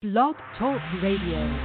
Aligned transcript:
Blog 0.00 0.36
Talk 0.56 0.80
Radio. 1.02 1.58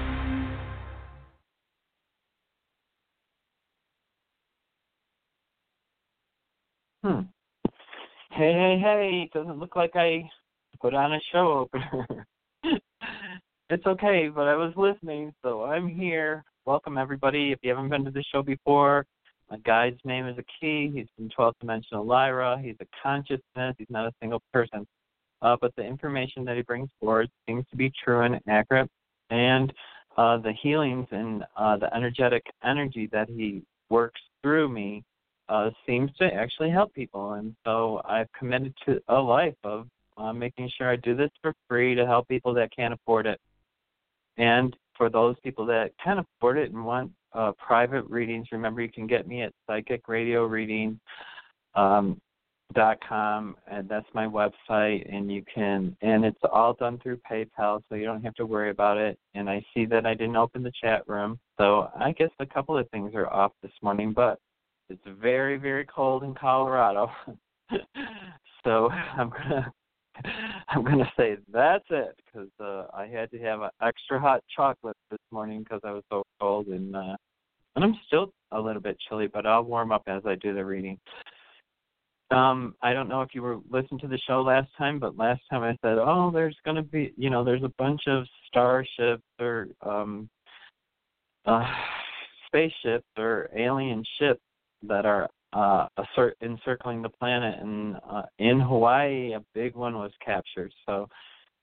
Hmm. 7.03 7.19
Hey, 8.31 8.53
hey, 8.53 8.79
hey. 8.81 9.29
Doesn't 9.35 9.59
look 9.59 9.75
like 9.75 9.91
I 9.93 10.27
put 10.81 10.95
on 10.95 11.13
a 11.13 11.19
show 11.31 11.59
opener. 11.59 12.25
it's 13.69 13.85
okay, 13.85 14.29
but 14.33 14.47
I 14.47 14.55
was 14.55 14.73
listening, 14.77 15.31
so 15.43 15.65
I'm 15.65 15.87
here. 15.87 16.43
Welcome, 16.65 16.97
everybody. 16.97 17.51
If 17.51 17.59
you 17.61 17.69
haven't 17.69 17.91
been 17.91 18.03
to 18.05 18.09
the 18.09 18.23
show 18.33 18.41
before, 18.41 19.05
my 19.51 19.57
guide's 19.59 19.99
name 20.05 20.27
is 20.27 20.39
Aki. 20.39 20.91
He's 20.95 21.05
from 21.15 21.29
12th 21.37 21.59
Dimensional 21.59 22.03
Lyra. 22.03 22.59
He's 22.59 22.77
a 22.81 22.87
consciousness. 23.03 23.75
He's 23.77 23.91
not 23.91 24.07
a 24.07 24.11
single 24.19 24.41
person. 24.51 24.87
Uh, 25.43 25.57
but 25.59 25.75
the 25.75 25.83
information 25.83 26.45
that 26.45 26.55
he 26.55 26.63
brings 26.63 26.89
forward 26.99 27.29
seems 27.47 27.65
to 27.69 27.75
be 27.75 27.91
true 28.03 28.21
and 28.21 28.39
accurate. 28.47 28.89
And 29.29 29.71
uh, 30.17 30.37
the 30.37 30.53
healings 30.53 31.07
and 31.11 31.43
uh, 31.57 31.77
the 31.77 31.93
energetic 31.93 32.45
energy 32.63 33.09
that 33.11 33.29
he 33.29 33.61
works 33.89 34.21
through 34.41 34.69
me 34.69 35.03
uh, 35.49 35.69
seems 35.85 36.11
to 36.19 36.33
actually 36.33 36.69
help 36.69 36.93
people. 36.93 37.33
And 37.33 37.55
so 37.65 38.01
I've 38.05 38.31
committed 38.31 38.73
to 38.85 39.01
a 39.09 39.19
life 39.19 39.55
of 39.63 39.87
uh, 40.17 40.31
making 40.31 40.71
sure 40.77 40.89
I 40.89 40.95
do 40.95 41.15
this 41.15 41.31
for 41.41 41.53
free 41.67 41.93
to 41.95 42.05
help 42.05 42.27
people 42.27 42.53
that 42.53 42.73
can't 42.73 42.93
afford 42.93 43.25
it. 43.25 43.39
And 44.37 44.75
for 44.95 45.09
those 45.09 45.35
people 45.43 45.65
that 45.65 45.91
can 46.01 46.19
afford 46.19 46.57
it 46.57 46.71
and 46.71 46.85
want 46.85 47.11
uh, 47.33 47.51
private 47.53 48.05
readings, 48.05 48.47
remember 48.51 48.81
you 48.81 48.91
can 48.91 49.07
get 49.07 49.27
me 49.27 49.41
at 49.41 49.53
Psychic 49.67 50.07
Radio 50.07 50.45
Reading. 50.45 50.99
Um, 51.75 52.21
dot 52.73 52.97
com 53.07 53.55
and 53.67 53.87
that's 53.87 54.07
my 54.13 54.25
website 54.25 55.13
and 55.13 55.31
you 55.31 55.43
can 55.53 55.95
and 56.01 56.25
it's 56.25 56.39
all 56.51 56.73
done 56.73 56.99
through 56.99 57.19
PayPal 57.29 57.81
so 57.87 57.95
you 57.95 58.05
don't 58.05 58.23
have 58.23 58.35
to 58.35 58.45
worry 58.45 58.69
about 58.69 58.97
it. 58.97 59.17
And 59.35 59.49
I 59.49 59.63
see 59.73 59.85
that 59.85 60.05
I 60.05 60.13
didn't 60.13 60.35
open 60.35 60.63
the 60.63 60.71
chat 60.81 61.03
room 61.07 61.39
so 61.57 61.89
I 61.97 62.11
guess 62.11 62.31
a 62.39 62.45
couple 62.45 62.77
of 62.77 62.89
things 62.89 63.13
are 63.15 63.31
off 63.31 63.51
this 63.61 63.71
morning 63.81 64.13
but 64.13 64.39
it's 64.89 65.01
very 65.21 65.57
very 65.57 65.85
cold 65.85 66.23
in 66.23 66.33
Colorado. 66.33 67.09
So 68.63 68.89
I'm 68.89 69.29
gonna 69.29 69.71
I'm 70.69 70.83
gonna 70.83 71.11
say 71.17 71.37
that's 71.51 71.85
it 71.89 72.17
because 72.25 72.49
uh, 72.59 72.85
I 72.93 73.07
had 73.07 73.29
to 73.31 73.39
have 73.39 73.61
an 73.61 73.69
extra 73.81 74.19
hot 74.19 74.41
chocolate 74.55 74.95
this 75.11 75.19
morning 75.31 75.63
because 75.63 75.81
I 75.83 75.91
was 75.91 76.03
so 76.09 76.23
cold 76.39 76.67
and 76.67 76.95
uh, 76.95 77.15
and 77.75 77.83
I'm 77.83 77.99
still 78.07 78.31
a 78.51 78.59
little 78.59 78.81
bit 78.81 78.97
chilly 79.07 79.27
but 79.27 79.45
I'll 79.45 79.63
warm 79.63 79.91
up 79.91 80.03
as 80.07 80.21
I 80.25 80.35
do 80.35 80.53
the 80.53 80.63
reading. 80.63 80.97
Um, 82.33 82.75
I 82.81 82.93
don't 82.93 83.09
know 83.09 83.21
if 83.21 83.29
you 83.33 83.41
were 83.41 83.59
listening 83.69 83.99
to 83.99 84.07
the 84.07 84.17
show 84.17 84.41
last 84.41 84.69
time, 84.77 84.99
but 84.99 85.17
last 85.17 85.41
time 85.49 85.61
I 85.61 85.77
said, 85.81 85.97
"Oh, 85.99 86.31
there's 86.31 86.57
going 86.65 86.77
to 86.77 86.81
be, 86.81 87.13
you 87.15 87.29
know, 87.29 87.43
there's 87.43 87.63
a 87.63 87.71
bunch 87.77 88.01
of 88.07 88.25
starships 88.47 89.23
or 89.39 89.67
um, 89.81 90.29
uh, 91.45 91.65
spaceships 92.47 93.05
or 93.17 93.49
alien 93.55 94.03
ships 94.19 94.41
that 94.83 95.05
are 95.05 95.29
uh, 95.53 95.87
encircling 96.41 97.03
the 97.03 97.09
planet." 97.09 97.59
And 97.59 97.97
uh, 98.09 98.23
in 98.39 98.59
Hawaii, 98.59 99.33
a 99.33 99.43
big 99.53 99.75
one 99.75 99.95
was 99.95 100.11
captured. 100.25 100.73
So 100.87 101.07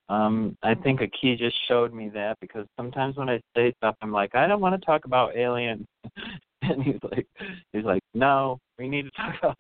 um, 0.08 0.56
I 0.62 0.74
think 0.74 1.00
Aki 1.00 1.36
just 1.36 1.56
showed 1.68 1.92
me 1.92 2.10
that 2.10 2.36
because 2.40 2.66
sometimes 2.76 3.16
when 3.16 3.28
I 3.28 3.40
say 3.56 3.72
stuff, 3.78 3.96
I'm 4.02 4.12
like, 4.12 4.34
I 4.34 4.46
don't 4.46 4.60
want 4.60 4.80
to 4.80 4.84
talk 4.84 5.04
about 5.04 5.36
aliens, 5.36 5.86
and 6.62 6.82
he's 6.82 6.98
like, 7.10 7.26
he's 7.72 7.84
like, 7.84 8.02
no, 8.14 8.58
we 8.78 8.88
need 8.88 9.06
to 9.06 9.10
talk 9.12 9.34
about. 9.38 9.56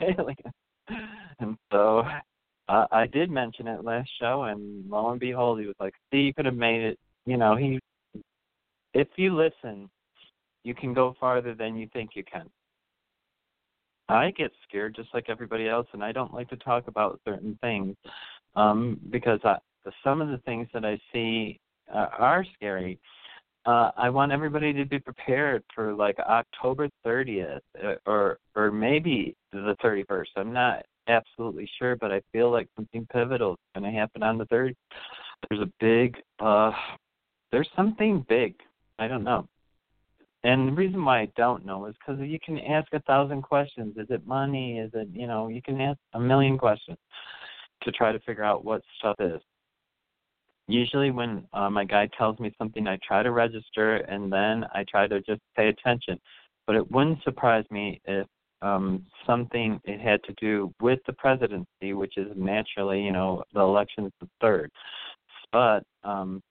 And 1.40 1.56
so 1.70 2.02
uh, 2.68 2.86
I 2.90 3.06
did 3.06 3.30
mention 3.30 3.66
it 3.66 3.84
last 3.84 4.08
show, 4.18 4.44
and 4.44 4.88
lo 4.88 5.10
and 5.10 5.20
behold, 5.20 5.60
he 5.60 5.66
was 5.66 5.76
like, 5.78 5.94
see, 6.10 6.20
you 6.20 6.34
could 6.34 6.46
have 6.46 6.56
made 6.56 6.82
it. 6.82 6.98
You 7.26 7.36
know, 7.36 7.56
he, 7.56 7.78
if 8.94 9.08
you 9.16 9.36
listen, 9.36 9.90
you 10.64 10.74
can 10.74 10.94
go 10.94 11.14
farther 11.20 11.54
than 11.54 11.76
you 11.76 11.88
think 11.92 12.10
you 12.14 12.24
can. 12.24 12.48
I 14.08 14.30
get 14.30 14.50
scared 14.66 14.96
just 14.96 15.12
like 15.12 15.26
everybody 15.28 15.68
else, 15.68 15.86
and 15.92 16.02
I 16.02 16.12
don't 16.12 16.32
like 16.32 16.48
to 16.48 16.56
talk 16.56 16.88
about 16.88 17.20
certain 17.24 17.58
things 17.60 17.94
um, 18.56 18.98
because 19.10 19.40
I, 19.44 19.56
some 20.02 20.22
of 20.22 20.28
the 20.28 20.38
things 20.38 20.68
that 20.72 20.84
I 20.84 20.98
see 21.12 21.60
uh, 21.94 22.08
are 22.18 22.44
scary. 22.54 22.98
Uh, 23.68 23.90
I 23.98 24.08
want 24.08 24.32
everybody 24.32 24.72
to 24.72 24.86
be 24.86 24.98
prepared 24.98 25.62
for 25.74 25.92
like 25.92 26.18
October 26.20 26.88
30th 27.04 27.60
uh, 27.84 27.96
or 28.06 28.38
or 28.56 28.70
maybe 28.70 29.36
the 29.52 29.76
31st. 29.84 30.24
I'm 30.36 30.54
not 30.54 30.86
absolutely 31.06 31.68
sure, 31.78 31.94
but 31.94 32.10
I 32.10 32.22
feel 32.32 32.50
like 32.50 32.66
something 32.76 33.06
pivotal 33.12 33.52
is 33.52 33.58
going 33.74 33.92
to 33.92 33.98
happen 33.98 34.22
on 34.22 34.38
the 34.38 34.46
30th. 34.46 34.74
There's 35.50 35.60
a 35.60 35.70
big, 35.80 36.16
uh, 36.40 36.72
there's 37.52 37.68
something 37.76 38.24
big. 38.26 38.54
I 38.98 39.06
don't 39.06 39.22
know. 39.22 39.46
And 40.44 40.68
the 40.68 40.72
reason 40.72 41.04
why 41.04 41.20
I 41.20 41.28
don't 41.36 41.66
know 41.66 41.84
is 41.84 41.94
because 41.98 42.18
you 42.22 42.38
can 42.42 42.58
ask 42.60 42.90
a 42.94 43.00
thousand 43.00 43.42
questions. 43.42 43.98
Is 43.98 44.06
it 44.08 44.26
money? 44.26 44.78
Is 44.78 44.92
it, 44.94 45.08
you 45.12 45.26
know, 45.26 45.48
you 45.48 45.60
can 45.60 45.78
ask 45.82 45.98
a 46.14 46.20
million 46.20 46.56
questions 46.56 46.96
to 47.82 47.92
try 47.92 48.12
to 48.12 48.20
figure 48.20 48.44
out 48.44 48.64
what 48.64 48.80
stuff 48.98 49.16
is 49.20 49.42
usually 50.68 51.10
when 51.10 51.44
uh, 51.52 51.68
my 51.70 51.84
guide 51.84 52.10
tells 52.16 52.38
me 52.38 52.54
something, 52.58 52.86
I 52.86 52.98
try 53.06 53.22
to 53.22 53.32
register 53.32 53.96
and 53.96 54.32
then 54.32 54.64
I 54.74 54.84
try 54.88 55.08
to 55.08 55.20
just 55.22 55.40
pay 55.56 55.68
attention. 55.68 56.20
But 56.66 56.76
it 56.76 56.90
wouldn't 56.90 57.22
surprise 57.24 57.64
me 57.70 58.00
if 58.04 58.26
um, 58.60 59.04
something 59.26 59.80
it 59.84 60.00
had 60.00 60.22
to 60.24 60.34
do 60.40 60.72
with 60.80 61.00
the 61.06 61.12
presidency, 61.14 61.94
which 61.94 62.16
is 62.16 62.28
naturally, 62.36 63.02
you 63.02 63.12
know, 63.12 63.42
the 63.54 63.60
election 63.60 64.04
is 64.06 64.12
the 64.20 64.28
third. 64.40 64.70
But 65.52 65.82
um, 66.04 66.42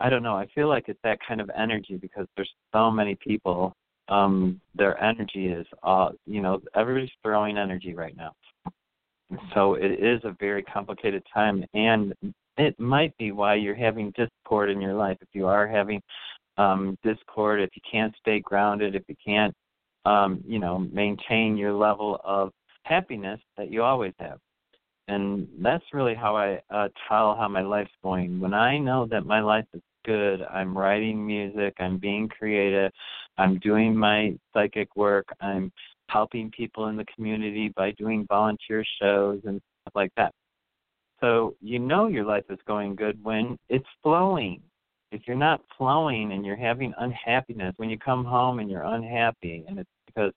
I 0.00 0.08
don't 0.10 0.22
know. 0.22 0.36
I 0.36 0.46
feel 0.54 0.68
like 0.68 0.84
it's 0.88 1.00
that 1.02 1.18
kind 1.26 1.40
of 1.40 1.50
energy 1.56 1.96
because 1.96 2.26
there's 2.36 2.52
so 2.72 2.90
many 2.90 3.16
people. 3.16 3.74
Um, 4.08 4.60
their 4.74 5.02
energy 5.02 5.48
is, 5.48 5.66
uh, 5.82 6.10
you 6.26 6.40
know, 6.40 6.60
everybody's 6.74 7.10
throwing 7.22 7.58
energy 7.58 7.94
right 7.94 8.16
now. 8.16 8.32
So 9.54 9.74
it 9.74 9.92
is 10.02 10.20
a 10.24 10.36
very 10.40 10.62
complicated 10.62 11.22
time, 11.32 11.64
and 11.74 12.14
it 12.56 12.78
might 12.78 13.16
be 13.16 13.32
why 13.32 13.54
you're 13.54 13.74
having 13.74 14.12
discord 14.16 14.70
in 14.70 14.80
your 14.80 14.94
life. 14.94 15.16
If 15.20 15.28
you 15.32 15.46
are 15.46 15.66
having 15.66 16.02
um, 16.58 16.98
discord, 17.02 17.60
if 17.60 17.70
you 17.74 17.82
can't 17.90 18.14
stay 18.18 18.40
grounded, 18.40 18.94
if 18.94 19.02
you 19.08 19.16
can't, 19.24 19.54
um, 20.04 20.42
you 20.46 20.58
know, 20.58 20.78
maintain 20.78 21.56
your 21.56 21.72
level 21.72 22.20
of 22.24 22.50
happiness 22.84 23.40
that 23.56 23.70
you 23.70 23.82
always 23.82 24.12
have. 24.18 24.38
And 25.08 25.48
that's 25.60 25.84
really 25.92 26.14
how 26.14 26.36
I 26.36 26.60
uh, 26.70 26.88
tell 27.08 27.34
how 27.34 27.48
my 27.48 27.62
life's 27.62 27.90
going. 28.02 28.38
When 28.40 28.54
I 28.54 28.78
know 28.78 29.06
that 29.10 29.26
my 29.26 29.40
life 29.40 29.64
is 29.74 29.82
good, 30.04 30.42
I'm 30.42 30.76
writing 30.76 31.26
music, 31.26 31.74
I'm 31.78 31.98
being 31.98 32.28
creative, 32.28 32.92
I'm 33.38 33.58
doing 33.58 33.96
my 33.96 34.36
psychic 34.52 34.94
work, 34.96 35.26
I'm 35.40 35.72
helping 36.10 36.50
people 36.50 36.86
in 36.88 36.96
the 36.96 37.04
community 37.14 37.72
by 37.76 37.92
doing 37.92 38.26
volunteer 38.28 38.84
shows 39.00 39.40
and 39.44 39.60
stuff 39.82 39.94
like 39.94 40.12
that. 40.16 40.32
So 41.20 41.54
you 41.60 41.78
know 41.78 42.08
your 42.08 42.24
life 42.24 42.44
is 42.48 42.58
going 42.66 42.96
good 42.96 43.22
when 43.22 43.58
it's 43.68 43.86
flowing. 44.02 44.62
If 45.12 45.22
you're 45.26 45.36
not 45.36 45.60
flowing 45.76 46.32
and 46.32 46.46
you're 46.46 46.56
having 46.56 46.94
unhappiness, 46.98 47.74
when 47.76 47.90
you 47.90 47.98
come 47.98 48.24
home 48.24 48.58
and 48.58 48.70
you're 48.70 48.84
unhappy 48.84 49.64
and 49.68 49.78
it's 49.78 49.90
because 50.06 50.32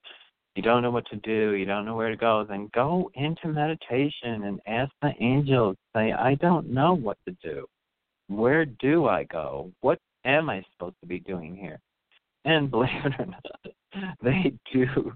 you 0.56 0.62
don't 0.62 0.82
know 0.82 0.90
what 0.90 1.06
to 1.06 1.16
do, 1.16 1.54
you 1.54 1.64
don't 1.64 1.84
know 1.84 1.96
where 1.96 2.10
to 2.10 2.16
go, 2.16 2.44
then 2.48 2.70
go 2.74 3.10
into 3.14 3.48
meditation 3.48 4.44
and 4.44 4.60
ask 4.66 4.92
the 5.02 5.12
angels, 5.20 5.76
say, 5.96 6.12
I 6.12 6.34
don't 6.36 6.68
know 6.68 6.94
what 6.94 7.18
to 7.26 7.36
do. 7.42 7.66
Where 8.28 8.64
do 8.64 9.06
I 9.06 9.24
go? 9.24 9.72
What 9.80 9.98
am 10.24 10.50
I 10.50 10.62
supposed 10.72 10.96
to 11.00 11.06
be 11.06 11.20
doing 11.20 11.56
here? 11.56 11.78
And 12.44 12.70
believe 12.70 12.90
it 13.04 13.14
or 13.18 13.26
not, 13.26 14.14
they 14.22 14.52
do 14.72 15.12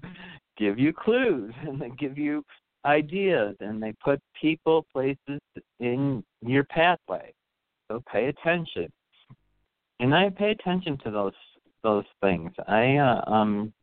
give 0.59 0.77
you 0.77 0.93
clues 0.93 1.53
and 1.67 1.81
they 1.81 1.89
give 1.97 2.17
you 2.17 2.43
ideas 2.85 3.55
and 3.59 3.81
they 3.81 3.93
put 4.03 4.19
people, 4.39 4.85
places 4.93 5.39
in 5.79 6.23
your 6.41 6.63
pathway. 6.65 7.33
So 7.89 8.03
pay 8.11 8.27
attention. 8.27 8.91
And 9.99 10.13
I 10.13 10.29
pay 10.29 10.51
attention 10.51 10.97
to 11.03 11.11
those 11.11 11.33
those 11.81 12.05
things. 12.21 12.51
I 12.67 12.97
uh, 12.97 13.29
um 13.29 13.73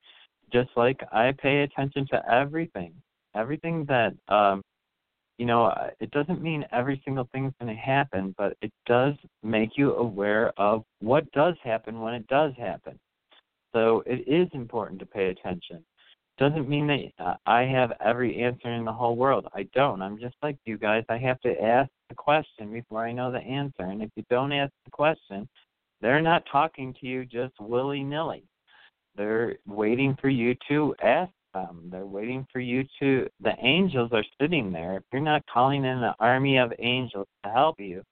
just 0.53 0.71
like 0.77 1.01
I 1.13 1.33
pay 1.33 1.63
attention 1.63 2.07
to 2.11 2.23
everything. 2.31 2.95
Everything 3.35 3.85
that 3.87 4.15
um 4.29 4.63
you 5.39 5.45
know, 5.45 5.71
it 6.01 6.11
doesn't 6.13 6.41
mean 6.41 6.65
every 6.73 7.03
single 7.05 7.29
thing's 7.31 7.53
going 7.61 7.75
to 7.75 7.79
happen, 7.79 8.35
but 8.39 8.57
it 8.63 8.73
does 8.87 9.13
make 9.43 9.77
you 9.77 9.93
aware 9.97 10.51
of 10.57 10.83
what 11.01 11.31
does 11.33 11.55
happen 11.63 12.01
when 12.01 12.15
it 12.15 12.27
does 12.29 12.55
happen. 12.57 12.99
So 13.75 14.03
it 14.07 14.27
is 14.27 14.49
important 14.55 14.99
to 15.01 15.05
pay 15.05 15.27
attention 15.27 15.85
doesn't 16.39 16.69
mean 16.69 16.87
that 16.87 17.25
uh, 17.25 17.35
I 17.47 17.63
have 17.63 17.93
every 18.05 18.43
answer 18.43 18.73
in 18.73 18.85
the 18.85 18.93
whole 18.93 19.17
world. 19.17 19.47
I 19.55 19.69
don't. 19.75 20.03
I'm 20.03 20.19
just 20.19 20.37
like 20.43 20.57
you 20.65 20.77
guys. 20.77 21.05
I 21.09 21.19
have 21.19 21.41
to 21.41 21.63
ask 21.63 21.91
the 22.09 22.15
question 22.15 22.73
before 22.73 23.07
I 23.07 23.13
know 23.13 23.33
the 23.33 23.39
answer. 23.39 23.83
And 23.83 24.03
if 24.03 24.11
you 24.17 24.25
don't 24.29 24.53
ask 24.53 24.73
the 24.85 24.91
question, 24.91 25.49
they're 26.01 26.23
not 26.23 26.45
talking 26.51 26.95
to 27.01 27.07
you 27.07 27.25
just 27.25 27.55
willy 27.59 28.03
nilly. 28.03 28.45
They're 29.17 29.57
waiting 29.67 30.17
for 30.21 30.29
you 30.29 30.55
to 30.69 30.95
ask 31.03 31.33
them. 31.55 31.89
They're 31.91 32.07
waiting 32.07 32.47
for 32.53 32.61
you 32.61 32.85
to. 33.01 33.27
The 33.41 33.55
angels 33.63 34.11
are 34.13 34.25
sitting 34.41 34.73
there. 34.73 34.99
If 34.99 35.05
you're 35.13 35.23
not 35.23 35.43
calling 35.53 35.85
in 35.85 36.03
an 36.03 36.15
army 36.21 36.59
of 36.59 36.73
angels 36.79 37.27
to 37.45 37.51
help 37.51 37.81
you, 37.81 38.03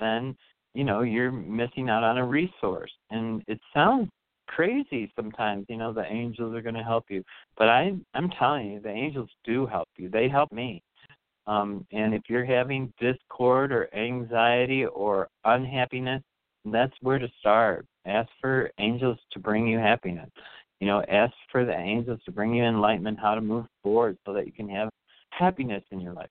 then 0.00 0.36
you 0.74 0.84
know 0.84 1.02
you're 1.02 1.30
missing 1.32 1.90
out 1.90 2.02
on 2.02 2.16
a 2.16 2.24
resource. 2.24 2.92
And 3.10 3.42
it 3.46 3.60
sounds 3.74 4.08
crazy 4.48 5.12
sometimes, 5.14 5.66
you 5.68 5.76
know, 5.76 5.92
the 5.92 6.04
angels 6.04 6.54
are 6.54 6.62
going 6.62 6.74
to 6.74 6.82
help 6.82 7.04
you, 7.08 7.22
but 7.56 7.68
I 7.68 7.92
I'm 8.14 8.30
telling 8.30 8.72
you, 8.72 8.80
the 8.80 8.90
angels 8.90 9.30
do 9.44 9.66
help 9.66 9.88
you. 9.96 10.08
They 10.08 10.28
help 10.28 10.50
me. 10.52 10.82
Um, 11.46 11.86
and 11.92 12.14
if 12.14 12.22
you're 12.28 12.44
having 12.44 12.92
discord 13.00 13.72
or 13.72 13.88
anxiety 13.94 14.84
or 14.84 15.28
unhappiness, 15.44 16.22
that's 16.66 16.92
where 17.00 17.18
to 17.18 17.28
start. 17.40 17.86
Ask 18.04 18.28
for 18.40 18.70
angels 18.78 19.18
to 19.32 19.38
bring 19.38 19.66
you 19.66 19.78
happiness. 19.78 20.28
You 20.80 20.86
know, 20.86 21.02
ask 21.08 21.32
for 21.50 21.64
the 21.64 21.74
angels 21.76 22.20
to 22.26 22.32
bring 22.32 22.54
you 22.54 22.64
enlightenment, 22.64 23.18
how 23.18 23.34
to 23.34 23.40
move 23.40 23.66
forward 23.82 24.18
so 24.26 24.32
that 24.34 24.46
you 24.46 24.52
can 24.52 24.68
have 24.68 24.90
happiness 25.30 25.82
in 25.90 26.00
your 26.00 26.12
life. 26.12 26.28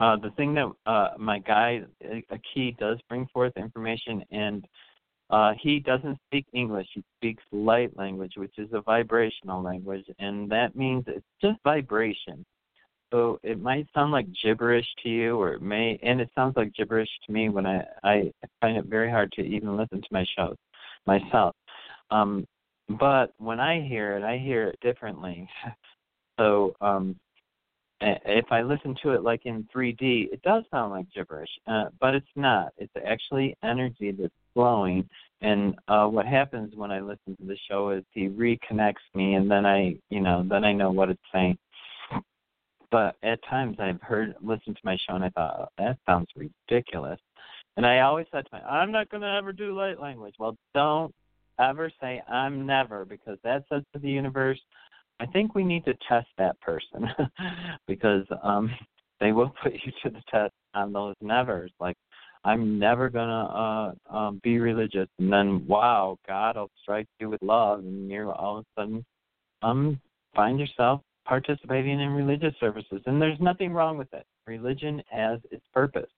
Uh, 0.00 0.16
the 0.16 0.30
thing 0.36 0.54
that 0.54 0.70
uh, 0.86 1.10
my 1.18 1.38
guy, 1.38 1.80
a 2.02 2.38
key, 2.52 2.76
does 2.78 2.98
bring 3.08 3.26
forth 3.32 3.52
information, 3.56 4.24
and 4.30 4.64
uh, 5.30 5.52
he 5.60 5.80
doesn't 5.80 6.18
speak 6.26 6.46
English. 6.52 6.86
He 6.94 7.02
speaks 7.16 7.42
light 7.50 7.96
language, 7.96 8.34
which 8.36 8.58
is 8.58 8.68
a 8.72 8.82
vibrational 8.82 9.62
language, 9.62 10.04
and 10.18 10.50
that 10.50 10.76
means 10.76 11.04
it's 11.06 11.24
just 11.40 11.58
vibration. 11.64 12.44
So 13.12 13.38
it 13.42 13.60
might 13.60 13.86
sound 13.94 14.12
like 14.12 14.26
gibberish 14.42 14.86
to 15.02 15.08
you, 15.08 15.36
or 15.36 15.54
it 15.54 15.62
may, 15.62 15.98
and 16.02 16.20
it 16.20 16.30
sounds 16.34 16.56
like 16.56 16.74
gibberish 16.74 17.08
to 17.26 17.32
me 17.32 17.48
when 17.48 17.66
I 17.66 17.84
I 18.02 18.32
find 18.60 18.76
it 18.76 18.86
very 18.86 19.10
hard 19.10 19.32
to 19.32 19.42
even 19.42 19.76
listen 19.76 20.00
to 20.02 20.08
my 20.10 20.24
shows 20.36 20.56
myself. 21.06 21.54
Um, 22.10 22.46
but 22.88 23.32
when 23.38 23.60
I 23.60 23.80
hear 23.80 24.16
it, 24.18 24.24
I 24.24 24.38
hear 24.38 24.68
it 24.68 24.78
differently. 24.80 25.48
so 26.38 26.74
um, 26.80 27.16
if 28.00 28.46
I 28.50 28.62
listen 28.62 28.94
to 29.02 29.10
it 29.10 29.22
like 29.22 29.46
in 29.46 29.66
3D, 29.74 30.32
it 30.32 30.42
does 30.42 30.64
sound 30.70 30.92
like 30.92 31.06
gibberish, 31.14 31.50
uh, 31.66 31.84
but 32.00 32.14
it's 32.14 32.26
not. 32.36 32.72
It's 32.76 32.92
actually 33.06 33.56
energy 33.62 34.12
that's 34.12 34.32
flowing. 34.54 35.08
And 35.40 35.74
uh, 35.88 36.06
what 36.06 36.26
happens 36.26 36.74
when 36.74 36.90
I 36.90 37.00
listen 37.00 37.36
to 37.36 37.46
the 37.46 37.58
show 37.68 37.90
is 37.90 38.02
he 38.12 38.28
reconnects 38.28 39.04
me, 39.14 39.34
and 39.34 39.50
then 39.50 39.66
I, 39.66 39.96
you 40.08 40.20
know, 40.20 40.46
then 40.48 40.64
I 40.64 40.72
know 40.72 40.90
what 40.90 41.10
it's 41.10 41.20
saying. 41.32 41.58
But 42.90 43.16
at 43.22 43.40
times 43.50 43.76
I've 43.78 44.00
heard, 44.00 44.34
listened 44.40 44.76
to 44.76 44.82
my 44.84 44.96
show, 44.96 45.16
and 45.16 45.24
I 45.24 45.30
thought 45.30 45.56
oh, 45.60 45.68
that 45.78 45.98
sounds 46.06 46.28
ridiculous. 46.36 47.20
And 47.76 47.84
I 47.84 48.00
always 48.00 48.26
said 48.32 48.44
to 48.44 48.50
my, 48.52 48.62
I'm 48.62 48.92
not 48.92 49.10
going 49.10 49.22
to 49.22 49.28
ever 49.28 49.52
do 49.52 49.76
light 49.76 50.00
language. 50.00 50.34
Well, 50.38 50.56
don't 50.74 51.12
ever 51.58 51.90
say 52.00 52.22
I'm 52.28 52.64
never, 52.64 53.04
because 53.04 53.38
that 53.42 53.64
says 53.68 53.82
to 53.92 53.98
the 53.98 54.10
universe, 54.10 54.60
I 55.20 55.26
think 55.26 55.54
we 55.54 55.64
need 55.64 55.84
to 55.84 55.94
test 56.08 56.28
that 56.38 56.60
person 56.60 57.08
because 57.86 58.26
um 58.42 58.70
they 59.20 59.32
will 59.32 59.52
put 59.62 59.72
you 59.72 59.92
to 60.02 60.10
the 60.10 60.22
test 60.30 60.52
on 60.74 60.92
those 60.92 61.14
nevers. 61.20 61.72
Like 61.80 61.96
I'm 62.44 62.78
never 62.78 63.08
gonna 63.08 63.94
uh 64.10 64.16
um 64.16 64.40
be 64.42 64.58
religious 64.58 65.08
and 65.18 65.32
then 65.32 65.66
wow, 65.66 66.18
God 66.26 66.56
will 66.56 66.70
strike 66.82 67.08
you 67.18 67.30
with 67.30 67.42
love 67.42 67.80
and 67.80 68.10
you're 68.10 68.32
all 68.32 68.58
of 68.58 68.64
a 68.76 68.80
sudden 68.80 69.04
um 69.62 70.00
find 70.34 70.58
yourself 70.58 71.00
participating 71.24 72.00
in 72.00 72.10
religious 72.10 72.54
services. 72.60 73.00
And 73.06 73.20
there's 73.20 73.40
nothing 73.40 73.72
wrong 73.72 73.96
with 73.96 74.12
it. 74.12 74.26
Religion 74.46 75.02
has 75.10 75.40
its 75.50 75.64
purpose. 75.72 76.10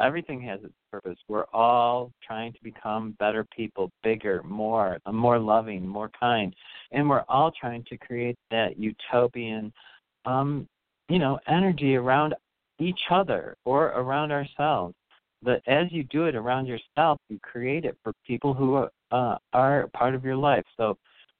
Everything 0.00 0.40
has 0.42 0.60
its 0.62 0.74
purpose. 0.92 1.18
We're 1.28 1.46
all 1.52 2.12
trying 2.24 2.52
to 2.52 2.58
become 2.62 3.16
better 3.18 3.44
people, 3.54 3.90
bigger, 4.04 4.42
more, 4.44 4.98
more 5.10 5.38
loving, 5.38 5.86
more 5.86 6.10
kind, 6.18 6.54
and 6.92 7.08
we're 7.08 7.24
all 7.28 7.50
trying 7.50 7.84
to 7.84 7.96
create 7.98 8.36
that 8.50 8.78
utopian, 8.78 9.72
um, 10.24 10.68
you 11.08 11.18
know, 11.18 11.40
energy 11.48 11.96
around 11.96 12.34
each 12.78 13.00
other 13.10 13.56
or 13.64 13.86
around 13.88 14.30
ourselves. 14.30 14.94
But 15.42 15.62
as 15.66 15.86
you 15.90 16.02
do 16.04 16.24
it 16.24 16.34
around 16.34 16.66
yourself, 16.66 17.18
you 17.28 17.38
create 17.40 17.84
it 17.84 17.96
for 18.02 18.12
people 18.26 18.54
who 18.54 18.88
uh, 19.12 19.38
are 19.52 19.88
part 19.94 20.14
of 20.14 20.24
your 20.24 20.36
life. 20.36 20.64
So 20.76 20.96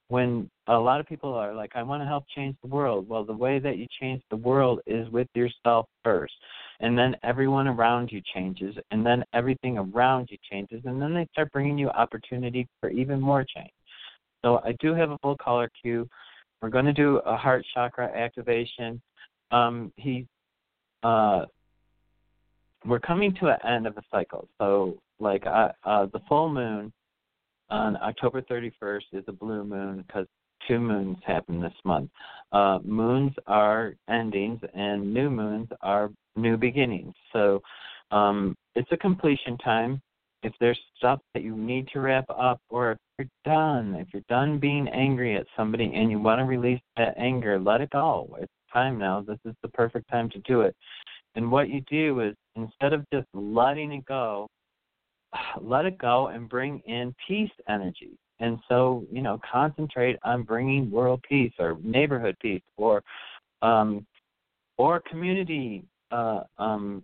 when 0.09 0.49
a 0.69 0.79
lot 0.79 1.01
of 1.01 1.07
people 1.07 1.35
are 1.35 1.55
like, 1.55 1.73
I 1.75 1.83
want 1.83 2.03
to 2.03 2.07
help 2.07 2.25
change 2.35 2.57
the 2.63 2.69
world. 2.69 3.09
Well, 3.09 3.25
the 3.25 3.33
way 3.33 3.59
that 3.59 3.77
you 3.77 3.87
change 4.01 4.23
the 4.31 4.37
world 4.37 4.81
is 4.87 5.09
with 5.11 5.29
yourself 5.35 5.87
first. 6.05 6.33
And 6.81 6.97
then 6.97 7.17
everyone 7.23 7.67
around 7.69 8.11
you 8.13 8.23
changes. 8.35 8.75
And 8.91 9.05
then 9.05 9.25
everything 9.35 9.79
around 9.79 10.29
you 10.31 10.39
changes. 10.51 10.83
And 10.85 11.01
then 11.03 11.13
they 11.13 11.27
start 11.33 11.53
bringing 11.53 11.77
you 11.77 11.89
opportunity 11.91 12.67
for 12.81 12.89
even 12.91 13.21
more 13.21 13.45
change. 13.45 13.73
So 14.43 14.61
I 14.65 14.75
do 14.81 14.95
have 14.95 15.11
a 15.11 15.19
full 15.19 15.37
caller 15.37 15.71
queue. 15.83 16.09
We're 16.63 16.71
going 16.71 16.87
to 16.87 16.93
do 16.93 17.19
a 17.19 17.37
heart 17.37 17.65
chakra 17.75 18.07
activation. 18.17 19.01
Um, 19.51 19.93
he, 19.97 20.27
uh, 21.03 21.47
we're 22.85 23.01
coming 23.01 23.35
to 23.41 23.49
an 23.49 23.59
end 23.67 23.87
of 23.87 23.97
a 23.97 24.03
cycle. 24.11 24.49
So, 24.59 24.99
like 25.19 25.47
uh, 25.47 25.71
uh, 25.85 26.07
the 26.13 26.21
full 26.29 26.49
moon 26.49 26.93
on 27.71 27.97
October 27.97 28.43
31st 28.43 29.03
is 29.13 29.25
a 29.27 29.33
blue 29.33 29.65
moon 29.65 30.05
because 30.07 30.27
two 30.67 30.81
moons 30.81 31.19
happen 31.27 31.61
this 31.61 31.73
month. 31.85 32.11
Uh, 32.53 32.79
moons 32.85 33.33
are 33.47 33.95
endings, 34.09 34.61
and 34.75 35.13
new 35.13 35.31
moons 35.31 35.69
are 35.83 36.11
new 36.37 36.57
beginnings. 36.57 37.15
So 37.33 37.61
um, 38.11 38.55
it's 38.75 38.91
a 38.93 38.97
completion 38.97 39.59
time. 39.59 40.01
If 40.43 40.53
there's 40.61 40.79
stuff 40.97 41.21
that 41.35 41.43
you 41.43 41.57
need 41.57 41.89
to 41.93 42.01
wrap 42.01 42.27
up, 42.31 42.61
or 42.69 42.93
if 42.93 42.99
you're 43.19 43.29
done, 43.45 43.97
if 43.97 44.09
you're 44.13 44.23
done 44.29 44.59
being 44.59 44.87
angry 44.89 45.37
at 45.37 45.47
somebody 45.57 45.93
and 45.95 46.11
you 46.11 46.21
want 46.21 46.39
to 46.39 46.45
release 46.45 46.81
that 46.97 47.15
anger, 47.19 47.59
let 47.59 47.81
it 47.81 47.91
go. 47.91 48.37
It's 48.41 48.53
time 48.73 48.99
now. 48.99 49.21
This 49.21 49.39
is 49.45 49.55
the 49.63 49.69
perfect 49.69 50.09
time 50.09 50.31
to 50.31 50.39
do 50.41 50.61
it. 50.61 50.77
And 51.35 51.51
what 51.51 51.69
you 51.69 51.83
do 51.91 52.21
is 52.21 52.35
instead 52.57 52.93
of 52.93 53.05
just 53.13 53.27
letting 53.35 53.93
it 53.93 54.05
go, 54.05 54.49
let 55.61 55.87
it 55.87 55.99
go 55.99 56.29
and 56.29 56.49
bring 56.49 56.81
in 56.87 57.15
peace 57.27 57.51
energy. 57.69 58.19
And 58.41 58.59
so, 58.69 59.05
you 59.11 59.21
know, 59.21 59.41
concentrate 59.51 60.17
on 60.23 60.43
bringing 60.43 60.91
world 60.91 61.25
peace 61.29 61.53
or 61.59 61.77
neighborhood 61.83 62.37
peace 62.41 62.63
or 62.77 63.03
um, 63.63 64.07
or 64.77 65.03
community 65.11 65.83
uh, 66.13 66.43
um, 66.59 67.03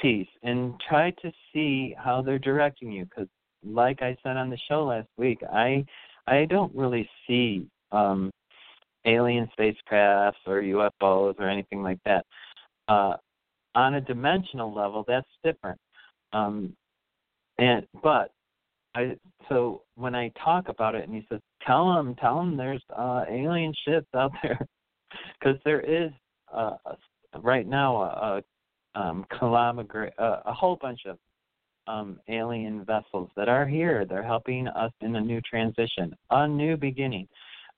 peace, 0.00 0.26
and 0.42 0.74
try 0.88 1.12
to 1.22 1.32
see 1.52 1.94
how 1.96 2.20
they're 2.20 2.38
directing 2.38 2.90
you. 2.90 3.04
Because, 3.04 3.28
like 3.64 4.02
I 4.02 4.16
said 4.24 4.36
on 4.36 4.50
the 4.50 4.58
show 4.68 4.84
last 4.84 5.06
week, 5.16 5.38
I 5.52 5.84
I 6.26 6.46
don't 6.46 6.74
really 6.74 7.08
see 7.28 7.66
um, 7.92 8.32
alien 9.04 9.48
spacecrafts 9.56 10.32
or 10.46 10.62
UFOs 10.62 11.38
or 11.38 11.48
anything 11.48 11.82
like 11.82 11.98
that. 12.04 12.24
Uh, 12.88 13.14
on 13.74 13.94
a 13.94 14.00
dimensional 14.00 14.74
level, 14.74 15.04
that's 15.06 15.28
different. 15.44 15.78
Um, 16.32 16.76
and 17.58 17.86
but 18.02 18.32
I 18.94 19.16
so 19.48 19.82
when 19.94 20.14
I 20.14 20.30
talk 20.42 20.68
about 20.68 20.94
it 20.94 21.04
and 21.04 21.14
he 21.14 21.26
says, 21.28 21.40
"Tell 21.66 21.98
him, 21.98 22.14
tell 22.16 22.40
him 22.40 22.56
there's 22.56 22.82
uh, 22.96 23.24
alien 23.28 23.74
ships 23.86 24.08
out 24.14 24.32
there," 24.42 24.58
because 25.40 25.58
there 25.64 25.80
is 25.80 26.10
uh, 26.52 26.76
right 27.40 27.66
now 27.66 27.96
a, 28.02 28.42
a 28.96 29.00
um, 29.00 29.26
collaborate 29.38 30.12
uh, 30.18 30.40
a 30.44 30.52
whole 30.52 30.76
bunch 30.80 31.00
of 31.06 31.18
um, 31.86 32.20
alien 32.28 32.84
vessels 32.84 33.30
that 33.36 33.48
are 33.48 33.66
here. 33.66 34.04
They're 34.04 34.22
helping 34.22 34.68
us 34.68 34.92
in 35.00 35.16
a 35.16 35.20
new 35.20 35.40
transition, 35.40 36.14
a 36.30 36.46
new 36.46 36.76
beginning, 36.76 37.28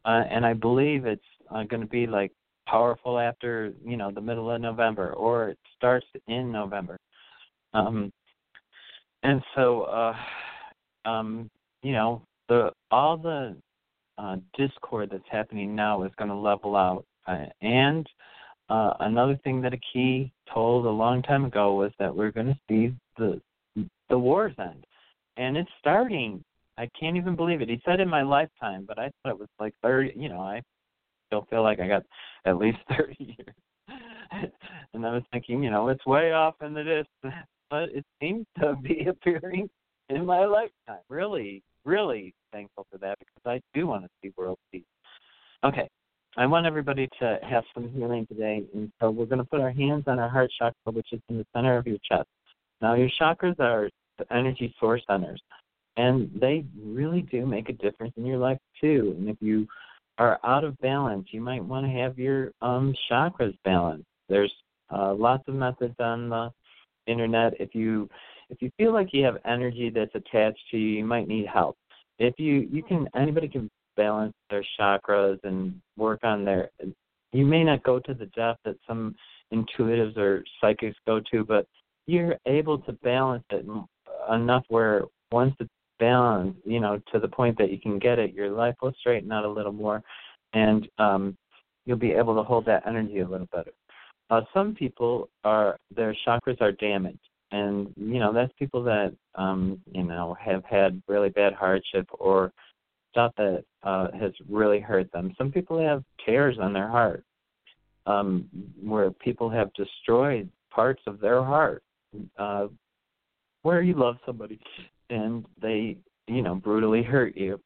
uh, 0.04 0.24
and 0.30 0.44
I 0.44 0.52
believe 0.54 1.06
it's 1.06 1.22
uh, 1.50 1.62
going 1.64 1.82
to 1.82 1.88
be 1.88 2.06
like 2.06 2.32
powerful 2.66 3.18
after 3.18 3.72
you 3.84 3.96
know 3.96 4.10
the 4.10 4.20
middle 4.20 4.50
of 4.50 4.60
November, 4.60 5.12
or 5.12 5.50
it 5.50 5.58
starts 5.76 6.06
in 6.28 6.50
November. 6.52 6.98
Um, 7.72 8.12
and 9.22 9.42
so 9.54 9.82
uh, 9.82 10.14
um, 11.04 11.50
you 11.82 11.92
know, 11.92 12.22
the 12.48 12.70
all 12.90 13.16
the 13.16 13.56
uh, 14.18 14.36
discord 14.56 15.10
that's 15.12 15.22
happening 15.30 15.74
now 15.74 16.02
is 16.02 16.12
going 16.16 16.30
to 16.30 16.36
level 16.36 16.76
out. 16.76 17.04
Uh, 17.26 17.46
and 17.62 18.06
uh, 18.68 18.94
another 19.00 19.38
thing 19.44 19.60
that 19.62 19.74
a 19.74 19.80
key 19.92 20.32
told 20.52 20.86
a 20.86 20.90
long 20.90 21.22
time 21.22 21.44
ago 21.44 21.74
was 21.74 21.92
that 21.98 22.14
we're 22.14 22.30
going 22.30 22.46
to 22.46 22.58
see 22.68 22.94
the 23.18 23.40
the 24.08 24.18
wars 24.18 24.54
end, 24.58 24.84
and 25.36 25.56
it's 25.56 25.70
starting. 25.80 26.42
I 26.76 26.88
can't 26.98 27.16
even 27.16 27.36
believe 27.36 27.60
it. 27.60 27.68
He 27.68 27.80
said 27.84 28.00
in 28.00 28.08
my 28.08 28.22
lifetime, 28.22 28.84
but 28.86 28.98
I 28.98 29.10
thought 29.22 29.30
it 29.30 29.38
was 29.38 29.48
like 29.60 29.74
thirty. 29.82 30.12
You 30.16 30.28
know, 30.28 30.40
I 30.40 30.62
still 31.34 31.46
feel 31.50 31.62
like 31.62 31.80
I 31.80 31.88
got 31.88 32.02
at 32.44 32.58
least 32.58 32.78
thirty 32.96 33.36
years. 33.38 34.50
and 34.94 35.06
I 35.06 35.12
was 35.12 35.22
thinking, 35.32 35.62
you 35.62 35.70
know, 35.70 35.88
it's 35.88 36.04
way 36.06 36.32
off 36.32 36.54
in 36.62 36.74
the 36.74 36.82
distance, 36.82 37.46
but 37.70 37.84
it 37.90 38.04
seems 38.20 38.46
to 38.60 38.76
be 38.76 39.06
appearing 39.08 39.68
in 40.08 40.24
my 40.24 40.44
lifetime. 40.44 41.02
Really, 41.08 41.62
really 41.84 42.34
thankful 42.52 42.86
for 42.90 42.98
that 42.98 43.18
because 43.18 43.42
I 43.46 43.60
do 43.76 43.86
want 43.86 44.04
to 44.04 44.08
see 44.22 44.32
world 44.36 44.58
peace. 44.70 44.84
Okay, 45.64 45.88
I 46.36 46.46
want 46.46 46.66
everybody 46.66 47.08
to 47.20 47.38
have 47.42 47.64
some 47.74 47.90
healing 47.90 48.26
today, 48.26 48.62
and 48.74 48.92
so 49.00 49.10
we're 49.10 49.26
going 49.26 49.38
to 49.38 49.44
put 49.44 49.60
our 49.60 49.72
hands 49.72 50.04
on 50.06 50.18
our 50.18 50.28
heart 50.28 50.50
chakra, 50.58 50.92
which 50.92 51.12
is 51.12 51.20
in 51.28 51.38
the 51.38 51.46
center 51.54 51.76
of 51.76 51.86
your 51.86 51.98
chest. 52.08 52.28
Now, 52.80 52.94
your 52.94 53.08
chakras 53.20 53.58
are 53.60 53.88
the 54.18 54.32
energy 54.32 54.74
source 54.78 55.02
centers, 55.08 55.40
and 55.96 56.30
they 56.38 56.64
really 56.80 57.22
do 57.22 57.46
make 57.46 57.68
a 57.68 57.72
difference 57.72 58.12
in 58.16 58.26
your 58.26 58.38
life 58.38 58.58
too. 58.80 59.14
And 59.18 59.28
if 59.28 59.36
you 59.40 59.66
are 60.18 60.38
out 60.44 60.64
of 60.64 60.78
balance, 60.78 61.28
you 61.30 61.40
might 61.40 61.64
want 61.64 61.86
to 61.86 61.92
have 61.92 62.18
your 62.18 62.52
um, 62.62 62.94
chakras 63.10 63.56
balanced. 63.64 64.06
There's 64.28 64.52
uh, 64.90 65.14
lots 65.14 65.44
of 65.48 65.54
methods 65.54 65.94
on 65.98 66.28
the 66.28 66.50
internet. 67.06 67.54
If 67.60 67.74
you 67.74 68.08
if 68.50 68.60
you 68.60 68.70
feel 68.76 68.92
like 68.92 69.08
you 69.12 69.24
have 69.24 69.38
energy 69.46 69.90
that's 69.90 70.14
attached 70.14 70.60
to 70.70 70.76
you, 70.76 70.98
you 70.98 71.04
might 71.04 71.28
need 71.28 71.46
help. 71.46 71.76
If 72.18 72.34
you 72.38 72.68
you 72.70 72.82
can 72.82 73.08
anybody 73.16 73.48
can 73.48 73.70
balance 73.96 74.34
their 74.50 74.64
chakras 74.78 75.38
and 75.44 75.80
work 75.96 76.20
on 76.22 76.44
their 76.44 76.70
you 77.32 77.44
may 77.44 77.64
not 77.64 77.82
go 77.82 77.98
to 77.98 78.14
the 78.14 78.26
depth 78.26 78.60
that 78.64 78.76
some 78.86 79.14
intuitives 79.52 80.16
or 80.16 80.44
psychics 80.60 80.96
go 81.06 81.20
to, 81.32 81.44
but 81.44 81.66
you're 82.06 82.36
able 82.46 82.78
to 82.78 82.92
balance 82.92 83.44
it 83.50 83.66
enough 84.32 84.64
where 84.68 85.04
once 85.32 85.54
it's 85.58 85.70
balanced, 85.98 86.58
you 86.64 86.80
know, 86.80 87.00
to 87.12 87.18
the 87.18 87.28
point 87.28 87.58
that 87.58 87.70
you 87.70 87.78
can 87.78 87.98
get 87.98 88.18
it, 88.18 88.34
your 88.34 88.50
life 88.50 88.74
will 88.82 88.94
straighten 88.98 89.32
out 89.32 89.44
a 89.44 89.50
little 89.50 89.72
more, 89.72 90.02
and 90.52 90.88
um, 90.98 91.36
you'll 91.84 91.96
be 91.96 92.12
able 92.12 92.34
to 92.34 92.42
hold 92.42 92.66
that 92.66 92.86
energy 92.86 93.20
a 93.20 93.28
little 93.28 93.48
better. 93.52 93.72
Uh, 94.30 94.40
some 94.52 94.74
people 94.74 95.28
are 95.44 95.78
their 95.94 96.16
chakras 96.26 96.60
are 96.60 96.72
damaged, 96.72 97.18
and 97.50 97.92
you 97.96 98.18
know 98.18 98.32
that's 98.32 98.52
people 98.58 98.82
that 98.82 99.14
um, 99.34 99.80
you 99.92 100.02
know 100.02 100.36
have 100.40 100.64
had 100.64 101.02
really 101.08 101.28
bad 101.28 101.52
hardship 101.52 102.06
or 102.18 102.52
stuff 103.10 103.32
that 103.36 103.64
uh, 103.82 104.08
has 104.18 104.32
really 104.48 104.80
hurt 104.80 105.10
them. 105.12 105.32
Some 105.38 105.52
people 105.52 105.78
have 105.78 106.02
tears 106.24 106.56
on 106.60 106.72
their 106.72 106.88
heart, 106.88 107.22
um, 108.06 108.48
where 108.82 109.10
people 109.10 109.50
have 109.50 109.72
destroyed 109.74 110.48
parts 110.70 111.02
of 111.06 111.20
their 111.20 111.44
heart, 111.44 111.82
uh, 112.38 112.66
where 113.62 113.82
you 113.82 113.94
love 113.94 114.16
somebody 114.26 114.58
and 115.10 115.44
they, 115.60 115.96
you 116.26 116.42
know, 116.42 116.54
brutally 116.54 117.02
hurt 117.02 117.36
you. 117.36 117.60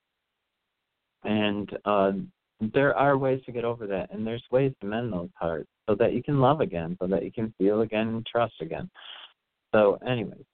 And 1.25 1.71
uh, 1.85 2.13
there 2.61 2.97
are 2.97 3.19
ways 3.19 3.41
to 3.47 3.53
get 3.53 3.65
over 3.65 3.87
that, 3.87 4.13
and 4.13 4.27
there's 4.27 4.43
ways 4.51 4.73
to 4.81 4.87
mend 4.87 5.13
those 5.13 5.31
hearts 5.35 5.69
so 5.89 5.95
that 5.97 6.13
you 6.13 6.23
can 6.23 6.41
love 6.41 6.61
again, 6.61 6.97
so 7.01 7.07
that 7.07 7.25
you 7.25 7.33
can 7.33 7.53
feel 7.59 7.83
again 7.83 8.09
and 8.09 8.27
trust 8.27 8.55
again. 8.61 8.91
So, 9.75 9.99
anyways, 10.07 10.45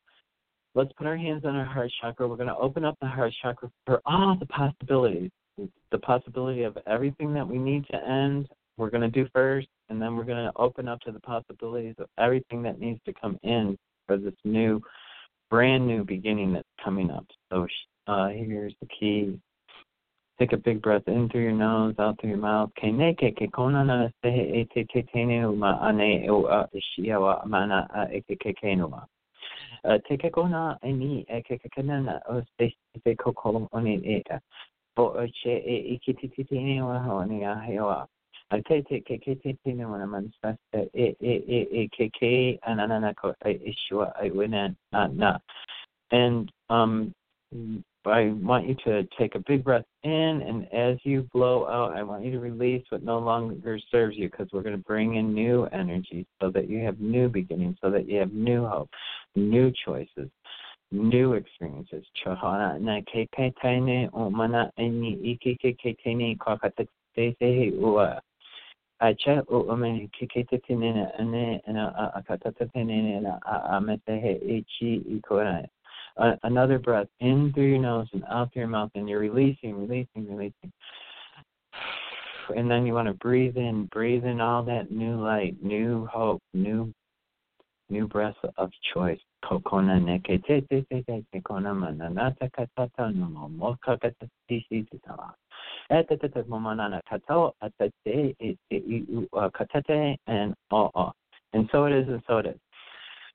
let's 0.74 0.92
put 0.92 1.06
our 1.06 1.16
hands 1.16 1.44
on 1.44 1.54
our 1.54 1.64
heart 1.64 1.90
chakra. 2.00 2.28
We're 2.28 2.36
going 2.36 2.48
to 2.48 2.56
open 2.56 2.84
up 2.84 2.96
the 3.00 3.06
heart 3.06 3.32
chakra 3.42 3.70
for 3.86 4.00
all 4.06 4.36
the 4.38 4.46
possibilities, 4.46 5.30
the 5.90 5.98
possibility 5.98 6.62
of 6.62 6.76
everything 6.86 7.32
that 7.34 7.46
we 7.46 7.58
need 7.58 7.86
to 7.90 7.96
end. 7.96 8.48
We're 8.76 8.90
going 8.90 9.02
to 9.02 9.08
do 9.08 9.28
first, 9.32 9.68
and 9.88 10.02
then 10.02 10.16
we're 10.16 10.24
going 10.24 10.44
to 10.44 10.52
open 10.56 10.88
up 10.88 11.00
to 11.02 11.12
the 11.12 11.20
possibilities 11.20 11.94
of 11.98 12.08
everything 12.18 12.62
that 12.62 12.80
needs 12.80 13.00
to 13.06 13.12
come 13.12 13.38
in 13.44 13.78
for 14.06 14.16
this 14.16 14.34
new, 14.44 14.80
brand 15.50 15.86
new 15.86 16.04
beginning 16.04 16.52
that's 16.52 16.68
coming 16.84 17.10
up. 17.10 17.26
So 17.50 17.66
uh, 18.06 18.28
here's 18.28 18.74
the 18.80 18.88
key. 18.88 19.38
Take 20.38 20.52
a 20.52 20.56
big 20.56 20.82
breath 20.82 21.02
in 21.06 21.28
through 21.28 21.42
your 21.42 21.52
nose, 21.52 21.94
out 21.98 22.20
through 22.20 22.30
your 22.30 22.38
mouth. 22.38 22.70
Take 38.50 38.62
kona 38.62 38.76
ani 38.76 38.96
ekekekana 38.96 38.98
o 38.98 39.02
se 39.02 39.04
kokolo 39.04 39.16
oni 39.16 39.16
e 39.16 39.16
bo 39.16 39.16
o 39.16 39.16
che 39.16 39.18
e 39.18 39.18
ikititini 39.18 39.18
wa 39.18 39.18
honi 39.18 39.18
a 39.18 39.18
hewa 39.18 39.18
a 39.18 39.18
te 39.18 39.18
te 39.18 39.18
ke 39.18 39.18
ke 39.18 39.42
te 39.42 39.58
te 39.64 39.72
ne 39.72 39.84
wana 39.84 40.06
manifesta 40.06 40.88
e 40.94 41.16
e 41.20 41.34
e 41.48 41.68
e 41.72 41.88
ke 41.88 42.10
ke 42.10 42.58
ananana 42.68 43.14
ko 43.16 43.34
e 43.44 43.50
eh, 43.50 43.60
ishua 43.66 44.12
i 44.20 44.26
eh, 44.26 44.32
wina 44.32 44.76
na 45.12 45.38
and 46.10 46.52
um 46.70 47.14
I 48.06 48.32
want 48.42 48.66
you 48.68 48.74
to 48.84 49.04
take 49.18 49.34
a 49.34 49.38
big 49.38 49.64
breath 49.64 49.84
in, 50.02 50.42
and 50.42 50.66
as 50.74 50.98
you 51.04 51.26
blow 51.32 51.66
out, 51.66 51.96
I 51.96 52.02
want 52.02 52.24
you 52.24 52.32
to 52.32 52.38
release 52.38 52.84
what 52.90 53.02
no 53.02 53.18
longer 53.18 53.78
serves 53.90 54.16
you 54.16 54.28
because 54.28 54.48
we're 54.52 54.62
going 54.62 54.76
to 54.76 54.82
bring 54.82 55.14
in 55.14 55.32
new 55.32 55.64
energy 55.66 56.26
so 56.40 56.50
that 56.50 56.68
you 56.68 56.84
have 56.84 57.00
new 57.00 57.28
beginnings, 57.30 57.78
so 57.80 57.90
that 57.90 58.06
you 58.06 58.18
have 58.18 58.32
new 58.32 58.66
hope, 58.66 58.90
new 59.36 59.72
choices, 59.84 60.28
new 60.92 61.32
experiences. 61.32 62.04
Acha 69.00 69.42
o 69.48 69.70
ome 69.70 70.08
kikete 70.12 70.58
tinene 70.66 71.10
ane 71.18 71.60
na 71.66 72.12
akatata 72.14 72.66
tinene 72.72 73.20
na 73.22 73.38
ametehe 73.70 74.40
ichi 74.46 75.02
ikora 75.10 75.68
another 76.16 76.78
breath 76.78 77.08
in 77.20 77.52
through 77.52 77.64
your 77.64 77.78
nose 77.78 78.06
and 78.12 78.24
out 78.30 78.52
through 78.52 78.60
your 78.60 78.68
mouth, 78.68 78.90
and 78.94 79.08
you're 79.08 79.18
releasing, 79.18 79.76
releasing, 79.76 80.28
releasing. 80.28 80.72
And 82.54 82.70
then 82.70 82.86
you 82.86 82.92
want 82.92 83.08
to 83.08 83.14
breathe 83.14 83.56
in, 83.56 83.86
breathe 83.86 84.24
in 84.24 84.40
all 84.40 84.62
that 84.64 84.90
new 84.90 85.16
light, 85.20 85.56
new 85.62 86.06
hope, 86.06 86.42
new 86.52 86.92
new 87.90 88.06
breath 88.06 88.36
of 88.56 88.70
choice. 88.92 89.18
Kokona 89.44 90.00
neke 90.00 90.44
te 90.46 90.60
te 90.60 90.84
te 90.90 91.02
te 91.02 91.24
te 91.32 91.40
kona 91.40 91.74
mana 91.74 92.10
nata 92.10 92.48
katata 92.48 93.14
no 93.14 93.26
mo 93.26 93.48
mo 93.48 93.76
kakata 93.86 94.28
ti 94.48 94.64
si 94.68 94.86
katate 99.50 100.16
and. 100.26 100.54
And 101.52 101.68
so 101.70 101.84
it 101.84 101.92
is 101.92 102.08
and 102.08 102.22
so 102.26 102.38
it 102.38 102.46
is. 102.46 102.58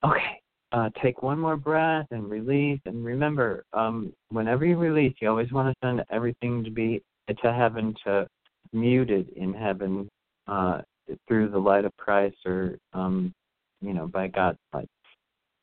Okay, 0.04 0.42
uh, 0.72 0.90
take 1.02 1.24
one 1.24 1.40
more 1.40 1.58
breath 1.58 2.08
and 2.12 2.30
release. 2.30 2.80
And 2.86 3.04
remember, 3.04 3.64
um, 3.74 4.14
whenever 4.30 4.66
you 4.66 4.78
release, 4.78 5.14
you 5.22 5.30
always 5.30 5.52
want 5.52 5.74
to 5.74 5.88
send 5.88 6.04
everything 6.12 6.64
to 6.64 6.72
be 6.72 7.02
to 7.44 7.54
heaven, 7.54 7.96
to 8.06 8.28
muted 8.74 9.30
in 9.36 9.54
heaven 9.54 10.10
uh, 10.48 10.82
through 11.28 11.50
the 11.50 11.58
light 11.58 11.86
of 11.86 11.96
Christ, 11.98 12.38
or 12.46 12.78
um, 12.94 13.34
you 13.82 13.94
know, 13.94 14.08
by 14.08 14.28
God's 14.28 14.58
light, 14.74 14.90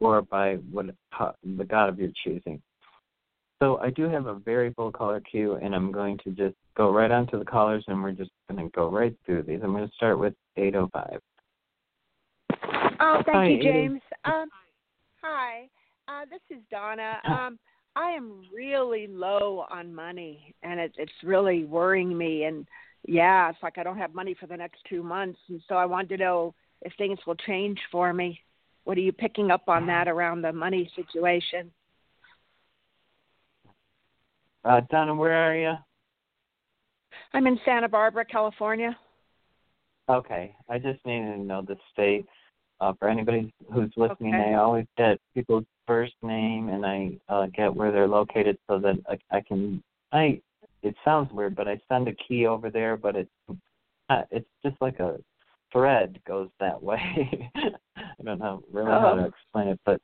or 0.01 0.23
by 0.23 0.55
what 0.71 0.87
the 1.45 1.65
God 1.65 1.89
of 1.89 1.99
your 1.99 2.11
choosing. 2.25 2.61
So 3.63 3.79
I 3.79 3.91
do 3.91 4.09
have 4.09 4.27
a 4.27 4.35
very 4.35 4.73
full 4.75 4.93
caller 4.93 5.21
queue, 5.21 5.55
and 5.55 5.75
I'm 5.75 5.91
going 5.91 6.19
to 6.25 6.31
just 6.31 6.57
go 6.77 6.93
right 6.93 7.11
on 7.11 7.27
to 7.29 7.39
the 7.39 7.45
callers, 7.45 7.85
and 7.89 8.03
we're 8.03 8.13
just 8.13 8.31
going 8.51 8.63
to 8.63 8.71
go 8.77 8.91
right 8.91 9.17
through 9.25 9.45
these. 9.45 9.61
I'm 9.63 9.73
going 9.73 9.89
to 9.89 9.95
start 9.95 10.19
with 10.19 10.35
805. 10.57 11.21
Oh, 13.01 13.23
thank 13.25 13.37
Hi, 13.37 13.47
you, 13.49 13.63
James. 13.63 14.01
Um, 14.25 14.49
Hi, 15.23 15.69
uh, 16.09 16.27
this 16.31 16.41
is 16.51 16.63
Donna. 16.71 17.19
Um, 17.25 17.59
I 17.97 18.11
am 18.11 18.43
really 18.55 19.07
low 19.07 19.65
on 19.71 19.95
money, 19.95 20.55
and 20.63 20.79
it, 20.79 20.93
it's 20.99 21.13
really 21.25 21.65
worrying 21.65 22.17
me. 22.17 22.45
And 22.45 22.67
yeah, 23.09 23.49
it's 23.49 23.59
like 23.63 23.79
I 23.79 23.83
don't 23.83 23.97
have 23.97 24.15
money 24.15 24.37
for 24.39 24.47
the 24.47 24.57
next 24.57 24.81
two 24.89 25.03
months, 25.03 25.39
and 25.49 25.63
so 25.67 25.77
I 25.77 25.87
wanted 25.87 26.11
to 26.11 26.17
know 26.19 26.55
if 26.83 26.93
things 26.99 27.19
will 27.27 27.37
change 27.37 27.79
for 27.91 28.13
me. 28.13 28.39
What 28.85 28.99
are 28.99 29.01
you 29.03 29.13
picking 29.13 29.51
up 29.51 29.69
on 29.69 29.87
that 29.87 30.09
around 30.09 30.43
the 30.43 30.53
money 30.53 30.91
situation? 30.95 31.73
Uh, 34.67 34.81
Donna, 34.91 35.15
where 35.15 35.33
are 35.33 35.57
you? 35.57 35.75
I'm 37.33 37.47
in 37.47 37.59
Santa 37.65 37.89
Barbara, 37.89 38.25
California. 38.25 38.97
Okay, 40.09 40.55
I 40.69 40.79
just 40.79 41.05
needed 41.05 41.37
to 41.37 41.39
know 41.39 41.63
the 41.63 41.77
state. 41.93 42.27
Uh, 42.79 42.93
for 42.99 43.09
anybody 43.09 43.55
who's 43.73 43.91
listening, 43.97 44.35
okay. 44.35 44.53
I 44.53 44.59
always 44.59 44.85
get 44.99 45.19
people's 45.35 45.65
first 45.87 46.13
name 46.23 46.69
and 46.69 46.85
I 46.85 47.19
uh, 47.29 47.47
get 47.57 47.75
where 47.75 47.91
they're 47.91 48.09
located 48.09 48.59
so 48.69 48.79
that 48.81 48.97
I, 49.09 49.37
I 49.37 49.41
can. 49.41 49.83
I 50.13 50.43
it 50.83 50.95
sounds 51.05 51.33
weird, 51.33 51.57
but 51.57 51.69
I 51.69 51.81
send 51.89 52.07
a 52.09 52.15
key 52.29 52.47
over 52.47 52.69
there, 52.69 52.99
but 52.99 53.17
it's 53.17 53.31
uh, 54.11 54.23
it's 54.31 54.49
just 54.65 54.77
like 54.83 54.99
a 54.99 55.17
thread 55.73 56.21
goes 56.27 56.49
that 56.61 56.83
way. 56.83 57.51
I 57.57 58.23
don't 58.23 58.39
know 58.39 58.63
really 58.71 58.91
oh. 58.91 59.01
how 59.01 59.15
to 59.15 59.23
oh. 59.23 59.27
explain 59.27 59.69
it, 59.69 59.81
but 59.87 60.01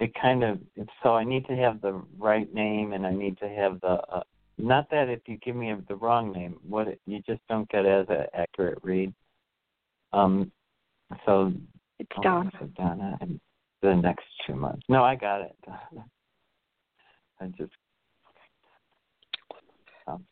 it 0.00 0.12
kind 0.20 0.44
of 0.44 0.58
so 1.02 1.14
I 1.14 1.24
need 1.24 1.46
to 1.46 1.56
have 1.56 1.80
the 1.80 2.02
right 2.18 2.52
name 2.52 2.92
and 2.92 3.06
I 3.06 3.12
need 3.12 3.38
to 3.38 3.48
have 3.48 3.80
the 3.80 3.98
uh, 4.12 4.22
not 4.58 4.88
that 4.90 5.08
if 5.08 5.20
you 5.26 5.36
give 5.38 5.56
me 5.56 5.74
the 5.88 5.96
wrong 5.96 6.32
name, 6.32 6.56
what 6.66 6.88
it, 6.88 7.00
you 7.06 7.20
just 7.26 7.40
don't 7.48 7.68
get 7.68 7.84
as 7.84 8.06
an 8.08 8.26
accurate 8.32 8.78
read. 8.82 9.12
Um, 10.12 10.50
so 11.26 11.52
it's 11.98 12.10
oh, 12.18 12.22
Donna. 12.22 12.50
Donna 12.76 13.18
and 13.20 13.40
the 13.82 13.94
next 13.94 14.24
two 14.46 14.54
months. 14.54 14.82
No, 14.88 15.04
I 15.04 15.14
got 15.14 15.42
it. 15.42 15.56
I 17.40 17.46
just. 17.58 17.72
Um, 20.06 20.24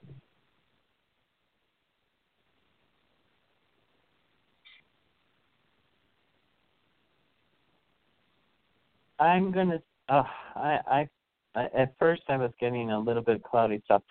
I'm 9.19 9.53
gonna. 9.53 9.81
Uh, 10.09 10.23
I, 10.57 11.09
I, 11.55 11.65
at 11.75 11.95
first 11.99 12.23
I 12.29 12.37
was 12.37 12.51
getting 12.61 12.91
a 12.91 12.99
little 12.99 13.23
bit 13.23 13.43
cloudy 13.43 13.81
stuff. 13.85 14.03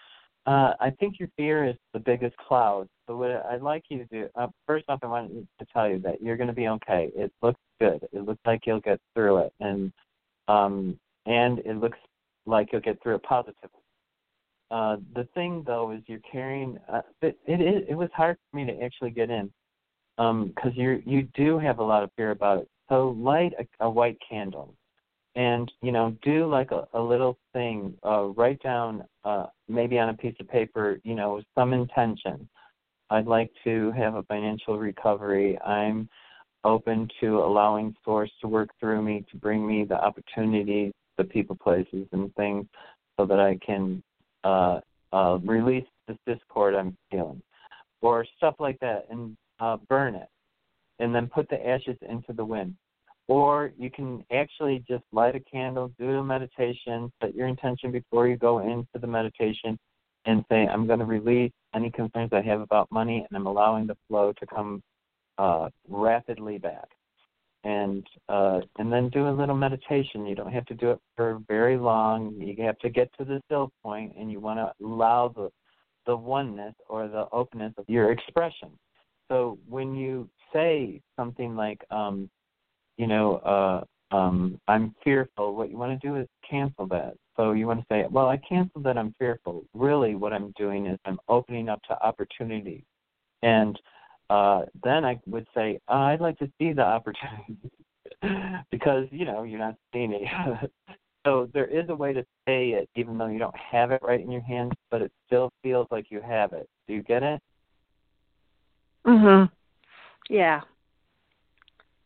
Uh, 0.45 0.73
I 0.79 0.89
think 0.99 1.19
your 1.19 1.29
fear 1.37 1.65
is 1.65 1.75
the 1.93 1.99
biggest 1.99 2.35
cloud. 2.37 2.87
So 3.07 3.15
what 3.17 3.31
I'd 3.31 3.61
like 3.61 3.83
you 3.89 3.99
to 3.99 4.05
do, 4.05 4.27
uh, 4.35 4.47
first 4.67 4.85
off, 4.89 4.99
I 5.03 5.07
want 5.07 5.31
to 5.31 5.65
tell 5.71 5.89
you 5.89 5.99
that 5.99 6.21
you're 6.21 6.35
going 6.35 6.47
to 6.47 6.53
be 6.53 6.67
okay. 6.67 7.11
It 7.15 7.31
looks 7.41 7.59
good. 7.79 8.05
It 8.11 8.25
looks 8.25 8.41
like 8.45 8.61
you'll 8.65 8.81
get 8.81 8.99
through 9.13 9.37
it, 9.37 9.53
and 9.59 9.91
um, 10.47 10.99
and 11.25 11.59
it 11.59 11.77
looks 11.77 11.97
like 12.45 12.69
you'll 12.71 12.81
get 12.81 13.01
through 13.01 13.15
it 13.15 13.23
positively. 13.23 13.69
Uh, 14.71 14.97
the 15.15 15.27
thing 15.33 15.63
though 15.65 15.91
is 15.91 16.01
you're 16.07 16.19
carrying. 16.29 16.77
Uh, 16.91 17.01
it, 17.21 17.37
it. 17.45 17.85
It 17.89 17.95
was 17.95 18.09
hard 18.13 18.37
for 18.49 18.57
me 18.57 18.65
to 18.65 18.83
actually 18.83 19.11
get 19.11 19.29
in 19.29 19.51
because 20.17 20.71
um, 20.71 20.73
you 20.75 21.01
you 21.05 21.23
do 21.35 21.59
have 21.59 21.79
a 21.79 21.83
lot 21.83 22.03
of 22.03 22.09
fear 22.15 22.31
about 22.31 22.59
it. 22.59 22.67
So 22.89 23.09
light 23.17 23.53
a, 23.59 23.85
a 23.85 23.89
white 23.89 24.17
candle 24.27 24.75
and 25.35 25.71
you 25.81 25.91
know 25.91 26.15
do 26.21 26.45
like 26.45 26.71
a, 26.71 26.87
a 26.93 27.01
little 27.01 27.37
thing 27.53 27.93
uh 28.03 28.25
write 28.37 28.61
down 28.61 29.03
uh 29.23 29.47
maybe 29.67 29.97
on 29.97 30.09
a 30.09 30.13
piece 30.13 30.35
of 30.39 30.47
paper 30.47 30.99
you 31.03 31.15
know 31.15 31.41
some 31.55 31.73
intention. 31.73 32.47
I'd 33.09 33.27
like 33.27 33.51
to 33.63 33.91
have 33.91 34.15
a 34.15 34.23
financial 34.23 34.79
recovery. 34.79 35.59
I'm 35.61 36.09
open 36.63 37.07
to 37.19 37.39
allowing 37.39 37.95
source 38.03 38.31
to 38.41 38.47
work 38.47 38.69
through 38.79 39.01
me 39.01 39.25
to 39.31 39.37
bring 39.37 39.67
me 39.67 39.83
the 39.83 39.95
opportunities 39.95 40.91
the 41.17 41.23
people 41.23 41.55
places 41.55 42.07
and 42.11 42.33
things 42.35 42.65
so 43.17 43.25
that 43.25 43.39
i 43.39 43.57
can 43.65 44.01
uh 44.43 44.79
uh 45.11 45.37
release 45.43 45.85
this 46.07 46.17
discord 46.25 46.73
i'm 46.73 46.97
feeling 47.11 47.41
or 48.01 48.25
stuff 48.37 48.55
like 48.59 48.79
that 48.79 49.05
and 49.09 49.35
uh 49.59 49.77
burn 49.89 50.15
it 50.15 50.27
and 50.99 51.13
then 51.13 51.27
put 51.27 51.49
the 51.49 51.67
ashes 51.67 51.97
into 52.09 52.33
the 52.33 52.45
wind 52.45 52.75
or 53.27 53.71
you 53.77 53.89
can 53.89 54.23
actually 54.31 54.83
just 54.87 55.03
light 55.11 55.35
a 55.35 55.39
candle, 55.39 55.91
do 55.99 56.09
a 56.09 56.23
meditation, 56.23 57.11
set 57.21 57.35
your 57.35 57.47
intention 57.47 57.91
before 57.91 58.27
you 58.27 58.35
go 58.35 58.59
into 58.59 58.99
the 58.99 59.07
meditation, 59.07 59.77
and 60.25 60.43
say, 60.49 60.67
I'm 60.67 60.87
going 60.87 60.99
to 60.99 61.05
release 61.05 61.51
any 61.75 61.89
concerns 61.91 62.31
I 62.33 62.41
have 62.41 62.61
about 62.61 62.91
money, 62.91 63.25
and 63.27 63.37
I'm 63.37 63.47
allowing 63.47 63.87
the 63.87 63.97
flow 64.07 64.33
to 64.39 64.45
come 64.45 64.81
uh, 65.37 65.69
rapidly 65.87 66.57
back. 66.57 66.87
And 67.65 68.05
uh, 68.27 68.59
and 68.77 68.91
then 68.91 69.07
do 69.07 69.29
a 69.29 69.31
little 69.31 69.55
meditation. 69.55 70.25
You 70.25 70.35
don't 70.35 70.51
have 70.51 70.65
to 70.65 70.73
do 70.73 70.91
it 70.91 70.99
for 71.15 71.39
very 71.47 71.77
long. 71.77 72.35
You 72.37 72.61
have 72.65 72.77
to 72.79 72.89
get 72.89 73.09
to 73.17 73.23
the 73.23 73.41
still 73.45 73.71
point, 73.81 74.13
and 74.19 74.29
you 74.29 74.41
want 74.41 74.59
to 74.59 74.85
allow 74.85 75.29
the 75.29 75.49
the 76.05 76.17
oneness 76.17 76.75
or 76.89 77.07
the 77.07 77.25
openness 77.31 77.73
of 77.77 77.85
your 77.87 78.11
expression. 78.11 78.69
So 79.29 79.57
when 79.69 79.95
you 79.95 80.29
say 80.51 80.99
something 81.15 81.55
like, 81.55 81.79
um, 81.89 82.29
you 82.97 83.07
know, 83.07 83.37
uh, 83.37 83.83
um, 84.15 84.59
I'm 84.67 84.93
fearful, 85.03 85.55
what 85.55 85.71
you 85.71 85.77
want 85.77 85.99
to 85.99 86.07
do 86.07 86.15
is 86.17 86.27
cancel 86.47 86.85
that. 86.87 87.15
So 87.35 87.53
you 87.53 87.65
want 87.65 87.79
to 87.79 87.85
say, 87.89 88.05
well, 88.11 88.27
I 88.27 88.37
canceled 88.37 88.83
that 88.83 88.97
I'm 88.97 89.15
fearful. 89.17 89.63
Really, 89.73 90.13
what 90.15 90.33
I'm 90.33 90.53
doing 90.57 90.85
is 90.85 90.99
I'm 91.05 91.19
opening 91.29 91.67
up 91.67 91.81
to 91.89 91.99
opportunity. 92.03 92.85
And 93.41 93.79
uh, 94.29 94.63
then 94.83 95.03
I 95.03 95.19
would 95.25 95.47
say, 95.55 95.79
oh, 95.87 95.97
I'd 95.97 96.21
like 96.21 96.37
to 96.39 96.51
see 96.59 96.73
the 96.73 96.83
opportunity 96.83 97.57
because, 98.71 99.07
you 99.11 99.25
know, 99.25 99.43
you're 99.43 99.59
not 99.59 99.75
seeing 99.91 100.13
it. 100.13 100.21
so 101.25 101.49
there 101.53 101.65
is 101.65 101.89
a 101.89 101.95
way 101.95 102.13
to 102.13 102.23
say 102.47 102.69
it 102.69 102.89
even 102.95 103.17
though 103.17 103.27
you 103.27 103.39
don't 103.39 103.55
have 103.57 103.91
it 103.91 104.01
right 104.03 104.21
in 104.21 104.31
your 104.31 104.41
hands, 104.41 104.73
but 104.91 105.01
it 105.01 105.11
still 105.25 105.51
feels 105.63 105.87
like 105.89 106.05
you 106.09 106.21
have 106.21 106.53
it. 106.53 106.67
Do 106.87 106.93
you 106.93 107.01
get 107.01 107.23
it? 107.23 107.41
Mhm. 109.05 109.51
Yeah. 110.29 110.61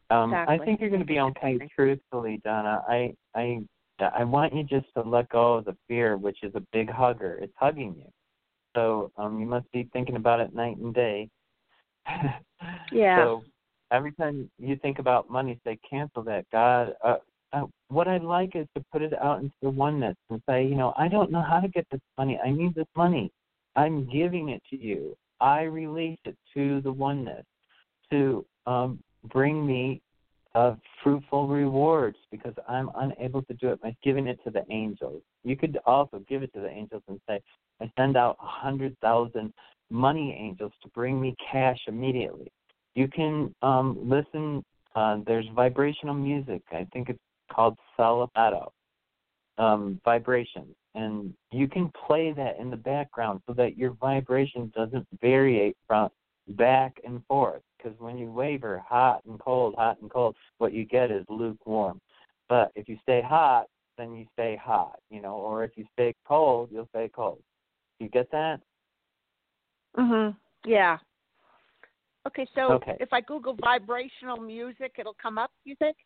Um, 0.09 0.31
exactly. 0.31 0.55
I 0.55 0.65
think 0.65 0.79
you're 0.79 0.89
going 0.89 1.01
to 1.01 1.05
be 1.05 1.19
okay. 1.19 1.59
Truthfully, 1.75 2.39
Donna, 2.43 2.81
I 2.87 3.13
I 3.35 3.61
I 3.99 4.23
want 4.23 4.53
you 4.55 4.63
just 4.63 4.85
to 4.95 5.01
let 5.01 5.29
go 5.29 5.55
of 5.55 5.65
the 5.65 5.75
fear, 5.87 6.17
which 6.17 6.43
is 6.43 6.53
a 6.55 6.63
big 6.71 6.89
hugger. 6.89 7.39
It's 7.41 7.53
hugging 7.57 7.95
you. 7.97 8.09
So 8.75 9.11
um, 9.17 9.39
you 9.39 9.45
must 9.45 9.69
be 9.71 9.89
thinking 9.91 10.15
about 10.15 10.39
it 10.39 10.53
night 10.53 10.77
and 10.77 10.93
day. 10.93 11.29
yeah. 12.91 13.17
So 13.17 13.43
every 13.91 14.11
time 14.13 14.49
you 14.59 14.75
think 14.77 14.99
about 14.99 15.29
money, 15.29 15.59
say 15.65 15.77
cancel 15.89 16.23
that. 16.23 16.45
God, 16.51 16.93
uh, 17.03 17.17
uh, 17.53 17.63
what 17.87 18.07
I'd 18.07 18.23
like 18.23 18.55
is 18.55 18.67
to 18.75 18.83
put 18.91 19.01
it 19.01 19.13
out 19.21 19.39
into 19.39 19.55
the 19.61 19.69
oneness 19.69 20.15
and 20.29 20.41
say, 20.47 20.65
you 20.65 20.75
know, 20.75 20.93
I 20.97 21.07
don't 21.07 21.31
know 21.31 21.41
how 21.41 21.59
to 21.59 21.67
get 21.67 21.87
this 21.91 22.01
money. 22.17 22.39
I 22.43 22.51
need 22.51 22.75
this 22.75 22.87
money. 22.95 23.31
I'm 23.75 24.09
giving 24.09 24.49
it 24.49 24.61
to 24.69 24.77
you. 24.77 25.15
I 25.39 25.63
release 25.63 26.19
it 26.25 26.35
to 26.55 26.81
the 26.81 26.91
oneness 26.91 27.45
to 28.11 28.45
um, 28.65 28.99
bring 29.25 29.65
me 29.65 30.01
uh, 30.55 30.75
fruitful 31.03 31.47
rewards 31.47 32.17
because 32.31 32.53
I'm 32.67 32.89
unable 32.95 33.43
to 33.43 33.53
do 33.55 33.69
it 33.69 33.81
by 33.81 33.95
giving 34.03 34.27
it 34.27 34.39
to 34.43 34.49
the 34.49 34.63
angels. 34.71 35.21
You 35.43 35.55
could 35.55 35.77
also 35.85 36.23
give 36.27 36.41
it 36.43 36.53
to 36.53 36.59
the 36.59 36.69
angels 36.69 37.03
and 37.07 37.19
say, 37.27 37.39
I 37.79 37.91
send 37.97 38.17
out 38.17 38.37
a 38.41 38.47
hundred 38.47 38.97
thousand 38.99 39.53
money 39.89 40.35
angels 40.39 40.71
to 40.81 40.89
bring 40.89 41.21
me 41.21 41.35
cash 41.51 41.77
immediately. 41.87 42.51
You 42.95 43.07
can 43.07 43.53
um, 43.61 43.97
listen. 44.03 44.63
Uh, 44.95 45.19
there's 45.27 45.45
vibrational 45.55 46.15
music. 46.15 46.63
I 46.71 46.87
think 46.91 47.09
it's 47.09 47.19
called 47.51 47.77
Salapato. 47.97 48.69
Um, 49.59 49.99
vibrations, 50.05 50.75
and 50.93 51.33
you 51.51 51.67
can 51.67 51.91
play 52.05 52.31
that 52.31 52.59
in 52.59 52.69
the 52.69 52.77
background 52.77 53.41
so 53.47 53.53
that 53.53 53.75
your 53.75 53.93
vibration 53.93 54.71
doesn't 54.75 55.07
vary 55.19 55.75
from 55.87 56.09
back 56.49 56.99
and 57.03 57.25
forth 57.25 57.61
because 57.77 57.97
when 57.99 58.17
you 58.17 58.31
waver 58.31 58.83
hot 58.87 59.23
and 59.25 59.39
cold, 59.39 59.75
hot 59.75 60.01
and 60.01 60.09
cold, 60.09 60.35
what 60.57 60.73
you 60.73 60.85
get 60.85 61.11
is 61.11 61.25
lukewarm. 61.29 61.99
But 62.49 62.71
if 62.75 62.87
you 62.87 62.97
stay 63.03 63.21
hot, 63.21 63.67
then 63.97 64.13
you 64.13 64.25
stay 64.33 64.55
hot, 64.61 64.99
you 65.09 65.21
know, 65.21 65.35
or 65.35 65.63
if 65.63 65.71
you 65.75 65.85
stay 65.93 66.13
cold, 66.27 66.69
you'll 66.71 66.87
stay 66.89 67.09
cold. 67.13 67.41
You 67.99 68.09
get 68.09 68.29
that? 68.31 68.61
Mhm. 69.97 70.35
Yeah. 70.65 70.99
Okay, 72.27 72.47
so 72.55 72.73
okay. 72.73 72.97
if 72.99 73.11
I 73.13 73.21
Google 73.21 73.55
vibrational 73.55 74.37
music, 74.37 74.93
it'll 74.97 75.15
come 75.15 75.37
up. 75.37 75.51
You 75.63 75.75
think? 75.77 75.97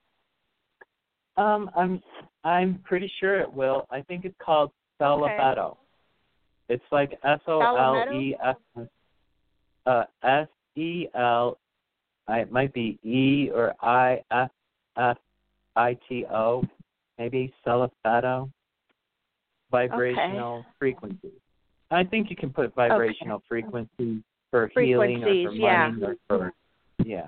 Um, 1.38 1.70
I'm 1.76 2.02
I'm 2.44 2.80
pretty 2.84 3.12
sure 3.20 3.40
it 3.40 3.52
will. 3.52 3.88
I 3.90 4.02
think 4.02 4.26
it's 4.26 4.38
called 4.40 4.72
Salafato. 5.00 5.72
Okay. 5.72 5.80
It's 6.70 6.84
like 6.92 7.20
S 7.24 7.40
O 7.48 7.60
L 7.62 8.06
E 8.14 8.36
F 8.44 8.58
uh 9.86 10.04
S 10.24 10.48
E 10.76 11.08
L 11.16 11.58
it 12.30 12.52
might 12.52 12.74
be 12.74 13.00
E 13.04 13.50
or 13.54 13.74
I 13.82 14.24
F 14.32 14.52
F 14.98 15.18
I 15.76 15.98
T 16.08 16.26
O, 16.32 16.64
maybe 17.18 17.54
Celifato. 17.66 18.50
Vibrational 19.72 20.60
okay. 20.60 20.68
frequency. 20.80 21.32
I 21.92 22.04
think 22.04 22.30
you 22.30 22.36
can 22.36 22.50
put 22.50 22.76
vibrational 22.76 23.38
okay. 23.38 23.46
frequency 23.48 24.24
for 24.50 24.70
healing 24.76 25.24
or 25.24 25.28
for 25.28 25.52
money 25.52 25.60
yeah. 25.60 25.92
or 26.02 26.16
for 26.28 26.54
yeah. 27.06 27.28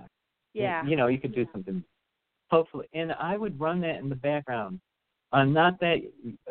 Yeah. 0.54 0.86
You 0.86 0.96
know, 0.96 1.08
you 1.08 1.20
could 1.20 1.34
do 1.34 1.46
something. 1.52 1.84
Hopefully, 2.52 2.88
and 2.94 3.14
I 3.14 3.38
would 3.38 3.60
run 3.60 3.82
that 3.82 4.00
in 4.00 4.10
the 4.10 4.16
background. 4.16 4.80
Uh, 5.32 5.46
not 5.46 5.80
that 5.80 5.98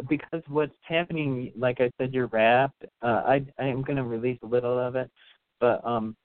because 0.08 0.42
what's 0.48 0.74
happening, 0.82 1.52
like 1.56 1.80
I 1.80 1.90
said, 1.98 2.12
you're 2.12 2.26
wrapped. 2.26 2.84
Uh, 3.02 3.22
I 3.24 3.44
I 3.58 3.66
am 3.66 3.82
going 3.82 3.96
to 3.96 4.02
release 4.02 4.38
a 4.42 4.46
little 4.46 4.76
of 4.78 4.96
it, 4.96 5.08
but 5.62 5.81
um, 5.87 6.16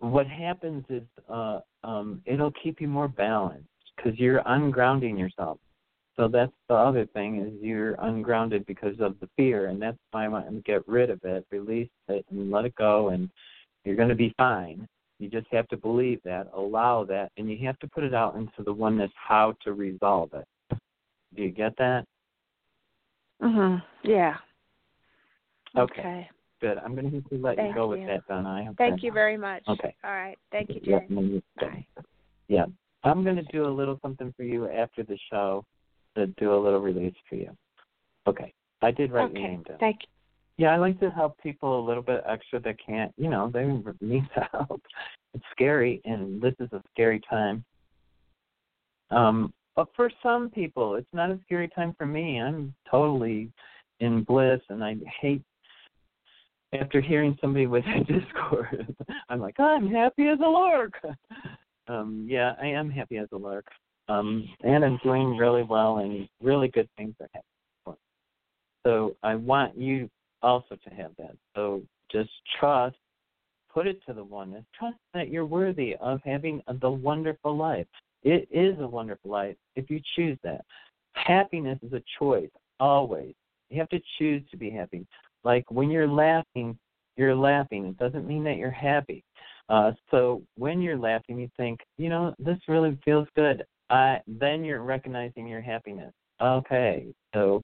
what 0.00 0.26
happens 0.26 0.84
is 0.90 1.02
uh, 1.30 1.60
um, 1.82 2.22
it'll 2.26 2.52
keep 2.62 2.78
you 2.80 2.86
more 2.86 3.08
balanced 3.08 3.66
because 3.96 4.18
you're 4.18 4.42
ungrounding 4.42 5.18
yourself. 5.18 5.58
So 6.16 6.28
that's 6.28 6.52
the 6.68 6.74
other 6.74 7.06
thing 7.06 7.40
is 7.40 7.52
you're 7.62 7.94
ungrounded 7.94 8.66
because 8.66 9.00
of 9.00 9.18
the 9.20 9.28
fear, 9.34 9.68
and 9.68 9.80
that's 9.80 9.96
why 10.10 10.26
I 10.26 10.28
want 10.28 10.50
to 10.50 10.60
get 10.60 10.86
rid 10.86 11.08
of 11.08 11.20
it, 11.24 11.46
release 11.50 11.88
it, 12.08 12.26
and 12.30 12.50
let 12.50 12.66
it 12.66 12.74
go, 12.74 13.08
and 13.08 13.30
you're 13.84 13.96
going 13.96 14.10
to 14.10 14.14
be 14.14 14.34
fine. 14.36 14.86
You 15.18 15.30
just 15.30 15.46
have 15.50 15.66
to 15.68 15.78
believe 15.78 16.20
that, 16.24 16.48
allow 16.54 17.04
that, 17.04 17.32
and 17.38 17.50
you 17.50 17.66
have 17.66 17.78
to 17.78 17.88
put 17.88 18.04
it 18.04 18.12
out 18.12 18.36
into 18.36 18.62
the 18.62 18.72
oneness 18.72 19.10
how 19.14 19.54
to 19.64 19.72
resolve 19.72 20.30
it. 20.34 20.78
Do 21.34 21.42
you 21.42 21.50
get 21.50 21.74
that? 21.78 22.04
Mhm. 23.42 23.82
Yeah. 24.02 24.36
Okay. 25.76 26.00
okay. 26.00 26.30
Good. 26.60 26.78
I'm 26.78 26.94
going 26.94 27.10
to 27.10 27.16
have 27.16 27.28
to 27.30 27.38
let 27.38 27.56
Thank 27.56 27.68
you 27.68 27.74
go 27.74 27.84
you. 27.84 28.00
with 28.00 28.08
that, 28.08 28.26
Donna. 28.28 28.48
I 28.48 28.68
Thank 28.76 29.02
you 29.02 29.12
very 29.12 29.36
much. 29.36 29.62
Okay. 29.68 29.94
All 30.04 30.10
right. 30.10 30.36
Thank 30.52 30.70
you, 30.70 30.80
Yeah, 30.82 31.00
Bye. 31.58 31.86
yeah. 32.48 32.64
I'm 33.02 33.24
going 33.24 33.36
to 33.36 33.44
do 33.44 33.64
a 33.64 33.72
little 33.72 33.98
something 34.02 34.32
for 34.36 34.42
you 34.42 34.68
after 34.68 35.02
the 35.02 35.18
show 35.30 35.64
to 36.16 36.26
do 36.26 36.54
a 36.54 36.58
little 36.58 36.80
release 36.80 37.14
for 37.28 37.36
you. 37.36 37.56
Okay. 38.26 38.52
I 38.82 38.90
did 38.90 39.10
write 39.10 39.30
okay. 39.30 39.40
your 39.40 39.48
name 39.48 39.62
down. 39.62 39.78
Thank 39.78 40.00
you. 40.02 40.08
Yeah, 40.58 40.74
I 40.74 40.76
like 40.76 41.00
to 41.00 41.10
help 41.10 41.38
people 41.42 41.80
a 41.80 41.86
little 41.86 42.02
bit 42.02 42.22
extra 42.28 42.60
that 42.60 42.76
can't, 42.84 43.12
you 43.16 43.30
know, 43.30 43.50
they 43.50 43.64
need 44.06 44.28
help. 44.52 44.82
It's 45.32 45.44
scary, 45.52 46.02
and 46.04 46.42
this 46.42 46.54
is 46.60 46.70
a 46.72 46.82
scary 46.92 47.20
time. 47.30 47.64
Um, 49.10 49.54
but 49.74 49.88
for 49.96 50.10
some 50.22 50.50
people, 50.50 50.96
it's 50.96 51.08
not 51.14 51.30
a 51.30 51.38
scary 51.46 51.68
time 51.68 51.94
for 51.96 52.04
me. 52.04 52.40
I'm 52.40 52.74
totally 52.90 53.50
in 54.00 54.22
bliss, 54.24 54.60
and 54.68 54.84
I 54.84 54.96
hate 55.20 55.42
after 56.72 57.00
hearing 57.00 57.36
somebody 57.40 57.66
with 57.66 57.84
a 57.86 58.04
Discord, 58.12 58.94
I'm 59.28 59.40
like, 59.40 59.58
I'm 59.58 59.90
happy 59.90 60.28
as 60.28 60.38
a 60.44 60.48
lark. 60.48 60.94
Um, 61.88 62.26
yeah, 62.28 62.54
I 62.60 62.66
am 62.66 62.90
happy 62.90 63.18
as 63.18 63.28
a 63.32 63.36
lark. 63.36 63.66
Um, 64.08 64.48
and 64.62 64.84
I'm 64.84 64.98
doing 65.04 65.36
really 65.36 65.62
well, 65.62 65.98
and 65.98 66.28
really 66.42 66.68
good 66.68 66.88
things 66.96 67.14
are 67.20 67.28
happening. 67.32 67.98
So 68.84 69.16
I 69.22 69.34
want 69.34 69.76
you 69.76 70.08
also 70.42 70.76
to 70.76 70.90
have 70.94 71.12
that. 71.18 71.36
So 71.54 71.82
just 72.10 72.30
trust, 72.58 72.96
put 73.72 73.86
it 73.86 74.00
to 74.06 74.12
the 74.12 74.24
oneness. 74.24 74.64
Trust 74.76 74.96
that 75.14 75.28
you're 75.28 75.46
worthy 75.46 75.96
of 76.00 76.20
having 76.24 76.62
the 76.80 76.90
wonderful 76.90 77.56
life. 77.56 77.86
It 78.22 78.48
is 78.50 78.78
a 78.80 78.86
wonderful 78.86 79.30
life 79.30 79.56
if 79.76 79.90
you 79.90 80.00
choose 80.16 80.38
that. 80.42 80.64
Happiness 81.12 81.78
is 81.82 81.92
a 81.92 82.02
choice, 82.18 82.50
always. 82.78 83.34
You 83.68 83.78
have 83.78 83.88
to 83.90 84.00
choose 84.18 84.42
to 84.50 84.56
be 84.56 84.70
happy. 84.70 85.06
Like 85.44 85.64
when 85.70 85.90
you're 85.90 86.08
laughing, 86.08 86.78
you're 87.16 87.34
laughing. 87.34 87.86
It 87.86 87.98
doesn't 87.98 88.26
mean 88.26 88.44
that 88.44 88.56
you're 88.56 88.70
happy. 88.70 89.22
Uh, 89.68 89.92
so 90.10 90.42
when 90.56 90.80
you're 90.82 90.98
laughing, 90.98 91.38
you 91.38 91.48
think, 91.56 91.80
you 91.98 92.08
know, 92.08 92.34
this 92.38 92.58
really 92.68 92.98
feels 93.04 93.28
good. 93.36 93.64
uh, 93.90 94.16
then 94.26 94.64
you're 94.64 94.82
recognizing 94.82 95.46
your 95.46 95.60
happiness. 95.60 96.12
Okay, 96.40 97.06
so 97.34 97.60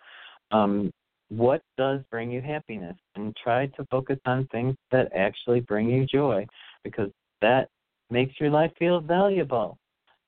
um, 0.50 0.90
what 1.28 1.62
does 1.78 2.00
bring 2.10 2.30
you 2.30 2.42
happiness? 2.42 2.96
And 3.14 3.34
try 3.42 3.66
to 3.68 3.86
focus 3.90 4.18
on 4.26 4.46
things 4.48 4.74
that 4.90 5.10
actually 5.14 5.60
bring 5.60 5.88
you 5.88 6.04
joy, 6.04 6.46
because 6.84 7.10
that 7.40 7.68
makes 8.10 8.38
your 8.40 8.50
life 8.50 8.72
feel 8.78 9.00
valuable. 9.00 9.78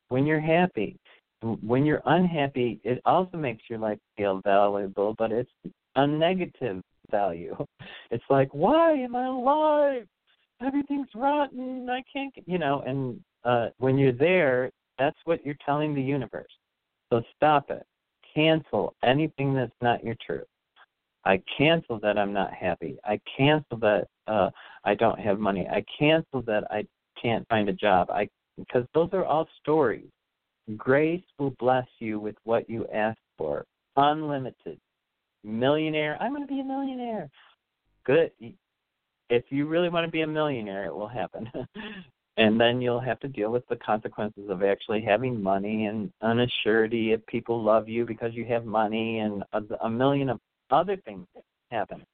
When 0.09 0.25
you're 0.25 0.41
happy, 0.41 0.97
when 1.43 1.85
you're 1.85 2.03
unhappy, 2.07 2.81
it 2.85 3.01
also 3.05 3.37
makes 3.37 3.63
your 3.69 3.79
life 3.79 3.99
feel 4.17 4.41
valuable, 4.43 5.15
but 5.19 5.31
it's 5.31 5.51
a 5.97 6.07
negative 6.07 6.83
value. 7.11 7.57
It's 8.11 8.25
like, 8.31 8.49
why 8.55 8.93
am 8.93 9.15
I 9.15 9.27
alive? 9.27 10.07
Everything's 10.63 11.09
rotten. 11.15 11.89
I 11.91 12.03
can't, 12.11 12.35
get, 12.35 12.49
you 12.49 12.59
know. 12.59 12.83
And 12.87 13.21
uh, 13.45 13.69
when 13.77 13.99
you're 13.99 14.13
there, 14.13 14.71
that's 14.99 15.19
what 15.25 15.45
you're 15.45 15.59
telling 15.65 15.95
the 15.95 16.01
universe. 16.03 16.51
So 17.11 17.23
stop 17.37 17.71
it. 17.71 17.85
Cancel 18.35 18.95
anything 19.05 19.55
that's 19.55 19.77
not 19.83 20.03
your 20.03 20.17
truth. 20.25 20.47
I 21.25 21.43
cancel 21.57 22.01
that 22.01 22.17
I'm 22.17 22.33
not 22.33 22.53
happy. 22.55 22.97
I 23.05 23.21
cancel 23.37 23.77
that 23.79 24.07
uh, 24.27 24.51
I 24.85 24.95
don't 24.95 25.21
have 25.21 25.39
money. 25.39 25.67
I 25.71 25.85
cancel 25.99 26.41
that 26.43 26.65
I 26.71 26.87
can't 27.21 27.47
find 27.49 27.69
a 27.69 27.73
job. 27.75 28.11
I 28.11 28.29
because 28.57 28.85
those 28.95 29.11
are 29.13 29.25
all 29.25 29.47
stories. 29.61 30.09
Grace 30.77 31.23
will 31.39 31.55
bless 31.59 31.87
you 31.99 32.19
with 32.19 32.37
what 32.45 32.69
you 32.69 32.87
ask 32.93 33.19
for. 33.37 33.65
Unlimited. 33.97 34.79
Millionaire. 35.49 36.17
I'm 36.21 36.33
going 36.33 36.47
to 36.47 36.53
be 36.53 36.61
a 36.61 36.65
millionaire. 36.65 37.31
Good. 38.05 38.31
If 39.31 39.45
you 39.51 39.67
really 39.67 39.89
want 39.89 40.07
to 40.07 40.11
be 40.11 40.23
a 40.23 40.27
millionaire, 40.27 40.85
it 40.85 40.95
will 40.95 41.09
happen. 41.09 41.51
and 42.37 42.61
then 42.61 42.81
you'll 42.81 43.01
have 43.01 43.19
to 43.21 43.29
deal 43.29 43.51
with 43.51 43.67
the 43.69 43.77
consequences 43.77 44.49
of 44.49 44.63
actually 44.63 45.03
having 45.03 45.43
money 45.43 45.87
and 45.87 46.13
unassurity 46.23 47.15
if 47.15 47.25
people 47.27 47.63
love 47.63 47.89
you 47.89 48.07
because 48.07 48.33
you 48.35 48.45
have 48.45 48.65
money 48.65 49.19
and 49.19 49.43
a, 49.53 49.63
a 49.83 49.91
million 49.91 50.29
of 50.29 50.41
other 50.71 50.97
things 50.97 51.27
happen. 51.71 52.05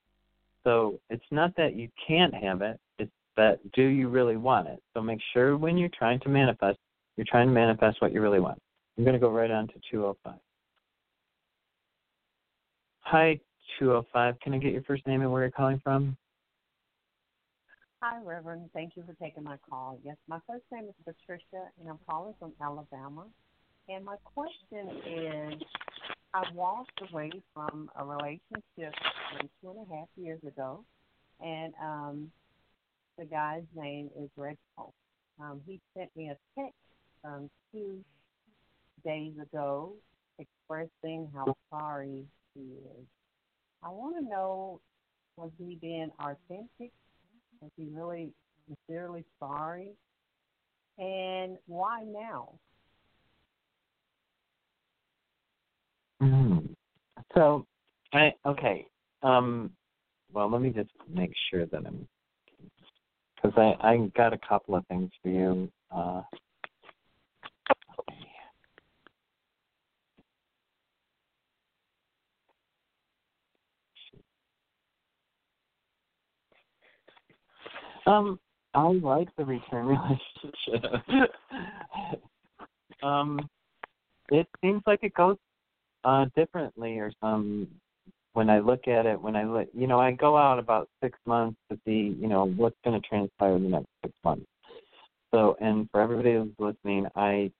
So 0.64 0.98
it's 1.10 1.24
not 1.30 1.54
that 1.56 1.76
you 1.76 1.88
can't 2.06 2.34
have 2.34 2.62
it, 2.62 2.80
it's 2.98 3.12
that 3.36 3.58
do 3.72 3.82
you 3.82 4.08
really 4.08 4.36
want 4.36 4.68
it? 4.68 4.82
So 4.94 5.02
make 5.02 5.20
sure 5.32 5.56
when 5.56 5.76
you're 5.76 5.90
trying 5.90 6.20
to 6.20 6.28
manifest, 6.28 6.78
you're 7.16 7.26
trying 7.28 7.48
to 7.48 7.52
manifest 7.52 8.00
what 8.00 8.12
you 8.12 8.22
really 8.22 8.40
want. 8.40 8.58
I'm 8.96 9.04
going 9.04 9.14
to 9.14 9.20
go 9.20 9.30
right 9.30 9.50
on 9.50 9.66
to 9.68 9.74
205. 9.90 10.34
Hi, 13.04 13.38
205. 13.78 14.40
Can 14.40 14.54
I 14.54 14.58
get 14.58 14.72
your 14.72 14.82
first 14.82 15.06
name 15.06 15.20
and 15.20 15.30
where 15.30 15.42
you're 15.42 15.50
calling 15.50 15.80
from? 15.84 16.16
Hi, 18.00 18.18
Reverend. 18.22 18.70
Thank 18.72 18.96
you 18.96 19.04
for 19.06 19.14
taking 19.22 19.44
my 19.44 19.58
call. 19.68 19.98
Yes, 20.02 20.16
my 20.26 20.38
first 20.46 20.64
name 20.72 20.84
is 20.84 20.94
Patricia, 21.04 21.68
and 21.78 21.88
I'm 21.88 21.98
calling 22.08 22.34
from 22.38 22.52
Alabama. 22.60 23.26
And 23.88 24.04
my 24.06 24.16
question 24.24 24.88
is 25.06 25.62
I 26.32 26.44
walked 26.54 26.98
away 27.10 27.30
from 27.52 27.90
a 27.98 28.04
relationship 28.04 28.94
two 29.60 29.70
and 29.70 29.86
a 29.86 29.94
half 29.94 30.08
years 30.16 30.40
ago, 30.46 30.82
and 31.40 31.74
um, 31.82 32.32
the 33.18 33.26
guy's 33.26 33.64
name 33.74 34.08
is 34.18 34.30
Reginald. 34.34 34.94
Um, 35.38 35.60
he 35.66 35.78
sent 35.96 36.10
me 36.16 36.30
a 36.30 36.36
text 36.58 36.78
um, 37.22 37.50
two 37.70 38.02
days 39.04 39.34
ago 39.40 39.92
expressing 40.38 41.30
how 41.34 41.54
sorry 41.70 42.24
is. 42.56 43.06
I 43.82 43.90
want 43.90 44.16
to 44.16 44.22
know 44.22 44.80
was 45.36 45.50
he 45.58 45.78
being 45.80 46.10
authentic? 46.20 46.92
Was 47.60 47.70
he 47.76 47.88
really 47.92 48.32
sincerely 48.66 49.24
sorry? 49.38 49.90
And 50.98 51.58
why 51.66 52.04
now? 52.04 52.54
Mm-hmm. 56.22 56.72
So, 57.34 57.66
I 58.12 58.32
okay. 58.46 58.86
Um, 59.22 59.72
well, 60.32 60.50
let 60.50 60.60
me 60.62 60.70
just 60.70 60.90
make 61.12 61.32
sure 61.50 61.66
that 61.66 61.86
I'm 61.86 62.06
because 63.36 63.52
I 63.56 63.86
I 63.86 63.96
got 64.16 64.32
a 64.32 64.38
couple 64.38 64.76
of 64.76 64.86
things 64.86 65.10
for 65.22 65.28
you. 65.28 65.70
Uh, 65.90 66.22
Um, 78.06 78.38
I 78.74 78.82
like 78.82 79.28
the 79.36 79.44
return 79.44 79.86
relationship. 80.72 81.02
um, 83.02 83.48
it 84.30 84.46
seems 84.62 84.82
like 84.86 85.00
it 85.02 85.14
goes 85.14 85.36
uh 86.04 86.26
differently 86.36 86.98
or 86.98 87.10
some 87.20 87.66
when 88.34 88.50
I 88.50 88.58
look 88.58 88.88
at 88.88 89.06
it 89.06 89.20
when 89.20 89.36
I 89.36 89.44
look 89.44 89.68
you 89.72 89.86
know 89.86 89.98
I 89.98 90.12
go 90.12 90.36
out 90.36 90.58
about 90.58 90.88
six 91.02 91.18
months 91.24 91.56
to 91.70 91.78
see 91.86 92.14
you 92.20 92.28
know 92.28 92.44
what's 92.44 92.76
going 92.84 93.00
to 93.00 93.08
transpire 93.08 93.56
in 93.56 93.64
the 93.64 93.68
next 93.70 93.88
six 94.04 94.14
months. 94.24 94.46
So 95.32 95.56
and 95.60 95.88
for 95.90 96.00
everybody 96.00 96.34
who's 96.34 96.52
listening, 96.58 97.06
I 97.16 97.50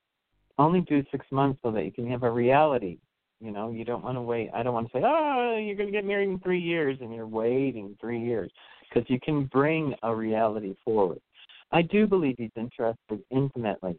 only 0.59 0.83
do 0.83 1.05
six 1.11 1.27
months 1.31 1.59
so 1.63 1.71
that 1.71 1.85
you 1.85 1.93
can 1.93 2.11
have 2.11 2.23
a 2.23 2.31
reality. 2.31 2.99
You 3.41 3.51
know, 3.51 3.71
you 3.71 3.85
don't 3.85 4.05
want 4.05 4.17
to 4.17 4.23
wait. 4.23 4.51
I 4.55 4.63
don't 4.63 4.73
want 4.73 4.91
to 4.91 4.99
say, 4.99 5.03
oh, 5.05 5.59
you're 5.59 5.75
going 5.75 5.89
to 5.89 5.93
get 5.93 6.05
married 6.05 6.29
in 6.29 6.39
three 6.39 6.61
years, 6.61 6.97
and 7.01 7.13
you're 7.13 7.27
waiting 7.27 7.97
three 8.01 8.21
years 8.21 8.51
because 8.95 9.09
you 9.11 9.19
can 9.21 9.45
bring 9.47 9.95
a 10.03 10.15
reality 10.15 10.75
forward. 10.85 11.21
I 11.73 11.83
do 11.83 12.07
believe 12.07 12.37
he's 12.39 12.51
interested 12.57 13.23
intimately. 13.31 13.99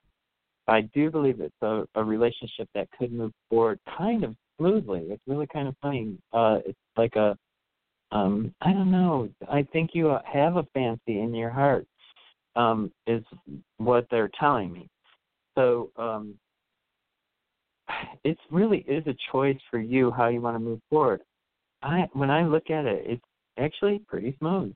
I 0.68 0.82
do 0.94 1.12
believe 1.12 1.42
it's 1.42 1.54
a, 1.62 1.84
a 1.96 2.04
relationship 2.04 2.70
that 2.74 2.88
could 2.98 3.12
move 3.12 3.32
forward 3.50 3.80
kind 3.98 4.24
of 4.24 4.36
smoothly. 4.58 5.02
It's 5.10 5.22
really 5.28 5.48
kind 5.48 5.68
of 5.68 5.76
funny. 5.82 6.18
Uh, 6.34 6.60
it's 6.66 6.80
like 6.98 7.16
a, 7.16 7.38
um, 8.12 8.54
I 8.62 8.72
don't 8.72 8.92
know. 8.92 9.30
I 9.50 9.64
think 9.74 9.92
you 9.94 10.18
have 10.32 10.56
a 10.56 10.66
fancy 10.74 11.20
in 11.20 11.36
your 11.36 11.50
heart, 11.50 11.86
um, 12.56 12.92
is 13.06 13.24
what 13.78 14.08
they're 14.10 14.32
telling 14.40 14.72
me. 14.72 14.88
So 15.56 15.92
um, 15.98 16.36
it 18.24 18.38
really 18.50 18.86
is 18.88 19.06
a 19.08 19.16
choice 19.32 19.60
for 19.70 19.80
you 19.80 20.12
how 20.12 20.30
you 20.30 20.42
want 20.42 20.56
to 20.56 20.60
move 20.60 20.80
forward. 20.90 21.22
I 21.84 22.08
when 22.14 22.32
I 22.32 22.44
look 22.46 22.72
at 22.72 22.86
it, 22.86 23.04
it's 23.06 23.22
actually 23.58 24.00
pretty 24.08 24.36
smooth. 24.40 24.74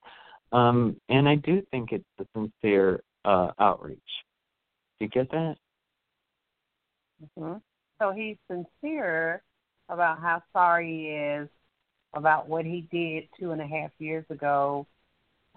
Um, 0.51 0.95
and 1.09 1.29
I 1.29 1.35
do 1.35 1.61
think 1.71 1.91
it's 1.91 2.03
a 2.19 2.25
sincere 2.33 3.01
uh, 3.25 3.51
outreach. 3.59 3.99
Do 4.99 5.05
you 5.05 5.09
get 5.09 5.29
that? 5.31 5.55
Mm-hmm. 7.37 7.57
So 8.01 8.11
he's 8.11 8.37
sincere 8.49 9.41
about 9.89 10.19
how 10.19 10.41
sorry 10.53 10.87
he 10.87 11.07
is 11.07 11.49
about 12.13 12.47
what 12.47 12.65
he 12.65 12.87
did 12.91 13.27
two 13.39 13.51
and 13.51 13.61
a 13.61 13.67
half 13.67 13.91
years 13.99 14.25
ago. 14.29 14.87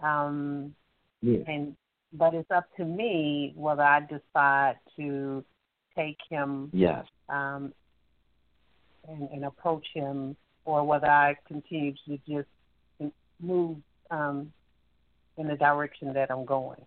Um, 0.02 0.74
yeah. 1.20 1.38
And 1.46 1.76
but 2.12 2.34
it's 2.34 2.50
up 2.50 2.66
to 2.76 2.84
me 2.84 3.54
whether 3.56 3.82
I 3.82 4.00
decide 4.00 4.76
to 4.96 5.44
take 5.96 6.18
him 6.28 6.70
yes. 6.72 7.06
um, 7.28 7.72
and, 9.08 9.28
and 9.30 9.44
approach 9.44 9.86
him, 9.94 10.36
or 10.64 10.84
whether 10.84 11.06
I 11.06 11.36
continue 11.48 11.94
to 12.06 12.18
just 12.28 12.48
move 13.42 13.76
um, 14.10 14.52
in 15.36 15.48
the 15.48 15.56
direction 15.56 16.12
that 16.12 16.30
I'm 16.30 16.44
going 16.44 16.80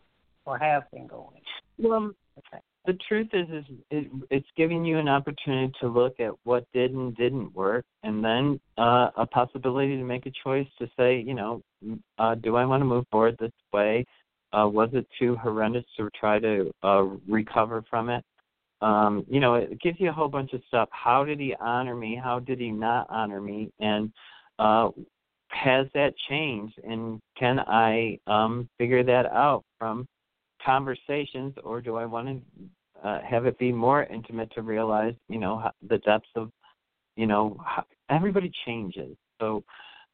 or 0.46 0.58
have 0.58 0.90
been 0.92 1.08
going. 1.08 1.42
Well, 1.78 2.12
okay. 2.38 2.62
the 2.86 2.98
truth 3.08 3.30
is, 3.34 3.48
is 3.50 3.66
it, 3.92 4.12
it's 4.30 4.48
giving 4.56 4.86
you 4.86 4.98
an 4.98 5.10
opportunity 5.10 5.74
to 5.82 5.88
look 5.88 6.20
at 6.20 6.32
what 6.44 6.66
did 6.74 6.92
and 6.92 7.16
didn't 7.16 7.54
work, 7.56 7.86
and 8.04 8.24
then 8.24 8.60
uh, 8.78 9.10
a 9.18 9.26
possibility 9.26 9.98
to 9.98 10.04
make 10.04 10.26
a 10.26 10.32
choice 10.44 10.68
to 10.80 10.88
say, 10.98 11.20
you 11.20 11.34
know, 11.34 11.62
uh, 12.18 12.36
do 12.36 12.56
I 12.56 12.66
want 12.66 12.82
to 12.82 12.86
move 12.86 13.06
forward 13.12 13.36
this 13.40 13.52
way? 13.74 14.06
Uh, 14.54 14.68
was 14.68 14.90
it 14.94 15.06
too 15.20 15.36
horrendous 15.36 15.84
to 15.98 16.10
try 16.18 16.40
to 16.40 16.72
uh, 16.84 17.04
recover 17.28 17.84
from 17.90 18.10
it? 18.10 18.24
Um, 18.82 19.26
you 19.30 19.40
know, 19.40 19.56
it 19.56 19.82
gives 19.82 20.00
you 20.00 20.10
a 20.10 20.14
whole 20.14 20.28
bunch 20.28 20.54
of 20.54 20.62
stuff. 20.68 20.90
How 20.92 21.26
did 21.26 21.40
he 21.40 21.56
honor 21.60 21.96
me? 21.96 22.20
How 22.22 22.40
did 22.40 22.60
he 22.60 22.72
not 22.72 23.08
honor 23.10 23.42
me? 23.42 23.72
And 23.80 24.12
uh, 24.60 24.90
has 25.56 25.88
that 25.94 26.14
changed 26.30 26.78
and 26.84 27.20
can 27.38 27.60
i 27.60 28.18
um 28.28 28.68
figure 28.78 29.04
that 29.04 29.26
out 29.28 29.64
from 29.80 30.08
conversations 30.64 31.54
or 31.64 31.82
do 31.82 31.96
i 31.96 32.06
want 32.06 32.28
to 32.28 33.08
uh, 33.08 33.20
have 33.22 33.46
it 33.46 33.58
be 33.58 33.72
more 33.72 34.04
intimate 34.04 34.52
to 34.54 34.62
realize 34.62 35.14
you 35.30 35.40
know 35.40 35.70
the 35.88 35.98
depths 36.00 36.28
of 36.36 36.50
you 37.16 37.26
know 37.26 37.56
how, 37.64 37.84
everybody 38.10 38.52
changes 38.66 39.16
so 39.40 39.64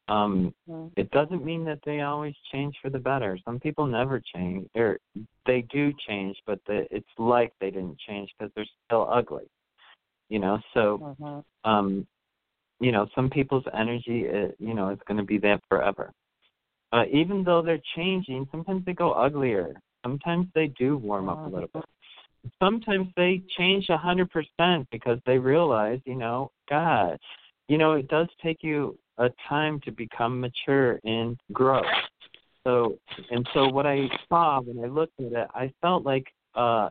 um 0.10 0.54
mm-hmm. 0.70 0.88
it 0.96 1.10
doesn't 1.12 1.44
mean 1.44 1.66
that 1.66 1.80
they 1.86 2.02
always 2.02 2.36
change 2.52 2.76
for 2.82 2.90
the 2.90 3.00
better 3.00 3.38
some 3.44 3.60
people 3.60 3.86
never 3.86 4.22
change 4.36 4.68
or 4.76 5.00
they 5.46 5.62
do 5.74 5.92
change 6.08 6.38
but 6.46 6.60
the, 6.68 6.86
it's 6.92 7.06
like 7.18 7.52
they 7.60 7.72
didn't 7.72 7.98
change 8.08 8.30
because 8.38 8.52
they're 8.56 8.66
still 8.86 9.08
ugly 9.12 9.50
you 10.30 10.40
know 10.40 10.60
so 10.74 11.16
mm-hmm. 11.22 11.70
um 11.70 12.06
you 12.82 12.92
know 12.92 13.08
some 13.16 13.30
people's 13.30 13.64
energy 13.74 14.26
uh, 14.28 14.48
you 14.60 14.74
know 14.74 14.90
is 14.90 15.00
going 15.08 15.18
to 15.18 15.24
be 15.24 15.38
there 15.38 15.60
forever. 15.70 16.12
Uh, 16.92 17.04
even 17.10 17.44
though 17.44 17.62
they're 17.62 17.80
changing 17.96 18.48
sometimes 18.52 18.84
they 18.86 18.94
go 18.94 19.14
uglier. 19.14 19.74
Sometimes 20.04 20.48
they 20.56 20.68
do 20.80 20.98
warm 20.98 21.30
up 21.30 21.46
a 21.46 21.50
little 21.50 21.70
bit. 21.72 21.86
Sometimes 22.60 23.08
they 23.16 23.44
change 23.56 23.86
a 23.90 23.98
hundred 23.98 24.32
percent 24.32 24.88
because 24.92 25.20
they 25.28 25.38
realize, 25.38 26.00
you 26.06 26.16
know, 26.16 26.52
God, 26.68 27.20
you 27.68 27.78
know, 27.78 27.94
it 27.94 28.08
does 28.08 28.28
take 28.44 28.64
you 28.64 28.98
a 29.20 29.30
time 29.48 29.80
to 29.82 29.92
become 29.92 30.42
mature 30.42 31.00
and 31.04 31.40
grow. 31.54 31.84
So 32.64 32.98
and 33.30 33.48
so 33.54 33.68
what 33.68 33.86
I 33.86 34.10
saw 34.28 34.62
when 34.62 34.84
I 34.84 34.88
looked 34.88 35.20
at 35.20 35.34
it, 35.34 35.48
I 35.54 35.72
felt 35.82 36.04
like 36.04 36.26
uh 36.56 36.90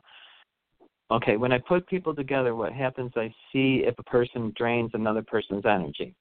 okay, 1.11 1.37
when 1.37 1.53
I 1.53 1.59
put 1.59 1.87
people 1.87 2.14
together 2.14 2.55
what 2.55 2.73
happens 2.73 3.12
I 3.16 3.35
see 3.53 3.83
if 3.87 3.99
a 3.99 4.03
person 4.05 4.53
drains 4.57 4.90
another 4.94 5.23
person's 5.23 5.66
energy. 5.66 6.14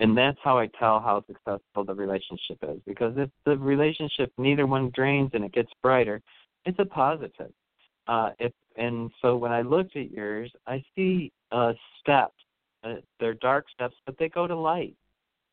And 0.00 0.16
that's 0.16 0.38
how 0.42 0.58
I 0.58 0.68
tell 0.78 0.98
how 0.98 1.22
successful 1.26 1.84
the 1.84 1.94
relationship 1.94 2.58
is. 2.62 2.80
Because 2.86 3.14
if 3.16 3.30
the 3.44 3.56
relationship 3.56 4.32
neither 4.36 4.66
one 4.66 4.90
drains 4.94 5.30
and 5.34 5.44
it 5.44 5.52
gets 5.52 5.70
brighter, 5.80 6.20
it's 6.64 6.78
a 6.80 6.84
positive. 6.84 7.52
Uh, 8.08 8.30
if 8.40 8.52
and 8.76 9.10
so 9.20 9.36
when 9.36 9.52
I 9.52 9.62
looked 9.62 9.96
at 9.96 10.10
yours, 10.10 10.50
I 10.66 10.82
see 10.96 11.30
uh, 11.52 11.72
steps. 12.00 12.34
Uh, 12.82 12.94
they're 13.20 13.34
dark 13.34 13.66
steps, 13.72 13.94
but 14.06 14.18
they 14.18 14.28
go 14.28 14.46
to 14.48 14.56
light. 14.56 14.96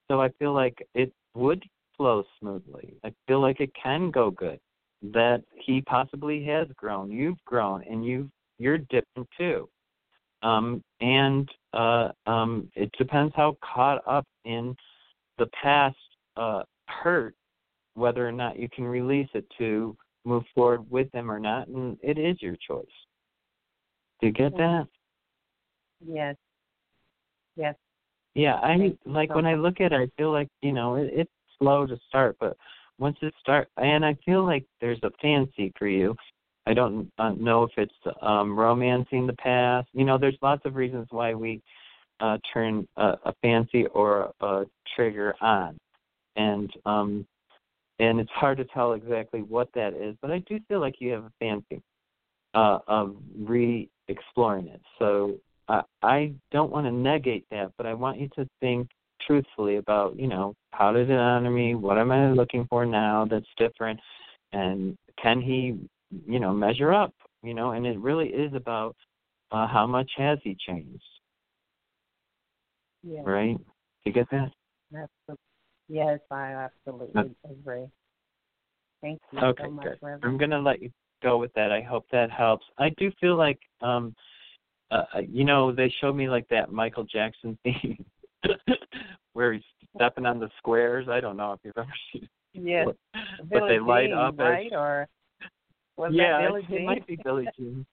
So 0.08 0.20
I 0.20 0.30
feel 0.39 0.54
like 0.54 0.88
it 0.96 1.13
would 1.36 1.63
flow 1.96 2.24
smoothly. 2.39 2.96
I 3.04 3.13
feel 3.28 3.42
like 3.42 3.60
it 3.60 3.72
can 3.82 4.10
go 4.10 4.32
good. 4.32 4.60
That 5.02 5.44
he 5.54 5.82
possibly 5.82 6.44
has 6.46 6.68
grown. 6.76 7.12
You've 7.12 7.44
grown, 7.46 7.84
and 7.84 8.04
you 8.04 8.30
you're 8.60 8.78
different 8.78 9.28
too. 9.38 9.67
Um, 10.43 10.84
and 11.02 11.50
uh, 11.74 12.10
um, 12.28 12.69
it 12.76 12.91
depends 12.98 13.34
how 13.36 13.58
caught 13.62 14.02
up 14.08 14.26
in 14.45 14.76
the 15.38 15.48
past 15.62 15.98
uh, 16.38 16.63
hurt, 16.88 17.36
whether 17.95 18.28
or 18.28 18.32
not 18.32 18.60
you 18.60 18.69
can 18.74 18.86
release 18.86 19.30
it 19.34 19.45
to 19.58 19.98
move 20.26 20.43
forward 20.54 20.89
with 20.89 21.12
them 21.12 21.32
or 21.32 21.39
not, 21.39 21.67
and 21.67 21.98
it 22.02 22.17
is 22.17 22.41
your 22.41 22.56
choice. 22.56 22.86
Do 24.22 24.28
you 24.28 24.34
get 24.34 24.56
that? 24.58 24.88
Yes. 26.06 26.36
Yes. 27.56 27.76
Yeah, 28.36 28.56
I 28.56 28.93
like 29.06 29.34
when 29.34 29.45
I 29.45 29.56
look 29.56 29.82
at 29.82 29.91
it, 29.91 29.95
I 29.95 30.08
feel 30.22 30.32
like 30.32 30.48
you 30.62 30.72
know 30.72 30.95
it, 30.95 31.10
it's 31.13 31.32
slow 31.58 31.86
to 31.86 31.98
start, 32.08 32.38
but 32.39 32.56
once 32.98 33.17
it 33.22 33.34
starts, 33.39 33.72
and 33.78 34.06
I 34.06 34.15
feel 34.26 34.45
like 34.45 34.65
there's 34.80 35.00
a 35.04 35.10
fancy 35.22 35.74
for 35.78 35.88
you 35.88 36.15
I 36.69 36.73
don't 36.75 37.12
uh, 37.17 37.32
know 37.32 37.63
if 37.63 37.71
it's 37.77 38.15
um, 38.21 38.58
romancing 38.58 39.25
the 39.25 39.34
past. 39.34 39.88
You 39.93 40.05
know, 40.05 40.19
there's 40.19 40.38
lots 40.43 40.62
of 40.65 40.75
reasons 40.75 41.08
why 41.10 41.34
we 41.34 41.63
uh, 42.19 42.38
turn 42.53 42.88
a, 42.95 43.15
a 43.25 43.34
fancy 43.41 43.88
or 43.88 44.32
a, 44.39 44.45
a 44.45 44.65
trigger 44.95 45.34
on, 45.41 45.77
and 46.36 46.71
um, 46.86 47.25
and 47.97 48.19
it's 48.19 48.29
hard 48.32 48.60
to 48.60 48.65
tell 48.65 48.93
exactly 48.93 49.41
what 49.41 49.67
that 49.73 49.95
is. 49.95 50.15
But 50.21 50.29
I 50.29 50.39
do 50.47 50.60
feel 50.67 50.79
like 50.79 50.95
you 50.99 51.12
have 51.12 51.23
a 51.23 51.32
fancy 51.39 51.82
uh, 52.53 52.79
of 52.88 53.15
re-exploring 53.36 54.67
it. 54.67 54.82
So 54.99 55.38
I, 55.67 55.82
I 56.03 56.34
don't 56.51 56.71
want 56.71 56.86
to 56.86 56.91
negate 56.91 57.45
that, 57.49 57.71
but 57.77 57.88
I 57.88 57.95
want 57.95 58.19
you 58.19 58.29
to 58.36 58.47
think 58.62 58.89
truthfully 59.25 59.77
about, 59.77 60.17
you 60.19 60.27
know, 60.27 60.53
how 60.71 60.91
did 60.91 61.10
it 61.10 61.17
honor 61.17 61.51
me? 61.51 61.73
What 61.73 61.97
am 61.97 62.12
I 62.12 62.32
looking 62.32 62.67
for 62.69 62.86
now 62.86 63.27
that's 63.29 63.45
different? 63.58 63.99
And 64.53 64.95
can 65.21 65.41
he 65.41 65.77
you 66.28 66.39
know 66.39 66.54
measure 66.54 66.93
up 66.93 67.13
you 67.43 67.54
know 67.54 67.72
and 67.72 67.86
it 67.86 68.00
really 68.00 68.28
is 68.28 68.54
about 68.54 68.95
uh, 69.52 69.67
how 69.67 69.86
much 69.86 70.10
has 70.17 70.39
he 70.43 70.56
changed 70.67 71.04
yeah. 73.04 73.22
right 73.24 73.58
you 74.06 74.12
get 74.12 74.30
that 74.32 74.52
absolutely. 74.93 75.36
yes 75.88 76.19
i 76.32 76.54
absolutely 76.54 77.22
uh, 77.22 77.52
agree 77.52 77.86
thank 79.02 79.19
you 79.32 79.39
okay 79.39 79.63
so 79.63 79.72
much, 79.72 79.86
good 79.86 79.98
Reverend. 80.02 80.24
i'm 80.24 80.38
going 80.38 80.50
to 80.50 80.60
let 80.60 80.82
you 80.82 80.89
go 81.22 81.38
with 81.38 81.54
that 81.54 81.72
i 81.72 81.82
hope 81.82 82.06
that 82.12 82.32
helps 82.32 82.65
i 82.78 82.89
do 82.98 83.12
feel 83.19 83.36
like 83.36 83.60
um 83.82 84.15
uh, 84.91 85.04
uh 85.15 85.19
you 85.19 85.43
know 85.43 85.72
they 85.72 85.93
showed 86.02 86.15
me 86.15 86.30
like 86.30 86.48
that 86.50 86.72
michael 86.72 87.04
jackson 87.04 87.58
theme 87.63 88.04
where 89.34 89.54
he's 89.54 89.63
stepping 89.95 90.26
on 90.26 90.39
the 90.39 90.50
squares 90.58 91.08
i 91.10 91.19
don't 91.19 91.38
know 91.38 91.54
if 91.54 91.60
you've 91.63 91.78
ever 91.78 91.88
seen 92.13 92.24
it 92.24 92.30
Yes. 92.54 92.88
but 93.52 93.67
they 93.67 93.80
light 93.80 94.12
up 94.12 94.38
right? 94.39 94.67
as 94.67 94.74
or 94.74 95.08
was 95.99 96.12
yeah, 96.13 96.39
that 96.39 96.47
Billie 96.47 96.81
it, 96.81 96.85
might 96.85 97.05
be 97.05 97.17
Billie 97.23 97.49
Jean. 97.57 97.85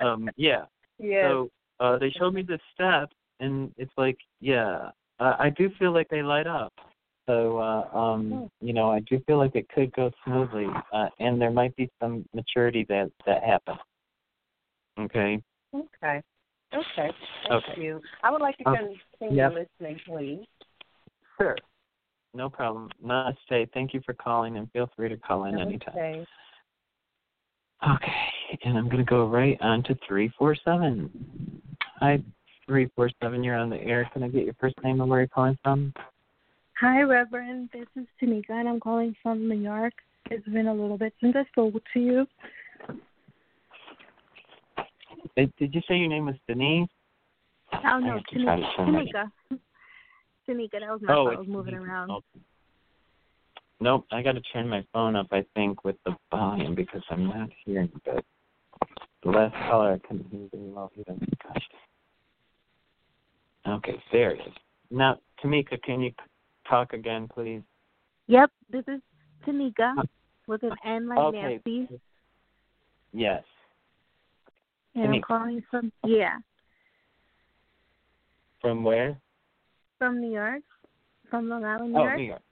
um, 0.00 0.30
yeah. 0.36 0.64
yes. 0.98 1.24
So 1.24 1.50
uh, 1.80 1.98
they 1.98 2.10
showed 2.10 2.32
me 2.32 2.42
the 2.42 2.58
steps, 2.72 3.14
and 3.40 3.72
it's 3.76 3.92
like, 3.96 4.16
yeah, 4.40 4.90
uh, 5.18 5.34
I 5.38 5.50
do 5.50 5.70
feel 5.78 5.92
like 5.92 6.08
they 6.08 6.22
light 6.22 6.46
up. 6.46 6.72
So, 7.26 7.58
uh, 7.58 7.96
um, 7.96 8.48
Hmm. 8.60 8.66
you 8.66 8.72
know, 8.72 8.90
I 8.90 9.00
do 9.00 9.20
feel 9.26 9.38
like 9.38 9.54
it 9.54 9.68
could 9.68 9.92
go 9.92 10.10
smoothly, 10.24 10.68
uh, 10.92 11.08
and 11.18 11.40
there 11.40 11.50
might 11.50 11.74
be 11.76 11.90
some 12.00 12.24
maturity 12.34 12.86
that 12.88 13.10
that 13.26 13.42
happens. 13.42 13.78
Okay. 14.98 15.42
Okay. 15.74 16.22
Okay. 16.72 17.10
Thank 17.48 17.64
Okay. 17.68 17.82
you. 17.82 18.00
I 18.22 18.30
would 18.30 18.40
like 18.40 18.56
to 18.58 18.64
continue 18.64 19.36
Yep. 19.36 19.68
listening, 19.80 20.00
please. 20.06 20.46
Sure. 21.38 21.56
No 22.32 22.48
problem. 22.48 22.90
Namaste. 23.04 23.72
Thank 23.72 23.92
you 23.92 24.00
for 24.06 24.14
calling, 24.14 24.56
and 24.56 24.70
feel 24.72 24.88
free 24.96 25.08
to 25.08 25.16
call 25.16 25.44
in 25.44 25.58
anytime. 25.58 26.26
Okay, 27.82 28.58
and 28.64 28.76
I'm 28.76 28.86
going 28.86 28.98
to 28.98 29.04
go 29.04 29.26
right 29.26 29.56
on 29.62 29.82
to 29.84 29.96
347. 30.06 31.10
Hi, 32.00 32.22
347, 32.66 33.42
you're 33.42 33.56
on 33.56 33.70
the 33.70 33.80
air. 33.80 34.08
Can 34.12 34.22
I 34.22 34.28
get 34.28 34.44
your 34.44 34.54
first 34.60 34.74
name 34.84 35.00
and 35.00 35.08
where 35.08 35.20
you're 35.20 35.28
calling 35.28 35.56
from? 35.62 35.94
Hi, 36.78 37.00
Reverend. 37.00 37.70
This 37.72 37.86
is 37.96 38.06
Tanika, 38.22 38.50
and 38.50 38.68
I'm 38.68 38.80
calling 38.80 39.16
from 39.22 39.48
New 39.48 39.56
York. 39.56 39.94
It's 40.30 40.46
been 40.46 40.66
a 40.66 40.74
little 40.74 40.98
bit 40.98 41.14
since 41.22 41.34
I 41.36 41.44
spoke 41.44 41.82
to 41.94 42.00
you. 42.00 42.26
Did, 45.36 45.50
did 45.56 45.74
you 45.74 45.80
say 45.88 45.96
your 45.96 46.08
name 46.08 46.26
was 46.26 46.36
Denise? 46.46 46.88
Oh, 47.72 47.98
no, 47.98 48.12
have 48.12 48.24
to 48.24 48.44
try 48.44 48.60
Tanika. 48.78 49.30
Tanika. 49.50 49.60
Tanika, 50.46 50.80
that 50.80 50.90
was 50.90 51.00
my 51.02 51.14
Oh, 51.14 51.24
fault. 51.24 51.36
I 51.36 51.38
was 51.38 51.48
moving 51.48 51.74
around. 51.74 52.12
Nope, 53.80 54.06
I 54.12 54.22
got 54.22 54.32
to 54.32 54.42
turn 54.52 54.68
my 54.68 54.84
phone 54.92 55.16
up, 55.16 55.28
I 55.32 55.44
think, 55.54 55.84
with 55.84 55.96
the 56.04 56.14
volume 56.30 56.74
because 56.74 57.02
I'm 57.10 57.26
not 57.26 57.48
hearing 57.64 57.90
good. 58.04 58.22
The 59.22 59.30
last 59.30 59.54
caller 59.70 59.94
I 59.94 60.06
couldn't 60.06 60.26
hear 60.30 60.48
very 60.52 60.70
well 60.70 60.92
either. 60.98 61.18
Gosh. 61.42 61.62
Okay, 63.66 64.02
there 64.12 64.32
it 64.32 64.40
is. 64.40 64.52
Now, 64.90 65.18
Tamika, 65.42 65.80
can 65.82 66.00
you 66.02 66.12
talk 66.68 66.92
again, 66.92 67.28
please? 67.32 67.62
Yep, 68.26 68.50
this 68.70 68.84
is 68.86 69.00
Tanika 69.46 69.98
uh, 69.98 70.02
with 70.46 70.62
an 70.62 70.72
N 70.84 71.08
like 71.08 71.18
Okay. 71.18 71.60
Nancy, 71.66 71.88
Yes. 73.12 73.42
and 74.94 75.04
I'm 75.04 75.10
Tanika. 75.12 75.22
calling 75.22 75.62
from 75.70 75.92
yeah 76.04 76.36
From 78.60 78.84
where? 78.84 79.18
from 79.98 80.20
New 80.20 80.32
York, 80.32 80.62
from 81.30 81.48
Long 81.48 81.64
Island, 81.64 81.92
New 81.92 81.98
oh, 81.98 82.04
York. 82.04 82.16
New 82.16 82.24
York. 82.24 82.42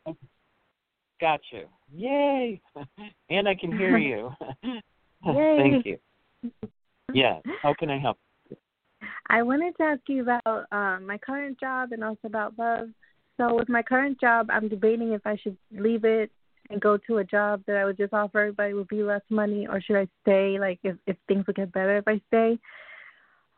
Got 1.21 1.41
you. 1.53 1.65
Yay! 1.95 2.61
and 3.31 3.49
I 3.49 3.55
can 3.55 3.77
hear 3.77 3.97
you. 3.99 4.31
Thank 5.25 5.85
you. 5.85 5.99
Yeah. 7.13 7.41
How 7.63 7.75
can 7.75 7.91
I 7.91 7.99
help? 7.99 8.19
I 9.29 9.43
wanted 9.43 9.77
to 9.77 9.83
ask 9.83 10.01
you 10.09 10.23
about 10.23 10.67
um, 10.73 11.07
my 11.07 11.19
current 11.19 11.59
job 11.61 11.93
and 11.93 12.03
also 12.03 12.21
about 12.25 12.59
love. 12.59 12.89
So 13.37 13.55
with 13.55 13.69
my 13.69 13.83
current 13.83 14.21
job, 14.21 14.49
I'm 14.51 14.69
debating 14.69 15.13
if 15.13 15.21
I 15.25 15.37
should 15.37 15.57
leave 15.73 16.05
it 16.05 16.31
and 16.71 16.81
go 16.81 16.97
to 16.97 17.19
a 17.19 17.25
job 17.25 17.63
that 17.67 17.77
I 17.77 17.85
was 17.85 17.97
just 17.97 18.13
offered, 18.13 18.57
but 18.57 18.71
it 18.71 18.75
would 18.75 18.89
be 18.89 19.03
less 19.03 19.23
money, 19.31 19.67
or 19.67 19.81
should 19.81 19.97
I 19.97 20.09
stay? 20.23 20.59
Like 20.59 20.79
if 20.83 20.97
if 21.07 21.17
things 21.27 21.47
would 21.47 21.57
get 21.57 21.73
better 21.73 21.97
if 21.97 22.09
I 22.09 22.21
stay. 22.29 22.59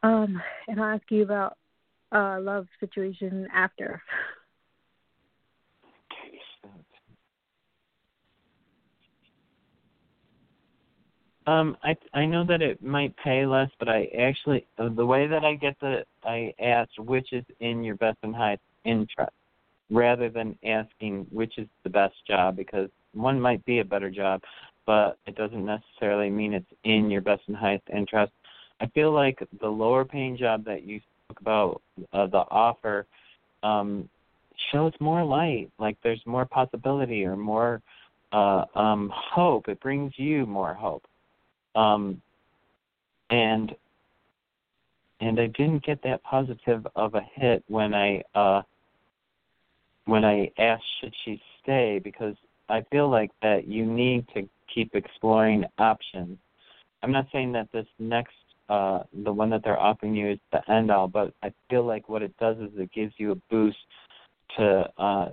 Um, 0.02 0.40
and 0.68 0.80
I'll 0.80 0.94
ask 0.94 1.10
you 1.10 1.22
about 1.22 1.56
uh 2.12 2.38
love 2.40 2.66
situation 2.78 3.48
after. 3.52 4.02
Um, 11.50 11.76
I 11.82 11.96
I 12.14 12.26
know 12.26 12.44
that 12.44 12.62
it 12.62 12.80
might 12.80 13.12
pay 13.16 13.44
less, 13.44 13.70
but 13.80 13.88
I 13.88 14.08
actually 14.16 14.64
the 14.78 15.04
way 15.04 15.26
that 15.26 15.44
I 15.44 15.56
get 15.56 15.74
the 15.80 16.04
I 16.22 16.54
asked 16.60 16.96
which 17.00 17.32
is 17.32 17.44
in 17.58 17.82
your 17.82 17.96
best 17.96 18.18
and 18.22 18.36
highest 18.36 18.62
interest, 18.84 19.32
rather 19.90 20.28
than 20.28 20.56
asking 20.64 21.26
which 21.32 21.58
is 21.58 21.66
the 21.82 21.90
best 21.90 22.14
job 22.28 22.54
because 22.56 22.88
one 23.14 23.40
might 23.40 23.64
be 23.64 23.80
a 23.80 23.84
better 23.84 24.10
job, 24.10 24.42
but 24.86 25.18
it 25.26 25.34
doesn't 25.34 25.66
necessarily 25.66 26.30
mean 26.30 26.54
it's 26.54 26.72
in 26.84 27.10
your 27.10 27.20
best 27.20 27.42
and 27.48 27.56
highest 27.56 27.82
interest. 27.92 28.32
I 28.80 28.86
feel 28.86 29.10
like 29.10 29.42
the 29.60 29.68
lower 29.68 30.04
paying 30.04 30.36
job 30.36 30.64
that 30.66 30.84
you 30.84 31.00
spoke 31.24 31.40
about, 31.40 31.82
uh, 32.12 32.28
the 32.28 32.44
offer, 32.48 33.06
um, 33.64 34.08
shows 34.70 34.92
more 35.00 35.24
light. 35.24 35.68
Like 35.80 35.96
there's 36.04 36.22
more 36.26 36.44
possibility 36.44 37.24
or 37.24 37.34
more 37.34 37.82
uh, 38.30 38.66
um, 38.76 39.10
hope. 39.12 39.68
It 39.68 39.80
brings 39.80 40.12
you 40.16 40.46
more 40.46 40.74
hope 40.74 41.02
um, 41.74 42.20
and 43.30 43.74
and 45.20 45.38
I 45.38 45.46
didn't 45.48 45.84
get 45.84 46.02
that 46.02 46.22
positive 46.22 46.86
of 46.96 47.14
a 47.14 47.20
hit 47.34 47.62
when 47.68 47.94
I 47.94 48.22
uh, 48.34 48.62
when 50.06 50.24
I 50.24 50.50
asked 50.58 50.84
should 51.00 51.14
she 51.24 51.40
stay 51.62 52.00
because 52.02 52.34
I 52.68 52.82
feel 52.90 53.10
like 53.10 53.30
that 53.42 53.66
you 53.68 53.84
need 53.84 54.26
to 54.34 54.48
keep 54.72 54.94
exploring 54.94 55.64
options. 55.78 56.38
I'm 57.02 57.12
not 57.12 57.26
saying 57.32 57.52
that 57.52 57.68
this 57.72 57.86
next 57.98 58.34
uh 58.68 59.00
the 59.24 59.32
one 59.32 59.50
that 59.50 59.62
they're 59.64 59.78
offering 59.78 60.14
you 60.14 60.30
is 60.30 60.38
the 60.52 60.68
end 60.70 60.90
all, 60.90 61.08
but 61.08 61.32
I 61.42 61.52
feel 61.68 61.84
like 61.84 62.08
what 62.08 62.22
it 62.22 62.36
does 62.38 62.56
is 62.58 62.70
it 62.76 62.92
gives 62.92 63.14
you 63.18 63.32
a 63.32 63.36
boost 63.50 63.78
to 64.56 64.88
uh 64.98 65.28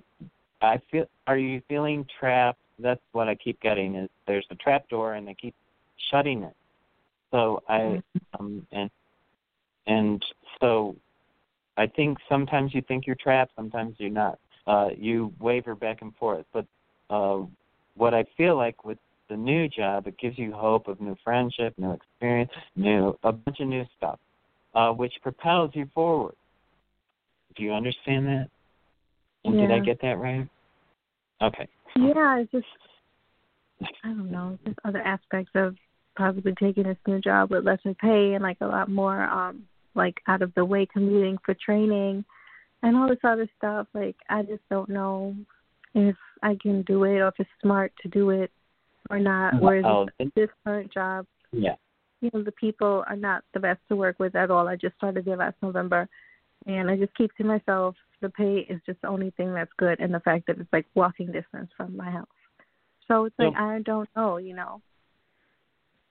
I 0.62 0.82
feel 0.92 1.06
are 1.28 1.38
you 1.38 1.62
feeling 1.70 2.06
trapped? 2.20 2.60
That's 2.80 3.02
what 3.12 3.28
I 3.28 3.36
keep 3.36 3.60
getting 3.62 3.96
is 3.96 4.10
there's 4.28 4.46
a 4.52 4.56
trap 4.56 4.90
door 4.90 5.14
and 5.14 5.28
they 5.28 5.34
keep 5.34 5.56
shutting 6.12 6.44
it. 6.44 6.56
So 7.32 7.62
I 7.68 7.80
Mm-hmm. 7.80 8.40
um 8.40 8.68
and 8.72 8.90
and 9.86 10.26
so 10.60 10.96
I 11.78 11.88
think 11.88 12.18
sometimes 12.28 12.74
you 12.74 12.82
think 12.82 13.06
you're 13.06 13.16
trapped, 13.16 13.54
sometimes 13.56 13.96
you're 14.00 14.10
not. 14.10 14.40
Uh 14.66 14.90
you 14.98 15.34
waver 15.40 15.76
back 15.76 16.02
and 16.02 16.16
forth. 16.16 16.46
But 16.54 16.66
uh 17.10 17.42
what 17.96 18.14
I 18.14 18.26
feel 18.36 18.56
like 18.58 18.86
with 18.86 18.98
the 19.30 19.36
new 19.36 19.68
job, 19.68 20.08
it 20.08 20.18
gives 20.18 20.38
you 20.38 20.54
hope 20.54 20.88
of 20.88 21.02
new 21.02 21.16
friendship, 21.24 21.74
new 21.78 21.92
experience, 21.92 22.52
new 22.76 23.18
a 23.24 23.32
bunch 23.32 23.60
of 23.60 23.68
new 23.68 23.86
stuff, 23.98 24.20
uh, 24.74 24.92
which 24.92 25.14
propels 25.22 25.72
you 25.74 25.90
forward. 25.94 26.36
Do 27.56 27.64
you 27.64 27.74
understand 27.74 28.26
that? 28.28 28.50
And 29.44 29.58
did 29.58 29.72
I 29.72 29.80
get 29.80 30.00
that 30.02 30.18
right? 30.18 30.48
Okay. 31.42 31.68
Yeah, 31.96 32.40
it's 32.40 32.52
just 32.52 32.66
I 34.04 34.10
don't 34.10 34.32
know, 34.32 34.58
just 34.66 34.78
other 34.86 35.02
aspects 35.02 35.52
of 35.56 35.76
possibly 36.18 36.54
taking 36.60 36.84
this 36.84 36.98
new 37.08 37.22
job 37.22 37.52
with 37.52 37.64
lesser 37.64 37.94
pay 37.94 38.34
and 38.34 38.44
like 38.44 38.58
a 38.62 38.66
lot 38.66 38.90
more 38.90 39.24
um 39.24 39.64
like 39.96 40.16
out 40.28 40.42
of 40.42 40.54
the 40.56 40.66
way 40.66 40.86
commuting 40.86 41.38
for 41.46 41.54
training 41.54 42.24
and 42.84 42.96
all 42.96 43.10
this 43.10 43.18
other 43.24 43.48
stuff. 43.58 43.88
Like 43.94 44.16
I 44.30 44.44
just 44.44 44.62
don't 44.70 44.90
know 44.90 45.36
if 45.96 46.16
I 46.44 46.56
can 46.62 46.84
do 46.84 47.04
it 47.06 47.18
or 47.18 47.30
if 47.30 47.36
it's 47.40 47.50
smart 47.62 47.92
to 48.04 48.10
do 48.10 48.30
it 48.30 48.52
or 49.10 49.20
not. 49.20 49.62
Whereas 49.62 49.86
Oh, 49.86 50.08
this, 50.36 50.50
current 50.64 50.94
job, 50.94 51.26
Yeah. 51.52 51.76
you 52.22 52.30
know, 52.34 52.44
the 52.44 52.52
people 52.52 53.04
are 53.08 53.16
not 53.16 53.44
the 53.54 53.60
best 53.60 53.80
to 53.88 53.96
work 53.96 54.20
with 54.20 54.36
at 54.36 54.52
all. 54.52 54.68
I 54.68 54.76
just 54.76 54.96
started 54.96 55.26
there 55.26 55.38
last 55.38 55.56
November 55.62 56.08
and 56.66 56.90
I 56.90 56.98
just 56.98 57.16
keep 57.16 57.36
to 57.38 57.44
myself. 57.44 57.96
The 58.22 58.30
pay 58.30 58.60
is 58.70 58.82
just 58.86 59.02
the 59.02 59.08
only 59.08 59.32
thing 59.32 59.54
that's 59.54 59.72
good 59.78 60.00
and 60.00 60.14
the 60.14 60.20
fact 60.20 60.48
that 60.48 60.60
it's 60.60 60.74
like 60.74 60.86
walking 60.96 61.32
distance 61.32 61.72
from 61.76 61.96
my 61.96 62.12
house. 62.12 62.28
So 63.08 63.26
it's 63.26 63.36
like 63.40 63.54
Yep. 63.54 63.62
I 63.62 63.82
don't 63.84 64.10
know, 64.16 64.38
you 64.38 64.56
know. 64.56 64.82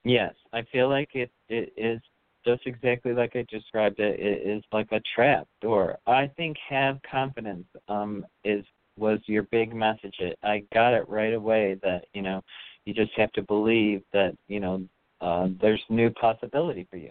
Yes, 0.07 0.35
I 0.53 0.63
feel 0.71 0.89
like 0.89 1.17
it 1.17 1.33
it 1.49 1.73
is 1.77 2.01
just 2.47 2.65
exactly 2.65 3.13
like 3.13 3.35
I 3.35 3.45
described 3.51 3.99
it. 3.99 4.21
It 4.21 4.49
is 4.49 4.63
like 4.73 4.93
a 4.93 5.01
trap 5.17 5.49
door. 5.61 5.99
I 6.07 6.29
think 6.37 6.57
have 6.69 7.01
confidence 7.11 7.67
um 7.89 8.25
is 8.45 8.65
was 8.97 9.19
your 9.27 9.43
big 9.51 9.75
message. 9.75 10.15
It, 10.21 10.39
I 10.45 10.63
got 10.73 10.95
it 10.95 11.09
right 11.09 11.35
away 11.35 11.77
that 11.83 12.05
you 12.15 12.23
know 12.23 12.41
you 12.85 12.95
just 12.95 13.11
have 13.17 13.33
to 13.33 13.43
believe 13.43 14.03
that 14.13 14.37
you 14.47 14.61
know 14.61 14.87
uh, 15.21 15.49
there's 15.61 15.83
new 15.89 16.11
possibility 16.11 16.87
for 16.89 16.99
you. 16.99 17.11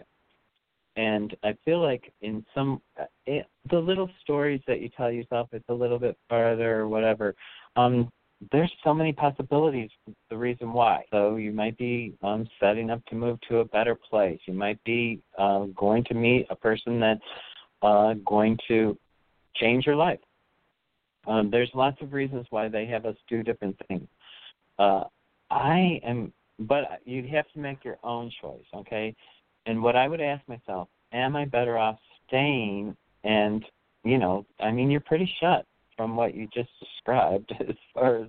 And 0.96 1.36
I 1.44 1.54
feel 1.66 1.82
like 1.82 2.10
in 2.22 2.46
some 2.54 2.80
it, 3.26 3.44
the 3.70 3.78
little 3.78 4.08
stories 4.22 4.62
that 4.66 4.80
you 4.80 4.88
tell 4.96 5.10
yourself, 5.10 5.48
it's 5.52 5.68
a 5.68 5.74
little 5.74 5.98
bit 5.98 6.16
farther 6.30 6.80
or 6.80 6.88
whatever. 6.88 7.34
Um, 7.76 8.08
there's 8.52 8.72
so 8.84 8.92
many 8.92 9.12
possibilities 9.12 9.90
the 10.30 10.36
reason 10.36 10.72
why. 10.72 11.04
So 11.10 11.36
you 11.36 11.52
might 11.52 11.76
be 11.78 12.14
um 12.22 12.46
setting 12.60 12.90
up 12.90 13.04
to 13.06 13.14
move 13.14 13.38
to 13.48 13.58
a 13.58 13.64
better 13.64 13.94
place. 13.94 14.40
You 14.46 14.54
might 14.54 14.82
be 14.84 15.20
uh, 15.38 15.64
going 15.76 16.04
to 16.04 16.14
meet 16.14 16.46
a 16.50 16.56
person 16.56 17.00
that's 17.00 17.20
uh 17.82 18.14
going 18.26 18.58
to 18.68 18.96
change 19.56 19.86
your 19.86 19.96
life. 19.96 20.20
Um 21.26 21.50
there's 21.50 21.70
lots 21.74 22.00
of 22.02 22.12
reasons 22.12 22.46
why 22.50 22.68
they 22.68 22.86
have 22.86 23.06
us 23.06 23.16
do 23.28 23.42
different 23.42 23.76
things. 23.88 24.08
Uh 24.78 25.04
i 25.50 26.00
am 26.04 26.32
but 26.58 27.00
you 27.04 27.22
have 27.28 27.48
to 27.52 27.58
make 27.58 27.84
your 27.84 27.98
own 28.02 28.30
choice 28.40 28.64
okay? 28.74 29.14
And 29.66 29.82
what 29.82 29.96
i 29.96 30.08
would 30.08 30.20
ask 30.20 30.46
myself 30.48 30.88
am 31.12 31.36
i 31.36 31.44
better 31.44 31.78
off 31.78 31.98
staying 32.26 32.96
and 33.24 33.64
you 34.04 34.18
know 34.18 34.44
i 34.60 34.70
mean 34.70 34.90
you're 34.90 35.00
pretty 35.00 35.30
shut 35.40 35.64
from 35.96 36.16
what 36.16 36.34
you 36.34 36.48
just 36.52 36.70
described 36.80 37.52
as 37.60 37.76
far 37.94 38.16
as 38.16 38.28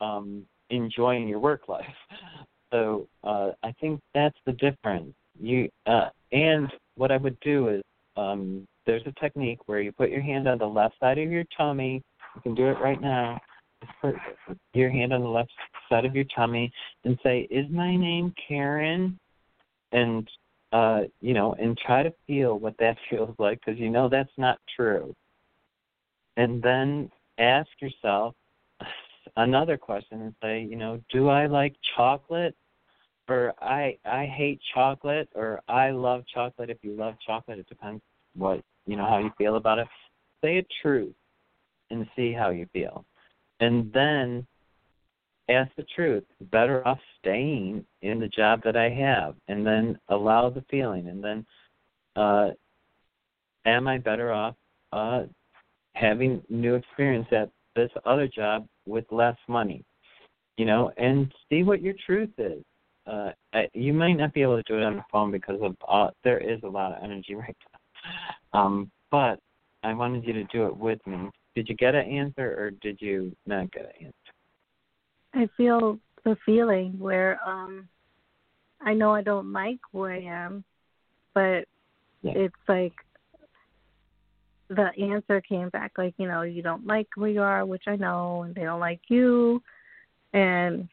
um 0.00 0.44
enjoying 0.70 1.28
your 1.28 1.38
work 1.38 1.68
life. 1.68 1.86
So 2.72 3.08
uh 3.24 3.50
I 3.62 3.72
think 3.80 4.00
that's 4.14 4.38
the 4.46 4.52
difference. 4.52 5.14
You 5.40 5.68
uh 5.86 6.08
and 6.32 6.72
what 6.96 7.10
I 7.10 7.16
would 7.16 7.38
do 7.40 7.68
is 7.68 7.82
um 8.16 8.66
there's 8.86 9.02
a 9.06 9.20
technique 9.20 9.60
where 9.66 9.80
you 9.80 9.92
put 9.92 10.10
your 10.10 10.22
hand 10.22 10.48
on 10.48 10.58
the 10.58 10.66
left 10.66 10.94
side 11.00 11.18
of 11.18 11.30
your 11.30 11.44
tummy. 11.56 12.02
You 12.34 12.40
can 12.40 12.54
do 12.54 12.66
it 12.68 12.78
right 12.80 13.00
now. 13.00 13.38
Put 14.00 14.14
your 14.74 14.90
hand 14.90 15.12
on 15.12 15.22
the 15.22 15.28
left 15.28 15.50
side 15.88 16.04
of 16.04 16.14
your 16.14 16.24
tummy 16.34 16.72
and 17.04 17.18
say, 17.22 17.46
Is 17.50 17.66
my 17.70 17.94
name 17.96 18.34
Karen? 18.48 19.18
And 19.92 20.28
uh, 20.72 21.02
you 21.20 21.32
know, 21.34 21.54
and 21.58 21.78
try 21.78 22.02
to 22.02 22.12
feel 22.26 22.58
what 22.58 22.74
that 22.78 22.96
feels 23.10 23.34
like 23.38 23.60
because 23.64 23.78
you 23.80 23.90
know 23.90 24.08
that's 24.08 24.32
not 24.36 24.58
true 24.74 25.14
and 26.38 26.62
then 26.62 27.10
ask 27.38 27.68
yourself 27.80 28.34
another 29.36 29.76
question 29.76 30.22
and 30.22 30.34
say, 30.42 30.62
you 30.62 30.76
know, 30.76 31.00
do 31.12 31.28
I 31.28 31.46
like 31.46 31.74
chocolate 31.96 32.54
or 33.28 33.52
I 33.60 33.98
I 34.06 34.24
hate 34.24 34.60
chocolate 34.72 35.28
or 35.34 35.60
I 35.68 35.90
love 35.90 36.24
chocolate. 36.32 36.70
If 36.70 36.78
you 36.82 36.92
love 36.92 37.14
chocolate, 37.26 37.58
it 37.58 37.68
depends 37.68 38.00
what 38.34 38.62
you 38.86 38.96
know 38.96 39.04
how 39.04 39.18
you 39.18 39.30
feel 39.36 39.56
about 39.56 39.78
it. 39.78 39.88
Say 40.42 40.58
a 40.58 40.66
truth 40.80 41.14
and 41.90 42.06
see 42.16 42.32
how 42.32 42.50
you 42.50 42.66
feel. 42.72 43.04
And 43.60 43.92
then 43.92 44.46
ask 45.50 45.70
the 45.76 45.86
truth. 45.94 46.24
Better 46.52 46.86
off 46.86 46.98
staying 47.18 47.84
in 48.02 48.20
the 48.20 48.28
job 48.28 48.62
that 48.64 48.76
I 48.76 48.88
have 48.90 49.34
and 49.48 49.66
then 49.66 49.98
allow 50.08 50.50
the 50.50 50.64
feeling 50.70 51.08
and 51.08 51.22
then 51.22 51.46
uh 52.16 52.50
am 53.66 53.88
I 53.88 53.98
better 53.98 54.32
off 54.32 54.54
uh 54.92 55.24
having 55.98 56.42
new 56.48 56.74
experience 56.74 57.26
at 57.32 57.50
this 57.74 57.90
other 58.04 58.28
job 58.28 58.66
with 58.86 59.04
less 59.10 59.36
money 59.48 59.84
you 60.58 60.64
know 60.66 60.92
and 60.98 61.32
see 61.48 61.62
what 61.62 61.80
your 61.80 61.94
truth 62.04 62.30
is. 62.36 62.62
Uh 63.06 63.30
you 63.72 63.94
might 63.94 64.14
not 64.14 64.34
be 64.34 64.42
able 64.42 64.56
to 64.56 64.62
do 64.64 64.76
it 64.76 64.82
on 64.82 64.96
the 64.96 65.04
phone 65.10 65.30
because 65.30 65.58
of 65.62 65.74
uh 65.88 66.10
there 66.24 66.38
is 66.38 66.60
a 66.64 66.68
lot 66.68 66.92
of 66.92 67.02
energy 67.02 67.34
right 67.34 67.56
now. 67.72 68.60
Um 68.60 68.90
but 69.10 69.38
i 69.82 69.94
wanted 69.94 70.24
you 70.24 70.34
to 70.34 70.44
do 70.44 70.66
it 70.66 70.76
with 70.76 70.98
me. 71.06 71.30
Did 71.54 71.68
you 71.68 71.76
get 71.76 71.94
an 71.94 72.06
answer 72.06 72.54
or 72.58 72.70
did 72.82 73.00
you 73.00 73.34
not 73.46 73.72
get 73.72 73.84
an 73.84 74.06
answer? 74.06 74.32
I 75.34 75.48
feel 75.56 75.98
the 76.24 76.36
feeling 76.44 76.98
where 76.98 77.40
um 77.46 77.88
I 78.80 78.94
know 78.94 79.12
I 79.14 79.22
don't 79.22 79.52
like 79.52 79.80
where 79.92 80.12
I 80.12 80.22
am, 80.22 80.64
but 81.34 81.64
Yeah. 82.22 82.32
it's 82.34 82.68
like 82.68 82.94
the 84.68 84.90
answer 85.02 85.40
came 85.40 85.68
back 85.70 85.92
like, 85.96 86.14
you 86.18 86.28
know, 86.28 86.42
you 86.42 86.62
don't 86.62 86.86
like 86.86 87.08
where 87.16 87.30
you 87.30 87.42
are, 87.42 87.64
which 87.64 87.84
I 87.86 87.96
know, 87.96 88.42
and 88.42 88.54
they 88.54 88.62
don't 88.62 88.80
like 88.80 89.00
you 89.08 89.62
and 90.32 90.88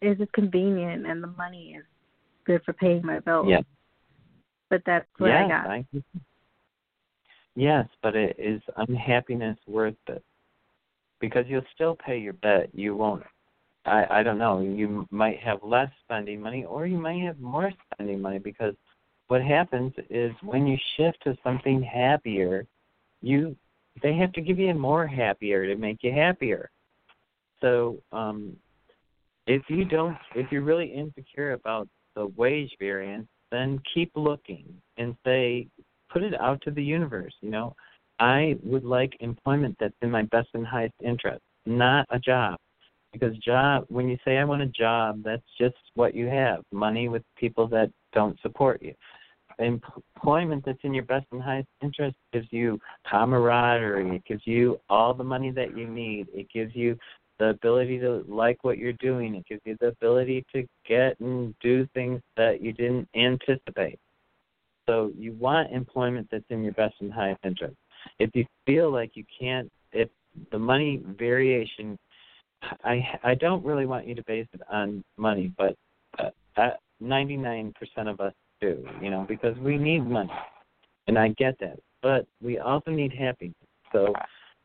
it's 0.00 0.18
just 0.18 0.32
convenient 0.32 1.06
and 1.06 1.22
the 1.22 1.28
money 1.28 1.76
is 1.78 1.84
good 2.44 2.62
for 2.64 2.72
paying 2.72 3.04
my 3.04 3.20
bills. 3.20 3.48
yeah 3.48 3.60
But 4.70 4.82
that's 4.86 5.06
what 5.18 5.28
yes, 5.28 5.44
I 5.44 5.48
got. 5.48 5.66
I, 5.66 5.84
yes 7.54 7.86
but 8.02 8.16
it 8.16 8.36
is 8.38 8.60
unhappiness 8.76 9.58
worth 9.66 9.94
it 10.08 10.22
because 11.20 11.44
you'll 11.48 11.62
still 11.74 11.96
pay 11.96 12.18
your 12.18 12.34
debt 12.34 12.68
you 12.72 12.96
won't 12.96 13.22
I 13.84 14.06
I 14.10 14.22
don't 14.22 14.38
know. 14.38 14.60
You 14.60 15.06
might 15.10 15.38
have 15.40 15.60
less 15.62 15.90
spending 16.04 16.40
money, 16.40 16.64
or 16.64 16.86
you 16.86 16.98
might 16.98 17.22
have 17.22 17.40
more 17.40 17.72
spending 17.92 18.20
money 18.20 18.38
because 18.38 18.74
what 19.28 19.42
happens 19.42 19.92
is 20.10 20.32
when 20.42 20.66
you 20.66 20.76
shift 20.96 21.18
to 21.24 21.36
something 21.44 21.82
happier, 21.82 22.66
you 23.22 23.56
they 24.02 24.14
have 24.14 24.32
to 24.32 24.40
give 24.40 24.58
you 24.58 24.72
more 24.74 25.06
happier 25.06 25.66
to 25.66 25.76
make 25.76 25.98
you 26.02 26.12
happier. 26.12 26.70
So 27.60 27.98
um, 28.12 28.56
if 29.46 29.62
you 29.68 29.84
don't, 29.84 30.16
if 30.36 30.52
you're 30.52 30.62
really 30.62 30.86
insecure 30.86 31.52
about 31.52 31.88
the 32.14 32.26
wage 32.36 32.70
variance, 32.78 33.26
then 33.50 33.80
keep 33.92 34.12
looking 34.14 34.64
and 34.98 35.16
say, 35.24 35.66
put 36.10 36.22
it 36.22 36.38
out 36.40 36.60
to 36.62 36.70
the 36.70 36.82
universe. 36.82 37.34
You 37.40 37.50
know, 37.50 37.74
I 38.20 38.56
would 38.62 38.84
like 38.84 39.16
employment 39.20 39.76
that's 39.80 39.94
in 40.00 40.10
my 40.10 40.22
best 40.22 40.48
and 40.54 40.66
highest 40.66 40.94
interest, 41.02 41.42
not 41.66 42.06
a 42.10 42.20
job 42.20 42.56
because 43.12 43.36
job 43.38 43.84
when 43.88 44.08
you 44.08 44.18
say 44.24 44.36
i 44.36 44.44
want 44.44 44.62
a 44.62 44.66
job 44.66 45.20
that's 45.24 45.42
just 45.58 45.76
what 45.94 46.14
you 46.14 46.26
have 46.26 46.60
money 46.72 47.08
with 47.08 47.22
people 47.36 47.66
that 47.66 47.90
don't 48.12 48.38
support 48.40 48.82
you 48.82 48.92
employment 49.58 50.64
that's 50.64 50.78
in 50.82 50.94
your 50.94 51.04
best 51.04 51.26
and 51.32 51.42
highest 51.42 51.68
interest 51.82 52.16
gives 52.32 52.46
you 52.50 52.78
camaraderie. 53.10 54.16
It 54.16 54.24
gives 54.24 54.46
you 54.46 54.78
all 54.88 55.14
the 55.14 55.24
money 55.24 55.50
that 55.52 55.76
you 55.76 55.86
need. 55.86 56.28
It 56.32 56.48
gives 56.52 56.74
you 56.74 56.96
the 57.38 57.50
ability 57.50 57.98
to 58.00 58.24
like 58.28 58.62
what 58.62 58.78
you're 58.78 58.92
doing. 58.94 59.34
It 59.34 59.46
gives 59.46 59.62
you 59.64 59.76
the 59.80 59.88
ability 59.88 60.44
to 60.54 60.66
get 60.86 61.18
and 61.20 61.54
do 61.60 61.86
things 61.94 62.20
that 62.36 62.62
you 62.62 62.72
didn't 62.72 63.08
anticipate. 63.14 63.98
So 64.86 65.12
you 65.16 65.32
want 65.34 65.72
employment 65.72 66.28
that's 66.30 66.44
in 66.50 66.64
your 66.64 66.72
best 66.72 66.94
and 67.00 67.12
highest 67.12 67.40
interest. 67.44 67.76
If 68.18 68.30
you 68.34 68.46
feel 68.66 68.90
like 68.90 69.12
you 69.14 69.24
can't 69.38 69.70
if 69.92 70.08
the 70.52 70.58
money 70.58 71.02
variation 71.18 71.98
I 72.84 73.18
I 73.22 73.34
don't 73.34 73.64
really 73.64 73.86
want 73.86 74.06
you 74.06 74.14
to 74.14 74.22
base 74.24 74.46
it 74.52 74.60
on 74.70 75.04
money, 75.16 75.52
but 75.56 75.76
uh, 76.18 76.70
ninety 77.00 77.36
nine 77.36 77.72
percent 77.78 78.08
of 78.08 78.20
us 78.20 78.32
too, 78.60 78.84
you 79.02 79.10
know, 79.10 79.24
because 79.28 79.56
we 79.58 79.76
need 79.76 80.06
money. 80.06 80.32
And 81.06 81.18
I 81.18 81.28
get 81.38 81.58
that. 81.60 81.78
But 82.02 82.26
we 82.42 82.58
also 82.58 82.90
need 82.90 83.12
happiness. 83.12 83.56
So 83.92 84.14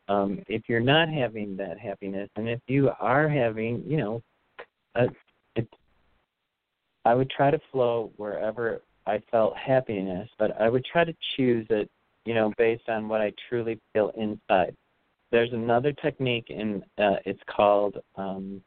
um 0.09 0.41
if 0.47 0.63
you're 0.67 0.79
not 0.79 1.09
having 1.09 1.55
that 1.57 1.79
happiness 1.79 2.29
and 2.35 2.49
if 2.49 2.59
you 2.67 2.91
are 2.99 3.27
having, 3.29 3.83
you 3.87 3.97
know, 3.97 4.21
a, 4.95 5.07
it 5.55 5.67
I 7.05 7.13
would 7.13 7.29
try 7.29 7.51
to 7.51 7.59
flow 7.71 8.11
wherever 8.17 8.81
I 9.05 9.21
felt 9.31 9.55
happiness, 9.57 10.29
but 10.39 10.59
I 10.59 10.69
would 10.69 10.85
try 10.85 11.03
to 11.03 11.13
choose 11.35 11.67
it, 11.69 11.89
you 12.25 12.33
know, 12.33 12.53
based 12.57 12.87
on 12.87 13.09
what 13.09 13.21
I 13.21 13.33
truly 13.49 13.79
feel 13.91 14.11
inside. 14.15 14.75
There's 15.31 15.51
another 15.51 15.91
technique, 15.91 16.47
and 16.49 16.83
uh, 16.97 17.17
it's 17.25 17.41
called 17.47 17.97
um, 18.15 18.61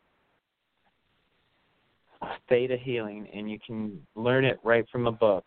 theta 2.49 2.77
healing, 2.77 3.29
and 3.35 3.51
you 3.51 3.59
can 3.64 4.01
learn 4.14 4.45
it 4.45 4.59
right 4.62 4.85
from 4.91 5.07
a 5.07 5.12
book. 5.12 5.45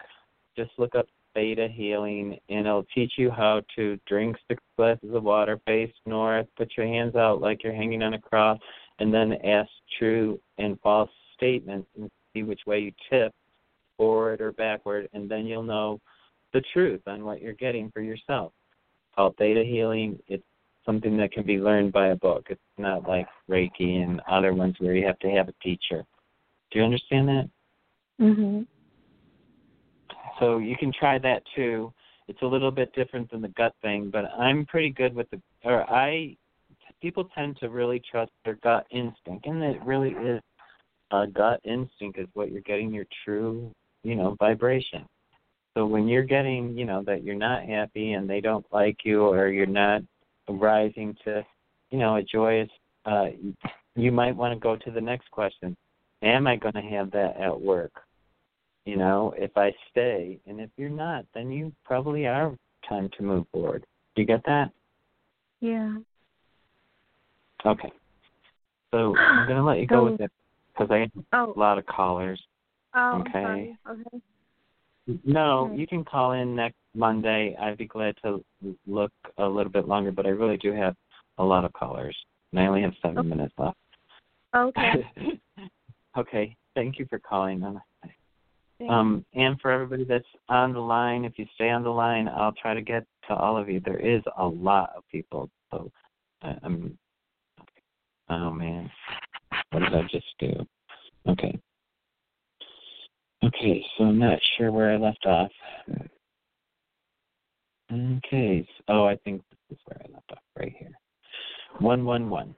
Just 0.56 0.72
look 0.78 0.96
up 0.96 1.08
theta 1.34 1.68
healing, 1.68 2.38
and 2.50 2.66
it'll 2.66 2.86
teach 2.96 3.14
you 3.18 3.30
how 3.30 3.62
to 3.76 4.00
drink 4.08 4.36
six 4.48 4.62
glasses 4.78 5.14
of 5.14 5.24
water, 5.24 5.60
face 5.66 5.94
north, 6.06 6.48
put 6.58 6.72
your 6.76 6.88
hands 6.88 7.16
out 7.16 7.42
like 7.42 7.64
you're 7.64 7.74
hanging 7.74 8.04
on 8.04 8.14
a 8.14 8.20
cross, 8.20 8.60
and 9.00 9.14
then 9.14 9.34
ask 9.46 9.70
true 9.98 10.40
and 10.58 10.80
false 10.82 11.10
statements 11.36 11.88
and 11.98 12.10
see 12.34 12.44
which 12.44 12.62
way 12.66 12.80
you 12.80 12.92
tip 13.10 13.34
forward 13.98 14.42
or 14.42 14.52
backward, 14.52 15.08
and 15.14 15.30
then 15.30 15.46
you'll 15.46 15.64
know 15.64 16.00
the 16.54 16.62
truth 16.74 17.02
on 17.08 17.24
what 17.24 17.42
you're 17.42 17.54
getting 17.54 17.92
for 17.92 18.02
yourself. 18.02 18.52
Called 19.16 19.36
theta 19.38 19.64
healing. 19.64 20.20
It's 20.28 20.44
something 20.86 21.18
that 21.18 21.32
can 21.32 21.46
be 21.46 21.58
learned 21.58 21.92
by 21.92 22.08
a 22.08 22.16
book. 22.16 22.48
It's 22.50 22.62
not 22.78 23.08
like 23.08 23.28
Reiki 23.50 24.04
and 24.04 24.22
other 24.30 24.54
ones 24.54 24.76
where 24.80 24.96
you 24.96 25.06
have 25.06 25.20
to 25.20 25.30
have 25.30 25.50
a 25.50 25.54
teacher. 25.64 26.04
Do 26.72 26.80
you 26.80 26.86
understand 26.86 27.28
that? 27.28 27.50
Mhm. 28.20 28.68
So 30.40 30.58
you 30.58 30.76
can 30.78 30.92
try 30.92 31.18
that 31.20 31.44
too. 31.56 31.94
It's 32.28 32.42
a 32.42 32.46
little 32.46 32.72
bit 32.72 32.94
different 32.94 33.30
than 33.32 33.42
the 33.42 33.50
gut 33.50 33.76
thing, 33.82 34.10
but 34.10 34.26
I'm 34.38 34.66
pretty 34.66 34.90
good 34.90 35.16
with 35.16 35.30
the 35.30 35.42
or 35.64 35.90
I 35.90 36.38
people 37.02 37.26
tend 37.36 37.58
to 37.58 37.70
really 37.70 38.00
trust 38.00 38.32
their 38.44 38.56
gut 38.56 38.86
instinct 38.92 39.46
and 39.46 39.64
it 39.64 39.82
really 39.84 40.12
is 40.12 40.42
a 41.12 41.26
gut 41.28 41.60
instinct 41.64 42.20
is 42.20 42.28
what 42.34 42.52
you're 42.52 42.62
getting 42.62 42.94
your 42.94 43.06
true 43.24 43.72
you 44.04 44.16
know, 44.16 44.36
vibration. 44.40 45.06
So 45.76 45.86
when 45.86 46.08
you're 46.08 46.24
getting, 46.24 46.78
you 46.78 46.86
know, 46.86 47.04
that 47.06 47.24
you're 47.24 47.36
not 47.36 47.64
happy 47.64 48.14
and 48.14 48.30
they 48.30 48.42
don't 48.42 48.66
like 48.72 48.98
you 49.04 49.24
or 49.24 49.50
you're 49.50 49.66
not 49.66 50.02
rising 50.48 51.16
to, 51.26 51.46
you 51.92 52.00
know, 52.00 52.16
a 52.16 52.24
joyous 52.24 52.70
uh 53.06 53.28
you 53.96 54.12
might 54.12 54.36
want 54.36 54.54
to 54.54 54.60
go 54.60 54.76
to 54.76 54.92
the 54.92 55.02
next 55.02 55.30
question. 55.32 55.76
Am 56.22 56.48
I 56.48 56.56
going 56.58 56.74
to 56.74 56.82
have 56.82 57.12
that 57.12 57.38
at 57.38 57.60
work? 57.60 57.92
You 58.86 58.98
know, 58.98 59.34
if 59.38 59.52
I 59.56 59.72
stay, 59.90 60.40
and 60.48 60.60
if 60.60 60.70
you're 60.78 60.90
not, 60.90 61.26
then 61.34 61.52
you 61.52 61.72
probably 61.86 62.26
are 62.26 62.56
time 62.88 63.10
to 63.18 63.24
move 63.24 63.46
forward. 63.52 63.86
Do 64.16 64.22
you 64.22 64.28
get 64.28 64.42
that? 64.46 64.72
Yeah. 65.62 65.98
Okay. 67.66 67.92
So 68.92 69.16
I'm 69.18 69.46
going 69.46 69.58
to 69.58 69.64
let 69.64 69.80
you 69.80 69.86
go 69.86 70.06
with 70.06 70.20
it 70.20 70.32
because 70.74 70.90
I 70.92 71.00
have 71.00 71.12
Oh. 71.34 71.54
a 71.56 71.60
lot 71.60 71.78
of 71.78 71.86
callers. 71.86 72.42
Oh. 72.96 73.22
Okay. 73.22 73.76
Okay. 73.88 74.22
No, 75.24 75.66
Okay. 75.66 75.76
you 75.76 75.88
can 75.88 76.04
call 76.04 76.34
in 76.34 76.56
next 76.56 76.78
Monday. 76.96 77.56
I'd 77.60 77.78
be 77.78 77.86
glad 77.86 78.16
to 78.24 78.44
look 78.88 79.12
a 79.38 79.46
little 79.46 79.72
bit 79.72 79.88
longer, 79.88 80.12
but 80.12 80.26
I 80.26 80.30
really 80.30 80.58
do 80.58 80.72
have 80.72 80.96
a 81.38 81.44
lot 81.44 81.66
of 81.66 81.74
callers, 81.74 82.16
and 82.52 82.60
I 82.60 82.68
only 82.68 82.82
have 82.82 82.94
seven 83.02 83.20
Okay. 83.20 83.28
minutes 83.30 83.54
left. 83.58 83.78
Okay. 84.56 85.12
okay, 86.20 86.56
thank 86.76 87.00
you 87.00 87.06
for 87.10 87.20
calling. 87.20 87.80
Um, 88.88 89.26
and 89.34 89.60
for 89.60 89.72
everybody 89.72 90.06
that's 90.06 90.26
on 90.48 90.74
the 90.74 90.80
line, 90.80 91.26
if 91.26 91.38
you 91.38 91.46
stay 91.56 91.70
on 91.70 91.84
the 91.84 91.90
line, 91.90 92.30
I'll 92.30 92.54
try 92.54 92.74
to 92.74 92.82
get 92.82 93.06
to 93.28 93.36
all 93.36 93.58
of 93.58 93.70
you. 93.70 93.82
There 93.82 94.00
is 94.00 94.22
a 94.38 94.48
lot 94.48 94.92
of 94.96 95.04
people, 95.12 95.50
so 95.72 95.92
I- 96.42 96.58
I'm. 96.64 96.98
Oh 98.30 98.52
man, 98.52 98.90
what 99.72 99.80
did 99.80 99.94
I 99.94 100.04
just 100.04 100.28
do? 100.40 100.66
Okay. 101.28 101.60
Okay, 103.44 103.86
so 103.98 104.04
I'm 104.06 104.20
not 104.20 104.40
sure 104.58 104.72
where 104.72 104.92
I 104.92 104.98
left 104.98 105.26
off. 105.26 105.52
Okay. 107.92 108.68
Oh, 108.88 109.06
I 109.06 109.16
think 109.18 109.42
this 109.50 109.78
is 109.78 109.84
where 109.86 110.00
I 110.06 110.14
left 110.14 110.32
off, 110.32 110.44
right 110.58 110.76
here. 110.78 110.92
One 111.80 112.06
one 112.06 112.30
one. 112.30 112.54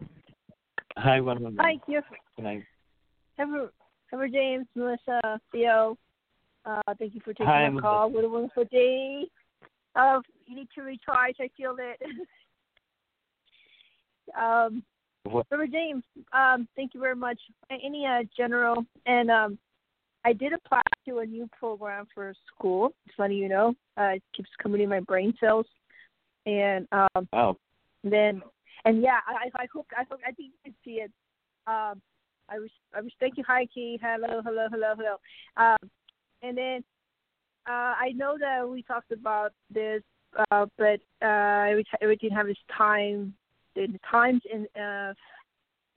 Hi, 0.97 1.21
one 1.21 1.41
one 1.41 1.55
one. 1.55 1.65
Hi, 1.65 1.79
here, 1.87 2.03
Can 2.35 2.47
I? 2.47 2.65
Ever, 3.39 3.71
Ever 4.13 4.27
James, 4.27 4.67
Melissa, 4.75 5.39
Theo. 5.51 5.97
Uh, 6.65 6.81
thank 6.99 7.15
you 7.15 7.21
for 7.21 7.33
taking 7.33 7.47
Hi, 7.47 7.63
my 7.63 7.69
Melissa. 7.69 7.81
call. 7.81 8.09
What 8.11 8.23
a 8.23 8.29
wonderful 8.29 8.65
day. 8.65 9.25
Uh, 9.95 10.19
you 10.45 10.55
need 10.55 10.67
to 10.75 10.81
recharge. 10.81 11.35
I 11.39 11.49
feel 11.57 11.75
it. 11.79 11.99
um, 14.39 14.83
What? 15.23 15.47
Ever 15.51 15.67
James, 15.67 16.03
um, 16.33 16.67
thank 16.75 16.93
you 16.93 16.99
very 16.99 17.15
much. 17.15 17.39
Any 17.69 18.05
uh, 18.05 18.23
general 18.35 18.85
and 19.05 19.29
um, 19.31 19.57
I 20.23 20.33
did 20.33 20.53
apply 20.53 20.81
to 21.07 21.19
a 21.19 21.25
new 21.25 21.49
program 21.57 22.05
for 22.13 22.33
school. 22.55 22.93
It's 23.05 23.15
funny, 23.15 23.35
you 23.35 23.49
know. 23.49 23.73
Uh, 23.97 24.15
it 24.15 24.23
keeps 24.35 24.49
coming 24.61 24.81
in 24.81 24.89
my 24.89 24.99
brain 24.99 25.33
cells, 25.39 25.65
and 26.45 26.87
um, 26.91 27.27
Oh, 27.33 27.57
then 28.03 28.41
and 28.85 29.01
yeah, 29.01 29.19
I 29.27 29.49
I 29.63 29.67
hope 29.73 29.87
I 29.97 30.03
hope 30.09 30.19
I 30.27 30.31
think 30.31 30.51
you 30.51 30.59
can 30.63 30.75
see 30.85 31.01
it. 31.01 31.11
Um, 31.67 32.01
I 32.51 32.59
was 32.59 32.69
I 32.93 32.99
thank 33.19 33.37
you, 33.37 33.43
hi 33.47 33.65
Key, 33.73 33.97
hello, 34.01 34.41
hello, 34.43 34.67
hello, 34.69 34.93
hello. 34.97 35.15
Um, 35.55 35.89
and 36.43 36.57
then 36.57 36.83
uh, 37.67 37.93
I 37.97 38.11
know 38.15 38.37
that 38.39 38.67
we 38.67 38.83
talked 38.83 39.11
about 39.11 39.53
this, 39.73 40.01
uh, 40.51 40.65
but 40.77 40.99
uh, 41.21 41.69
every 41.69 41.83
t- 41.83 41.97
everything 42.01 42.31
have 42.31 42.49
its 42.49 42.59
time. 42.77 43.33
The 43.75 43.87
times 44.09 44.41
and 44.53 44.67
uh, 44.75 45.13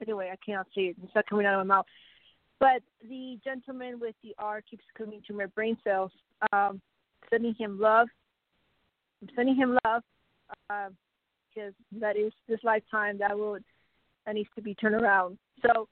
anyway, 0.01 0.29
I 0.31 0.37
cannot 0.45 0.67
see 0.73 0.81
it. 0.81 0.95
It's 1.03 1.13
not 1.13 1.25
coming 1.27 1.45
out 1.45 1.59
of 1.59 1.67
my 1.67 1.75
mouth. 1.75 1.85
But 2.59 2.81
the 3.01 3.37
gentleman 3.43 3.99
with 3.99 4.15
the 4.23 4.33
R 4.37 4.61
keeps 4.61 4.85
coming 4.97 5.21
to 5.27 5.33
my 5.33 5.47
brain 5.47 5.77
cells. 5.83 6.11
Um, 6.53 6.79
sending 7.29 7.53
him 7.55 7.77
love. 7.79 8.07
I'm 9.21 9.29
sending 9.35 9.55
him 9.55 9.77
love. 9.85 10.03
Uh, 10.69 10.89
because 11.53 11.73
that 11.99 12.17
is 12.17 12.33
this 12.47 12.59
lifetime 12.63 13.17
that 13.17 13.37
will 13.37 13.57
that 14.25 14.35
needs 14.35 14.49
to 14.55 14.61
be 14.61 14.75
turned 14.75 14.95
around. 14.95 15.37
So 15.65 15.87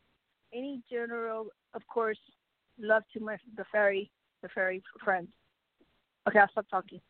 any 0.53 0.81
general 0.89 1.47
of 1.73 1.81
course 1.87 2.19
love 2.79 3.03
to 3.13 3.19
my 3.19 3.37
the 3.57 3.65
fairy 3.71 4.09
the 4.41 4.49
fairy 4.49 4.83
friends. 5.03 5.29
Okay, 6.27 6.39
I'll 6.39 6.49
stop 6.51 6.65
talking. 6.69 7.01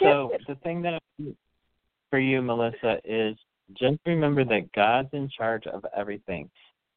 So 0.00 0.30
the 0.46 0.54
thing 0.62 0.82
that 0.82 1.00
for 2.10 2.18
you, 2.18 2.42
Melissa, 2.42 2.98
is 3.04 3.36
just 3.78 3.98
remember 4.06 4.44
that 4.44 4.70
God's 4.72 5.08
in 5.12 5.28
charge 5.28 5.66
of 5.66 5.84
everything. 5.96 6.50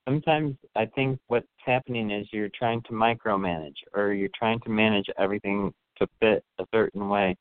Sometimes 0.07 0.55
I 0.75 0.85
think 0.85 1.19
what's 1.27 1.47
happening 1.65 2.11
is 2.11 2.27
you're 2.31 2.49
trying 2.49 2.81
to 2.83 2.91
micromanage 2.91 3.77
or 3.93 4.13
you're 4.13 4.29
trying 4.37 4.59
to 4.61 4.69
manage 4.69 5.07
everything 5.17 5.73
to 5.97 6.07
fit 6.19 6.43
a 6.59 6.65
certain 6.73 7.09
way. 7.09 7.35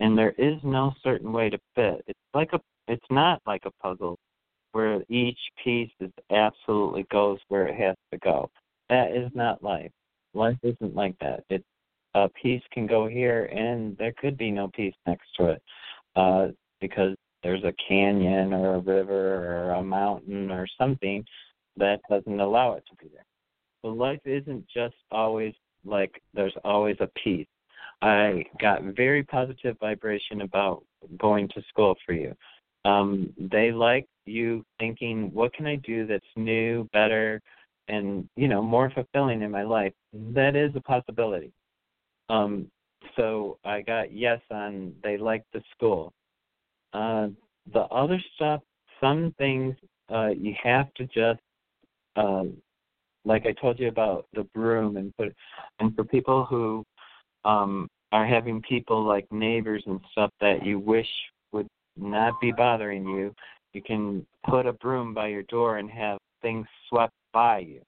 And 0.00 0.16
there 0.16 0.34
is 0.38 0.54
no 0.64 0.92
certain 1.02 1.32
way 1.32 1.50
to 1.50 1.58
fit. 1.74 2.02
It's 2.06 2.18
like 2.34 2.52
a 2.52 2.60
it's 2.88 3.06
not 3.10 3.40
like 3.46 3.62
a 3.66 3.70
puzzle 3.82 4.18
where 4.78 5.02
each 5.08 5.40
piece 5.64 5.90
is 5.98 6.12
absolutely 6.30 7.04
goes 7.10 7.40
where 7.48 7.66
it 7.66 7.74
has 7.74 7.96
to 8.12 8.18
go. 8.18 8.48
That 8.88 9.10
is 9.10 9.28
not 9.34 9.60
life. 9.60 9.90
Life 10.34 10.58
isn't 10.62 10.94
like 10.94 11.18
that. 11.18 11.42
It 11.50 11.64
a 12.14 12.28
piece 12.28 12.62
can 12.72 12.86
go 12.86 13.08
here 13.08 13.46
and 13.46 13.96
there 13.98 14.14
could 14.18 14.38
be 14.38 14.52
no 14.52 14.68
piece 14.68 14.94
next 15.04 15.26
to 15.36 15.46
it 15.46 15.62
uh, 16.14 16.46
because 16.80 17.16
there's 17.42 17.64
a 17.64 17.74
canyon 17.88 18.52
or 18.52 18.76
a 18.76 18.78
river 18.78 19.66
or 19.68 19.70
a 19.72 19.82
mountain 19.82 20.48
or 20.52 20.66
something 20.78 21.24
that 21.76 21.98
doesn't 22.08 22.38
allow 22.38 22.74
it 22.74 22.84
to 22.88 22.96
be 23.02 23.10
there. 23.12 23.26
So 23.82 23.88
life 23.88 24.20
isn't 24.24 24.64
just 24.72 24.94
always 25.10 25.54
like 25.84 26.22
there's 26.34 26.56
always 26.64 26.96
a 27.00 27.10
piece. 27.22 27.48
I 28.00 28.44
got 28.60 28.82
very 28.84 29.24
positive 29.24 29.76
vibration 29.80 30.42
about 30.42 30.84
going 31.18 31.48
to 31.48 31.62
school 31.68 31.96
for 32.06 32.12
you. 32.12 32.32
Um, 32.88 33.34
they 33.38 33.70
like 33.70 34.06
you 34.24 34.64
thinking, 34.78 35.30
what 35.34 35.52
can 35.52 35.66
I 35.66 35.76
do 35.76 36.06
that's 36.06 36.24
new, 36.36 36.88
better, 36.92 37.40
and 37.88 38.28
you 38.36 38.48
know 38.48 38.62
more 38.62 38.90
fulfilling 38.90 39.42
in 39.42 39.50
my 39.50 39.62
life. 39.62 39.92
That 40.12 40.56
is 40.56 40.70
a 40.74 40.80
possibility. 40.80 41.52
Um, 42.30 42.70
so 43.16 43.58
I 43.64 43.82
got 43.82 44.12
yes 44.12 44.40
on 44.50 44.94
they 45.02 45.18
like 45.18 45.44
the 45.52 45.62
school. 45.74 46.12
Uh, 46.94 47.28
the 47.72 47.82
other 47.90 48.20
stuff, 48.34 48.62
some 49.00 49.34
things 49.36 49.76
uh, 50.10 50.28
you 50.28 50.54
have 50.62 50.92
to 50.94 51.04
just, 51.06 51.40
uh, 52.16 52.44
like 53.26 53.44
I 53.44 53.52
told 53.60 53.78
you 53.78 53.88
about 53.88 54.26
the 54.32 54.44
broom 54.54 54.96
and 54.96 55.14
put, 55.16 55.34
and 55.78 55.94
for 55.94 56.04
people 56.04 56.46
who 56.46 56.84
um, 57.44 57.88
are 58.12 58.26
having 58.26 58.62
people 58.62 59.04
like 59.04 59.30
neighbors 59.30 59.82
and 59.86 60.00
stuff 60.12 60.30
that 60.40 60.64
you 60.64 60.78
wish 60.78 61.08
not 62.00 62.40
be 62.40 62.52
bothering 62.52 63.04
you, 63.04 63.34
you 63.72 63.82
can 63.82 64.26
put 64.48 64.66
a 64.66 64.72
broom 64.72 65.14
by 65.14 65.28
your 65.28 65.42
door 65.44 65.78
and 65.78 65.90
have 65.90 66.18
things 66.42 66.66
swept 66.88 67.12
by 67.32 67.58
you. 67.58 67.80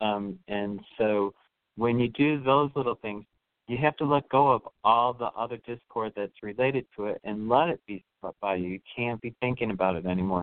Um, 0.00 0.38
and 0.48 0.80
so 0.98 1.32
when 1.76 1.98
you 1.98 2.08
do 2.08 2.42
those 2.42 2.70
little 2.74 2.96
things, 2.96 3.24
you 3.68 3.76
have 3.78 3.96
to 3.96 4.04
let 4.04 4.28
go 4.28 4.50
of 4.50 4.62
all 4.84 5.12
the 5.12 5.30
other 5.38 5.58
discord 5.66 6.12
that's 6.16 6.42
related 6.42 6.84
to 6.96 7.06
it 7.06 7.20
and 7.24 7.48
let 7.48 7.68
it 7.68 7.80
be 7.86 8.04
swept 8.20 8.38
by 8.40 8.56
you. 8.56 8.68
You 8.68 8.80
can't 8.94 9.20
be 9.20 9.34
thinking 9.40 9.70
about 9.70 9.96
it 9.96 10.06
anymore. 10.06 10.42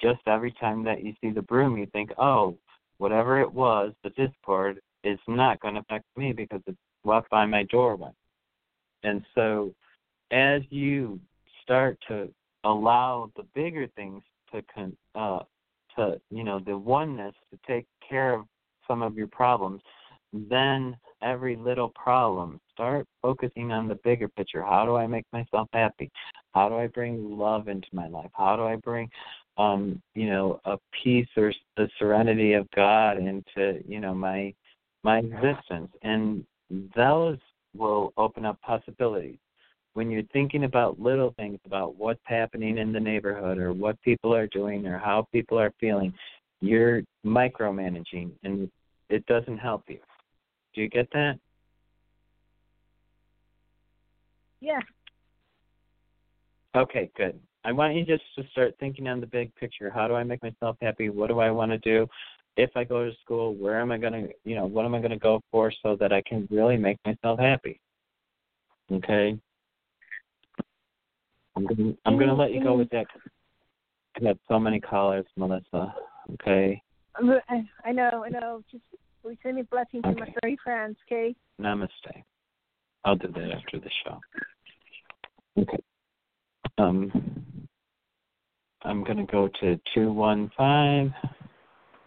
Just 0.00 0.20
every 0.26 0.52
time 0.60 0.84
that 0.84 1.02
you 1.02 1.14
see 1.20 1.30
the 1.30 1.42
broom, 1.42 1.76
you 1.76 1.86
think, 1.86 2.10
oh, 2.18 2.56
whatever 2.98 3.40
it 3.40 3.52
was, 3.52 3.92
the 4.04 4.10
discord 4.10 4.80
is 5.02 5.18
not 5.26 5.60
going 5.60 5.74
to 5.74 5.80
affect 5.80 6.04
me 6.16 6.32
because 6.32 6.60
it's 6.66 6.78
swept 7.02 7.30
by 7.30 7.46
my 7.46 7.64
doorway. 7.64 8.10
And 9.02 9.24
so, 9.34 9.72
as 10.30 10.62
you 10.70 11.18
start 11.68 11.98
to 12.08 12.28
allow 12.64 13.30
the 13.36 13.44
bigger 13.54 13.86
things 13.94 14.22
to 14.52 14.62
con, 14.74 14.96
uh, 15.14 15.40
to 15.96 16.20
you 16.30 16.44
know 16.44 16.58
the 16.58 16.76
oneness 16.76 17.34
to 17.50 17.58
take 17.66 17.86
care 18.08 18.34
of 18.34 18.46
some 18.86 19.02
of 19.02 19.16
your 19.16 19.26
problems, 19.26 19.82
then 20.32 20.96
every 21.22 21.56
little 21.56 21.90
problem 21.90 22.58
start 22.72 23.06
focusing 23.20 23.70
on 23.72 23.88
the 23.88 23.96
bigger 23.96 24.28
picture. 24.28 24.62
How 24.62 24.86
do 24.86 24.96
I 24.96 25.06
make 25.06 25.26
myself 25.32 25.68
happy? 25.72 26.10
How 26.54 26.68
do 26.68 26.76
I 26.76 26.86
bring 26.86 27.36
love 27.36 27.68
into 27.68 27.88
my 27.92 28.08
life? 28.08 28.30
How 28.32 28.56
do 28.56 28.62
I 28.62 28.76
bring 28.76 29.10
um, 29.58 30.00
you 30.14 30.30
know, 30.30 30.60
a 30.64 30.78
peace 31.02 31.28
or 31.36 31.52
the 31.76 31.88
serenity 31.98 32.52
of 32.52 32.70
God 32.70 33.18
into, 33.18 33.82
you 33.86 34.00
know, 34.00 34.14
my 34.14 34.54
my 35.02 35.18
existence. 35.18 35.90
And 36.02 36.44
those 36.96 37.38
will 37.76 38.12
open 38.16 38.44
up 38.44 38.60
possibilities. 38.62 39.38
When 39.98 40.12
you're 40.12 40.22
thinking 40.32 40.62
about 40.62 41.00
little 41.00 41.34
things 41.36 41.58
about 41.66 41.96
what's 41.96 42.20
happening 42.22 42.78
in 42.78 42.92
the 42.92 43.00
neighborhood 43.00 43.58
or 43.58 43.72
what 43.72 44.00
people 44.02 44.32
are 44.32 44.46
doing 44.46 44.86
or 44.86 44.96
how 44.96 45.26
people 45.32 45.58
are 45.58 45.72
feeling, 45.80 46.14
you're 46.60 47.02
micromanaging 47.26 48.30
and 48.44 48.70
it 49.10 49.26
doesn't 49.26 49.58
help 49.58 49.82
you. 49.88 49.98
Do 50.72 50.82
you 50.82 50.88
get 50.88 51.08
that? 51.14 51.40
Yeah. 54.60 54.78
Okay, 56.76 57.10
good. 57.16 57.36
I 57.64 57.72
want 57.72 57.96
you 57.96 58.04
just 58.04 58.22
to 58.36 58.44
start 58.52 58.76
thinking 58.78 59.08
on 59.08 59.20
the 59.20 59.26
big 59.26 59.52
picture. 59.56 59.90
How 59.90 60.06
do 60.06 60.14
I 60.14 60.22
make 60.22 60.44
myself 60.44 60.76
happy? 60.80 61.08
What 61.08 61.26
do 61.26 61.40
I 61.40 61.50
want 61.50 61.72
to 61.72 61.78
do? 61.78 62.06
If 62.56 62.70
I 62.76 62.84
go 62.84 63.04
to 63.04 63.16
school, 63.24 63.56
where 63.56 63.80
am 63.80 63.90
I 63.90 63.98
going 63.98 64.12
to, 64.12 64.28
you 64.44 64.54
know, 64.54 64.66
what 64.66 64.84
am 64.84 64.94
I 64.94 64.98
going 64.98 65.10
to 65.10 65.18
go 65.18 65.40
for 65.50 65.72
so 65.82 65.96
that 65.96 66.12
I 66.12 66.22
can 66.22 66.46
really 66.52 66.76
make 66.76 66.98
myself 67.04 67.40
happy? 67.40 67.80
Okay. 68.92 69.36
I'm 71.58 71.64
going 71.64 71.76
to, 71.76 71.98
I'm 72.06 72.14
going 72.14 72.28
to 72.28 72.34
let 72.34 72.52
you 72.52 72.62
go 72.62 72.76
with 72.76 72.88
that. 72.90 73.06
I 74.22 74.28
have 74.28 74.38
so 74.46 74.60
many 74.60 74.78
callers, 74.78 75.26
Melissa. 75.36 75.92
Okay. 76.34 76.80
I 77.16 77.90
know, 77.90 78.22
I 78.24 78.28
know. 78.28 78.62
Just 78.70 78.84
we 79.24 79.36
send 79.42 79.58
a 79.58 79.64
blessing 79.64 80.02
to 80.02 80.14
my 80.14 80.32
three 80.40 80.56
friends, 80.62 80.96
okay? 81.10 81.34
Namaste. 81.60 81.88
I'll 83.04 83.16
do 83.16 83.26
that 83.34 83.50
after 83.50 83.80
the 83.80 83.90
show. 84.04 84.20
Okay. 85.58 85.78
Um, 86.78 87.66
I'm 88.82 89.02
going 89.02 89.18
to 89.18 89.24
go 89.24 89.48
to 89.60 89.80
215. 89.94 91.12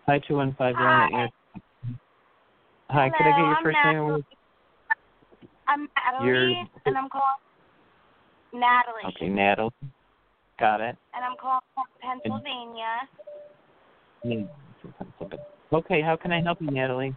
Hi, 0.07 0.19
215. 0.29 0.75
Hi. 0.77 1.29
Hi, 2.89 3.09
Hello, 3.09 3.11
could 3.17 3.27
I 3.27 3.31
get 3.31 3.37
your 3.37 3.55
I'm 3.57 3.63
first 3.63 3.77
Natalie. 3.83 4.13
name? 4.13 4.23
I'm 5.67 5.89
Natalie, 5.97 6.27
You're- 6.29 6.69
and 6.85 6.97
I'm 6.97 7.09
calling 7.09 7.25
Natalie, 8.53 9.07
Okay, 9.15 9.29
Natalie. 9.29 9.71
Got 10.59 10.81
it. 10.81 10.95
and 11.13 11.25
I'm 11.25 11.37
calling 11.37 11.61
from 11.73 11.85
Pennsylvania. 12.01 13.07
Okay, 15.73 16.01
how 16.01 16.15
can 16.15 16.31
I 16.31 16.41
help 16.41 16.61
you, 16.61 16.69
Natalie? 16.69 17.15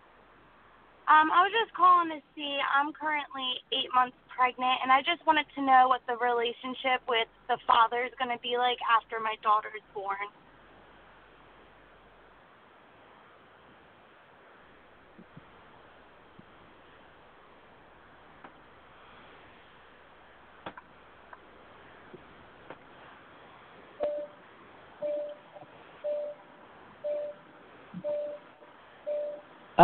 Um, 1.04 1.28
I 1.28 1.44
was 1.44 1.52
just 1.52 1.74
calling 1.76 2.08
to 2.08 2.20
see. 2.32 2.56
I'm 2.72 2.92
currently 2.96 3.60
eight 3.76 3.92
months 3.92 4.16
pregnant, 4.32 4.80
and 4.80 4.88
I 4.90 5.04
just 5.04 5.20
wanted 5.28 5.44
to 5.54 5.60
know 5.60 5.84
what 5.92 6.00
the 6.08 6.16
relationship 6.16 7.04
with 7.04 7.28
the 7.48 7.58
father 7.68 8.08
is 8.08 8.14
going 8.16 8.32
to 8.32 8.40
be 8.40 8.56
like 8.56 8.80
after 8.88 9.20
my 9.20 9.36
daughter 9.44 9.68
is 9.76 9.84
born. 9.92 10.24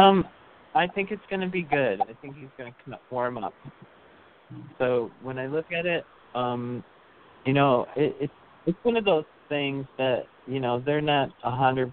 Um, 0.01 0.24
I 0.74 0.86
think 0.86 1.11
it's 1.11 1.22
going 1.28 1.40
to 1.40 1.48
be 1.48 1.62
good. 1.62 2.01
I 2.01 2.14
think 2.22 2.36
he's 2.36 2.48
going 2.57 2.74
to 2.86 2.98
warm 3.11 3.36
up. 3.38 3.53
So 4.78 5.11
when 5.22 5.38
I 5.38 5.46
look 5.46 5.66
at 5.72 5.84
it, 5.84 6.05
um, 6.34 6.82
you 7.44 7.53
know, 7.53 7.86
it, 7.96 8.16
it's 8.20 8.32
it's 8.66 8.78
one 8.82 8.96
of 8.96 9.05
those 9.05 9.24
things 9.48 9.86
that 9.98 10.22
you 10.46 10.61
know 10.61 10.82
they're 10.84 11.01
not 11.01 11.30
a 11.44 11.51
hundred. 11.51 11.92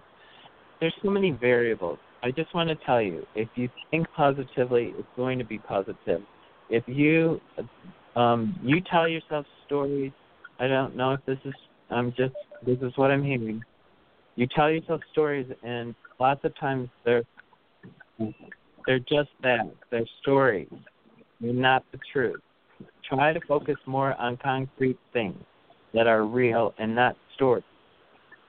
There's 0.79 0.93
so 1.03 1.09
many 1.09 1.31
variables. 1.31 1.99
I 2.23 2.31
just 2.31 2.53
want 2.55 2.69
to 2.69 2.75
tell 2.85 3.01
you, 3.01 3.25
if 3.35 3.49
you 3.55 3.69
think 3.91 4.07
positively, 4.15 4.93
it's 4.97 5.07
going 5.15 5.37
to 5.39 5.45
be 5.45 5.57
positive. 5.57 6.21
If 6.69 6.83
you 6.87 7.41
um, 8.15 8.57
you 8.63 8.81
tell 8.89 9.07
yourself 9.07 9.45
stories, 9.65 10.13
I 10.59 10.67
don't 10.67 10.95
know 10.95 11.11
if 11.13 11.19
this 11.25 11.39
is. 11.43 11.53
I'm 11.89 12.11
just. 12.11 12.35
This 12.65 12.77
is 12.81 12.93
what 12.95 13.11
I'm 13.11 13.23
hearing. 13.23 13.61
You 14.35 14.47
tell 14.55 14.69
yourself 14.69 15.01
stories, 15.11 15.47
and 15.63 15.93
lots 16.19 16.43
of 16.43 16.57
times 16.57 16.89
they're 17.03 17.23
they're 18.85 18.99
just 18.99 19.29
that. 19.43 19.71
They're 19.91 20.05
stories. 20.21 20.69
They're 21.41 21.53
not 21.53 21.83
the 21.91 21.99
truth. 22.11 22.41
Try 23.07 23.33
to 23.33 23.39
focus 23.47 23.75
more 23.85 24.13
on 24.15 24.37
concrete 24.37 24.99
things 25.13 25.41
that 25.93 26.07
are 26.07 26.25
real 26.25 26.73
and 26.77 26.95
not 26.95 27.15
stories. 27.35 27.63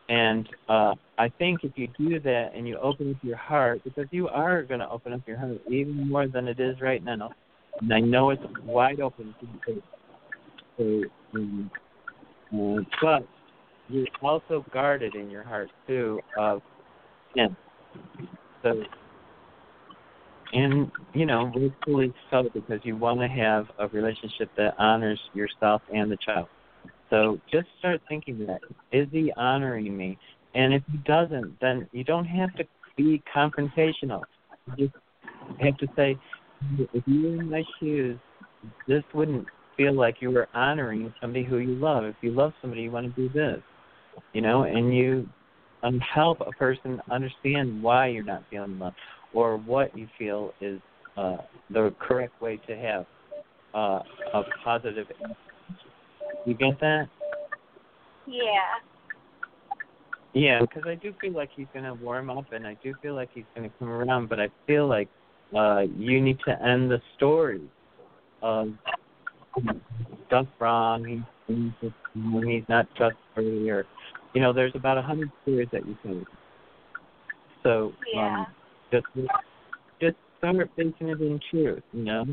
And 0.08 0.48
uh, 0.68 0.94
I 1.18 1.28
think 1.38 1.60
if 1.64 1.72
you 1.76 1.88
do 1.98 2.18
that 2.20 2.50
and 2.54 2.66
you 2.66 2.78
open 2.78 3.10
up 3.10 3.22
your 3.22 3.36
heart, 3.36 3.82
because 3.84 4.06
you 4.10 4.28
are 4.28 4.62
going 4.62 4.80
to 4.80 4.88
open 4.88 5.12
up 5.12 5.20
your 5.26 5.36
heart 5.36 5.58
even 5.70 6.08
more 6.08 6.26
than 6.26 6.48
it 6.48 6.58
is 6.58 6.80
right 6.80 7.04
now, 7.04 7.30
and 7.80 7.92
I 7.92 8.00
know 8.00 8.30
it's 8.30 8.42
wide 8.64 9.00
open 9.00 9.34
to 9.40 9.82
so, 10.78 11.02
um, 11.34 11.70
uh, 12.54 12.82
but 13.02 13.26
you're 13.88 14.06
also 14.22 14.64
guarded 14.72 15.14
in 15.14 15.28
your 15.28 15.42
heart 15.42 15.68
too 15.86 16.20
of 16.38 16.62
sin. 17.34 17.56
So 18.62 18.82
and 20.52 20.90
you 21.14 21.26
know 21.26 21.52
rightfully 21.54 22.14
so 22.30 22.48
because 22.52 22.80
you 22.84 22.96
want 22.96 23.20
to 23.20 23.28
have 23.28 23.66
a 23.78 23.88
relationship 23.88 24.50
that 24.56 24.74
honors 24.78 25.20
yourself 25.34 25.82
and 25.92 26.10
the 26.10 26.16
child. 26.24 26.48
So 27.10 27.38
just 27.50 27.66
start 27.78 28.00
thinking 28.08 28.46
that 28.46 28.60
is 28.92 29.08
he 29.10 29.32
honoring 29.36 29.96
me? 29.96 30.18
And 30.54 30.74
if 30.74 30.82
he 30.90 30.98
doesn't 30.98 31.58
then 31.60 31.88
you 31.92 32.04
don't 32.04 32.26
have 32.26 32.54
to 32.56 32.64
be 32.96 33.22
confrontational. 33.34 34.22
You 34.76 34.88
just 34.88 34.96
have 35.60 35.76
to 35.78 35.86
say 35.96 36.18
if 36.92 37.02
you 37.06 37.22
were 37.22 37.36
in 37.36 37.50
my 37.50 37.64
shoes 37.80 38.18
this 38.86 39.04
wouldn't 39.14 39.46
feel 39.76 39.94
like 39.94 40.16
you 40.20 40.30
were 40.30 40.48
honoring 40.54 41.12
somebody 41.20 41.44
who 41.44 41.58
you 41.58 41.74
love. 41.76 42.04
If 42.04 42.16
you 42.20 42.32
love 42.32 42.52
somebody 42.60 42.82
you 42.82 42.90
want 42.90 43.14
to 43.14 43.28
do 43.28 43.32
this 43.32 43.62
you 44.32 44.40
know? 44.40 44.64
And 44.64 44.94
you 44.94 45.28
um, 45.82 46.00
help 46.00 46.40
a 46.40 46.50
person 46.52 47.00
understand 47.10 47.82
why 47.82 48.08
you're 48.08 48.24
not 48.24 48.44
feeling 48.50 48.78
love 48.78 48.94
or 49.32 49.56
what 49.56 49.96
you 49.96 50.08
feel 50.18 50.54
is 50.60 50.80
uh, 51.16 51.38
the 51.70 51.94
correct 51.98 52.40
way 52.40 52.58
to 52.66 52.76
have 52.76 53.06
uh, 53.74 54.00
a 54.34 54.42
positive. 54.64 55.06
You 56.46 56.54
get 56.54 56.80
that? 56.80 57.08
Yeah. 58.26 58.42
Yeah, 60.34 60.60
because 60.60 60.86
I 60.86 60.94
do 60.94 61.14
feel 61.20 61.32
like 61.32 61.50
he's 61.54 61.66
going 61.72 61.84
to 61.84 61.94
warm 61.94 62.30
up, 62.30 62.44
and 62.52 62.66
I 62.66 62.76
do 62.82 62.94
feel 63.02 63.14
like 63.14 63.30
he's 63.32 63.46
going 63.56 63.68
to 63.68 63.76
come 63.78 63.88
around. 63.88 64.28
But 64.28 64.38
I 64.40 64.50
feel 64.66 64.86
like 64.86 65.08
uh, 65.56 65.80
you 65.96 66.20
need 66.20 66.38
to 66.46 66.62
end 66.62 66.90
the 66.90 67.00
story 67.16 67.62
of 68.42 68.68
stuff 70.26 70.46
wrong. 70.60 71.24
He's, 71.46 71.70
he's, 71.80 71.92
he's 72.14 72.62
not 72.68 72.86
trustworthy, 72.94 73.70
or 73.70 73.86
you 74.34 74.40
know, 74.40 74.52
there's 74.52 74.74
about 74.74 74.98
a 74.98 75.02
hundred 75.02 75.30
stories 75.42 75.68
that 75.72 75.86
you 75.86 75.96
can. 76.02 76.26
So 77.62 77.92
Yeah. 78.14 78.36
um, 78.36 78.46
just 78.90 79.06
just 80.00 80.16
start 80.38 80.70
facing 80.76 81.08
it 81.08 81.20
in 81.20 81.40
truth, 81.50 81.82
you 81.92 82.04
know. 82.04 82.24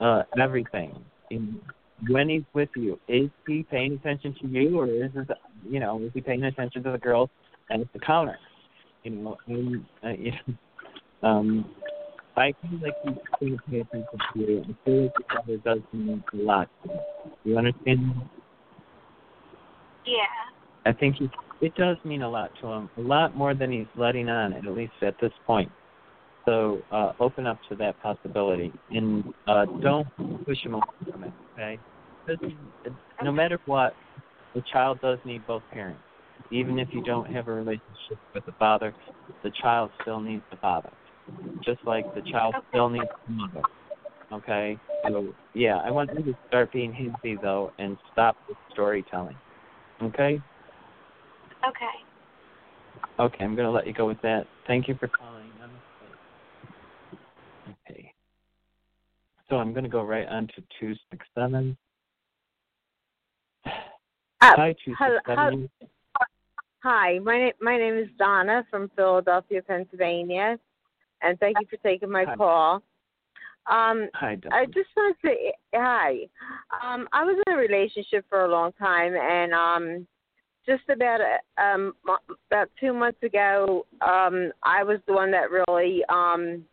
Uh 0.00 0.22
everything. 0.40 0.94
And 1.30 1.60
when 2.08 2.28
he's 2.28 2.42
with 2.52 2.70
you, 2.76 2.98
is 3.08 3.30
he 3.46 3.64
paying 3.70 3.94
attention 3.94 4.34
to 4.40 4.48
you 4.48 4.78
or 4.78 4.86
is 4.86 5.10
it 5.14 5.28
you 5.68 5.80
know, 5.80 6.00
is 6.02 6.10
he 6.14 6.20
paying 6.20 6.44
attention 6.44 6.82
to 6.82 6.92
the 6.92 6.98
girls 6.98 7.30
at 7.70 7.80
the 7.92 7.98
counter? 8.00 8.38
You 9.02 9.12
know, 9.12 9.36
and 9.46 9.84
uh, 10.02 10.08
you 10.18 10.32
know, 10.32 11.28
um 11.28 11.64
I 12.36 12.52
feel 12.60 12.80
like 12.82 12.94
he's 13.38 13.50
to 13.50 13.70
pay 13.70 13.80
attention 13.80 14.18
to 14.32 14.40
you. 14.40 14.62
I 14.62 14.84
feel 14.84 15.02
like 15.04 15.12
your 15.18 15.28
father 15.28 15.56
does 15.58 15.78
mean 15.92 16.24
a 16.32 16.36
lot. 16.36 16.68
You 17.44 17.56
understand? 17.56 18.12
Yeah. 20.04 20.84
I 20.84 20.92
think 20.92 21.16
he, 21.16 21.30
it 21.60 21.74
does 21.76 21.96
mean 22.04 22.22
a 22.22 22.28
lot 22.28 22.50
to 22.60 22.66
him, 22.66 22.90
a 22.98 23.00
lot 23.00 23.36
more 23.36 23.54
than 23.54 23.70
he's 23.70 23.86
letting 23.96 24.28
on, 24.28 24.52
at 24.52 24.64
least 24.64 24.92
at 25.02 25.14
this 25.20 25.32
point. 25.46 25.70
So 26.46 26.82
uh, 26.90 27.12
open 27.20 27.46
up 27.46 27.58
to 27.68 27.76
that 27.76 27.98
possibility, 28.00 28.72
and 28.90 29.24
uh, 29.46 29.64
don't 29.80 30.06
push 30.44 30.62
him 30.62 30.74
away 30.74 30.84
from 31.10 31.24
it. 31.24 31.32
Okay, 31.58 31.78
no 33.22 33.32
matter 33.32 33.58
what, 33.64 33.96
the 34.54 34.62
child 34.72 35.00
does 35.00 35.18
need 35.24 35.46
both 35.46 35.62
parents. 35.70 36.02
Even 36.50 36.78
if 36.78 36.88
you 36.92 37.02
don't 37.02 37.30
have 37.30 37.48
a 37.48 37.52
relationship 37.52 38.18
with 38.34 38.44
the 38.44 38.52
father, 38.52 38.94
the 39.42 39.50
child 39.62 39.90
still 40.02 40.20
needs 40.20 40.42
the 40.50 40.56
father, 40.58 40.90
just 41.64 41.80
like 41.84 42.04
the 42.14 42.22
child 42.30 42.54
Okay. 42.56 42.66
still 42.70 42.88
needs 42.88 43.08
the 43.26 43.32
mother. 43.32 43.62
Okay, 44.32 44.78
so 45.06 45.26
yeah, 45.54 45.76
I 45.78 45.90
want 45.90 46.10
you 46.12 46.24
to 46.24 46.38
start 46.48 46.72
being 46.72 46.92
happy 46.92 47.36
though, 47.40 47.72
and 47.78 47.96
stop 48.12 48.36
the 48.48 48.54
storytelling. 48.72 49.38
Okay. 50.02 50.42
Okay. 51.66 52.04
Okay, 53.18 53.44
I'm 53.44 53.54
going 53.54 53.66
to 53.66 53.70
let 53.70 53.86
you 53.86 53.92
go 53.92 54.06
with 54.06 54.20
that. 54.22 54.46
Thank 54.66 54.88
you 54.88 54.96
for 54.98 55.08
calling. 55.08 55.52
Okay. 57.64 58.12
So 59.48 59.56
I'm 59.56 59.72
going 59.72 59.84
to 59.84 59.90
go 59.90 60.02
right 60.02 60.26
on 60.28 60.46
to 60.48 60.62
267. 60.80 61.76
Uh, 63.64 63.70
Hi, 64.40 64.74
hello- 64.98 65.18
267. 65.26 65.70
Hi, 66.82 67.18
my 67.20 67.38
name 67.38 67.52
my 67.62 67.78
name 67.78 67.94
is 67.94 68.08
Donna 68.18 68.62
from 68.70 68.90
Philadelphia, 68.94 69.62
Pennsylvania, 69.62 70.58
and 71.22 71.38
thank 71.40 71.56
you 71.58 71.66
for 71.70 71.78
taking 71.78 72.10
my 72.10 72.26
Hi. 72.26 72.36
call. 72.36 72.82
Um, 73.66 74.10
Hi, 74.12 74.34
Doug. 74.34 74.52
I 74.52 74.66
just 74.66 74.90
want 74.94 75.16
to 75.22 75.28
say 75.28 75.54
hi. 75.74 76.28
Um, 76.82 77.08
I 77.14 77.24
was 77.24 77.42
in 77.46 77.54
a 77.54 77.56
relationship 77.56 78.26
for 78.28 78.44
a 78.44 78.48
long 78.48 78.72
time, 78.72 79.14
and 79.14 79.54
um, 79.54 80.06
just 80.66 80.82
about 80.90 81.20
a, 81.22 81.62
um 81.62 81.94
about 82.50 82.68
two 82.78 82.92
months 82.92 83.22
ago, 83.22 83.86
um, 84.02 84.52
I 84.62 84.82
was 84.82 84.98
the 85.06 85.14
one 85.14 85.30
that 85.30 85.50
really 85.50 86.04
um 86.10 86.66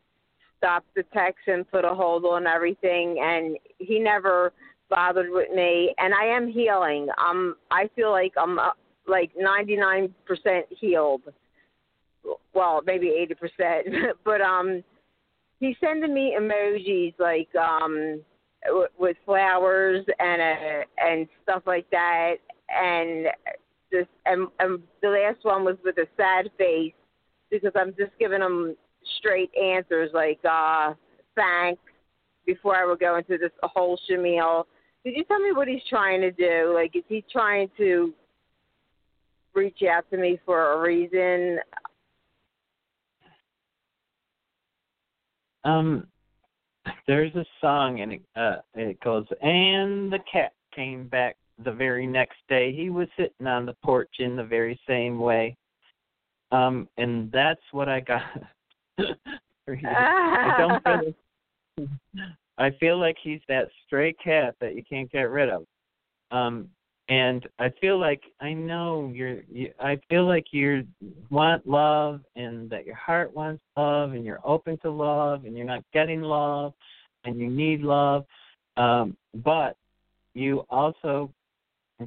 stopped 0.62 0.94
the 0.96 1.04
text 1.14 1.48
and 1.48 1.70
put 1.72 1.86
a 1.86 1.90
hold 1.90 2.24
on 2.26 2.46
everything, 2.46 3.18
and 3.20 3.58
he 3.80 4.00
never 4.00 4.54
bothered 4.90 5.32
with 5.32 5.50
me. 5.52 5.96
And 5.98 6.14
I 6.14 6.26
am 6.26 6.48
healing. 6.48 7.08
Um, 7.18 7.56
I 7.72 7.90
feel 7.96 8.12
like 8.12 8.34
I'm 8.38 8.60
uh, 8.60 8.72
like 9.08 9.32
99% 9.36 10.12
healed. 10.70 11.22
Well, 12.54 12.82
maybe 12.86 13.08
80%, 13.60 14.14
but 14.24 14.42
um 14.42 14.84
he's 15.60 15.76
sending 15.80 16.14
me 16.14 16.36
emojis 16.38 17.14
like 17.20 17.50
um 17.56 18.22
w- 18.66 18.88
with 19.00 19.16
flowers 19.26 20.06
and 20.20 20.42
uh, 20.42 20.84
and 20.98 21.28
stuff 21.44 21.64
like 21.66 21.90
that 21.92 22.36
and 22.70 23.28
this 23.92 24.08
and, 24.26 24.48
and 24.60 24.80
the 25.02 25.10
last 25.10 25.44
one 25.44 25.64
was 25.64 25.78
with 25.84 25.98
a 25.98 26.08
sad 26.18 26.50
face 26.58 26.94
because 27.50 27.72
I'm 27.76 27.94
just 27.98 28.12
giving 28.20 28.42
him 28.42 28.76
straight 29.18 29.52
answers 29.56 30.12
like 30.14 30.40
uh 30.50 30.94
thanks 31.36 31.82
before 32.46 32.76
I 32.76 32.86
would 32.86 33.00
go 33.00 33.18
into 33.18 33.38
this 33.38 33.52
whole 33.64 34.00
shamil. 34.10 34.66
Could 35.04 35.14
you 35.16 35.24
tell 35.26 35.40
me 35.40 35.52
what 35.52 35.68
he's 35.68 35.82
trying 35.90 36.22
to 36.22 36.32
do? 36.32 36.72
Like 36.74 36.96
is 36.96 37.04
he 37.08 37.24
trying 37.32 37.70
to 37.78 38.14
reach 39.54 39.80
out 39.84 40.10
to 40.12 40.18
me 40.18 40.40
for 40.46 40.74
a 40.74 40.82
reason? 40.82 41.60
Um, 45.64 46.08
there's 47.08 47.36
a 47.36 47.46
song, 47.60 48.02
and 48.02 48.14
it, 48.14 48.22
uh, 48.36 48.58
it 48.74 49.00
goes, 49.02 49.26
and 49.42 50.12
the 50.12 50.20
cat 50.32 50.54
came 50.74 51.08
back 51.08 51.36
the 51.64 51.72
very 51.72 52.08
next 52.08 52.38
day. 52.50 52.74
He 52.74 52.90
was 52.90 53.08
sitting 53.18 53.48
on 53.48 53.66
the 53.66 53.76
porch 53.84 54.16
in 54.20 54.36
the 54.36 54.44
very 54.44 54.80
same 54.88 55.20
way. 55.20 55.56
Um, 56.52 56.90
and 56.98 57.32
that's 57.32 57.62
what 57.72 57.88
I 57.90 58.00
got. 58.00 58.24
I 59.68 60.56
don't 60.58 60.84
feel 60.84 61.14
like, 61.78 61.90
I 62.58 62.70
feel 62.80 63.00
like 63.00 63.18
he's 63.22 63.42
that 63.48 63.70
stray 63.86 64.14
cat 64.14 64.56
that 64.62 64.76
you 64.76 64.84
can't 64.84 65.12
get 65.12 65.30
rid 65.30 65.50
of. 65.50 65.66
Um, 66.32 66.70
and 67.10 67.48
I 67.60 67.70
feel 67.82 68.00
like 68.00 68.22
I 68.40 68.54
know 68.54 69.12
you're. 69.14 69.42
You, 69.52 69.72
I 69.80 70.00
feel 70.10 70.26
like 70.26 70.46
you 70.52 70.88
want 71.30 71.68
love, 71.68 72.22
and 72.36 72.70
that 72.70 72.86
your 72.86 72.96
heart 72.96 73.36
wants 73.36 73.62
love, 73.76 74.14
and 74.14 74.24
you're 74.24 74.40
open 74.46 74.78
to 74.84 74.90
love, 74.90 75.44
and 75.44 75.58
you're 75.58 75.66
not 75.66 75.84
getting 75.94 76.22
love, 76.22 76.74
and 77.26 77.38
you 77.38 77.50
need 77.50 77.82
love. 77.82 78.26
Um, 78.78 79.18
but 79.44 79.76
you 80.34 80.64
also 80.70 81.34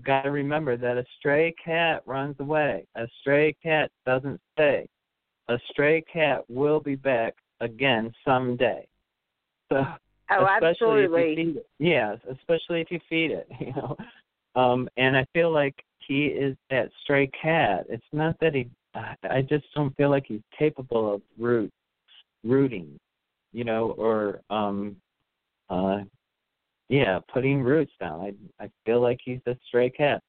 got 0.02 0.22
to 0.22 0.30
remember 0.30 0.76
that 0.76 0.96
a 0.96 1.04
stray 1.18 1.54
cat 1.62 2.02
runs 2.06 2.36
away. 2.40 2.86
A 2.96 3.06
stray 3.20 3.54
cat 3.62 3.90
doesn't 4.06 4.40
stay. 4.54 4.88
A 5.48 5.58
stray 5.70 6.02
cat 6.02 6.44
will 6.48 6.80
be 6.80 6.94
back 6.94 7.34
again 7.60 8.12
someday. 8.24 8.86
So 9.70 9.84
Oh, 10.30 10.46
especially 10.46 11.04
absolutely. 11.04 11.32
if 11.32 11.38
you 11.38 11.44
feed 11.44 11.56
it. 11.56 11.66
Yes, 11.78 12.18
especially 12.30 12.80
if 12.80 12.90
you 12.90 12.98
feed 13.08 13.30
it, 13.30 13.46
you 13.60 13.72
know. 13.74 13.96
Um 14.54 14.88
and 14.96 15.16
I 15.16 15.26
feel 15.32 15.50
like 15.50 15.74
he 16.06 16.26
is 16.26 16.56
that 16.70 16.90
stray 17.02 17.26
cat. 17.40 17.86
It's 17.88 18.06
not 18.12 18.36
that 18.40 18.54
he 18.54 18.68
I 18.94 19.14
I 19.28 19.42
just 19.42 19.66
don't 19.74 19.94
feel 19.96 20.10
like 20.10 20.24
he's 20.26 20.42
capable 20.56 21.14
of 21.14 21.22
root 21.38 21.70
rooting, 22.42 22.98
you 23.52 23.64
know, 23.64 23.90
or 23.98 24.40
um 24.50 24.96
uh 25.68 26.00
yeah, 26.88 27.18
putting 27.32 27.62
roots 27.62 27.92
down. 28.00 28.20
I 28.60 28.64
I 28.64 28.70
feel 28.86 29.00
like 29.00 29.18
he's 29.24 29.40
a 29.46 29.56
stray 29.66 29.90
cat. 29.90 30.22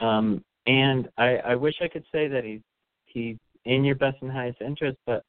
Um 0.00 0.44
and 0.66 1.08
I 1.16 1.38
I 1.38 1.54
wish 1.56 1.74
I 1.80 1.88
could 1.88 2.04
say 2.12 2.28
that 2.28 2.44
he's 2.44 2.60
he's 3.06 3.36
in 3.68 3.84
your 3.84 3.94
best 3.94 4.16
and 4.22 4.32
highest 4.32 4.60
interest, 4.60 4.98
but 5.06 5.22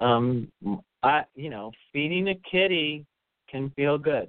um 0.00 0.50
I 1.02 1.22
you 1.34 1.50
know, 1.50 1.70
feeding 1.92 2.28
a 2.28 2.34
kitty 2.50 3.06
can 3.48 3.70
feel 3.76 3.98
good. 3.98 4.28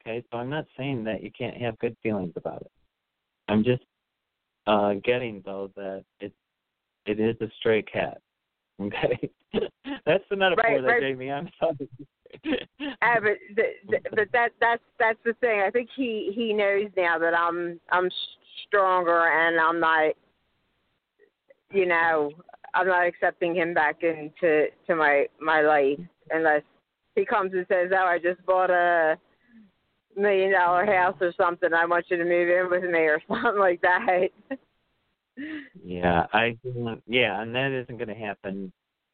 Okay, 0.00 0.24
so 0.30 0.38
I'm 0.38 0.48
not 0.48 0.66
saying 0.76 1.04
that 1.04 1.22
you 1.22 1.30
can't 1.36 1.56
have 1.56 1.78
good 1.78 1.96
feelings 2.02 2.32
about 2.36 2.62
it. 2.62 2.70
I'm 3.48 3.62
just 3.64 3.82
uh 4.66 4.94
getting 5.04 5.42
though 5.44 5.70
that 5.76 6.04
it 6.20 6.32
it 7.04 7.20
is 7.20 7.36
a 7.40 7.50
stray 7.58 7.82
cat. 7.82 8.18
Okay, 8.78 9.30
that's 10.04 10.24
the 10.28 10.36
metaphor 10.36 10.64
Right, 10.68 10.82
that 10.82 10.88
right. 10.88 11.00
Jamie. 11.00 11.30
I'm 11.30 11.48
sorry. 11.58 11.88
Yeah, 12.44 13.20
but 13.20 13.38
th- 13.56 13.76
th- 13.88 14.02
but 14.10 14.28
that 14.32 14.50
that's 14.60 14.82
that's 14.98 15.18
the 15.24 15.32
thing. 15.40 15.60
I 15.60 15.70
think 15.70 15.88
he 15.96 16.30
he 16.34 16.52
knows 16.52 16.90
now 16.94 17.18
that 17.18 17.32
I'm 17.32 17.80
I'm 17.90 18.10
stronger 18.66 19.28
and 19.28 19.58
I'm 19.58 19.80
not, 19.80 20.12
you 21.72 21.86
know, 21.86 22.32
I'm 22.76 22.86
not 22.86 23.06
accepting 23.06 23.54
him 23.54 23.72
back 23.72 24.02
into 24.02 24.66
to 24.86 24.94
my 24.94 25.26
my 25.40 25.62
life 25.62 25.98
unless 26.30 26.62
he 27.14 27.24
comes 27.24 27.52
and 27.54 27.66
says, 27.68 27.90
"Oh, 27.92 28.04
I 28.04 28.18
just 28.18 28.44
bought 28.44 28.70
a 28.70 29.16
million 30.14 30.52
dollar 30.52 30.84
house 30.84 31.16
or 31.20 31.32
something. 31.36 31.72
I 31.72 31.86
want 31.86 32.04
you 32.10 32.18
to 32.18 32.24
move 32.24 32.48
in 32.48 32.70
with 32.70 32.84
me 32.84 33.00
or 33.00 33.20
something 33.28 33.58
like 33.58 33.80
that." 33.80 34.28
Yeah, 35.82 36.26
I 36.32 36.56
yeah, 37.06 37.40
and 37.40 37.54
that 37.54 37.72
isn't 37.72 37.96
going 37.96 38.08
to 38.08 38.14
happen. 38.14 38.72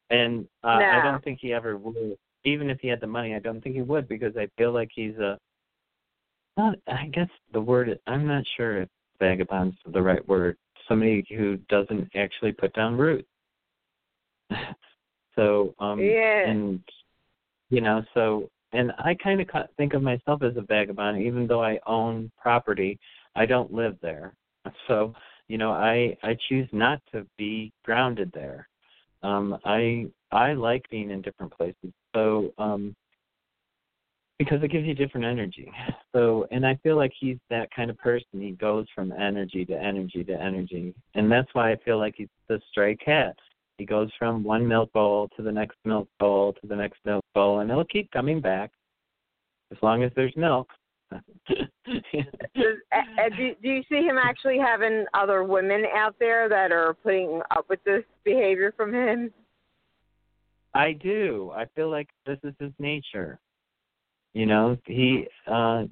And 0.09 0.45
uh, 0.63 0.67
I 0.67 1.01
don't 1.03 1.23
think 1.23 1.39
he 1.41 1.53
ever 1.53 1.77
would. 1.77 2.17
Even 2.45 2.69
if 2.69 2.79
he 2.81 2.89
had 2.89 2.99
the 2.99 3.07
money, 3.07 3.33
I 3.33 3.39
don't 3.39 3.61
think 3.61 3.75
he 3.75 3.81
would 3.81 4.07
because 4.07 4.35
I 4.37 4.47
feel 4.57 4.73
like 4.73 4.89
he's 4.93 5.17
a. 5.17 5.37
Not, 6.57 6.75
I 6.87 7.07
guess 7.07 7.29
the 7.51 7.61
word 7.61 7.97
I'm 8.05 8.27
not 8.27 8.43
sure 8.57 8.83
if 8.83 8.89
vagabond's 9.19 9.77
the 9.91 10.01
right 10.01 10.25
word. 10.27 10.57
Somebody 10.87 11.25
who 11.29 11.57
doesn't 11.69 12.11
actually 12.15 12.51
put 12.51 12.73
down 12.73 12.97
roots. 12.97 13.27
so 15.35 15.73
um 15.79 15.99
Yeah. 15.99 16.47
and 16.47 16.79
you 17.69 17.81
know 17.81 18.03
so 18.13 18.49
and 18.71 18.91
I 18.97 19.15
kind 19.23 19.39
of 19.39 19.47
think 19.77 19.93
of 19.93 20.01
myself 20.01 20.41
as 20.41 20.57
a 20.57 20.61
vagabond 20.61 21.21
even 21.21 21.47
though 21.47 21.63
I 21.63 21.79
own 21.85 22.31
property. 22.41 22.99
I 23.35 23.45
don't 23.45 23.73
live 23.73 23.97
there. 24.01 24.33
So 24.87 25.13
you 25.47 25.57
know 25.57 25.71
i 25.71 26.15
i 26.23 26.35
choose 26.49 26.67
not 26.71 27.01
to 27.11 27.25
be 27.37 27.71
grounded 27.83 28.31
there 28.33 28.67
um 29.23 29.57
i 29.65 30.05
i 30.31 30.53
like 30.53 30.83
being 30.89 31.11
in 31.11 31.21
different 31.21 31.51
places 31.53 31.91
so 32.15 32.51
um 32.57 32.95
because 34.39 34.63
it 34.63 34.71
gives 34.71 34.85
you 34.85 34.93
different 34.93 35.25
energy 35.25 35.71
so 36.15 36.47
and 36.51 36.65
i 36.65 36.75
feel 36.81 36.95
like 36.95 37.11
he's 37.19 37.37
that 37.49 37.69
kind 37.75 37.89
of 37.89 37.97
person 37.97 38.25
he 38.33 38.51
goes 38.51 38.85
from 38.95 39.11
energy 39.11 39.65
to 39.65 39.73
energy 39.73 40.23
to 40.23 40.33
energy 40.33 40.93
and 41.15 41.31
that's 41.31 41.49
why 41.53 41.71
i 41.71 41.75
feel 41.83 41.97
like 41.99 42.15
he's 42.17 42.27
the 42.47 42.59
stray 42.71 42.95
cat 42.95 43.35
he 43.77 43.85
goes 43.85 44.09
from 44.17 44.43
one 44.43 44.67
milk 44.67 44.91
bowl 44.93 45.29
to 45.35 45.41
the 45.41 45.51
next 45.51 45.77
milk 45.85 46.07
bowl 46.19 46.53
to 46.53 46.67
the 46.67 46.75
next 46.75 46.99
milk 47.05 47.23
bowl 47.33 47.59
and 47.59 47.69
he'll 47.69 47.83
keep 47.85 48.09
coming 48.11 48.39
back 48.39 48.71
as 49.71 49.77
long 49.81 50.03
as 50.03 50.11
there's 50.15 50.35
milk 50.35 50.67
uh, 51.13 51.19
uh, 51.87 53.29
do, 53.37 53.55
do 53.61 53.69
you 53.69 53.83
see 53.89 54.01
him 54.01 54.17
actually 54.17 54.57
having 54.57 55.05
other 55.13 55.43
women 55.43 55.83
out 55.95 56.15
there 56.19 56.49
that 56.49 56.71
are 56.71 56.95
putting 57.03 57.41
up 57.51 57.65
with 57.69 57.83
this 57.83 58.03
behavior 58.23 58.73
from 58.75 58.93
him? 58.93 59.31
I 60.73 60.93
do. 60.93 61.51
I 61.55 61.65
feel 61.75 61.91
like 61.91 62.09
this 62.25 62.39
is 62.43 62.53
his 62.59 62.71
nature. 62.79 63.39
You 64.33 64.47
know, 64.47 64.77
he 64.85 65.27
uh 65.47 65.83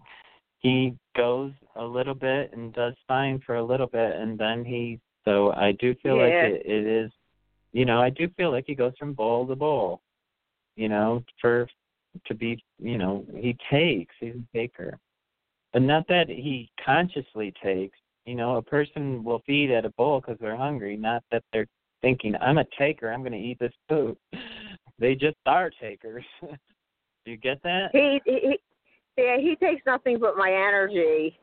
he 0.60 0.96
goes 1.16 1.52
a 1.76 1.84
little 1.84 2.16
bit 2.16 2.52
and 2.54 2.74
does 2.74 2.94
fine 3.08 3.42
for 3.46 3.56
a 3.56 3.64
little 3.64 3.88
bit 3.88 4.16
and 4.16 4.38
then 4.38 4.66
he 4.66 5.00
so 5.26 5.52
I 5.52 5.74
do 5.74 5.94
feel 6.02 6.18
like 6.18 6.34
it, 6.34 6.64
it 6.66 6.88
is 6.88 7.12
you 7.74 7.86
know, 7.86 8.02
I 8.02 8.10
do 8.10 8.28
feel 8.38 8.52
like 8.52 8.66
he 8.68 8.76
goes 8.76 8.94
from 9.00 9.14
bowl 9.14 9.48
to 9.48 9.56
bowl. 9.56 10.02
you 10.76 10.90
know, 10.90 11.24
for 11.40 11.68
to 12.26 12.34
be, 12.34 12.64
you 12.80 12.98
know, 12.98 13.26
he 13.36 13.56
takes. 13.72 14.14
He's 14.20 14.36
a 14.36 14.58
taker, 14.58 14.98
But 15.74 15.82
not 15.82 16.08
that 16.10 16.28
he 16.30 16.70
consciously 16.84 17.54
takes. 17.64 17.98
You 18.26 18.36
know, 18.36 18.58
a 18.58 18.62
person 18.62 19.24
will 19.24 19.42
feed 19.46 19.72
at 19.72 19.86
a 19.86 19.90
bowl 19.92 20.20
because 20.22 20.38
they're 20.40 20.58
hungry, 20.58 20.96
not 20.98 21.24
that 21.32 21.44
they're 21.52 21.68
thinking, 22.02 22.36
"I'm 22.42 22.58
a 22.58 22.66
taker. 22.78 23.12
I'm 23.12 23.22
going 23.22 23.32
to 23.32 23.38
eat 23.38 23.60
this 23.60 23.74
food." 23.90 24.18
they 25.00 25.16
just 25.16 25.38
are 25.46 25.72
takers. 25.82 26.24
Do 26.42 26.48
you 27.26 27.38
get 27.38 27.64
that? 27.64 27.90
He, 27.94 28.22
he, 28.26 28.60
yeah, 29.18 29.38
he 29.38 29.56
takes 29.56 29.86
nothing 29.86 30.20
but 30.20 30.38
my 30.38 30.52
energy 30.52 31.40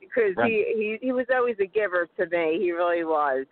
because 0.00 0.36
uh, 0.36 0.40
right. 0.42 0.50
he, 0.50 0.98
he 1.00 1.06
he 1.06 1.12
was 1.12 1.26
always 1.32 1.56
a 1.60 1.66
giver 1.66 2.08
to 2.16 2.26
me. 2.26 2.58
He 2.60 2.72
really 2.72 3.04
was. 3.04 3.46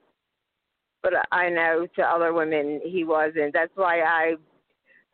But 1.04 1.12
I 1.30 1.50
know 1.50 1.86
to 1.96 2.02
other 2.02 2.32
women 2.32 2.80
he 2.82 3.04
wasn't. 3.04 3.52
That's 3.52 3.70
why 3.76 4.00
I 4.00 4.34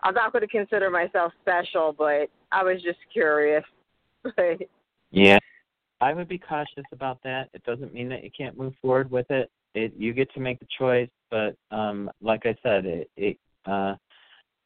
I'm 0.02 0.14
not 0.14 0.32
going 0.32 0.42
to 0.42 0.48
consider 0.48 0.88
myself 0.88 1.32
special, 1.42 1.92
but 1.98 2.30
I 2.52 2.62
was 2.62 2.80
just 2.82 3.00
curious. 3.12 3.64
yeah, 5.10 5.38
I 6.00 6.14
would 6.14 6.28
be 6.28 6.38
cautious 6.38 6.84
about 6.92 7.18
that. 7.24 7.48
It 7.54 7.64
doesn't 7.64 7.92
mean 7.92 8.08
that 8.10 8.22
you 8.22 8.30
can't 8.36 8.56
move 8.56 8.72
forward 8.80 9.10
with 9.10 9.28
it. 9.30 9.50
It 9.74 9.92
you 9.98 10.12
get 10.12 10.32
to 10.34 10.40
make 10.40 10.60
the 10.60 10.66
choice, 10.78 11.10
but 11.28 11.56
um 11.70 12.08
like 12.22 12.46
I 12.46 12.56
said, 12.62 12.86
it 12.86 13.10
it 13.16 13.36
uh 13.66 13.96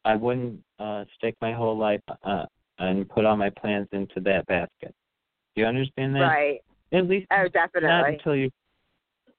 I 0.05 0.17
wouldn't 0.17 0.61
uh 0.79 1.05
stake 1.17 1.37
my 1.41 1.55
whole 1.55 1.77
life 1.77 2.03
uh 2.23 2.45
and 2.79 3.09
put 3.09 3.25
all 3.25 3.37
my 3.37 3.51
plans 3.51 3.89
into 3.93 4.21
that 4.21 4.47
basket. 4.47 4.95
Do 5.55 5.63
you 5.63 5.67
understand 5.67 6.15
that? 6.17 6.21
Right. 6.21 6.61
At 6.93 7.09
least 7.09 7.27
oh, 7.33 7.49
definitely. 7.49 7.89
not 7.89 8.09
until 8.09 8.37
you. 8.37 8.51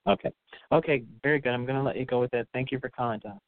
Okay. 0.07 0.31
Okay. 0.71 1.03
Very 1.23 1.39
good. 1.39 1.51
I'm 1.53 1.65
going 1.65 1.77
to 1.77 1.83
let 1.83 1.97
you 1.97 2.05
go 2.05 2.19
with 2.19 2.31
that. 2.31 2.47
Thank 2.53 2.71
you 2.71 2.79
for 2.79 2.89
calling, 2.89 3.19
Don. 3.23 3.39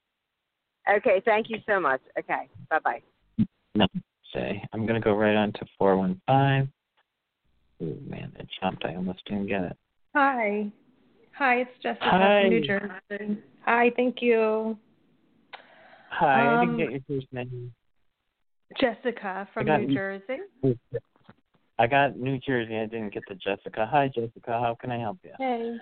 Okay. 0.91 1.21
Thank 1.25 1.49
you 1.49 1.57
so 1.67 1.79
much. 1.79 2.01
Okay. 2.17 2.49
Bye 2.69 2.79
bye. 2.83 3.01
No. 3.75 3.87
Say. 4.33 4.63
I'm 4.73 4.85
going 4.85 4.99
to 4.99 5.03
go 5.03 5.13
right 5.13 5.35
on 5.35 5.53
to 5.53 5.65
four 5.77 5.97
one 5.97 6.19
five. 6.27 6.67
Oh 7.81 7.95
man, 8.07 8.33
it 8.39 8.47
jumped. 8.59 8.85
I 8.85 8.95
almost 8.95 9.23
didn't 9.25 9.47
get 9.47 9.61
it. 9.61 9.77
Hi. 10.15 10.71
Hi, 11.37 11.57
it's 11.57 11.71
Jessica 11.83 12.03
Hi. 12.09 12.41
from 12.41 12.49
New 12.49 12.65
Jersey. 12.65 13.37
Hi, 13.63 13.91
thank 13.95 14.21
you. 14.21 14.75
Hi, 16.09 16.47
um, 16.47 16.57
I 16.57 16.61
didn't 16.61 16.77
get 16.77 16.91
your 16.91 17.01
first 17.07 17.31
name. 17.31 17.71
Jessica 18.79 19.47
from 19.53 19.67
New 19.67 19.93
Jersey. 19.93 20.39
I 21.77 21.85
got 21.85 22.17
New 22.17 22.39
Jersey. 22.39 22.75
I 22.75 22.87
didn't 22.87 23.13
get 23.13 23.21
the 23.29 23.35
Jessica. 23.35 23.87
Hi, 23.91 24.07
Jessica. 24.07 24.51
How 24.51 24.75
can 24.81 24.89
I 24.89 24.97
help 24.99 25.19
you? 25.23 25.33
Hey. 25.37 25.77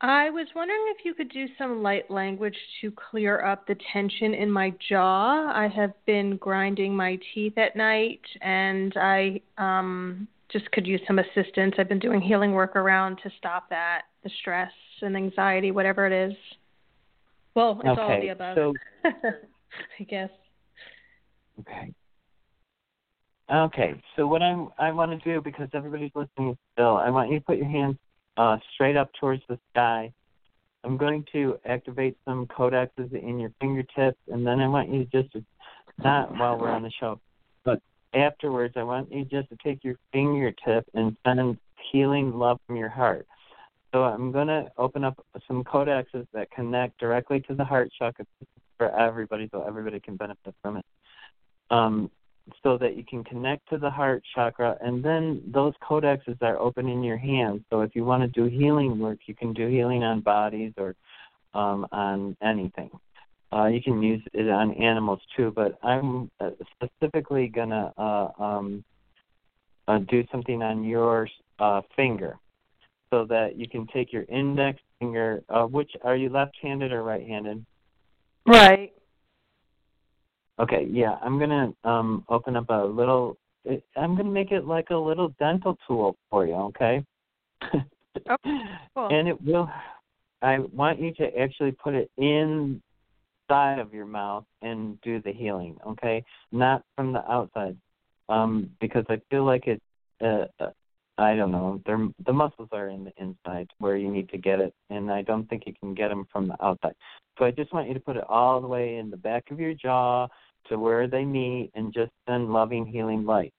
I 0.00 0.30
was 0.30 0.48
wondering 0.56 0.82
if 0.98 1.04
you 1.04 1.14
could 1.14 1.30
do 1.30 1.46
some 1.56 1.80
light 1.80 2.10
language 2.10 2.56
to 2.80 2.90
clear 2.90 3.44
up 3.44 3.68
the 3.68 3.76
tension 3.92 4.34
in 4.34 4.50
my 4.50 4.74
jaw. 4.88 5.52
I 5.54 5.68
have 5.68 5.92
been 6.06 6.38
grinding 6.38 6.94
my 6.94 7.20
teeth 7.32 7.56
at 7.56 7.76
night, 7.76 8.20
and 8.40 8.92
I 8.96 9.40
um, 9.58 10.26
just 10.50 10.70
could 10.72 10.88
use 10.88 11.00
some 11.06 11.20
assistance. 11.20 11.74
I've 11.78 11.88
been 11.88 12.00
doing 12.00 12.20
healing 12.20 12.52
work 12.52 12.74
around 12.74 13.20
to 13.22 13.30
stop 13.38 13.70
that, 13.70 14.02
the 14.24 14.30
stress 14.40 14.72
and 15.02 15.16
anxiety, 15.16 15.70
whatever 15.70 16.04
it 16.06 16.12
is. 16.30 16.36
Well, 17.54 17.80
it's 17.84 17.98
okay. 17.98 18.00
all 18.00 18.20
the 18.20 18.28
above. 18.28 18.56
So, 18.56 18.74
I 20.00 20.04
guess. 20.04 20.30
Okay. 21.60 21.92
Okay, 23.52 24.02
so 24.16 24.26
what 24.26 24.42
I 24.42 24.66
I 24.78 24.92
want 24.92 25.10
to 25.12 25.18
do 25.18 25.42
because 25.42 25.68
everybody's 25.74 26.12
listening 26.14 26.56
still, 26.72 26.96
I 26.96 27.10
want 27.10 27.30
you 27.30 27.38
to 27.38 27.44
put 27.44 27.58
your 27.58 27.68
hands 27.68 27.96
uh, 28.36 28.56
straight 28.74 28.96
up 28.96 29.10
towards 29.20 29.42
the 29.48 29.58
sky. 29.72 30.12
I'm 30.84 30.96
going 30.96 31.24
to 31.32 31.58
activate 31.64 32.16
some 32.24 32.46
codexes 32.46 33.12
in 33.12 33.38
your 33.38 33.52
fingertips, 33.60 34.18
and 34.28 34.46
then 34.46 34.60
I 34.60 34.68
want 34.68 34.92
you 34.92 35.06
just 35.12 35.32
to 35.32 35.44
not 35.98 36.36
while 36.36 36.58
we're 36.58 36.70
on 36.70 36.82
the 36.82 36.90
show, 36.98 37.20
but 37.64 37.80
afterwards, 38.14 38.74
I 38.76 38.82
want 38.82 39.12
you 39.12 39.24
just 39.24 39.48
to 39.50 39.56
take 39.62 39.84
your 39.84 39.96
fingertip 40.12 40.84
and 40.94 41.16
send 41.24 41.58
healing 41.92 42.32
love 42.32 42.58
from 42.66 42.76
your 42.76 42.88
heart. 42.88 43.26
So 43.92 44.02
I'm 44.02 44.32
going 44.32 44.48
to 44.48 44.72
open 44.78 45.04
up 45.04 45.24
some 45.46 45.62
codexes 45.62 46.26
that 46.32 46.50
connect 46.50 46.98
directly 46.98 47.40
to 47.40 47.54
the 47.54 47.64
heart 47.64 47.92
chakra 47.96 48.24
for 48.78 48.90
everybody, 48.98 49.48
so 49.52 49.62
everybody 49.62 50.00
can 50.00 50.16
benefit 50.16 50.54
from 50.62 50.78
it 50.78 50.84
um, 51.72 52.10
so 52.62 52.76
that 52.78 52.96
you 52.96 53.04
can 53.04 53.22
connect 53.24 53.68
to 53.70 53.78
the 53.78 53.90
heart 53.90 54.22
chakra. 54.34 54.76
And 54.80 55.04
then 55.04 55.42
those 55.46 55.74
codexes 55.82 56.40
are 56.42 56.58
open 56.58 56.88
in 56.88 57.02
your 57.02 57.16
hands. 57.16 57.62
So 57.70 57.82
if 57.82 57.94
you 57.94 58.04
want 58.04 58.22
to 58.22 58.28
do 58.28 58.44
healing 58.48 58.98
work, 58.98 59.18
you 59.26 59.34
can 59.34 59.52
do 59.52 59.68
healing 59.68 60.02
on 60.02 60.20
bodies 60.20 60.72
or 60.76 60.94
um, 61.54 61.86
on 61.92 62.36
anything. 62.42 62.90
Uh, 63.52 63.66
you 63.66 63.82
can 63.82 64.02
use 64.02 64.22
it 64.32 64.48
on 64.48 64.72
animals 64.74 65.20
too, 65.36 65.52
but 65.54 65.78
I'm 65.82 66.30
uh, 66.40 66.50
specifically 66.74 67.48
gonna 67.48 67.92
uh, 67.98 68.28
um, 68.38 68.82
uh, 69.86 69.98
do 70.08 70.24
something 70.32 70.62
on 70.62 70.84
your 70.84 71.28
uh, 71.58 71.82
finger, 71.94 72.38
so 73.10 73.26
that 73.26 73.56
you 73.56 73.68
can 73.68 73.86
take 73.88 74.10
your 74.10 74.22
index 74.24 74.80
finger. 74.98 75.42
Uh, 75.50 75.64
which 75.64 75.90
are 76.02 76.16
you 76.16 76.30
left-handed 76.30 76.92
or 76.92 77.02
right-handed? 77.02 77.64
Right. 78.46 78.92
Okay, 80.58 80.86
yeah, 80.90 81.16
I'm 81.22 81.38
gonna 81.38 81.72
um 81.84 82.24
open 82.28 82.56
up 82.56 82.68
a 82.68 82.84
little. 82.84 83.36
I'm 83.96 84.16
gonna 84.16 84.30
make 84.30 84.52
it 84.52 84.66
like 84.66 84.90
a 84.90 84.96
little 84.96 85.34
dental 85.38 85.78
tool 85.86 86.16
for 86.30 86.46
you, 86.46 86.54
okay? 86.54 87.04
oh, 88.28 88.36
cool. 88.94 89.08
And 89.08 89.28
it 89.28 89.42
will. 89.42 89.68
I 90.42 90.58
want 90.58 91.00
you 91.00 91.12
to 91.14 91.38
actually 91.38 91.72
put 91.72 91.94
it 91.94 92.10
inside 92.16 93.78
of 93.78 93.94
your 93.94 94.06
mouth 94.06 94.44
and 94.60 95.00
do 95.02 95.22
the 95.22 95.32
healing, 95.32 95.76
okay? 95.86 96.24
Not 96.50 96.82
from 96.96 97.12
the 97.12 97.30
outside, 97.30 97.76
um, 98.28 98.70
because 98.80 99.04
I 99.08 99.20
feel 99.30 99.44
like 99.44 99.66
it. 99.66 99.80
Uh, 100.20 100.46
uh, 100.60 100.70
I 101.22 101.36
don't 101.36 101.52
know. 101.52 101.80
They're, 101.86 102.08
the 102.26 102.32
muscles 102.32 102.68
are 102.72 102.88
in 102.88 103.04
the 103.04 103.12
inside 103.16 103.70
where 103.78 103.96
you 103.96 104.10
need 104.10 104.28
to 104.30 104.38
get 104.38 104.60
it, 104.60 104.74
and 104.90 105.10
I 105.10 105.22
don't 105.22 105.48
think 105.48 105.64
you 105.66 105.74
can 105.80 105.94
get 105.94 106.08
them 106.08 106.26
from 106.32 106.48
the 106.48 106.64
outside. 106.64 106.94
So 107.38 107.44
I 107.44 107.50
just 107.50 107.72
want 107.72 107.88
you 107.88 107.94
to 107.94 108.00
put 108.00 108.16
it 108.16 108.24
all 108.28 108.60
the 108.60 108.66
way 108.66 108.96
in 108.96 109.10
the 109.10 109.16
back 109.16 109.50
of 109.50 109.60
your 109.60 109.74
jaw 109.74 110.28
to 110.68 110.78
where 110.78 111.08
they 111.08 111.24
meet 111.24 111.70
and 111.74 111.94
just 111.94 112.10
send 112.28 112.52
loving, 112.52 112.86
healing 112.86 113.24
light. 113.24 113.52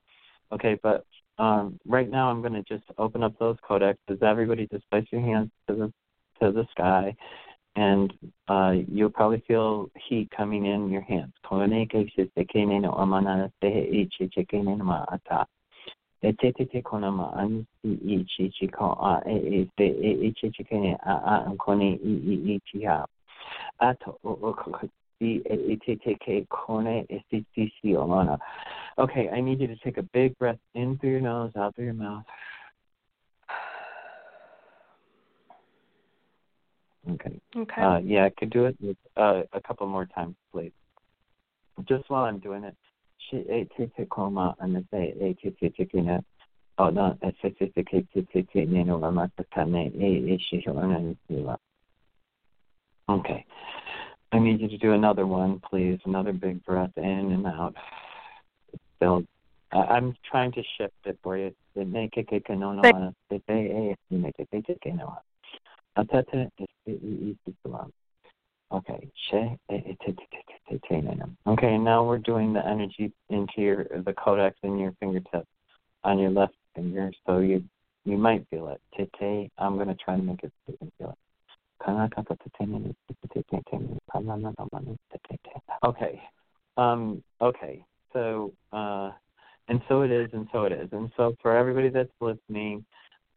Okay, 0.52 0.80
but 0.84 1.06
um, 1.38 1.80
right 1.88 2.10
now 2.10 2.30
I'm 2.30 2.42
going 2.42 2.54
to 2.54 2.64
just 2.64 2.84
open 2.98 3.24
up 3.24 3.38
those 3.40 3.58
codexes. 3.68 4.22
Everybody 4.22 4.68
just 4.72 4.90
place 4.92 5.06
your 5.12 5.22
hands 5.22 5.50
to 5.68 5.76
the 5.76 5.94
to 6.42 6.52
the 6.52 6.66
sky, 6.72 7.16
and 7.76 8.14
uh, 8.48 8.74
you'll 8.88 9.10
probably 9.10 9.44
feel 9.48 9.90
heat 10.10 10.30
coming 10.36 10.66
in 10.66 10.90
your 10.90 11.02
hands. 11.02 11.34
Okay, 28.98 29.30
I 29.30 29.42
need 29.42 29.60
you 29.60 29.68
to 29.68 29.76
take 29.84 29.98
a 29.98 30.04
big 30.14 30.38
breath 30.38 30.60
in 30.76 30.98
through 31.00 31.12
your 31.12 31.22
nose, 31.22 31.52
out 31.58 31.76
through 31.76 31.86
your 31.86 31.94
mouth. 31.94 32.24
Okay. 37.12 37.40
Okay. 37.56 37.82
Uh, 37.82 37.98
yeah, 37.98 38.26
I 38.26 38.30
could 38.30 38.50
do 38.50 38.66
it 38.66 38.78
with, 38.80 38.98
uh, 39.18 39.42
a 39.52 39.62
couple 39.62 39.88
more 39.88 40.06
times, 40.06 40.36
please. 40.52 40.72
Just 41.88 42.10
while 42.10 42.24
I'm 42.24 42.40
doing 42.40 42.64
it, 42.64 42.76
she 43.30 43.46
ate 43.50 43.72
coma 44.10 44.56
and 44.60 44.76
the 44.76 44.84
say 44.92 45.14
ate 45.20 45.40
take 45.60 45.78
take. 45.78 46.24
Oh 46.78 46.90
no, 46.90 47.18
it 47.22 47.36
she 50.50 51.46
Okay. 53.10 53.46
I 54.32 54.40
need 54.40 54.62
you 54.62 54.68
to 54.68 54.78
do 54.78 54.94
another 54.94 55.28
one, 55.28 55.62
please. 55.70 56.00
Another 56.06 56.34
big 56.34 56.64
breath 56.66 56.92
in 56.98 57.04
and 57.04 57.46
out. 57.46 57.76
Still, 58.96 59.24
I'm 59.72 60.16
trying 60.30 60.52
to 60.54 60.64
shift 60.78 60.94
it 61.06 61.20
for 61.22 61.38
you. 61.38 61.54
Make 61.76 62.18
it 62.18 62.28
que 62.28 62.56
no 62.56 62.74
no 62.74 63.14
make 63.30 64.36
it 64.40 64.82
que 64.82 64.94
no. 64.94 65.18
Atete 65.98 66.50
Okay. 68.74 69.10
Okay, 71.48 71.78
now 71.78 72.04
we're 72.04 72.18
doing 72.18 72.54
the 72.54 72.66
energy 72.66 73.12
into 73.30 73.54
your 73.58 73.86
the 74.06 74.14
codex 74.14 74.58
in 74.64 74.78
your 74.80 74.94
fingertip 75.00 75.46
on 76.04 76.18
your 76.18 76.32
left 76.32 76.56
finger, 76.76 77.12
so 77.26 77.40
you 77.40 77.64
you 78.06 78.18
might 78.18 78.48
feel 78.50 78.70
it. 78.70 78.82
Tete, 78.98 79.52
I'm 79.58 79.78
gonna 79.78 79.96
try 79.96 80.16
to 80.16 80.22
make 80.22 80.44
it 80.44 80.52
so 80.66 80.72
you 80.72 80.78
can 80.78 80.92
feel 80.98 81.10
it. 81.10 81.18
Okay. 85.86 86.22
Um, 86.78 87.24
okay. 87.42 87.86
So, 88.14 88.54
uh, 88.72 89.12
and 89.68 89.82
so 89.88 90.02
it 90.02 90.12
is, 90.12 90.30
and 90.34 90.48
so 90.52 90.64
it 90.64 90.72
is. 90.72 90.90
And 90.92 91.12
so 91.18 91.36
for 91.42 91.56
everybody 91.56 91.90
that's 91.90 92.12
listening, 92.22 92.86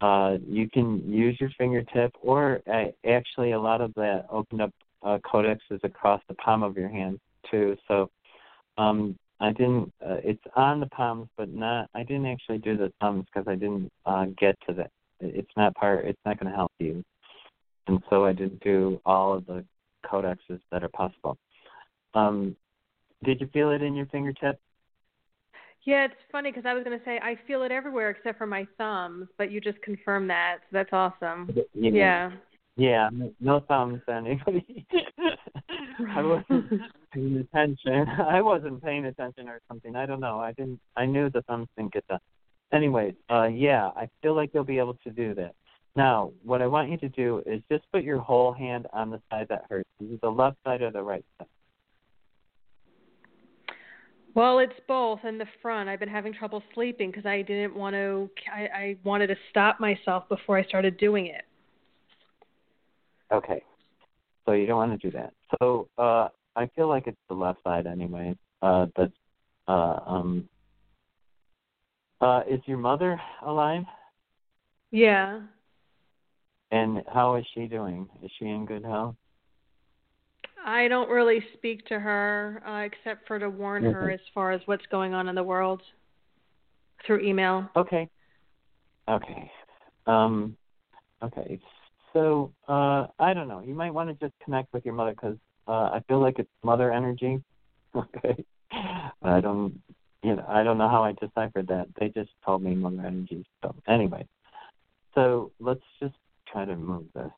uh, 0.01 0.37
you 0.47 0.69
can 0.71 1.03
use 1.11 1.37
your 1.41 1.51
fingertip, 1.59 2.13
or 2.23 2.61
uh, 2.73 2.87
actually 3.09 3.53
a 3.53 3.61
lot 3.61 3.81
of 3.81 3.93
that 3.95 4.27
opened 4.31 4.63
up 4.63 4.73
uh, 5.03 5.19
codexes 5.25 5.83
across 5.83 6.21
the 6.29 6.35
palm 6.35 6.63
of 6.63 6.77
your 6.77 6.89
hand 6.89 7.19
too. 7.51 7.77
So 7.89 8.11
Um, 8.79 9.17
I 9.41 9.53
didn't. 9.53 9.93
Uh, 10.05 10.17
it's 10.25 10.43
on 10.55 10.81
the 10.81 10.87
palms, 10.87 11.29
but 11.37 11.49
not. 11.53 11.89
I 11.95 12.03
didn't 12.03 12.27
actually 12.27 12.59
do 12.59 12.77
the 12.77 12.93
thumbs 13.01 13.27
because 13.27 13.47
I 13.49 13.55
didn't 13.55 13.91
uh, 14.05 14.27
get 14.39 14.57
to 14.67 14.73
that. 14.75 14.91
It's 15.21 15.51
not 15.57 15.75
part. 15.75 16.05
It's 16.05 16.21
not 16.25 16.39
going 16.39 16.51
to 16.51 16.57
help 16.57 16.73
you, 16.79 17.05
and 17.87 18.03
so 18.11 18.25
I 18.25 18.33
didn't 18.33 18.61
do 18.61 19.01
all 19.05 19.35
of 19.35 19.47
the 19.47 19.65
codexes 20.05 20.61
that 20.71 20.83
are 20.83 20.89
possible. 20.89 21.37
Um, 22.15 22.57
did 23.25 23.41
you 23.41 23.49
feel 23.53 23.71
it 23.71 23.83
in 23.83 23.95
your 23.95 24.07
fingertip? 24.07 24.59
Yeah, 25.85 26.05
it's 26.07 26.15
funny 26.33 26.51
because 26.51 26.67
I 26.67 26.75
was 26.75 26.83
going 26.85 26.99
to 26.99 27.05
say 27.05 27.19
I 27.19 27.39
feel 27.47 27.63
it 27.63 27.71
everywhere 27.71 28.11
except 28.11 28.39
for 28.39 28.47
my 28.47 28.67
thumbs, 28.77 29.29
but 29.39 29.51
you 29.51 29.61
just 29.61 29.81
confirmed 29.83 30.29
that. 30.31 30.59
So 30.63 30.69
that's 30.73 30.93
awesome. 30.93 31.55
Yeah. 31.75 31.91
Yeah. 31.91 32.31
Yeah, 32.77 33.09
no 33.41 33.61
thumbs 33.61 34.03
anybody. 34.07 34.87
I 36.15 36.23
wasn't 36.23 36.71
paying 37.13 37.37
attention. 37.39 38.07
I 38.09 38.43
wasn't 38.43 38.83
paying 38.83 39.07
attention 39.07 39.49
or 39.49 39.61
something. 39.67 39.97
I 39.97 40.05
don't 40.05 40.21
know. 40.21 40.41
I 40.41 40.53
didn't. 40.53 40.79
I 40.95 41.07
knew 41.07 41.31
the 41.31 41.41
thumbs 41.43 41.69
didn't 41.77 41.95
get 41.95 42.07
done. 42.07 42.21
Anyways, 42.73 43.15
uh, 43.31 43.45
yeah, 43.45 43.87
I 43.97 44.09
feel 44.23 44.35
like 44.35 44.51
you'll 44.53 44.65
be 44.65 44.79
able 44.79 44.99
to 45.05 45.11
do 45.11 45.35
that. 45.37 45.55
Now, 45.95 46.33
what 46.45 46.61
I 46.61 46.67
want 46.67 46.91
you 46.91 46.99
to 46.99 47.09
do 47.09 47.43
is 47.47 47.63
just 47.73 47.85
put 47.91 48.03
your 48.03 48.19
whole 48.19 48.53
hand 48.53 48.87
on 48.93 49.09
the 49.09 49.23
side 49.31 49.47
that 49.49 49.65
hurts. 49.71 49.89
Is 50.01 50.13
it 50.13 50.21
the 50.21 50.29
left 50.29 50.59
side 50.63 50.83
or 50.83 50.91
the 50.91 51.03
right 51.03 51.25
side? 51.39 51.49
Well, 54.35 54.59
it's 54.59 54.79
both 54.87 55.21
in 55.25 55.39
the 55.39 55.47
front. 55.63 55.89
I've 55.89 56.01
been 56.01 56.11
having 56.11 56.35
trouble 56.35 56.63
sleeping 56.75 57.11
because 57.11 57.25
I 57.25 57.41
didn't 57.41 57.75
want 57.75 57.95
to. 57.95 58.29
I, 58.55 58.61
I 58.61 58.97
wanted 59.03 59.29
to 59.29 59.37
stop 59.49 59.81
myself 59.81 60.29
before 60.29 60.59
I 60.59 60.65
started 60.65 60.99
doing 60.99 61.29
it. 61.29 61.47
Okay. 63.33 63.63
So 64.45 64.53
you 64.53 64.67
don't 64.67 64.77
want 64.77 65.01
to 65.01 65.11
do 65.11 65.17
that. 65.17 65.33
So 65.59 65.89
uh, 65.99 66.29
I 66.55 66.67
feel 66.77 66.89
like 66.89 67.07
it's 67.07 67.17
the 67.29 67.35
left 67.35 67.63
side 67.65 67.87
anyway. 67.87 68.37
Uh, 68.63 68.87
that's 68.97 69.13
uh, 69.69 69.99
um. 70.07 70.49
Uh, 72.21 72.41
is 72.49 72.61
your 72.65 72.79
mother 72.79 73.21
alive? 73.45 73.83
Yeah. 74.91 75.41
And 76.71 77.03
how 77.13 77.37
is 77.37 77.45
she 77.55 77.67
doing? 77.67 78.09
Is 78.23 78.31
she 78.39 78.47
in 78.47 78.65
good 78.65 78.85
health? 78.85 79.17
I 80.65 80.89
don't 80.89 81.11
really 81.11 81.45
speak 81.55 81.87
to 81.87 81.99
her 81.99 82.63
uh, 82.67 82.81
except 82.81 83.27
for 83.29 83.39
to 83.39 83.49
warn 83.51 83.85
her 83.85 84.09
Mhm. 84.09 84.15
as 84.15 84.21
far 84.35 84.51
as 84.51 84.67
what's 84.67 84.87
going 84.87 85.15
on 85.15 85.29
in 85.29 85.35
the 85.35 85.43
world 85.43 85.83
through 87.05 87.21
email. 87.21 87.69
Okay. 87.77 88.09
Okay. 89.09 89.53
Um. 90.07 90.57
Okay. 91.23 91.61
So 92.17 92.51
uh, 92.67 93.09
I 93.19 93.35
don't 93.35 93.47
know. 93.47 93.61
You 93.61 93.75
might 93.75 93.93
want 93.93 94.09
to 94.09 94.15
just 94.15 94.33
connect 94.43 94.73
with 94.73 94.87
your 94.87 94.95
mother 94.95 95.11
because 95.11 95.37
uh, 95.69 95.91
I 95.93 96.01
feel 96.09 96.19
like 96.19 96.39
it's 96.39 96.49
mother 96.65 96.91
energy. 96.91 97.43
Okay. 97.95 98.45
I 99.23 99.41
don't. 99.41 99.81
You 100.23 100.37
know. 100.37 100.45
I 100.47 100.63
don't 100.63 100.77
know 100.77 100.89
how 100.89 101.03
I 101.03 101.13
deciphered 101.13 101.69
that. 101.69 101.87
They 101.99 102.09
just 102.09 102.31
told 102.45 102.63
me 102.63 102.75
mother 102.75 103.03
energy. 103.07 103.47
So 103.63 103.75
anyway. 103.89 104.27
So 105.15 105.53
let's 105.61 105.81
just 106.01 106.15
try 106.51 106.65
to 106.67 106.77
move 106.77 107.05
this. 107.15 107.31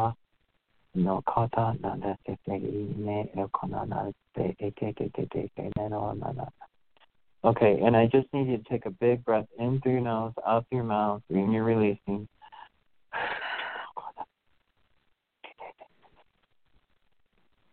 Si 0.00 0.21
no 0.94 1.22
kata 1.26 1.76
na 1.80 1.94
na 1.94 2.14
se 2.26 2.36
se 2.46 2.58
ne 2.58 3.30
e 3.34 3.44
kona 3.52 3.86
na 3.86 4.10
e 4.36 4.54
ke 4.58 4.72
ke 4.76 4.92
ke 4.94 5.10
ke 5.14 5.50
ke 5.56 5.70
ne 5.76 5.88
no 5.88 6.12
na 6.12 6.32
na. 6.32 6.46
Okay, 7.44 7.80
and 7.84 7.96
I 7.96 8.06
just 8.06 8.28
need 8.32 8.48
you 8.48 8.58
to 8.58 8.64
take 8.64 8.86
a 8.86 8.90
big 8.90 9.24
breath 9.24 9.46
in 9.58 9.80
through 9.80 9.92
your 9.92 10.00
nose, 10.00 10.32
out 10.46 10.64
through 10.68 10.78
your 10.78 10.84
mouth, 10.84 11.22
and 11.28 11.52
you're 11.52 11.64
releasing. 11.64 12.28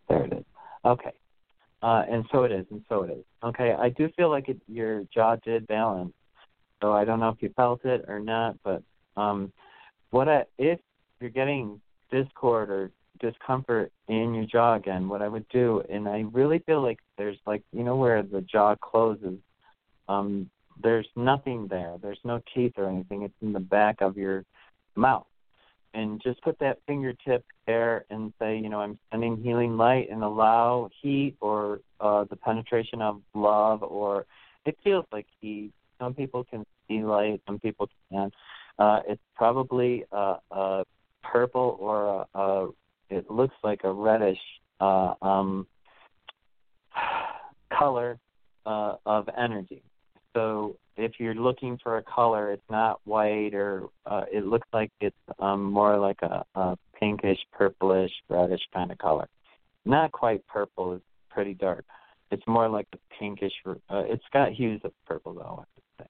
There 0.08 0.24
it 0.24 0.34
is. 0.34 0.46
Okay. 0.84 1.12
Uh, 1.84 2.04
and 2.10 2.26
so 2.32 2.44
it 2.44 2.52
is, 2.52 2.66
and 2.72 2.84
so 2.90 3.04
it 3.04 3.12
is. 3.12 3.24
Okay, 3.44 3.74
I 3.78 3.90
do 3.90 4.10
feel 4.18 4.30
like 4.30 4.50
it, 4.50 4.60
your 4.68 5.04
jaw 5.14 5.36
did 5.38 5.68
balance. 5.68 6.14
So 6.82 6.92
I 6.92 7.06
don't 7.06 7.20
know 7.20 7.30
if 7.30 7.42
you 7.42 7.54
felt 7.56 7.86
it 7.86 8.06
or 8.08 8.20
not, 8.20 8.58
but 8.64 8.82
um, 9.16 9.54
what 10.10 10.28
I, 10.28 10.46
if 10.58 10.80
you're 11.22 11.30
getting 11.30 11.80
discord 12.12 12.70
or 12.70 12.92
discomfort 13.20 13.92
in 14.08 14.34
your 14.34 14.46
jaw 14.46 14.76
again, 14.76 15.10
what 15.10 15.22
I 15.22 15.28
would 15.28 15.48
do, 15.50 15.84
and 15.90 16.08
I 16.08 16.26
really 16.32 16.60
feel 16.60 16.82
like 16.82 17.00
there's 17.18 17.38
like 17.46 17.64
you 17.72 17.84
know 17.84 17.96
where 17.96 18.24
the 18.24 18.42
jaw 18.42 18.76
closes, 18.76 19.40
um, 20.08 20.50
there's 20.82 21.08
nothing 21.16 21.68
there. 21.68 21.96
There's 22.02 22.20
no 22.24 22.42
teeth 22.54 22.74
or 22.78 22.90
anything. 22.90 23.24
It's 23.24 23.34
in 23.42 23.54
the 23.54 23.60
back 23.60 24.02
of 24.02 24.18
your 24.18 24.46
mouth. 24.96 25.28
And 25.94 26.22
just 26.22 26.42
put 26.44 26.60
that 26.60 26.78
fingertip 26.86 27.44
there 27.66 28.06
and 28.10 28.32
say, 28.40 28.58
you 28.58 28.70
know, 28.70 28.80
I'm 28.80 29.00
sending 29.12 29.42
healing 29.42 29.76
light 29.76 30.10
and 30.12 30.24
allow 30.24 30.90
heat 31.02 31.36
or 31.42 31.80
uh, 32.00 32.26
the 32.30 32.36
penetration 32.36 33.02
of 33.02 33.22
love 33.34 33.82
or 33.82 34.26
it 34.66 34.78
feels 34.84 35.06
like 35.12 35.26
heat. 35.42 35.72
Some 36.00 36.14
people 36.14 36.44
can 36.44 36.64
see 36.88 37.04
light, 37.04 37.42
some 37.48 37.60
people 37.60 37.90
can't. 38.12 38.34
Uh, 38.78 39.00
it's 39.08 39.22
probably 39.36 40.06
a, 40.12 40.36
a 40.52 40.84
purple 41.24 41.76
or 41.80 42.28
a, 42.36 42.40
a 42.40 42.70
it 43.10 43.30
looks 43.30 43.56
like 43.64 43.82
a 43.84 43.92
reddish 43.92 44.40
uh, 44.80 45.14
um, 45.22 45.68
color 47.78 48.20
uh, 48.66 48.96
of 49.06 49.28
energy. 49.38 49.84
So 50.36 50.76
if 50.96 51.14
you're 51.18 51.36
looking 51.36 51.80
for 51.82 51.98
a 51.98 52.04
color, 52.04 52.52
it's 52.52 52.70
not 52.70 53.00
white 53.06 53.54
or 53.54 53.90
uh, 54.06 54.24
it 54.32 54.46
looks 54.46 54.68
like 54.74 54.92
it's 55.02 55.16
um, 55.40 55.64
more 55.64 55.98
like 55.98 56.22
a, 56.22 56.44
a 56.56 56.78
pinkish, 57.00 57.40
purplish, 57.52 58.12
reddish 58.30 58.62
kind 58.74 58.92
of 58.92 58.98
color. 58.98 59.28
Not 59.86 60.12
quite 60.12 60.46
purple; 60.48 60.94
it's 60.94 61.04
pretty 61.30 61.54
dark. 61.54 61.86
It's 62.32 62.44
more 62.48 62.70
like 62.70 62.88
a 62.94 62.98
pinkish. 63.18 63.54
Uh, 63.66 63.76
it's 63.90 64.24
got 64.34 64.52
hues 64.52 64.82
of 64.84 64.92
purple 65.08 65.34
though. 65.34 65.42
I 65.42 65.66
would 65.76 65.84
say. 66.00 66.06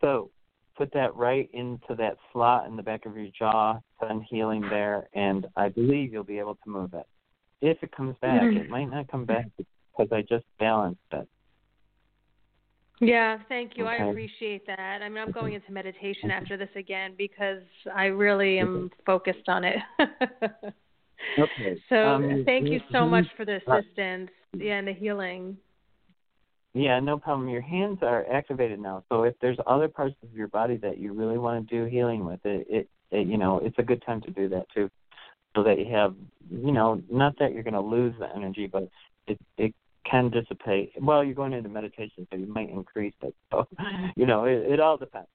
So 0.00 0.30
put 0.76 0.92
that 0.92 1.14
right 1.14 1.48
into 1.52 1.94
that 1.96 2.16
slot 2.32 2.66
in 2.66 2.76
the 2.76 2.82
back 2.82 3.06
of 3.06 3.16
your 3.16 3.28
jaw, 3.36 3.78
send 4.00 4.24
healing 4.28 4.62
there, 4.62 5.08
and 5.14 5.46
I 5.56 5.68
believe 5.68 6.12
you'll 6.12 6.24
be 6.24 6.38
able 6.38 6.56
to 6.56 6.70
move 6.70 6.94
it. 6.94 7.06
If 7.60 7.82
it 7.82 7.92
comes 7.92 8.16
back, 8.20 8.42
mm-hmm. 8.42 8.58
it 8.58 8.68
might 8.68 8.90
not 8.90 9.08
come 9.08 9.24
back 9.24 9.46
because 9.56 10.12
I 10.12 10.22
just 10.22 10.44
balanced 10.58 11.00
it. 11.12 11.28
Yeah, 13.00 13.38
thank 13.48 13.76
you. 13.76 13.86
I 13.86 13.96
appreciate 13.96 14.66
that. 14.66 15.00
I 15.02 15.08
mean, 15.08 15.18
I'm 15.18 15.32
going 15.32 15.46
mm-hmm. 15.46 15.54
into 15.56 15.72
meditation 15.72 16.30
after 16.30 16.56
this 16.56 16.68
again 16.76 17.14
because 17.18 17.62
I 17.94 18.06
really 18.06 18.58
am 18.58 18.68
mm-hmm. 18.68 18.86
focused 19.04 19.48
on 19.48 19.64
it. 19.64 19.78
Okay. 21.38 21.80
so 21.88 21.96
Um, 21.96 22.44
thank 22.44 22.68
you 22.68 22.80
so 22.92 23.06
much 23.06 23.24
for 23.36 23.44
the 23.44 23.56
assistance, 23.56 24.30
yeah, 24.56 24.74
and 24.74 24.86
the 24.86 24.92
healing. 24.92 25.56
Yeah, 26.74 26.98
no 26.98 27.16
problem. 27.18 27.48
Your 27.48 27.62
hands 27.62 28.00
are 28.02 28.26
activated 28.30 28.80
now. 28.80 29.04
So 29.08 29.22
if 29.22 29.34
there's 29.40 29.58
other 29.66 29.88
parts 29.88 30.16
of 30.24 30.32
your 30.32 30.48
body 30.48 30.76
that 30.78 30.98
you 30.98 31.12
really 31.12 31.38
want 31.38 31.68
to 31.68 31.74
do 31.74 31.84
healing 31.88 32.24
with, 32.24 32.44
it, 32.44 32.66
it, 32.68 32.88
it 33.12 33.28
you 33.28 33.38
know, 33.38 33.60
it's 33.62 33.78
a 33.78 33.82
good 33.82 34.02
time 34.04 34.20
to 34.22 34.30
do 34.32 34.48
that 34.48 34.66
too, 34.74 34.90
so 35.54 35.62
that 35.62 35.78
you 35.78 35.86
have, 35.92 36.16
you 36.50 36.72
know, 36.72 37.00
not 37.08 37.38
that 37.38 37.52
you're 37.52 37.62
going 37.62 37.74
to 37.74 37.80
lose 37.80 38.12
the 38.18 38.28
energy, 38.34 38.66
but 38.66 38.88
it 39.28 39.38
it 39.56 39.72
can 40.04 40.30
dissipate. 40.30 40.92
Well, 41.00 41.22
you're 41.24 41.34
going 41.34 41.52
into 41.52 41.68
meditation, 41.68 42.26
so 42.30 42.36
you 42.36 42.46
might 42.46 42.68
increase 42.68 43.14
it. 43.22 43.34
So, 43.52 43.68
you 44.16 44.26
know, 44.26 44.44
it, 44.44 44.72
it 44.72 44.80
all 44.80 44.96
depends. 44.96 45.28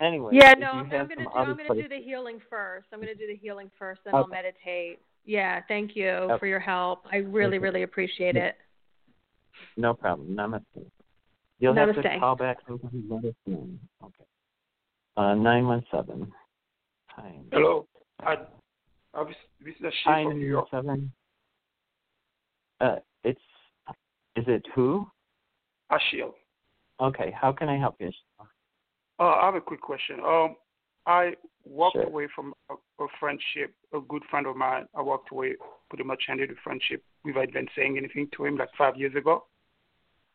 Anyway, 0.00 0.32
Yeah, 0.34 0.54
no, 0.58 0.72
I'm, 0.72 0.92
I'm 0.92 1.08
gonna 1.08 1.24
do 1.24 1.30
I'm 1.36 1.56
gonna 1.56 1.82
do 1.82 1.88
the 1.88 2.00
healing 2.04 2.40
first. 2.50 2.88
I'm 2.92 2.98
gonna 2.98 3.14
do 3.14 3.28
the 3.28 3.36
healing 3.36 3.70
first, 3.78 4.00
then 4.04 4.16
I'll 4.16 4.26
meditate. 4.26 4.98
Yeah, 5.24 5.60
thank 5.68 5.94
you 5.94 6.08
Okay. 6.08 6.38
for 6.38 6.46
your 6.46 6.58
help. 6.58 7.06
I 7.10 7.18
really, 7.18 7.56
Okay. 7.56 7.62
really 7.62 7.82
appreciate 7.84 8.36
it. 8.36 8.56
No 9.76 9.94
problem. 9.94 10.28
Namaste. 10.36 10.84
You'll 11.58 11.74
have 11.74 11.94
to 11.94 12.18
call 12.20 12.36
back 12.36 12.58
sometime 12.66 12.90
and 12.92 13.10
let 13.10 13.24
us 13.24 13.34
know. 13.46 13.68
Okay. 14.02 14.24
Uh, 15.16 15.34
917. 15.34 16.32
Hi. 17.06 17.32
Hello. 17.52 17.86
I, 18.20 18.34
uh, 19.14 19.24
this, 19.24 19.36
this 19.64 19.74
is 19.78 19.84
a 19.84 19.90
Hi, 20.04 20.24
from 20.24 20.38
New 20.38 20.46
York. 20.46 20.72
917. 20.72 21.12
Uh, 22.80 22.96
it's, 23.22 23.40
is 24.36 24.44
it 24.48 24.64
who? 24.74 25.06
Ashiel. 25.90 26.32
Okay, 27.00 27.32
how 27.40 27.52
can 27.52 27.68
I 27.68 27.78
help 27.78 27.96
you? 28.00 28.10
Uh, 29.18 29.22
I 29.22 29.46
have 29.46 29.54
a 29.54 29.60
quick 29.60 29.80
question. 29.80 30.18
Um, 30.20 30.56
I 31.06 31.34
walked 31.64 31.96
Sure. 31.96 32.04
away 32.04 32.28
from 32.34 32.54
a, 32.70 32.74
a 33.02 33.06
friendship, 33.20 33.74
a 33.92 34.00
good 34.00 34.22
friend 34.30 34.46
of 34.46 34.56
mine. 34.56 34.86
I 34.96 35.02
walked 35.02 35.30
away, 35.30 35.54
pretty 35.88 36.04
much 36.04 36.24
ended 36.28 36.50
the 36.50 36.54
friendship 36.64 37.02
without 37.24 37.48
even 37.48 37.68
saying 37.76 37.96
anything 37.96 38.28
to 38.36 38.44
him, 38.44 38.56
like 38.56 38.70
five 38.76 38.96
years 38.96 39.14
ago. 39.14 39.44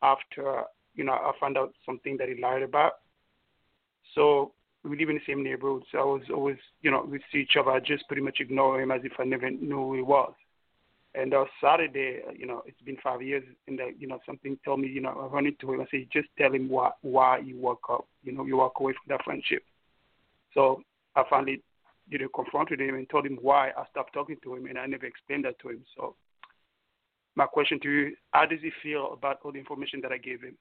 After 0.01 0.63
you 0.95 1.03
know, 1.03 1.13
I 1.13 1.31
found 1.39 1.57
out 1.57 1.73
something 1.85 2.17
that 2.17 2.29
he 2.29 2.41
lied 2.41 2.61
about. 2.61 2.93
So 4.15 4.51
we 4.83 4.97
live 4.97 5.09
in 5.09 5.15
the 5.15 5.21
same 5.25 5.43
neighborhood. 5.43 5.83
So 5.91 5.97
I 5.97 6.03
was 6.03 6.23
always, 6.33 6.57
you 6.81 6.91
know, 6.91 7.05
we 7.09 7.19
see 7.31 7.39
each 7.39 7.55
other. 7.59 7.71
I 7.71 7.79
just 7.79 8.07
pretty 8.07 8.21
much 8.21 8.37
ignore 8.39 8.81
him 8.81 8.91
as 8.91 9.01
if 9.03 9.13
I 9.19 9.23
never 9.23 9.49
knew 9.49 9.77
who 9.77 9.95
he 9.95 10.01
was. 10.01 10.33
And 11.15 11.33
on 11.33 11.47
Saturday, 11.61 12.19
you 12.37 12.45
know, 12.45 12.63
it's 12.65 12.81
been 12.81 12.97
five 13.01 13.21
years, 13.21 13.43
and 13.67 13.79
uh, 13.79 13.85
you 13.97 14.07
know, 14.07 14.19
something 14.25 14.59
told 14.63 14.81
me, 14.81 14.87
you 14.87 15.01
know, 15.01 15.09
I 15.09 15.25
running 15.33 15.55
to 15.61 15.73
him. 15.73 15.81
I 15.81 15.85
said, 15.89 16.07
just 16.13 16.27
tell 16.37 16.53
him 16.53 16.69
why 16.69 16.91
why 17.01 17.39
you 17.39 17.57
walk 17.57 17.79
up, 17.89 18.07
you 18.23 18.31
know, 18.31 18.45
you 18.45 18.57
walk 18.57 18.73
away 18.79 18.93
from 18.93 19.15
that 19.15 19.25
friendship. 19.25 19.63
So 20.53 20.83
I 21.15 21.23
finally, 21.27 21.63
you 22.09 22.19
know, 22.19 22.27
confronted 22.35 22.79
him 22.79 22.93
and 22.93 23.09
told 23.09 23.25
him 23.25 23.39
why 23.41 23.69
I 23.69 23.85
stopped 23.89 24.13
talking 24.13 24.37
to 24.43 24.55
him, 24.55 24.67
and 24.67 24.77
I 24.77 24.85
never 24.85 25.07
explained 25.07 25.45
that 25.45 25.59
to 25.61 25.69
him. 25.69 25.83
So 25.97 26.15
my 27.39 27.45
question 27.45 27.79
to 27.81 27.89
you: 27.89 28.15
How 28.31 28.45
does 28.45 28.59
he 28.61 28.71
feel 28.83 29.13
about 29.13 29.39
all 29.43 29.51
the 29.51 29.57
information 29.57 30.01
that 30.01 30.11
I 30.11 30.17
gave 30.17 30.41
him? 30.41 30.55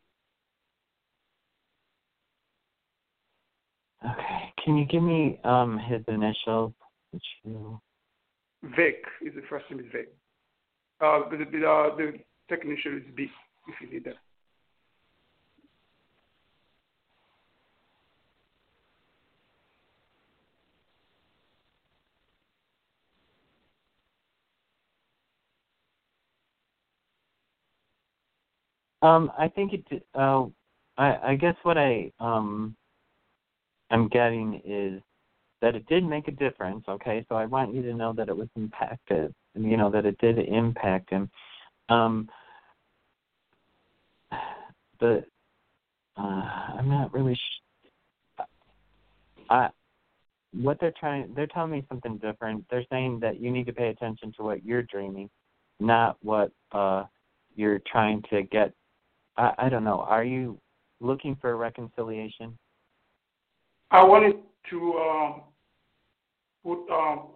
Okay. 4.04 4.54
Can 4.64 4.76
you 4.76 4.86
give 4.86 5.02
me 5.02 5.40
um 5.44 5.78
his 5.90 6.02
initials? 6.06 6.72
Vic 8.76 9.02
is 9.26 9.34
the 9.34 9.42
first 9.50 9.64
name 9.70 9.80
is 9.80 9.86
Vic. 9.92 10.08
Uh, 11.00 11.28
the, 11.30 11.36
the, 11.36 11.66
uh, 11.66 11.96
the 11.96 12.14
technician 12.48 12.98
is 12.98 13.14
B, 13.16 13.28
if 13.68 13.74
you 13.80 13.92
need 13.92 14.04
that. 14.04 14.16
Um, 29.02 29.30
I 29.38 29.48
think 29.48 29.72
it. 29.72 30.06
Uh, 30.14 30.46
I 30.96 31.30
I 31.30 31.34
guess 31.36 31.54
what 31.62 31.78
I 31.78 32.10
um, 32.18 32.76
I'm 33.90 34.08
getting 34.08 34.60
is 34.64 35.00
that 35.60 35.74
it 35.74 35.86
did 35.86 36.04
make 36.04 36.28
a 36.28 36.32
difference. 36.32 36.84
Okay, 36.88 37.24
so 37.28 37.36
I 37.36 37.46
want 37.46 37.74
you 37.74 37.82
to 37.82 37.94
know 37.94 38.12
that 38.14 38.28
it 38.28 38.36
was 38.36 38.48
impacted. 38.56 39.32
You 39.54 39.76
know 39.76 39.90
that 39.90 40.06
it 40.06 40.18
did 40.18 40.38
impact 40.38 41.10
him. 41.10 41.30
Um, 41.88 42.28
but 45.00 45.24
uh, 46.16 46.20
I'm 46.20 46.88
not 46.88 47.12
really. 47.12 47.34
Sh- 47.34 48.42
I 49.50 49.70
what 50.52 50.78
they're 50.80 50.94
trying 50.98 51.32
they're 51.34 51.46
telling 51.46 51.70
me 51.70 51.84
something 51.88 52.18
different. 52.18 52.64
They're 52.70 52.84
saying 52.90 53.20
that 53.20 53.40
you 53.40 53.50
need 53.50 53.66
to 53.66 53.72
pay 53.72 53.88
attention 53.88 54.32
to 54.36 54.42
what 54.42 54.64
you're 54.64 54.82
dreaming, 54.82 55.30
not 55.80 56.16
what 56.22 56.50
uh 56.72 57.04
you're 57.54 57.80
trying 57.90 58.22
to 58.30 58.42
get 58.42 58.72
I, 59.38 59.52
I 59.58 59.68
don't 59.68 59.84
know. 59.84 60.00
Are 60.00 60.24
you 60.24 60.58
looking 61.00 61.36
for 61.40 61.52
a 61.52 61.54
reconciliation? 61.54 62.58
I 63.90 64.02
wanted 64.02 64.36
to 64.70 64.94
um, 64.94 65.40
put 66.62 66.90
um, 66.92 67.28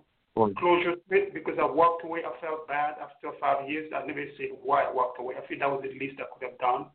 closure 0.59 0.97
to 0.97 1.17
it 1.17 1.33
because 1.33 1.55
I 1.61 1.65
walked 1.65 2.05
away. 2.05 2.21
I 2.27 2.41
felt 2.41 2.69
bad 2.69 2.97
after 3.01 3.37
five 3.41 3.69
years. 3.71 3.91
I 3.95 4.05
never 4.05 4.25
said 4.37 4.49
why 4.63 4.83
I 4.83 4.93
walked 4.93 5.19
away. 5.21 5.37
I 5.43 5.47
think 5.47 5.61
that 5.61 5.71
was 5.71 5.83
the 5.83 5.99
least 5.99 6.21
I 6.21 6.25
could 6.35 6.51
have 6.51 6.59
done. 6.59 6.87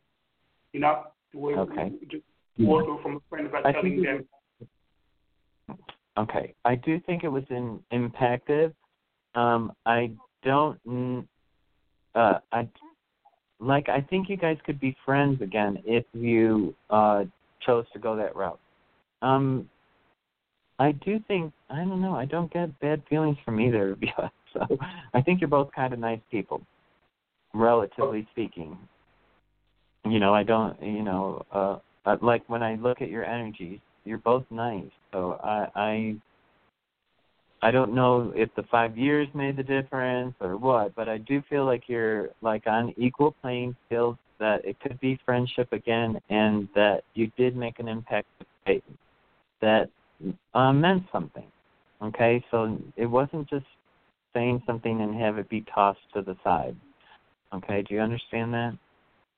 You 0.74 0.82
know, 0.82 1.04
the 1.32 1.40
way 1.40 1.54
okay. 1.54 1.92
just 2.12 2.24
walk 2.60 2.88
away 2.88 3.02
from 3.02 3.16
a 3.16 3.20
friend 3.30 3.52
by 3.52 3.72
telling 3.72 4.04
them. 4.04 4.26
Okay, 6.18 6.54
I 6.66 6.76
do 6.76 7.00
think 7.06 7.24
it 7.24 7.30
was 7.30 7.44
in, 7.50 7.80
impacted. 7.92 8.74
Um, 9.36 9.72
I 9.86 10.12
don't. 10.44 11.28
Uh, 12.16 12.40
I 12.52 12.68
like 13.60 13.90
I 13.90 14.02
think 14.02 14.30
you 14.30 14.38
guys 14.38 14.58
could 14.66 14.80
be 14.80 14.96
friends 15.06 15.42
again 15.42 15.80
if 15.86 16.06
you 16.14 16.76
uh 16.90 17.26
chose 17.66 17.86
to 17.94 18.00
go 18.00 18.16
that 18.16 18.36
route. 18.36 18.60
Um 19.22 19.70
I 20.80 20.92
do 20.92 21.20
think 21.28 21.54
I 21.70 21.78
don't 21.78 22.02
know, 22.02 22.16
I 22.16 22.26
don't 22.26 22.52
get 22.52 22.80
bad 22.80 23.02
feelings 23.10 23.38
from 23.44 23.60
either 23.60 23.92
of 23.92 24.02
you. 24.02 24.10
So 24.54 24.66
I 25.14 25.22
think 25.22 25.42
you're 25.42 25.50
both 25.50 25.72
kind 25.76 25.94
of 25.94 26.00
nice 26.00 26.22
people, 26.32 26.62
relatively 27.54 28.26
speaking. 28.32 28.76
You 30.06 30.20
know, 30.20 30.34
I 30.34 30.44
don't 30.44 30.82
you 30.82 31.04
know, 31.04 31.46
uh 31.52 31.78
like 32.22 32.48
when 32.48 32.64
I 32.64 32.76
look 32.76 33.02
at 33.02 33.10
your 33.10 33.26
energies, 33.26 33.80
you're 34.06 34.18
both 34.18 34.46
nice. 34.50 34.90
So 35.12 35.40
I 35.44 35.68
I 35.76 36.16
I 37.62 37.72
don't 37.72 37.94
know 37.94 38.32
if 38.36 38.50
the 38.56 38.64
five 38.64 38.98
years 38.98 39.28
made 39.34 39.58
the 39.58 39.64
difference 39.64 40.36
or 40.40 40.58
what, 40.58 40.94
but 40.96 41.10
I 41.10 41.18
do 41.18 41.42
feel 41.50 41.66
like 41.66 41.84
you're 41.88 42.30
like 42.42 42.68
on 42.68 42.94
equal 42.98 43.36
playing 43.42 43.76
field. 43.90 44.18
That 44.40 44.64
it 44.64 44.80
could 44.80 45.00
be 45.00 45.20
friendship 45.26 45.74
again, 45.74 46.20
and 46.30 46.68
that 46.76 47.04
you 47.16 47.32
did 47.38 47.56
make 47.56 47.80
an 47.80 47.88
impact. 47.88 48.28
That 49.62 49.90
uh, 50.54 50.72
meant 50.74 51.04
something. 51.12 51.48
Okay, 52.04 52.46
so 52.52 52.78
it 52.96 53.08
wasn't 53.08 53.50
just 53.50 53.66
saying 54.36 54.62
something 54.68 55.02
and 55.02 55.20
have 55.20 55.40
it 55.40 55.50
be 55.50 55.66
tossed 55.74 56.00
to 56.14 56.22
the 56.22 56.38
side. 56.44 56.76
Okay, 57.54 57.82
do 57.82 57.96
you 57.96 58.02
understand 58.02 58.54
that? 58.54 58.78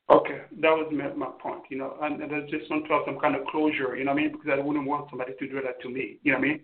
Okay, 0.09 0.41
that 0.59 0.71
was 0.71 0.91
my, 0.91 1.13
my 1.13 1.31
point, 1.41 1.61
you 1.69 1.77
know, 1.77 1.95
and, 2.01 2.21
and 2.21 2.33
I 2.33 2.41
just 2.49 2.69
want 2.69 2.87
to 2.87 2.93
have 2.93 3.03
some 3.05 3.19
kind 3.19 3.35
of 3.35 3.45
closure, 3.45 3.95
you 3.95 4.03
know 4.03 4.11
what 4.11 4.19
I 4.19 4.23
mean? 4.23 4.31
Because 4.31 4.49
I 4.51 4.59
wouldn't 4.59 4.87
want 4.87 5.09
somebody 5.09 5.33
to 5.37 5.47
do 5.47 5.61
that 5.61 5.79
to 5.83 5.89
me, 5.89 6.17
you 6.23 6.31
know 6.31 6.39
what 6.39 6.45
I 6.45 6.47
mean? 6.49 6.61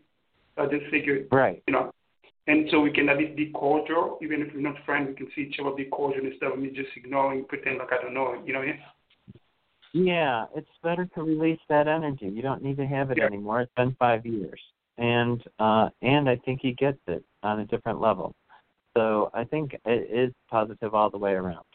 I 0.57 0.65
just 0.65 0.89
figured, 0.89 1.27
right. 1.31 1.61
you 1.67 1.73
know, 1.73 1.91
and 2.47 2.67
so 2.71 2.79
we 2.79 2.91
can 2.91 3.09
at 3.09 3.17
least 3.17 3.35
be 3.35 3.51
cordial, 3.51 4.19
even 4.21 4.41
if 4.41 4.53
we're 4.53 4.61
not 4.61 4.75
friends, 4.85 5.09
we 5.09 5.15
can 5.15 5.27
see 5.35 5.41
each 5.41 5.59
other 5.59 5.71
be 5.71 5.85
cordial 5.85 6.25
instead 6.25 6.51
of 6.51 6.59
me 6.59 6.69
just 6.69 6.89
ignoring, 6.95 7.45
pretend 7.45 7.79
like 7.79 7.91
I 7.91 8.01
don't 8.01 8.13
know 8.13 8.33
him, 8.33 8.45
you 8.45 8.53
know 8.53 8.59
what 8.59 8.69
I 8.69 8.71
mean? 8.71 8.79
Yeah, 9.93 10.45
it's 10.55 10.67
better 10.83 11.05
to 11.15 11.23
release 11.23 11.59
that 11.69 11.87
energy. 11.87 12.27
You 12.27 12.41
don't 12.41 12.61
need 12.61 12.77
to 12.77 12.85
have 12.85 13.11
it 13.11 13.17
yeah. 13.17 13.25
anymore. 13.25 13.61
It's 13.61 13.71
been 13.77 13.95
five 13.97 14.25
years, 14.25 14.59
and 14.97 15.41
uh, 15.57 15.87
and 16.01 16.29
I 16.29 16.35
think 16.35 16.59
he 16.61 16.73
gets 16.73 16.97
it 17.07 17.23
on 17.43 17.61
a 17.61 17.65
different 17.65 18.01
level. 18.01 18.35
So 18.95 19.31
I 19.33 19.45
think 19.45 19.73
it 19.85 20.09
is 20.11 20.33
positive 20.49 20.93
all 20.93 21.09
the 21.09 21.17
way 21.17 21.31
around. 21.31 21.65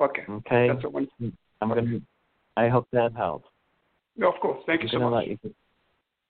Okay. 0.00 0.22
Okay. 0.28 0.68
That's 0.68 0.84
what 0.84 1.04
I'm 1.62 1.68
gonna. 1.68 2.00
I 2.56 2.68
hope 2.68 2.88
that 2.92 3.14
helps. 3.14 3.48
Yeah, 4.16 4.26
of 4.26 4.40
course. 4.40 4.60
Thank 4.66 4.82
you 4.82 4.88
I'm 4.92 5.00
so 5.00 5.10
much. 5.10 5.28
Let 5.28 5.38
you, 5.44 5.54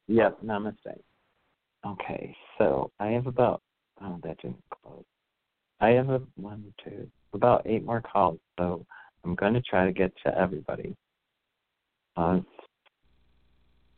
yep. 0.08 0.38
Namaste. 0.44 1.00
Okay, 1.88 2.36
so 2.58 2.90
I 3.00 3.06
have 3.08 3.26
about 3.26 3.62
oh 4.02 4.18
that 4.22 4.36
didn't 4.42 4.62
close. 4.70 5.04
I 5.80 5.90
have 5.90 6.10
a 6.10 6.20
one, 6.36 6.72
two, 6.84 7.08
about 7.32 7.62
eight 7.66 7.84
more 7.84 8.02
calls, 8.02 8.38
so 8.58 8.84
I'm 9.24 9.34
going 9.34 9.54
to 9.54 9.62
try 9.62 9.86
to 9.86 9.92
get 9.92 10.12
to 10.24 10.36
everybody. 10.36 10.94
Uh, 12.16 12.40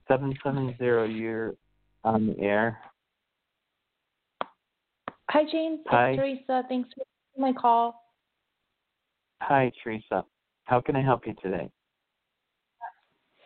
seven 0.07 0.35
seven 0.45 0.75
zero, 0.79 1.05
you're 1.05 1.55
on 2.05 2.29
the 2.29 2.39
air. 2.39 2.79
Hi, 5.31 5.43
James. 5.51 5.81
Hi. 5.87 6.17
Teresa. 6.17 6.63
Thanks 6.69 6.91
for 6.95 7.41
my 7.41 7.53
call. 7.53 8.05
Hi, 9.43 9.73
Teresa. 9.83 10.25
How 10.65 10.81
can 10.81 10.97
I 10.97 11.03
help 11.03 11.27
you 11.27 11.35
today? 11.43 11.71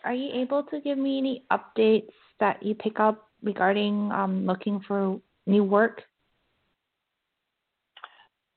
Are 0.04 0.12
you 0.12 0.30
able 0.42 0.64
to 0.64 0.80
give 0.80 0.98
me 0.98 1.18
any 1.18 1.44
updates 1.50 2.12
that 2.40 2.62
you 2.62 2.74
pick 2.74 3.00
up 3.00 3.23
regarding 3.44 4.10
um, 4.12 4.46
looking 4.46 4.80
for 4.86 5.20
new 5.46 5.62
work? 5.62 6.02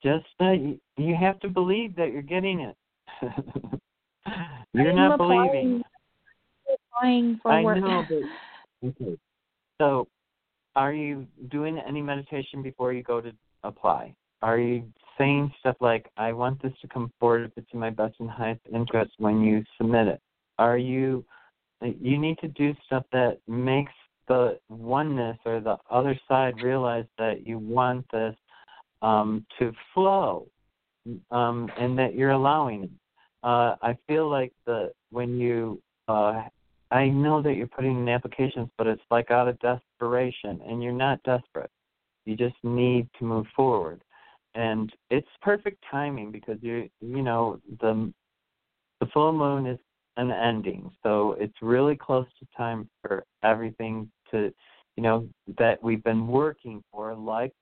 Just 0.04 0.26
uh, 0.42 0.52
you, 0.52 0.80
you 0.98 1.16
have 1.16 1.40
to 1.42 1.50
believe 1.50 1.96
that 1.96 2.12
you're 2.12 2.22
getting 2.22 2.62
it. 2.62 2.76
you're 4.74 4.90
I'm 4.90 4.96
not 4.96 5.14
applying, 5.16 5.50
believing. 5.52 5.84
Applying 6.94 7.40
for 7.42 7.52
I 7.52 7.62
work. 7.62 7.78
know, 7.80 8.06
but 8.08 8.88
okay. 8.90 9.18
So, 9.80 10.08
are 10.76 10.94
you 10.94 11.26
doing 11.50 11.80
any 11.80 12.02
meditation 12.02 12.62
before 12.62 12.94
you 12.94 13.04
go 13.04 13.22
to 13.22 13.32
apply? 13.64 14.16
Are 14.44 14.60
you 14.60 14.86
saying 15.18 15.52
stuff 15.60 15.78
like, 15.80 16.10
"I 16.18 16.32
want 16.32 16.62
this 16.62 16.74
to 16.82 16.88
come 16.88 17.12
forward 17.20 17.46
if 17.46 17.52
it's 17.58 17.74
in 17.74 17.80
my 17.80 17.90
best 17.90 18.16
and 18.20 18.30
highest 18.30 18.62
interest" 18.72 19.12
when 19.18 19.42
you 19.42 19.64
submit 19.78 20.08
it? 20.08 20.22
Are 20.60 20.78
you? 20.78 21.26
You 21.82 22.18
need 22.18 22.38
to 22.40 22.48
do 22.50 22.74
stuff 22.86 23.04
that 23.12 23.38
makes 23.48 23.92
the 24.28 24.60
oneness 24.70 25.38
or 25.46 25.60
the 25.60 25.78
other 25.90 26.20
side 26.28 26.62
realize 26.62 27.06
that 27.18 27.46
you 27.46 27.58
want 27.58 28.06
this 28.12 28.36
um, 29.02 29.46
to 29.60 29.72
flow, 29.94 30.48
um, 31.32 31.70
and 31.78 31.98
that 31.98 32.16
you're 32.16 32.32
allowing 32.32 32.84
it. 32.84 32.90
Uh, 33.44 33.76
I 33.82 33.98
feel 34.08 34.30
like 34.30 34.52
the 34.66 34.92
when 35.12 35.38
you 35.38 35.82
uh, 36.08 36.44
I 36.92 37.08
know 37.08 37.42
that 37.42 37.54
you're 37.54 37.68
putting 37.68 37.98
in 37.98 38.10
applications, 38.10 38.70
but 38.78 38.88
it's 38.88 39.02
like 39.12 39.32
out 39.32 39.48
of 39.48 39.60
desperation, 39.60 40.62
and 40.68 40.82
you're 40.82 40.92
not 40.92 41.22
desperate. 41.24 41.70
You 42.26 42.36
just 42.36 42.56
need 42.64 43.08
to 43.20 43.26
move 43.26 43.46
forward, 43.56 44.02
and 44.56 44.92
it's 45.10 45.28
perfect 45.42 45.84
timing 45.90 46.32
because 46.32 46.58
you 46.62 46.90
you 47.00 47.22
know 47.22 47.60
the 47.80 48.12
the 49.00 49.08
full 49.14 49.32
moon 49.32 49.68
is 49.68 49.80
an 50.18 50.32
ending, 50.32 50.92
so 51.04 51.38
it's 51.40 51.62
really 51.62 51.96
close 51.96 52.26
to 52.40 52.48
time 52.58 52.90
for 53.02 53.24
everything 53.44 54.10
to 54.32 54.54
you 54.96 55.04
know 55.04 55.28
that 55.58 55.82
we've 55.82 56.04
been 56.04 56.28
working 56.28 56.84
for, 56.92 57.16
like 57.16 57.54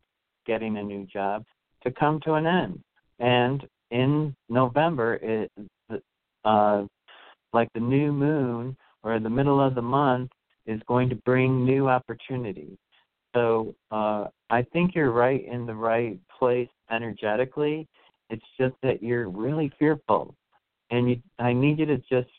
getting 0.45 0.77
a 0.77 0.83
new 0.83 1.05
job, 1.05 1.43
to 1.83 1.91
come 1.91 2.19
to 2.21 2.33
an 2.33 2.45
end. 2.45 2.81
And 3.19 3.67
in 3.91 4.35
November, 4.49 5.15
it 5.21 5.51
uh, 6.43 6.83
like 7.53 7.69
the 7.73 7.79
new 7.79 8.11
moon 8.11 8.75
or 9.03 9.19
the 9.19 9.29
middle 9.29 9.61
of 9.61 9.75
the 9.75 9.81
month 9.81 10.31
is 10.65 10.81
going 10.87 11.09
to 11.09 11.15
bring 11.17 11.65
new 11.65 11.87
opportunities. 11.87 12.77
So 13.35 13.75
uh, 13.91 14.25
I 14.49 14.63
think 14.73 14.95
you're 14.95 15.11
right 15.11 15.45
in 15.45 15.65
the 15.65 15.73
right 15.73 16.19
place 16.39 16.69
energetically. 16.91 17.87
It's 18.29 18.45
just 18.59 18.75
that 18.81 19.03
you're 19.03 19.29
really 19.29 19.71
fearful, 19.77 20.35
and 20.89 21.09
you. 21.09 21.17
I 21.37 21.53
need 21.53 21.79
you 21.79 21.85
to 21.85 21.97
just 21.97 22.29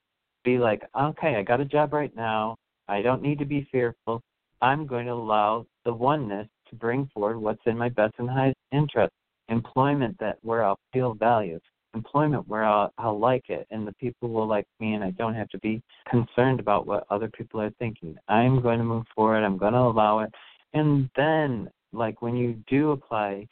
be 0.45 0.59
like, 0.59 0.83
okay, 0.99 1.37
I 1.37 1.43
got 1.43 1.61
a 1.61 1.65
job 1.65 1.93
right 1.93 2.15
now. 2.17 2.57
I 2.89 3.03
don't 3.03 3.23
need 3.23 3.39
to 3.39 3.45
be 3.45 3.69
fearful. 3.71 4.23
I'm 4.63 4.87
going 4.87 5.07
to 5.07 5.13
allow 5.13 5.67
the 5.85 5.93
oneness 5.93 6.49
to 6.71 6.77
bring 6.77 7.11
forward 7.13 7.39
what's 7.39 7.63
in 7.67 7.77
my 7.77 7.89
best 7.89 8.15
and 8.19 8.29
highest 8.29 8.57
interest. 8.73 9.13
Employment 9.49 10.17
that 10.19 10.39
where 10.43 10.65
I'll 10.65 10.79
feel 10.93 11.15
valued. 11.15 11.63
Employment 11.95 12.49
where 12.49 12.65
I'll, 12.65 12.93
I'll 12.99 13.19
like 13.19 13.49
it 13.49 13.67
and 13.71 13.87
the 13.87 13.93
people 13.95 14.29
will 14.29 14.47
like 14.47 14.67
me 14.81 14.95
and 14.95 15.05
I 15.05 15.11
don't 15.13 15.35
have 15.35 15.49
to 15.51 15.59
be 15.59 15.83
concerned 16.11 16.61
about 16.61 16.87
what 16.87 17.07
other 17.11 17.29
people 17.29 17.61
are 17.61 17.71
thinking. 17.79 18.17
I'm 18.29 18.61
going 18.61 18.79
to 18.79 18.85
move 18.85 19.05
forward. 19.15 19.45
I'm 19.45 19.57
going 19.57 19.73
to 19.73 19.79
allow 19.79 20.21
it. 20.21 20.31
And 20.75 21.09
then, 21.17 21.71
like 21.93 22.21
when 22.21 22.37
you 22.37 22.61
do 22.69 22.91
apply, 22.91 23.47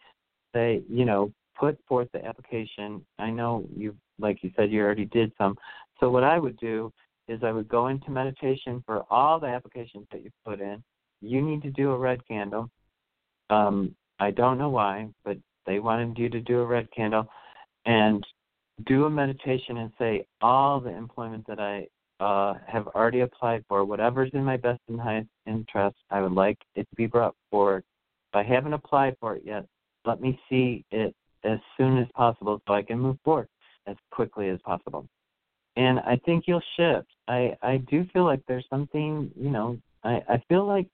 say, 0.55 0.83
you 0.89 1.05
know, 1.05 1.33
put 1.59 1.79
forth 1.89 2.09
the 2.13 2.25
application. 2.25 3.05
I 3.19 3.31
know 3.31 3.65
you, 3.75 3.97
like 4.19 4.43
you 4.43 4.51
said, 4.57 4.71
you 4.71 4.83
already 4.83 5.07
did 5.07 5.33
some. 5.39 5.57
So 6.01 6.11
what 6.11 6.25
I 6.25 6.39
would 6.39 6.59
do 6.59 6.93
is 7.29 7.43
I 7.43 7.53
would 7.53 7.69
go 7.69 7.89
into 7.89 8.11
meditation 8.11 8.83
for 8.87 9.05
all 9.11 9.41
the 9.41 9.47
applications 9.47 10.07
that 10.13 10.23
you 10.23 10.31
put 10.45 10.61
in. 10.61 10.83
You 11.21 11.41
need 11.41 11.63
to 11.63 11.71
do 11.71 11.93
a 11.93 11.99
red 11.99 12.27
candle. 12.27 12.71
Um, 13.51 13.95
I 14.19 14.31
don't 14.31 14.59
know 14.59 14.69
why, 14.69 15.09
but 15.25 15.39
they 15.67 15.79
wanted 15.79 16.19
you 16.19 16.29
to 16.29 16.41
do 16.41 16.61
a 16.61 16.67
red 16.67 16.89
candle 16.95 17.27
and 17.87 18.25
do 18.87 19.05
a 19.05 19.11
meditation 19.11 19.79
and 19.79 19.91
say 19.99 20.27
all 20.41 20.81
the 20.81 20.91
employment 20.91 21.47
that 21.47 21.61
I 21.61 21.87
uh, 22.21 22.55
have 22.67 22.89
already 22.89 23.21
applied 23.21 23.65
for, 23.69 23.85
whatever's 23.85 24.31
in 24.35 24.45
my 24.45 24.57
best 24.57 24.81
and 24.89 25.01
highest 25.01 25.29
interest, 25.47 25.97
I 26.11 26.21
would 26.21 26.33
like 26.33 26.59
it 26.75 26.89
to 26.91 26.97
be 26.97 27.07
brought 27.07 27.35
forward. 27.51 27.85
If 28.33 28.37
I 28.37 28.43
haven't 28.43 28.73
applied 28.73 29.17
for 29.21 29.37
it 29.37 29.43
yet, 29.45 29.67
let 30.05 30.21
me 30.21 30.39
see 30.49 30.85
it 30.91 31.15
as 31.45 31.59
soon 31.77 31.99
as 31.99 32.07
possible 32.15 32.61
so 32.67 32.75
I 32.75 32.83
can 32.83 32.99
move 32.99 33.19
forward 33.25 33.49
as 33.87 33.97
quickly 34.11 34.49
as 34.49 34.59
possible 34.65 35.07
and 35.77 35.99
I 36.01 36.21
think 36.25 36.45
you'll 36.47 36.63
shift. 36.77 37.09
I 37.29 37.57
I 37.63 37.79
do 37.79 38.07
feel 38.13 38.25
like 38.25 38.43
there's 38.47 38.67
something, 38.69 39.31
you 39.37 39.51
know, 39.51 39.79
I 40.03 40.23
I 40.29 40.43
feel 40.49 40.67
like 40.67 40.89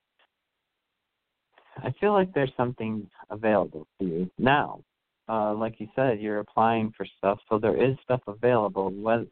I 1.77 1.93
feel 2.01 2.13
like 2.13 2.33
there's 2.35 2.53
something 2.57 3.09
available 3.31 3.87
to 4.01 4.07
you 4.07 4.31
now. 4.39 4.81
Uh, 5.29 5.55
like 5.55 5.79
you 5.79 5.89
said, 5.95 6.21
you're 6.21 6.41
applying 6.41 6.93
for 6.97 7.07
stuff, 7.19 7.39
so 7.49 7.59
there 7.59 7.81
is 7.81 7.97
stuff 8.03 8.21
available. 8.27 8.91
Whether 8.91 9.27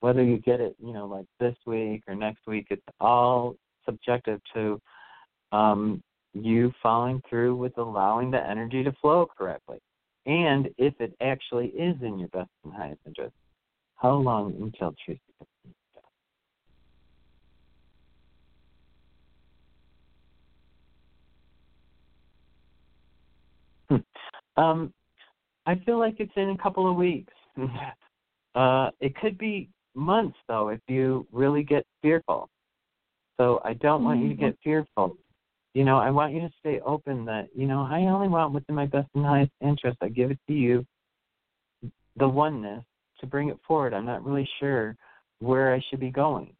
whether 0.00 0.22
you 0.22 0.38
get 0.38 0.60
it, 0.60 0.74
you 0.84 0.92
know, 0.92 1.06
like 1.06 1.26
this 1.38 1.54
week 1.66 2.02
or 2.08 2.14
next 2.14 2.46
week, 2.46 2.66
it's 2.70 2.82
all 3.00 3.54
subjective 3.84 4.40
to 4.54 4.80
um, 5.52 6.02
you 6.32 6.72
following 6.82 7.22
through 7.28 7.54
with 7.54 7.76
allowing 7.78 8.30
the 8.30 8.44
energy 8.44 8.82
to 8.82 8.92
flow 9.00 9.26
correctly, 9.38 9.78
and 10.26 10.68
if 10.78 10.94
it 11.00 11.14
actually 11.20 11.68
is 11.68 11.96
in 12.02 12.18
your 12.18 12.28
best 12.28 12.50
and 12.64 12.72
highest 12.72 13.00
interest. 13.06 13.34
How 13.96 14.14
long 14.14 14.54
until 14.60 14.94
hmm. 15.06 15.12
Um, 24.56 24.92
I 25.66 25.76
feel 25.86 25.98
like 25.98 26.16
it's 26.18 26.32
in 26.36 26.50
a 26.50 26.58
couple 26.58 26.90
of 26.90 26.96
weeks. 26.96 27.32
uh, 28.54 28.90
it 29.00 29.14
could 29.16 29.38
be 29.38 29.68
months 29.94 30.38
though 30.48 30.68
if 30.68 30.80
you 30.88 31.26
really 31.32 31.62
get 31.62 31.84
fearful. 32.00 32.48
So 33.38 33.60
I 33.64 33.74
don't 33.74 34.04
want 34.04 34.20
you 34.20 34.28
to 34.28 34.34
mm-hmm. 34.34 34.44
get 34.44 34.58
fearful. 34.62 35.16
You 35.74 35.84
know, 35.84 35.98
I 35.98 36.10
want 36.10 36.34
you 36.34 36.40
to 36.40 36.50
stay 36.60 36.80
open 36.84 37.24
that, 37.24 37.48
you 37.56 37.66
know, 37.66 37.88
I 37.90 38.00
only 38.02 38.28
want 38.28 38.52
what's 38.52 38.66
in 38.68 38.74
my 38.74 38.86
best 38.86 39.08
and 39.14 39.24
highest 39.24 39.52
interest. 39.62 39.96
I 40.02 40.08
give 40.08 40.30
it 40.30 40.38
to 40.48 40.52
you, 40.52 40.84
the 42.16 42.28
oneness, 42.28 42.84
to 43.20 43.26
bring 43.26 43.48
it 43.48 43.56
forward. 43.66 43.94
I'm 43.94 44.04
not 44.04 44.24
really 44.24 44.48
sure 44.60 44.96
where 45.38 45.74
I 45.74 45.82
should 45.88 46.00
be 46.00 46.10
going. 46.10 46.54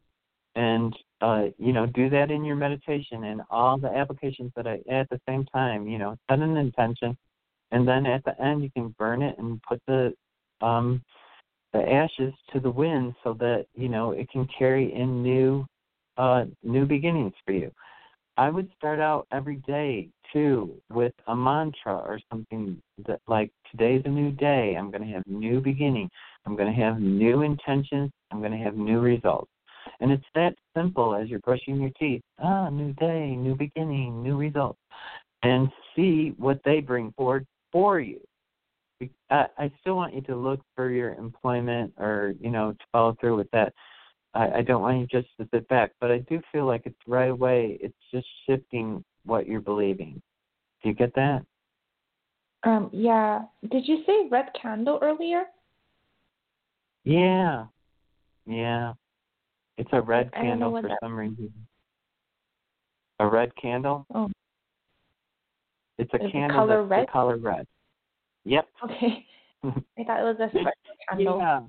And 0.55 0.95
uh, 1.21 1.45
you 1.57 1.73
know, 1.73 1.85
do 1.85 2.09
that 2.09 2.31
in 2.31 2.43
your 2.43 2.55
meditation 2.55 3.23
and 3.23 3.41
all 3.49 3.77
the 3.77 3.87
applications 3.87 4.51
that 4.55 4.67
I 4.67 4.79
at 4.91 5.09
the 5.09 5.21
same 5.27 5.45
time, 5.45 5.87
you 5.87 5.97
know, 5.97 6.17
set 6.29 6.39
an 6.39 6.57
intention 6.57 7.17
and 7.73 7.85
then 7.87 8.05
at 8.05 8.23
the 8.23 8.39
end 8.41 8.63
you 8.63 8.69
can 8.71 8.95
burn 8.97 9.21
it 9.21 9.37
and 9.37 9.61
put 9.67 9.81
the 9.87 10.13
um 10.61 11.01
the 11.73 11.81
ashes 11.91 12.33
to 12.53 12.59
the 12.59 12.69
wind 12.69 13.15
so 13.23 13.33
that, 13.33 13.65
you 13.73 13.89
know, 13.89 14.11
it 14.11 14.29
can 14.29 14.47
carry 14.57 14.93
in 14.93 15.21
new 15.21 15.65
uh 16.17 16.45
new 16.63 16.85
beginnings 16.85 17.33
for 17.45 17.51
you. 17.51 17.71
I 18.37 18.49
would 18.49 18.69
start 18.77 18.99
out 18.99 19.27
every 19.31 19.57
day 19.57 20.09
too 20.31 20.75
with 20.91 21.13
a 21.27 21.35
mantra 21.35 21.95
or 21.95 22.19
something 22.31 22.81
that 23.07 23.19
like 23.27 23.51
today's 23.69 24.03
a 24.05 24.09
new 24.09 24.31
day. 24.31 24.75
I'm 24.77 24.89
going 24.91 25.03
to 25.03 25.13
have 25.13 25.23
new 25.27 25.59
beginning. 25.59 26.09
I'm 26.45 26.55
going 26.55 26.73
to 26.73 26.81
have 26.81 26.99
new 26.99 27.41
intentions. 27.41 28.11
I'm 28.31 28.39
going 28.39 28.51
to 28.51 28.57
have 28.57 28.75
new 28.75 28.99
results. 28.99 29.49
And 29.99 30.11
it's 30.11 30.25
that 30.33 30.55
simple 30.75 31.15
as 31.15 31.29
you're 31.29 31.39
brushing 31.39 31.79
your 31.79 31.91
teeth. 31.99 32.21
Ah, 32.39 32.69
new 32.69 32.93
day, 32.93 33.35
new 33.35 33.55
beginning, 33.55 34.23
new 34.23 34.37
results. 34.37 34.79
And 35.43 35.69
see 35.95 36.33
what 36.37 36.59
they 36.63 36.79
bring 36.79 37.13
forward 37.17 37.45
for 37.73 37.99
you. 37.99 38.21
I, 39.29 39.47
I 39.57 39.71
still 39.81 39.97
want 39.97 40.13
you 40.13 40.21
to 40.21 40.35
look 40.37 40.61
for 40.77 40.89
your 40.89 41.13
employment 41.15 41.91
or, 41.97 42.35
you 42.39 42.49
know, 42.49 42.71
to 42.71 42.85
follow 42.93 43.17
through 43.19 43.35
with 43.35 43.51
that. 43.51 43.73
I, 44.33 44.59
I 44.59 44.61
don't 44.61 44.81
want 44.81 44.99
you 44.99 45.07
just 45.07 45.27
to 45.41 45.47
sit 45.53 45.67
back, 45.67 45.91
but 45.99 46.09
I 46.09 46.19
do 46.19 46.41
feel 46.53 46.65
like 46.65 46.83
it's 46.85 46.95
right 47.05 47.29
away. 47.29 47.77
It's 47.81 47.93
just 48.13 48.25
shifting 48.47 49.03
what 49.25 49.45
you're 49.45 49.59
believing. 49.59 50.21
Do 50.81 50.89
you 50.89 50.95
get 50.95 51.13
that? 51.15 51.41
Um, 52.63 52.89
yeah. 52.93 53.41
Did 53.69 53.85
you 53.87 54.03
say 54.05 54.29
red 54.31 54.45
candle 54.59 54.99
earlier? 55.01 55.43
Yeah. 57.03 57.65
Yeah. 58.45 58.93
It's 59.77 59.89
a 59.91 60.01
red 60.01 60.31
candle 60.33 60.71
for 60.79 60.87
that... 60.87 60.99
some 61.03 61.17
reason. 61.17 61.51
A 63.19 63.27
red 63.27 63.51
candle? 63.61 64.05
Oh. 64.13 64.29
It's 65.97 66.11
a 66.13 66.23
Is 66.23 66.31
candle 66.31 66.59
color 66.59 66.77
that's 66.77 66.89
red? 66.89 67.07
the 67.07 67.11
color 67.11 67.37
red. 67.37 67.67
Yep. 68.45 68.67
Okay. 68.83 69.25
I 69.97 70.03
thought 70.03 70.19
it 70.19 70.23
was 70.23 70.35
a 70.41 70.51
candle. 71.15 71.37
Yeah. 71.37 71.61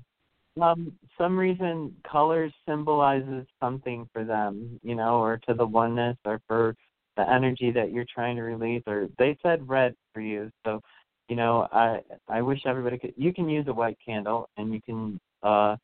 Um, 0.61 0.91
some 1.17 1.37
reason 1.37 1.95
colors 2.09 2.51
symbolizes 2.67 3.45
something 3.61 4.09
for 4.11 4.25
them, 4.25 4.79
you 4.83 4.95
know, 4.95 5.21
or 5.21 5.37
to 5.47 5.53
the 5.53 5.65
oneness 5.65 6.17
or 6.25 6.41
for 6.45 6.75
the 7.15 7.29
energy 7.29 7.71
that 7.71 7.91
you're 7.93 8.05
trying 8.13 8.35
to 8.35 8.41
release 8.41 8.83
or 8.85 9.07
they 9.17 9.37
said 9.41 9.67
red 9.67 9.95
for 10.13 10.19
you. 10.19 10.49
So, 10.65 10.81
you 11.29 11.35
know, 11.35 11.67
I 11.71 11.99
I 12.27 12.41
wish 12.41 12.65
everybody 12.65 12.97
could 12.97 13.13
you 13.15 13.33
can 13.33 13.47
use 13.47 13.67
a 13.67 13.73
white 13.73 13.97
candle 14.05 14.49
and 14.57 14.73
you 14.73 14.81
can 14.81 15.19
uh 15.43 15.75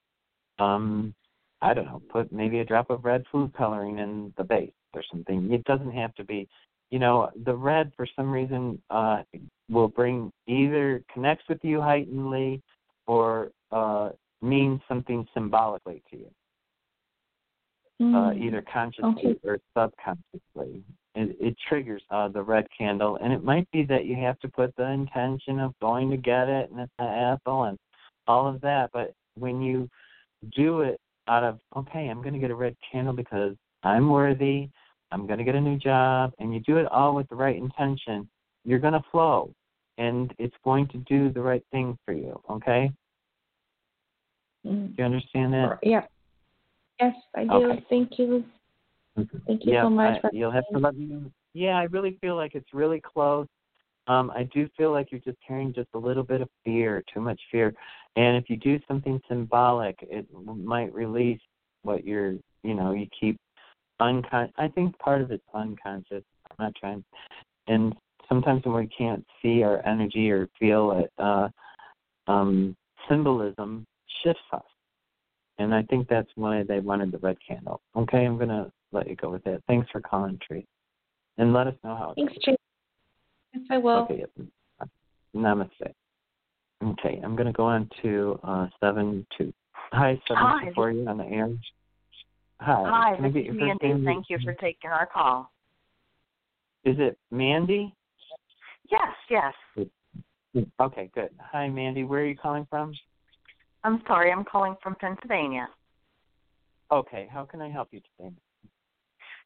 um 0.60 1.14
I 1.62 1.74
don't 1.74 1.86
know, 1.86 2.02
put 2.10 2.32
maybe 2.32 2.60
a 2.60 2.66
drop 2.66 2.90
of 2.90 3.06
red 3.06 3.24
food 3.32 3.54
coloring 3.54 4.00
in 4.00 4.34
the 4.38 4.44
base 4.44 4.72
or 4.94 5.04
something. 5.12 5.52
It 5.52 5.64
doesn't 5.66 5.92
have 5.92 6.14
to 6.16 6.24
be 6.24 6.48
you 6.92 7.00
know, 7.00 7.30
the 7.46 7.56
red 7.56 7.92
for 7.96 8.06
some 8.16 8.32
reason 8.32 8.82
uh 8.90 9.24
will 9.70 9.88
bring 9.88 10.32
either 10.48 11.04
connects 11.14 11.46
with 11.50 11.60
you 11.64 11.82
heightenedly 11.82 12.62
or 13.08 13.52
uh 13.72 14.10
means 14.42 14.82
something 14.88 15.28
symbolically 15.34 16.02
to 16.12 16.18
you. 16.18 16.32
Mm. 18.02 18.16
Uh, 18.16 18.34
either 18.34 18.64
consciously 18.74 19.14
okay. 19.20 19.36
or 19.44 19.60
subconsciously. 19.78 20.84
It, 21.14 21.38
it 21.40 21.56
triggers 21.70 22.02
uh, 22.10 22.30
the 22.30 22.42
red 22.42 22.66
candle, 22.76 23.20
and 23.22 23.32
it 23.32 23.44
might 23.44 23.70
be 23.72 23.84
that 23.84 24.06
you 24.06 24.16
have 24.16 24.40
to 24.40 24.48
put 24.48 24.76
the 24.76 24.90
intention 24.90 25.60
of 25.60 25.74
going 25.82 26.10
to 26.10 26.18
get 26.18 26.50
it, 26.50 26.72
and 26.72 26.80
it's 26.80 26.92
an 26.98 27.08
apple, 27.08 27.66
and 27.66 27.78
all 28.28 28.48
of 28.48 28.60
that. 28.62 28.90
But 28.92 29.14
when 29.36 29.62
you 29.62 29.88
do 30.56 30.82
it 30.82 31.00
out 31.28 31.44
of 31.44 31.60
okay, 31.76 32.08
I'm 32.08 32.22
going 32.22 32.34
to 32.34 32.40
get 32.40 32.50
a 32.50 32.56
red 32.56 32.76
candle 32.92 33.14
because 33.14 33.56
I'm 33.84 34.10
worthy, 34.10 34.70
I'm 35.12 35.28
going 35.28 35.40
to 35.40 35.44
get 35.46 35.56
a 35.56 35.62
new 35.62 35.78
job, 35.78 36.34
and 36.40 36.54
you 36.54 36.60
do 36.62 36.78
it 36.78 36.86
all 36.92 37.16
with 37.16 37.28
the 37.30 37.36
right 37.36 37.56
intention, 37.56 38.28
you're 38.64 38.80
going 38.80 38.94
to 38.94 39.04
flow, 39.12 39.54
and 39.98 40.34
it's 40.38 40.56
going 40.64 40.88
to 40.90 40.98
do 41.00 41.32
the 41.32 41.42
right 41.42 41.64
thing 41.72 41.98
for 42.06 42.14
you. 42.14 42.40
Okay. 42.50 42.92
Mm. 44.66 44.88
Do 44.88 44.94
you 44.98 45.04
understand 45.04 45.54
that? 45.54 45.80
Yeah. 45.84 46.06
Yes, 47.00 47.16
I 47.36 47.44
do. 47.46 47.52
Okay. 47.52 47.86
Thank 47.90 48.20
you. 48.20 48.46
Thank 49.16 49.66
you 49.66 49.74
yeah, 49.74 49.84
so 49.84 49.90
much. 49.90 50.20
I, 50.24 50.30
you'll 50.32 50.52
have 50.52 50.64
to 50.72 50.80
let 50.80 50.96
me 50.96 51.06
know. 51.06 51.32
Yeah, 51.54 51.78
I 51.78 51.84
really 51.84 52.18
feel 52.22 52.36
like 52.36 52.56
it's 52.56 52.74
really 52.74 53.02
close. 53.02 53.48
Um, 54.08 54.32
I 54.36 54.44
do 54.54 54.70
feel 54.78 54.92
like 54.92 55.12
you're 55.12 55.22
just 55.22 55.38
carrying 55.46 55.74
just 55.74 55.90
a 55.94 55.98
little 55.98 56.24
bit 56.24 56.42
of 56.42 56.50
fear, 56.64 57.04
too 57.14 57.22
much 57.22 57.40
fear. 57.52 57.74
And 58.16 58.38
if 58.38 58.50
you 58.50 58.58
do 58.58 58.80
something 58.88 59.22
symbolic, 59.28 59.98
it 60.02 60.26
might 60.46 60.94
release 60.94 61.40
what 61.84 62.06
you're, 62.06 62.34
you 62.64 62.74
know, 62.74 62.94
you 62.94 63.08
keep 63.20 63.40
unconscious. 64.02 64.54
I 64.58 64.68
think 64.68 64.98
part 65.00 65.22
of 65.22 65.32
it's 65.32 65.44
unconscious. 65.54 66.24
I'm 66.50 66.56
not 66.60 66.76
trying. 66.76 67.04
And 67.68 67.94
sometimes 68.28 68.66
when 68.66 68.76
we 68.76 68.88
can't 68.88 69.26
see 69.42 69.64
our 69.64 69.86
energy 69.86 70.32
or 70.32 70.50
feel 70.60 70.92
it, 71.00 71.12
uh, 71.18 71.48
um, 72.28 72.76
symbolism 73.10 73.86
shifts 74.24 74.42
us. 74.54 74.64
And 75.58 75.74
I 75.74 75.84
think 75.84 76.08
that's 76.10 76.30
why 76.36 76.64
they 76.64 76.80
wanted 76.80 77.12
the 77.12 77.20
red 77.20 77.38
candle. 77.48 77.82
Okay, 77.96 78.26
I'm 78.26 78.38
going 78.38 78.50
to 78.50 78.72
let 78.92 79.08
you 79.08 79.16
go 79.16 79.30
with 79.30 79.44
that. 79.44 79.62
Thanks 79.68 79.88
for 79.92 80.02
calling, 80.02 80.40
Tree. 80.46 80.66
And 81.38 81.54
let 81.54 81.68
us 81.68 81.76
know 81.84 81.96
how 81.96 82.12
it 82.12 82.16
Thanks, 82.16 82.34
goes. 82.34 82.44
Tree. 82.44 82.56
Yes, 83.54 83.64
I 83.70 83.78
will. 83.78 84.00
Okay, 84.00 84.26
Namaste. 85.36 85.94
Okay, 86.84 87.22
I'm 87.24 87.36
going 87.36 87.48
to 87.48 87.54
go 87.54 87.66
on 87.66 87.90
to 88.02 88.40
uh, 88.44 88.68
seven 88.80 89.26
two. 89.38 89.54
Hi, 89.92 90.20
seven 90.28 90.44
Hi. 90.44 90.66
two 90.66 90.74
four. 90.74 90.92
You 90.92 91.08
on 91.08 91.18
the 91.18 91.26
air? 91.26 91.50
Hi. 92.62 92.84
Hi, 92.86 93.16
Can 93.16 93.34
this 93.34 93.44
is 93.48 93.56
Mandy. 93.56 93.88
name? 93.88 94.06
Thank 94.06 94.26
you 94.30 94.38
for 94.44 94.54
taking 94.54 94.92
our 94.92 95.08
call. 95.08 95.52
Is 96.86 96.96
it 97.00 97.18
Mandy? 97.32 97.94
Yes, 98.92 99.10
yes. 99.30 99.54
Okay, 100.80 101.10
good. 101.16 101.30
Hi, 101.40 101.70
Mandy. 101.70 102.04
Where 102.04 102.22
are 102.22 102.26
you 102.26 102.38
calling 102.38 102.68
from? 102.70 102.94
I'm 103.84 104.04
sorry, 104.06 104.32
I'm 104.32 104.44
calling 104.44 104.76
from 104.84 104.96
Pennsylvania. 104.96 105.68
Okay, 106.92 107.28
how 107.32 107.46
can 107.46 107.62
I 107.62 107.70
help 107.70 107.88
you 107.92 108.02
today? 108.18 108.32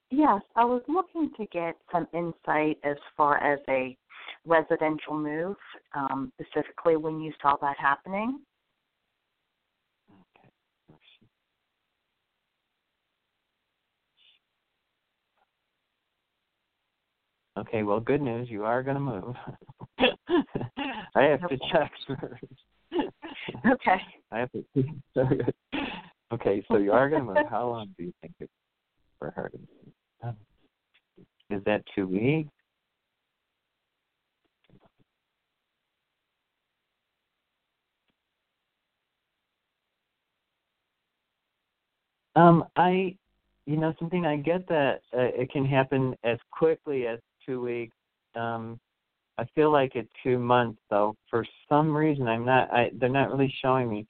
Yes, 0.10 0.42
I 0.56 0.66
was 0.66 0.82
looking 0.88 1.32
to 1.38 1.46
get 1.48 1.76
some 1.92 2.08
insight 2.14 2.80
as 2.84 2.98
far 3.16 3.38
as 3.38 3.60
a 3.70 3.96
residential 4.46 5.18
move, 5.18 5.56
um, 5.96 6.34
specifically 6.42 6.98
when 6.98 7.22
you 7.22 7.32
saw 7.42 7.56
that 7.62 7.78
happening. 7.80 8.40
Okay, 17.58 17.84
well, 17.84 18.00
good 18.00 18.22
news. 18.22 18.50
You 18.50 18.66
are 18.66 18.84
going 18.84 18.96
to 18.96 19.00
move. 19.02 19.36
I 21.16 21.24
have 21.24 21.48
to 21.48 21.58
check 21.72 21.92
first. 22.08 22.44
Okay. 23.66 24.02
I 24.32 24.40
have 24.40 24.50
to. 24.52 24.66
okay, 26.34 26.64
so 26.72 26.78
you 26.78 26.92
are 26.92 27.10
going 27.10 27.26
to 27.26 27.34
move. 27.34 27.46
How 27.50 27.68
long 27.70 27.88
do 27.98 28.04
you 28.04 28.14
think 28.22 28.34
it's 28.40 28.52
for 29.20 29.32
her? 29.32 29.50
to- 29.50 30.36
Is 31.56 31.64
that 31.66 31.84
two 31.96 32.08
weeks? 32.08 32.50
Um, 42.36 42.66
I, 42.76 43.16
you 43.66 43.78
know, 43.78 43.94
something 43.98 44.26
I 44.26 44.36
get 44.36 44.68
that 44.68 45.02
uh, 45.14 45.32
it 45.42 45.50
can 45.52 45.66
happen 45.66 46.16
as 46.26 46.38
quickly 46.52 47.08
as 47.08 47.20
two 47.46 47.62
weeks. 47.62 47.96
Um, 48.36 48.80
I 49.38 49.46
feel 49.56 49.72
like 49.72 49.96
it's 49.96 50.10
two 50.24 50.40
months 50.40 50.80
though. 50.90 51.16
For 51.30 51.46
some 51.68 51.96
reason, 51.96 52.28
I'm 52.28 52.46
not. 52.46 52.72
I 52.72 52.92
they're 52.94 53.10
not 53.10 53.32
really 53.32 53.54
showing 53.62 53.90
me. 53.90 54.06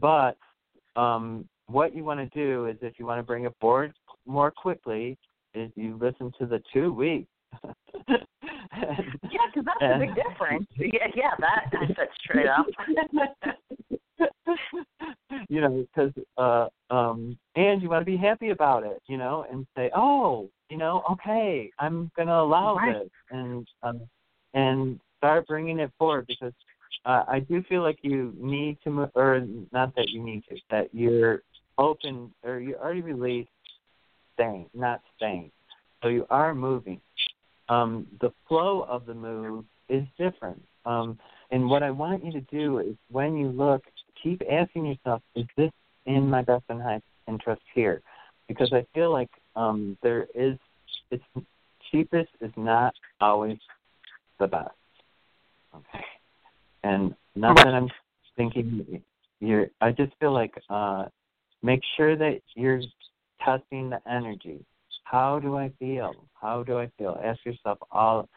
But 0.00 0.36
um, 0.96 1.48
what 1.66 1.94
you 1.94 2.04
want 2.04 2.20
to 2.20 2.38
do 2.38 2.66
is, 2.66 2.76
if 2.82 2.98
you 2.98 3.06
want 3.06 3.18
to 3.18 3.22
bring 3.22 3.44
it 3.44 3.54
forward 3.60 3.92
more 4.26 4.50
quickly, 4.50 5.16
is 5.54 5.70
you 5.76 5.98
listen 6.00 6.32
to 6.38 6.46
the 6.46 6.62
two 6.72 6.92
weeks. 6.92 7.28
Yeah, 8.08 8.18
because 9.54 9.64
that's 9.64 9.82
a 9.82 9.98
big 9.98 10.14
difference. 10.28 10.66
Yeah, 10.76 11.06
yeah, 11.14 11.30
that 11.38 11.66
I 11.72 11.86
said 11.94 12.08
straight 12.22 12.46
up. 12.46 12.66
you 15.48 15.60
know, 15.60 15.86
because 15.94 16.12
uh, 16.36 16.68
um, 16.92 17.38
and 17.56 17.82
you 17.82 17.88
want 17.88 18.02
to 18.02 18.10
be 18.10 18.16
happy 18.16 18.50
about 18.50 18.84
it, 18.84 19.00
you 19.06 19.16
know, 19.16 19.46
and 19.50 19.66
say, 19.76 19.90
oh, 19.94 20.48
you 20.70 20.76
know, 20.76 21.02
okay, 21.12 21.70
I'm 21.78 22.10
gonna 22.16 22.40
allow 22.40 22.76
Right. 22.76 23.02
this, 23.02 23.10
and 23.30 23.66
um, 23.82 24.00
and 24.54 25.00
start 25.18 25.46
bringing 25.46 25.78
it 25.78 25.90
forward 25.98 26.26
because 26.26 26.52
uh, 27.04 27.24
I 27.28 27.40
do 27.40 27.62
feel 27.64 27.82
like 27.82 27.98
you 28.02 28.34
need 28.38 28.78
to, 28.84 28.90
mo- 28.90 29.10
or 29.14 29.44
not 29.72 29.94
that 29.96 30.10
you 30.10 30.22
need 30.22 30.44
to, 30.48 30.56
that 30.70 30.88
you're 30.94 31.42
open 31.78 32.32
or 32.42 32.60
you 32.60 32.76
already 32.76 33.02
released 33.02 33.50
staying, 34.34 34.68
not 34.74 35.00
staying, 35.16 35.50
so 36.02 36.08
you 36.08 36.26
are 36.30 36.54
moving. 36.54 37.00
Um, 37.68 38.06
the 38.20 38.32
flow 38.48 38.82
of 38.82 39.06
the 39.06 39.14
move 39.14 39.64
is 39.88 40.04
different. 40.18 40.62
Um, 40.84 41.18
and 41.50 41.68
what 41.68 41.82
I 41.82 41.90
want 41.90 42.24
you 42.24 42.32
to 42.32 42.40
do 42.42 42.78
is 42.78 42.94
when 43.10 43.36
you 43.36 43.48
look, 43.48 43.82
keep 44.22 44.42
asking 44.50 44.86
yourself, 44.86 45.22
is 45.34 45.46
this 45.56 45.70
in 46.06 46.28
my 46.28 46.42
best 46.42 46.64
and 46.68 46.80
highest 46.82 47.04
interest 47.26 47.62
here? 47.74 48.02
Because 48.48 48.72
I 48.72 48.84
feel 48.94 49.10
like 49.10 49.30
um, 49.56 49.96
there 50.02 50.26
is, 50.34 50.56
it's 51.10 51.24
cheapest 51.90 52.30
is 52.40 52.52
not 52.56 52.94
always 53.20 53.58
the 54.38 54.46
best. 54.46 54.70
Okay. 55.74 56.04
And 56.82 57.14
not 57.34 57.56
that 57.56 57.68
I'm 57.68 57.88
thinking 58.36 59.02
you're, 59.40 59.66
I 59.80 59.90
just 59.90 60.12
feel 60.20 60.32
like 60.32 60.54
uh, 60.68 61.06
make 61.62 61.80
sure 61.96 62.16
that 62.16 62.40
you're 62.54 62.80
testing 63.44 63.90
the 63.90 64.00
energy. 64.10 64.64
How 65.04 65.38
do 65.38 65.56
I 65.56 65.70
feel? 65.78 66.14
How 66.40 66.62
do 66.62 66.78
I 66.78 66.90
feel? 66.98 67.20
Ask 67.22 67.44
yourself 67.44 67.78
all, 67.90 68.28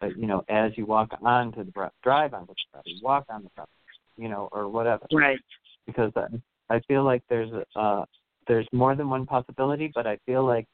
uh, 0.00 0.06
you 0.16 0.26
know, 0.26 0.44
as 0.48 0.72
you 0.76 0.86
walk 0.86 1.10
onto 1.22 1.64
the 1.64 1.90
drive 2.02 2.34
onto 2.34 2.46
the 2.48 2.54
property, 2.72 3.00
walk 3.02 3.24
on 3.28 3.42
the 3.42 3.50
property, 3.50 3.72
you 4.16 4.28
know, 4.28 4.48
or 4.52 4.68
whatever. 4.68 5.06
Right. 5.12 5.38
Because 5.86 6.12
I, 6.16 6.74
I 6.74 6.80
feel 6.80 7.04
like 7.04 7.22
there's 7.28 7.50
uh 7.74 8.04
there's 8.46 8.66
more 8.72 8.94
than 8.94 9.08
one 9.08 9.26
possibility, 9.26 9.90
but 9.94 10.06
I 10.06 10.18
feel 10.26 10.44
like 10.44 10.66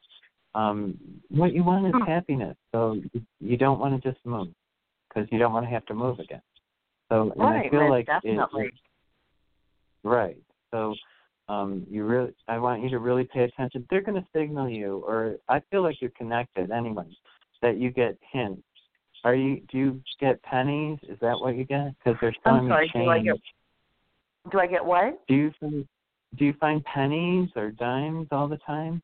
um 0.55 0.97
what 1.29 1.53
you 1.53 1.63
want 1.63 1.87
is 1.87 1.93
happiness. 2.07 2.57
So 2.71 2.99
you, 3.13 3.21
you 3.39 3.57
don't 3.57 3.79
want 3.79 4.01
to 4.01 4.11
just 4.11 4.23
move 4.25 4.47
because 5.07 5.29
you 5.31 5.37
don't 5.37 5.53
want 5.53 5.65
to 5.65 5.69
have 5.69 5.85
to 5.87 5.93
move 5.93 6.19
again. 6.19 6.41
So 7.09 7.31
and 7.31 7.41
right, 7.41 7.65
I 7.65 7.69
feel 7.69 7.89
like 7.89 8.07
it- 8.23 8.35
Right. 10.03 10.37
So 10.71 10.95
um 11.49 11.85
you 11.89 12.05
really 12.05 12.33
I 12.47 12.57
want 12.57 12.83
you 12.83 12.89
to 12.89 12.99
really 12.99 13.25
pay 13.25 13.43
attention. 13.43 13.85
They're 13.89 14.01
going 14.01 14.21
to 14.21 14.27
signal 14.33 14.69
you 14.69 15.03
or 15.07 15.37
I 15.47 15.61
feel 15.71 15.83
like 15.83 16.01
you're 16.01 16.11
connected 16.11 16.71
anyway 16.71 17.05
that 17.61 17.77
you 17.77 17.91
get 17.91 18.17
hints. 18.31 18.63
Are 19.23 19.35
you 19.35 19.61
do 19.71 19.77
you 19.77 20.01
get 20.19 20.41
pennies? 20.43 20.99
Is 21.03 21.19
that 21.19 21.39
what 21.39 21.55
you 21.55 21.65
get? 21.65 21.93
Cuz 22.03 22.15
they're 22.21 22.33
I'm 22.45 22.67
sorry, 22.69 22.91
me 22.95 23.05
do 23.05 23.09
I 23.09 23.19
get 23.19 23.35
do 24.51 24.59
I 24.59 24.67
get 24.67 24.83
what? 24.83 25.19
Do 25.27 25.35
you 25.35 25.53
do 26.37 26.45
you 26.45 26.53
find 26.59 26.83
pennies 26.85 27.49
or 27.55 27.71
dimes 27.71 28.27
all 28.31 28.47
the 28.47 28.57
time? 28.57 29.01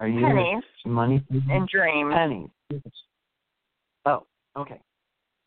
Are 0.00 0.08
you 0.08 0.20
Pennies 0.20 0.64
money 0.86 1.22
and 1.50 1.68
dreams. 1.68 2.14
pennies? 2.14 2.48
Oh, 4.06 4.26
okay. 4.56 4.80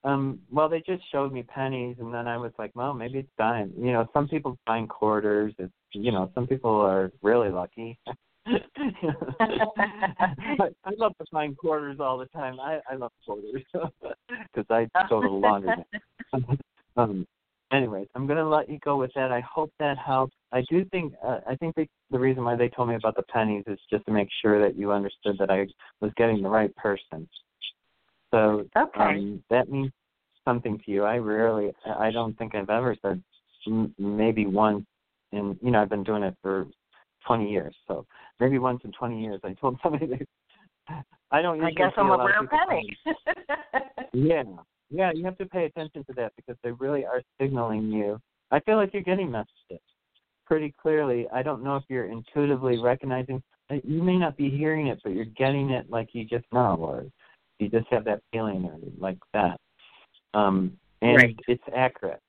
Um, 0.04 0.40
well, 0.52 0.70
they 0.70 0.84
just 0.86 1.02
showed 1.12 1.32
me 1.32 1.44
pennies, 1.44 1.96
and 2.00 2.14
then 2.14 2.28
I 2.28 2.38
was 2.38 2.52
like, 2.60 2.72
well, 2.76 2.94
maybe 2.94 3.20
it's 3.20 3.30
dime. 3.38 3.74
You 3.78 3.94
know, 3.94 4.08
some 4.14 4.28
people 4.28 4.58
find 4.66 4.88
quarters. 4.88 5.54
It's, 5.58 5.74
you 5.94 6.12
know, 6.12 6.30
some 6.36 6.46
people 6.46 6.72
are 6.72 7.12
really 7.22 7.50
lucky. 7.50 7.98
I, 8.06 8.14
I 10.86 10.92
love 10.98 11.14
to 11.18 11.26
find 11.32 11.58
quarters 11.58 12.00
all 12.00 12.18
the 12.18 12.26
time. 12.28 12.60
I, 12.60 12.80
I 12.90 12.96
love 12.96 13.12
quarters 13.26 13.64
because 13.74 14.66
I 14.70 14.88
go 15.10 15.22
to 15.22 15.28
the 15.28 15.34
laundry. 15.34 15.74
um, 16.98 17.26
anyways, 17.74 18.08
I'm 18.16 18.28
gonna 18.28 18.48
let 18.48 18.70
you 18.70 18.80
go 18.80 18.98
with 18.98 19.12
that. 19.16 19.32
I 19.32 19.42
hope 19.42 19.72
that 19.80 19.98
helps. 19.98 20.34
I 20.52 20.64
do 20.70 20.86
think 20.86 21.14
uh, 21.26 21.40
I 21.48 21.56
think 21.56 21.76
they, 21.76 21.90
the 22.12 22.20
reason 22.20 22.44
why 22.44 22.56
they 22.56 22.70
told 22.70 22.90
me 22.90 22.96
about 22.96 23.16
the 23.16 23.24
pennies 23.24 23.64
is 23.68 23.80
just 23.90 24.06
to 24.06 24.12
make 24.12 24.30
sure 24.42 24.62
that 24.62 24.78
you 24.78 24.92
understood 24.92 25.38
that 25.40 25.50
I 25.50 25.68
was 26.00 26.12
getting 26.16 26.42
the 26.42 26.50
right 26.50 26.74
person. 26.76 27.28
So 28.32 28.66
Okay. 28.76 29.04
um, 29.04 29.44
that 29.50 29.70
means 29.70 29.92
something 30.46 30.80
to 30.86 30.92
you. 30.92 31.04
I 31.04 31.18
rarely, 31.18 31.72
I 31.86 32.12
don't 32.12 32.38
think 32.38 32.56
I've 32.56 32.70
ever 32.70 32.96
said 33.02 33.22
m- 33.68 33.94
maybe 33.98 34.46
once 34.46 34.86
in, 35.32 35.58
you 35.62 35.72
know, 35.72 35.82
I've 35.82 35.90
been 35.90 36.04
doing 36.04 36.24
it 36.24 36.36
for 36.42 36.66
20 37.28 37.50
years. 37.50 37.76
So 37.88 38.06
maybe 38.40 38.60
once 38.60 38.82
in 38.84 38.92
20 38.92 39.22
years 39.22 39.40
I 39.44 39.54
told 39.54 39.80
somebody 39.84 40.08
that 40.08 41.04
I 41.32 41.42
don't 41.42 41.64
I 41.64 41.72
guess 41.72 41.92
I'm 41.98 42.10
a 42.10 42.16
a 42.16 42.18
lot 42.18 42.30
of 42.42 42.48
rare 42.52 42.60
penny. 42.68 42.98
yeah, 44.14 44.44
yeah, 44.94 45.12
you 45.14 45.26
have 45.26 45.38
to 45.40 45.46
pay 45.46 45.66
attention 45.66 46.06
to 46.06 46.14
that 46.14 46.34
because 46.36 46.56
they 46.64 46.72
really 46.72 47.06
are 47.06 47.22
signaling 47.42 47.92
you. 47.92 48.20
I 48.52 48.60
feel 48.60 48.78
like 48.78 48.94
you're 48.94 49.02
getting 49.02 49.32
messages 49.32 49.82
pretty 50.46 50.74
clearly. 50.80 51.28
I 51.34 51.42
don't 51.42 51.64
know 51.64 51.76
if 51.76 51.84
you're 51.90 52.06
intuitively 52.06 52.78
recognizing. 52.78 53.42
uh, 53.72 53.76
You 53.84 54.04
may 54.04 54.18
not 54.18 54.38
be 54.38 54.50
hearing 54.50 54.88
it, 54.88 55.00
but 55.04 55.14
you're 55.14 55.26
getting 55.26 55.72
it 55.72 55.90
like 55.90 56.10
you 56.14 56.26
just 56.26 56.46
know, 56.54 56.76
or 56.76 57.06
you 57.58 57.70
just 57.70 57.88
have 57.90 58.06
that 58.06 58.22
feeling, 58.32 58.66
or 58.66 58.78
like 59.00 59.18
that. 59.34 59.60
Um, 60.36 60.78
and 61.02 61.18
Right. 61.18 61.40
it's 61.48 61.64
accurate. 61.76 62.20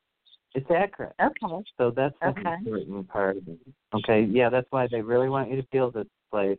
It's 0.54 0.70
accurate. 0.70 1.14
Okay. 1.20 1.64
So 1.76 1.90
that's 1.90 2.14
the 2.20 2.28
Okay. 2.28 2.54
important 2.58 3.08
part 3.08 3.36
of 3.36 3.48
it. 3.48 3.58
Okay, 3.94 4.22
yeah, 4.22 4.48
that's 4.48 4.66
why 4.70 4.86
they 4.86 5.00
really 5.02 5.28
want 5.28 5.50
you 5.50 5.56
to 5.56 5.66
feel 5.68 5.90
this 5.90 6.06
place. 6.30 6.58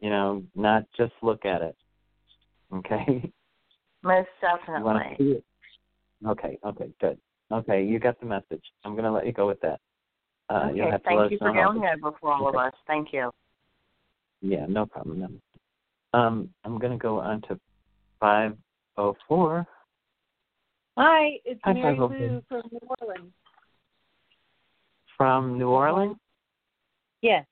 You 0.00 0.10
know, 0.10 0.42
not 0.54 0.84
just 0.96 1.12
look 1.22 1.44
at 1.44 1.62
it. 1.62 1.76
Okay. 2.72 3.32
Most 4.04 4.28
You 4.42 4.84
want 4.84 5.02
to 5.02 5.08
definitely. 5.08 5.42
Okay, 6.26 6.58
okay, 6.64 6.90
good. 7.00 7.18
Okay, 7.50 7.84
you 7.84 7.98
got 7.98 8.20
the 8.20 8.26
message. 8.26 8.62
I'm 8.84 8.92
going 8.92 9.04
to 9.04 9.10
let 9.10 9.26
you 9.26 9.32
go 9.32 9.46
with 9.46 9.60
that. 9.62 9.80
Uh, 10.50 10.68
you'll 10.74 10.84
okay, 10.86 10.92
have 10.92 11.02
to 11.02 11.08
thank 11.08 11.20
us 11.20 11.30
you 11.32 11.38
for 11.38 11.52
how 11.52 11.72
going 11.72 11.84
it- 11.84 12.04
over 12.04 12.16
for 12.20 12.32
all 12.32 12.48
of 12.48 12.54
us. 12.54 12.72
Thank 12.86 13.12
you. 13.12 13.30
Yeah, 14.42 14.66
no 14.68 14.84
problem. 14.84 15.20
No. 15.20 16.18
Um, 16.18 16.50
I'm 16.64 16.78
going 16.78 16.92
to 16.92 16.98
go 16.98 17.18
on 17.18 17.40
to 17.42 17.58
504. 18.20 19.66
Hi, 20.96 21.40
it's 21.44 21.60
Hi, 21.64 21.72
Mary 21.72 21.98
Lou 21.98 22.42
from 22.48 22.62
New 22.70 22.80
Orleans. 23.00 23.32
From 25.16 25.58
New 25.58 25.68
Orleans? 25.68 26.16
Yes. 27.22 27.46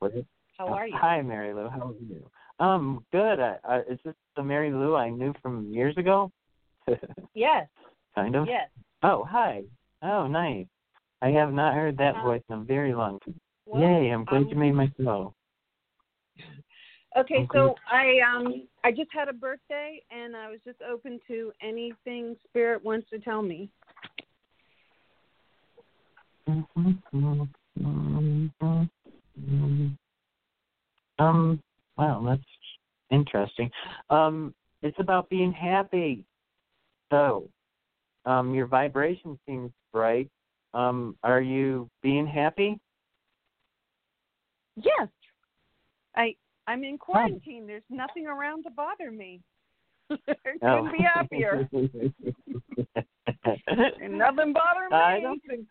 Was 0.00 0.12
it? 0.14 0.26
How 0.58 0.68
are 0.68 0.86
you? 0.86 0.96
Hi, 0.96 1.22
Mary 1.22 1.54
Lou. 1.54 1.68
How 1.68 1.88
are 1.88 1.94
you? 1.94 2.30
Um, 2.60 3.04
good. 3.10 3.40
I, 3.40 3.56
I, 3.64 3.78
is 3.80 3.98
this 4.04 4.14
the 4.36 4.42
Mary 4.42 4.70
Lou 4.70 4.94
I 4.94 5.10
knew 5.10 5.34
from 5.42 5.72
years 5.72 5.96
ago? 5.96 6.30
Yes. 7.34 7.66
kind 8.14 8.36
of. 8.36 8.46
Yes. 8.46 8.68
Oh, 9.02 9.24
hi. 9.24 9.62
Oh, 10.02 10.26
nice. 10.26 10.66
I 11.22 11.28
have 11.30 11.52
not 11.52 11.74
heard 11.74 11.96
that 11.98 12.20
voice 12.22 12.42
in 12.50 12.56
a 12.56 12.64
very 12.64 12.94
long 12.94 13.18
time. 13.20 13.40
Well, 13.66 13.80
Yay! 13.80 14.10
I'm 14.10 14.24
glad 14.24 14.42
um, 14.42 14.48
you 14.48 14.56
made 14.56 14.72
my 14.72 14.90
show. 15.00 15.32
Okay, 17.16 17.34
Okay. 17.36 17.46
so 17.52 17.74
I 17.90 18.18
um 18.20 18.66
I 18.84 18.90
just 18.90 19.10
had 19.12 19.28
a 19.28 19.32
birthday 19.32 20.02
and 20.10 20.34
I 20.34 20.50
was 20.50 20.60
just 20.64 20.78
open 20.82 21.20
to 21.28 21.52
anything 21.62 22.36
spirit 22.48 22.82
wants 22.82 23.08
to 23.10 23.18
tell 23.18 23.42
me. 23.42 23.70
Um. 31.18 31.60
Wow, 31.98 32.24
that's 32.26 32.42
interesting. 33.12 33.70
Um, 34.10 34.54
it's 34.82 34.98
about 34.98 35.28
being 35.28 35.52
happy. 35.52 36.24
So, 37.12 37.48
um, 38.24 38.54
your 38.54 38.66
vibration 38.66 39.38
seems 39.46 39.70
bright. 39.92 40.28
Um, 40.74 41.16
are 41.22 41.40
you 41.40 41.88
being 42.02 42.26
happy? 42.26 42.80
Yes. 44.76 45.08
I 46.16 46.34
I'm 46.66 46.84
in 46.84 46.96
quarantine. 46.96 47.66
There's 47.66 47.82
nothing 47.90 48.26
around 48.26 48.62
to 48.64 48.70
bother 48.70 49.10
me. 49.10 49.40
Couldn't 50.08 50.62
Oh. 50.62 50.90
be 50.90 51.02
happier. 51.02 51.68
And 53.66 54.18
nothing 54.18 54.52
bother 54.52 54.88
me. 54.90 54.96
I 54.96 55.20
don't 55.20 55.42
think. 55.46 55.66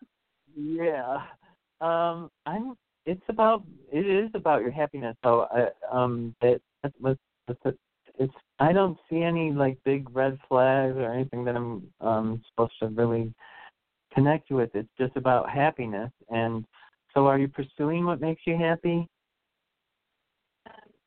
Yeah. 0.55 1.17
Um. 1.79 2.29
I'm. 2.45 2.75
It's 3.05 3.21
about. 3.29 3.63
It 3.91 4.05
is 4.05 4.29
about 4.35 4.61
your 4.61 4.71
happiness. 4.71 5.15
So. 5.23 5.47
I, 5.51 5.69
um. 5.91 6.35
That. 6.41 6.61
That 6.83 6.93
was. 6.99 7.17
That's. 7.63 7.77
It's. 8.19 8.33
I 8.59 8.73
don't 8.73 8.97
see 9.09 9.23
any 9.23 9.51
like 9.51 9.77
big 9.83 10.13
red 10.15 10.37
flags 10.47 10.95
or 10.95 11.11
anything 11.11 11.43
that 11.45 11.55
I'm 11.55 11.87
um 12.01 12.41
supposed 12.49 12.73
to 12.81 12.87
really 12.87 13.33
connect 14.13 14.51
with. 14.51 14.69
It's 14.75 14.89
just 14.99 15.15
about 15.15 15.49
happiness. 15.49 16.11
And 16.29 16.65
so, 17.13 17.27
are 17.27 17.39
you 17.39 17.47
pursuing 17.47 18.05
what 18.05 18.21
makes 18.21 18.41
you 18.45 18.57
happy? 18.57 19.07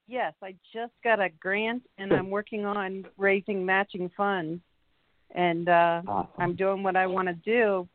Yes, 0.06 0.34
I 0.42 0.54
just 0.72 0.92
got 1.02 1.20
a 1.20 1.30
grant 1.40 1.82
and 1.96 2.12
I'm 2.12 2.30
working 2.30 2.66
on 2.66 3.06
raising 3.16 3.64
matching 3.64 4.10
funds 4.16 4.60
and 5.34 5.68
uh 5.68 6.02
Awesome. 6.06 6.30
I'm 6.38 6.56
doing 6.56 6.82
what 6.82 6.96
I 6.96 7.06
want 7.06 7.28
to 7.28 7.34
do. 7.34 7.88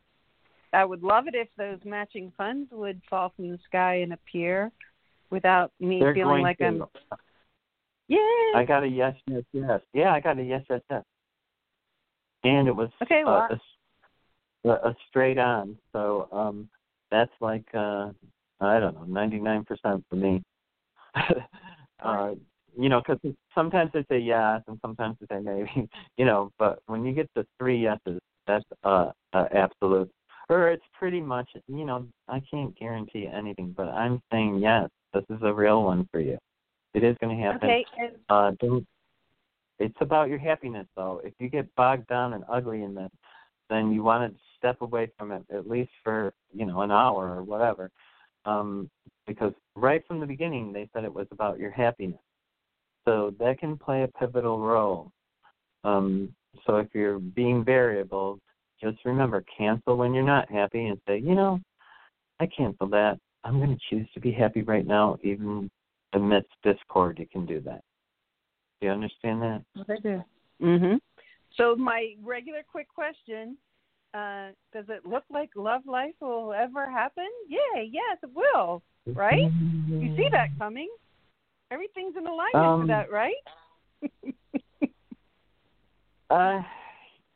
I 0.74 0.86
would 0.86 1.04
love 1.04 1.28
it 1.28 1.36
if 1.36 1.48
those 1.58 1.80
matching 1.84 2.32
funds 2.38 2.70
would 2.72 3.02
fall 3.10 3.34
from 3.36 3.50
the 3.50 3.60
sky 3.66 3.96
and 3.96 4.14
appear 4.14 4.72
without 5.30 5.72
me 5.80 6.00
They're 6.00 6.14
feeling 6.14 6.42
like 6.42 6.58
to. 6.60 6.66
I'm 6.66 6.84
Yay! 8.10 8.18
I 8.56 8.65
got 8.68 8.84
a 8.84 8.88
yes, 8.88 9.15
yes, 9.27 9.44
yes. 9.53 9.81
Yeah, 9.94 10.11
I 10.11 10.19
got 10.19 10.40
a 10.40 10.44
yes, 10.44 10.64
yes, 10.69 10.81
yes. 10.90 11.03
And 12.44 12.68
it 12.68 12.76
was 12.76 12.90
Okay, 13.03 13.22
well, 13.23 13.48
uh, 13.52 13.56
a, 14.65 14.90
a 14.90 14.95
straight 15.07 15.38
on. 15.38 15.77
So 15.94 16.27
um 16.31 16.69
that's 17.11 17.31
like 17.40 17.65
uh 17.73 18.10
I 18.60 18.80
don't 18.80 18.95
know, 18.95 19.06
ninety 19.07 19.40
nine 19.40 19.64
percent 19.64 20.03
for 20.10 20.15
me. 20.15 20.41
uh 22.03 22.31
you 22.77 22.90
know, 22.90 23.02
because 23.06 23.34
sometimes 23.53 23.91
they 23.94 24.06
say 24.10 24.19
yes 24.19 24.61
and 24.68 24.80
sometimes 24.81 25.18
they 25.19 25.36
say 25.36 25.41
maybe, 25.41 25.88
you 26.18 26.26
know. 26.26 26.52
But 26.57 26.80
when 26.88 27.06
you 27.06 27.14
get 27.14 27.30
the 27.36 27.45
three 27.60 27.80
yeses, 27.80 28.19
that's 28.48 28.65
uh, 28.84 29.11
uh 29.34 29.45
absolute. 29.53 30.10
Or 30.49 30.69
it's 30.69 30.86
pretty 30.98 31.22
much, 31.22 31.48
you 31.68 31.86
know, 31.86 32.07
I 32.27 32.41
can't 32.49 32.76
guarantee 32.76 33.27
anything, 33.27 33.73
but 33.77 33.88
I'm 33.90 34.19
saying 34.31 34.60
yes. 34.60 34.90
This 35.14 35.23
is 35.30 35.40
a 35.41 35.53
real 35.53 35.84
one 35.84 36.07
for 36.11 36.19
you. 36.19 36.38
It 37.04 37.08
is 37.08 37.18
going 37.22 37.38
to 37.38 37.42
happen. 37.42 37.70
Okay, 37.70 37.86
and 37.98 38.16
Uh, 38.28 38.52
don't. 38.60 38.86
It's 39.80 39.96
about 40.02 40.28
your 40.28 40.40
happiness, 40.40 40.86
though. 40.98 41.22
If 41.24 41.34
you 41.40 41.48
get 41.48 41.74
bogged 41.76 42.08
down 42.08 42.34
and 42.34 42.44
ugly 42.50 42.84
in 42.84 42.94
this, 42.94 43.12
then 43.70 43.94
you 43.94 44.04
want 44.04 44.34
to 44.34 44.40
step 44.58 44.82
away 44.82 45.10
from 45.18 45.32
it 45.32 45.44
at 45.50 45.70
least 45.70 45.92
for 46.04 46.34
you 46.54 46.66
know 46.66 46.82
an 46.82 46.92
hour 46.92 47.34
or 47.34 47.44
whatever. 47.44 47.90
Um, 48.46 48.90
because 49.28 49.54
right 49.76 50.06
from 50.08 50.20
the 50.20 50.26
beginning 50.26 50.74
they 50.74 50.90
said 50.94 51.06
it 51.06 51.14
was 51.14 51.28
about 51.32 51.58
your 51.58 51.72
happiness, 51.72 52.20
so 53.06 53.34
that 53.40 53.60
can 53.60 53.78
play 53.78 54.04
a 54.04 54.08
pivotal 54.20 54.60
role. 54.60 55.12
Um, 55.86 56.36
so 56.66 56.78
if 56.78 56.88
you're 56.94 57.20
being 57.20 57.64
variable, 57.64 58.40
just 58.84 58.98
remember 59.06 59.46
cancel 59.58 59.96
when 59.96 60.14
you're 60.14 60.24
not 60.24 60.52
happy 60.52 60.88
and 60.88 61.00
say, 61.08 61.20
you 61.20 61.36
know, 61.36 61.62
I 62.42 62.48
cancel 62.48 62.88
that. 62.90 63.18
I'm 63.46 63.60
going 63.60 63.78
to 63.78 63.82
choose 63.90 64.08
to 64.14 64.20
be 64.20 64.34
happy 64.34 64.64
right 64.64 64.86
now, 64.86 65.18
even 65.24 65.72
amidst 66.14 66.52
discord. 66.64 67.19
You 67.19 67.27
can 67.27 67.45
do 67.45 67.60
that. 67.61 67.84
Do 68.80 68.88
you 68.88 68.94
understand 68.94 69.41
that? 69.41 69.64
I 69.88 69.98
do. 69.98 70.23
Mhm. 70.61 70.99
So 71.56 71.76
my 71.76 72.15
regular 72.22 72.64
quick 72.64 72.88
question, 72.88 73.57
uh, 74.14 74.49
does 74.72 74.86
it 74.90 75.06
look 75.06 75.23
like 75.30 75.49
love 75.56 75.86
life 75.86 76.15
will 76.19 76.53
ever 76.53 76.90
happen? 76.90 77.27
Yeah, 77.48 77.81
yes, 77.81 78.18
it 78.23 78.31
will. 78.34 78.81
Right? 79.07 79.52
You 79.88 80.15
see 80.15 80.27
that 80.31 80.49
coming. 80.57 80.90
Everything's 81.72 82.15
in 82.15 82.26
alignment 82.26 82.65
Um, 82.65 82.81
for 82.81 82.88
that, 82.88 83.11
right? 83.11 83.36
Uh, 86.30 86.61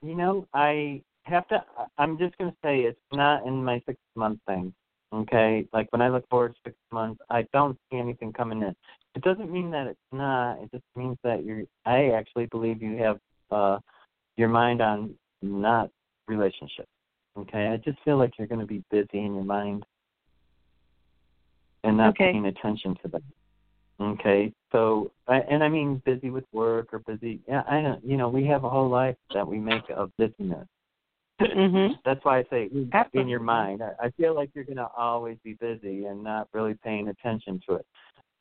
you 0.04 0.14
know, 0.14 0.48
I 0.54 1.02
have 1.24 1.48
to. 1.48 1.66
I'm 1.98 2.16
just 2.18 2.38
going 2.38 2.52
to 2.52 2.58
say 2.64 2.82
it's 2.82 3.00
not 3.12 3.44
in 3.44 3.64
my 3.64 3.82
six 3.88 3.98
month 4.16 4.40
thing. 4.46 4.72
Okay, 5.14 5.68
like 5.74 5.92
when 5.92 6.02
I 6.02 6.10
look 6.10 6.28
forward 6.28 6.56
to 6.56 6.60
six 6.66 6.76
months, 6.92 7.22
I 7.30 7.46
don't 7.54 7.78
see 7.92 8.00
anything 8.00 8.34
coming 8.34 8.64
in. 8.64 8.76
It 9.16 9.22
doesn't 9.22 9.52
mean 9.52 9.70
that 9.72 9.86
it's 9.86 10.00
not. 10.12 10.60
It 10.60 10.72
just 10.72 10.84
means 10.96 11.18
that 11.24 11.44
you're. 11.44 11.64
I 11.86 12.10
actually 12.12 12.48
believe 12.48 12.82
you 12.82 12.98
have 12.98 13.20
uh 13.52 13.78
your 14.38 14.50
mind 14.50 14.82
on 14.82 15.14
not 15.44 15.92
relationships. 16.28 16.88
Okay, 17.38 17.68
I 17.68 17.78
just 17.78 18.00
feel 18.04 18.18
like 18.18 18.32
you're 18.40 18.48
going 18.48 18.62
to 18.62 18.66
be 18.66 18.84
busy 18.90 19.20
in 19.26 19.36
your 19.36 19.44
mind 19.44 19.86
and 21.84 21.98
not 21.98 22.10
Okay. 22.10 22.32
paying 22.32 22.46
attention 22.48 22.96
to 23.04 23.08
them. 23.08 23.24
Okay, 24.00 24.52
so 24.72 25.12
I- 25.28 25.42
and 25.42 25.64
I 25.64 25.70
mean 25.70 26.02
busy 26.06 26.32
with 26.32 26.46
work 26.52 26.92
or 26.94 27.00
busy. 27.00 27.40
Yeah, 27.48 27.64
I 27.68 27.82
don't. 27.82 28.04
You 28.04 28.18
know, 28.18 28.30
we 28.30 28.46
have 28.46 28.64
a 28.64 28.70
whole 28.70 28.90
life 28.90 29.18
that 29.34 29.48
we 29.48 29.60
make 29.60 29.88
of 29.92 30.12
busyness. 30.18 30.68
Mhm. 31.42 31.96
That's 32.06 32.24
why 32.24 32.40
I 32.40 32.44
say 32.50 32.70
in 33.14 33.28
your 33.28 33.40
mind. 33.40 33.82
I, 33.82 34.08
I 34.08 34.10
feel 34.12 34.36
like 34.36 34.50
you're 34.54 34.64
going 34.64 34.78
to 34.78 34.88
always 34.98 35.38
be 35.44 35.54
busy 35.54 36.06
and 36.06 36.24
not 36.24 36.48
really 36.54 36.76
paying 36.84 37.10
attention 37.10 37.60
to 37.68 37.76
it. 37.76 37.86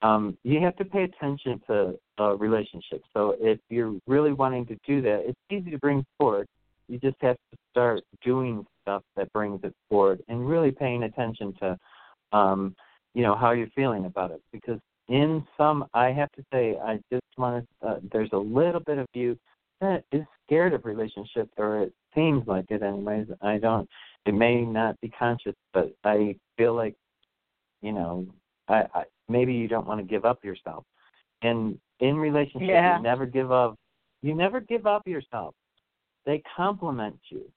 Um, 0.03 0.37
you 0.43 0.61
have 0.61 0.77
to 0.77 0.85
pay 0.85 1.05
attention 1.05 1.61
to 1.69 1.99
uh, 2.19 2.37
relationships. 2.37 3.05
So 3.15 3.37
if 3.41 3.59
you're 3.71 3.95
really 4.07 4.33
wanting 4.33 4.67
to 4.67 4.77
do 4.87 5.01
that, 5.03 5.23
it's 5.27 5.39
easy 5.51 5.71
to 5.71 5.79
bring 5.79 6.05
forward. 6.19 6.49
You 6.89 6.99
just 6.99 7.17
have 7.21 7.37
to 7.53 7.59
start 7.71 8.03
doing 8.23 8.67
stuff 8.83 9.03
that 9.17 9.33
brings 9.33 9.61
it 9.63 9.75
forward 9.89 10.21
and 10.29 10.47
really 10.47 10.73
paying 10.73 11.05
attention 11.05 11.55
to, 11.61 11.79
um, 12.33 12.75
you 13.15 13.23
know, 13.23 13.37
how 13.37 13.53
you're 13.53 13.71
feeling 13.77 14.07
about 14.07 14.33
it. 14.33 14.43
Because 14.53 14.81
in 15.09 15.45
some, 15.57 15.87
I 15.95 16.11
have 16.11 16.33
to 16.33 16.45
say, 16.53 16.77
I 16.85 16.99
just 17.11 17.25
want 17.39 17.67
to. 17.81 17.87
Uh, 17.87 18.01
there's 18.13 18.31
a 18.33 18.39
little 18.39 18.81
bit 18.81 18.99
of 18.99 19.07
you 19.15 19.39
that 19.81 20.05
is 20.13 20.25
scared 20.53 20.75
of 20.75 20.85
relationships, 20.85 21.51
or 21.57 21.83
it 21.83 21.95
seems 22.15 22.47
like 22.47 22.67
it, 22.69 22.83
anyways. 22.83 23.27
I 23.41 23.57
don't. 23.57 23.89
It 24.27 24.35
may 24.35 24.63
not 24.63 25.01
be 25.01 25.09
conscious, 25.09 25.55
but 25.73 25.95
I 26.05 26.37
feel 26.59 26.75
like, 26.75 26.95
you 27.81 27.93
know, 27.93 28.27
I, 28.69 28.85
I 28.95 29.05
maybe 29.29 29.55
you 29.55 29.67
don't 29.67 29.87
want 29.87 30.01
to 30.01 30.07
give 30.07 30.27
up 30.27 30.45
yourself. 30.45 30.85
And 31.41 31.79
in 32.01 32.17
relationships, 32.17 32.69
Yeah. 32.69 32.99
you 32.99 33.03
never 33.03 33.25
give 33.25 33.51
up. 33.51 33.77
You 34.21 34.35
never 34.35 34.61
give 34.61 34.87
up 34.87 35.07
yourself. 35.07 35.55
They 36.27 36.43
complement 36.55 37.19
you. 37.31 37.51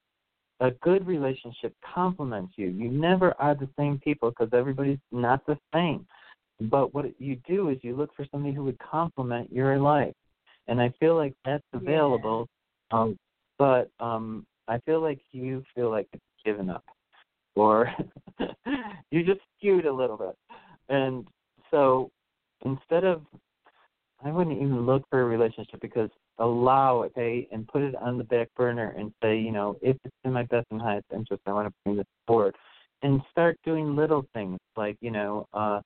A 0.62 0.72
good 0.72 1.06
relationship 1.06 1.74
complements 1.94 2.54
you. 2.56 2.68
You 2.68 2.90
never 2.90 3.36
are 3.40 3.56
the 3.56 3.70
same 3.78 4.00
people 4.00 4.30
because 4.30 4.54
everybody's 4.54 5.00
not 5.12 5.46
the 5.46 5.58
same. 5.74 6.08
But 6.62 6.94
what 6.94 7.06
you 7.20 7.36
do 7.46 7.70
is 7.70 7.78
you 7.82 7.96
look 7.98 8.16
for 8.16 8.26
somebody 8.32 8.54
who 8.56 8.64
would 8.64 8.80
complement 8.80 9.52
your 9.52 9.78
life, 9.80 10.14
and 10.68 10.80
I 10.80 10.94
feel 10.98 11.18
like 11.18 11.34
that's 11.44 11.68
available. 11.74 12.48
Um, 12.92 13.18
but 13.58 13.90
um, 14.00 14.46
I 14.68 14.80
feel 14.80 15.02
like 15.02 15.20
you 15.32 15.64
feel 15.74 15.90
like 15.90 16.08
it's 16.14 16.24
given 16.44 16.70
up, 16.70 16.84
or 17.56 17.90
you 19.12 19.24
just 19.24 19.42
skewed 19.58 19.86
a 19.86 19.94
little 19.94 20.18
bit, 20.18 20.36
and 20.90 21.26
so 21.72 22.12
instead 22.64 23.04
of 23.04 23.22
I 24.24 24.32
wouldn't 24.32 24.58
even 24.58 24.86
look 24.86 25.04
for 25.10 25.22
a 25.22 25.26
relationship 25.26 25.80
because 25.82 26.10
allow 26.40 27.04
it, 27.16 27.48
and 27.52 27.68
put 27.68 27.82
it 27.82 27.96
on 27.96 28.18
the 28.18 28.24
back 28.24 28.50
burner 28.56 28.94
and 28.98 29.12
say, 29.22 29.38
you 29.38 29.52
know, 29.52 29.78
if 29.82 29.98
it's 30.04 30.16
in 30.24 30.34
my 30.34 30.44
best 30.44 30.68
and 30.72 30.82
highest 30.82 31.06
interest, 31.14 31.42
I 31.46 31.54
want 31.54 31.68
to 31.68 31.74
bring 31.84 31.98
this 31.98 32.06
forward. 32.28 32.56
And 33.04 33.22
start 33.32 33.58
doing 33.64 33.96
little 33.96 34.26
things 34.34 34.58
like, 34.76 34.98
you 35.02 35.12
know, 35.12 35.48
uh, 35.54 35.80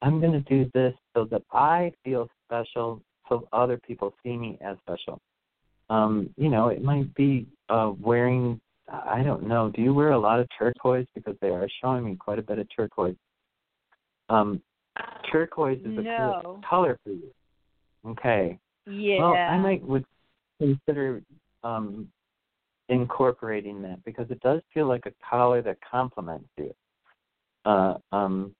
I'm 0.00 0.20
going 0.20 0.32
to 0.32 0.40
do 0.40 0.70
this 0.74 0.94
so 1.14 1.24
that 1.26 1.42
I 1.52 1.92
feel 2.04 2.28
special, 2.46 3.00
so 3.28 3.48
other 3.52 3.78
people 3.86 4.14
see 4.22 4.36
me 4.36 4.58
as 4.60 4.76
special. 4.86 5.18
Um, 5.92 6.30
you 6.38 6.48
know, 6.48 6.68
it 6.68 6.82
might 6.82 7.14
be 7.14 7.46
uh, 7.68 7.92
wearing, 8.00 8.58
I 8.90 9.22
don't 9.22 9.46
know, 9.46 9.70
do 9.74 9.82
you 9.82 9.92
wear 9.92 10.12
a 10.12 10.18
lot 10.18 10.40
of 10.40 10.48
turquoise? 10.58 11.06
Because 11.14 11.36
they 11.42 11.48
are 11.48 11.68
showing 11.82 12.06
me 12.06 12.16
quite 12.16 12.38
a 12.38 12.42
bit 12.42 12.58
of 12.58 12.66
turquoise. 12.74 13.16
Um, 14.30 14.62
turquoise 15.30 15.80
is 15.80 15.98
a 15.98 16.02
No. 16.02 16.40
cool 16.42 16.60
color 16.68 16.98
for 17.04 17.10
you. 17.10 17.30
Okay. 18.06 18.58
Yeah. 18.86 19.18
Well, 19.20 19.34
I 19.34 19.58
might 19.58 19.82
would 19.82 20.06
consider 20.58 21.22
um 21.62 22.08
incorporating 22.88 23.82
that 23.82 24.02
because 24.04 24.30
it 24.30 24.40
does 24.40 24.62
feel 24.72 24.86
like 24.86 25.04
a 25.04 25.12
collar 25.28 25.60
that 25.60 25.76
complements 25.88 26.48
you. 26.56 26.72
Uh, 27.66 27.94
um, 28.12 28.54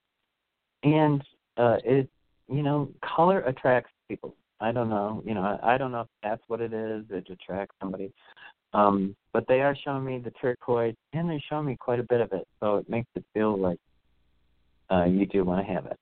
and 0.83 1.23
uh, 1.57 1.79
it, 1.83 2.11
you 2.49 2.63
know, 2.63 2.91
color 3.03 3.41
attracts 3.41 3.91
people. 4.07 4.37
I 4.63 4.71
don't 4.71 4.89
know, 4.89 5.23
you 5.27 5.35
know, 5.35 5.43
I, 5.43 5.75
I 5.75 5.79
don't 5.79 5.91
know 5.91 6.03
if 6.03 6.09
that's 6.23 6.43
what 6.47 6.61
it 6.61 6.73
is. 6.73 7.05
It 7.11 7.29
attracts 7.29 7.75
somebody. 7.81 8.13
Um, 8.73 9.17
but 9.33 9.45
they 9.49 9.61
are 9.61 9.77
showing 9.85 10.05
me 10.05 10.19
the 10.19 10.31
turquoise, 10.31 10.95
and 11.13 11.29
they're 11.29 11.43
showing 11.49 11.67
me 11.67 11.77
quite 11.79 11.99
a 11.99 12.05
bit 12.05 12.21
of 12.21 12.33
it, 12.33 12.47
so 12.61 12.77
it 12.77 12.89
makes 12.89 13.09
it 13.17 13.25
feel 13.35 13.59
like 13.59 13.79
uh, 14.91 15.05
you 15.05 15.27
do 15.27 15.45
want 15.45 15.67
to 15.67 15.73
have 15.73 15.87
it. 15.87 15.99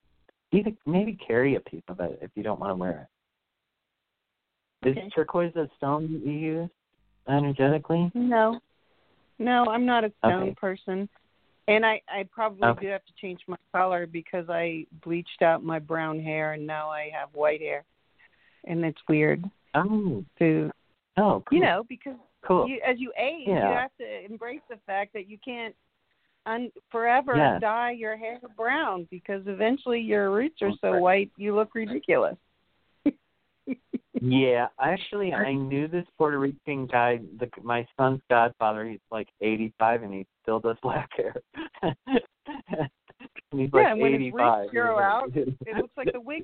Either 0.53 0.71
maybe 0.85 1.17
carry 1.27 1.55
a 1.55 1.59
piece 1.61 1.83
of 1.87 1.99
it 1.99 2.19
if 2.21 2.29
you 2.35 2.43
don't 2.43 2.59
want 2.59 2.71
to 2.71 2.75
wear 2.75 3.09
it. 4.83 4.89
Is 4.89 4.97
Okay. 4.97 5.09
turquoise 5.13 5.55
a 5.55 5.67
stone 5.77 6.13
that 6.13 6.25
you 6.25 6.31
use 6.31 6.69
energetically? 7.27 8.11
No, 8.13 8.59
no, 9.39 9.65
I'm 9.65 9.85
not 9.85 10.03
a 10.03 10.11
stone 10.19 10.43
Okay. 10.43 10.55
person, 10.55 11.09
and 11.67 11.85
I 11.85 12.01
I 12.07 12.27
probably 12.31 12.67
Okay. 12.67 12.85
do 12.85 12.91
have 12.91 13.05
to 13.05 13.13
change 13.19 13.41
my 13.47 13.57
color 13.73 14.05
because 14.05 14.49
I 14.49 14.85
bleached 15.03 15.41
out 15.41 15.63
my 15.63 15.79
brown 15.79 16.19
hair 16.19 16.53
and 16.53 16.65
now 16.65 16.89
I 16.89 17.09
have 17.13 17.29
white 17.33 17.61
hair, 17.61 17.85
and 18.65 18.83
it's 18.85 19.01
weird. 19.09 19.43
Oh, 19.73 20.23
to 20.39 20.71
oh, 21.17 21.43
cool. 21.47 21.57
you 21.57 21.63
know 21.63 21.83
because 21.87 22.15
Cool. 22.43 22.67
you 22.67 22.79
as 22.87 22.99
you 22.99 23.13
age 23.19 23.47
you 23.47 23.53
have 23.53 23.91
to 23.99 24.25
embrace 24.25 24.61
the 24.69 24.77
fact 24.87 25.13
that 25.13 25.29
you 25.29 25.37
can't 25.45 25.75
un- 26.47 26.71
forever 26.91 27.35
Yes. 27.35 27.61
dye 27.61 27.91
your 27.91 28.17
hair 28.17 28.39
brown 28.57 29.07
because 29.11 29.43
eventually 29.45 29.99
your 29.99 30.31
roots 30.31 30.61
are 30.61 30.71
so 30.81 30.97
white 30.97 31.29
you 31.37 31.55
look 31.55 31.75
ridiculous. 31.75 32.35
Yeah, 34.23 34.67
actually, 34.79 35.33
I 35.33 35.53
knew 35.53 35.87
this 35.87 36.05
Puerto 36.15 36.37
Rican 36.37 36.85
guy. 36.85 37.19
The 37.39 37.49
my 37.63 37.87
son's 37.97 38.21
godfather. 38.29 38.85
He's 38.87 38.99
like 39.09 39.27
85, 39.41 40.03
and 40.03 40.13
he 40.13 40.27
still 40.43 40.59
does 40.59 40.77
black 40.83 41.09
hair. 41.17 41.33
And 41.81 41.95
he's 43.51 43.69
yeah, 43.73 43.79
like 43.81 43.85
and 43.87 43.99
when 43.99 44.11
his 44.13 44.21
85. 44.21 44.59
roots 44.59 44.71
grow 44.71 44.99
out, 44.99 45.31
it 45.35 45.75
looks 45.75 45.97
like 45.97 46.13
the 46.13 46.21
wig. 46.21 46.43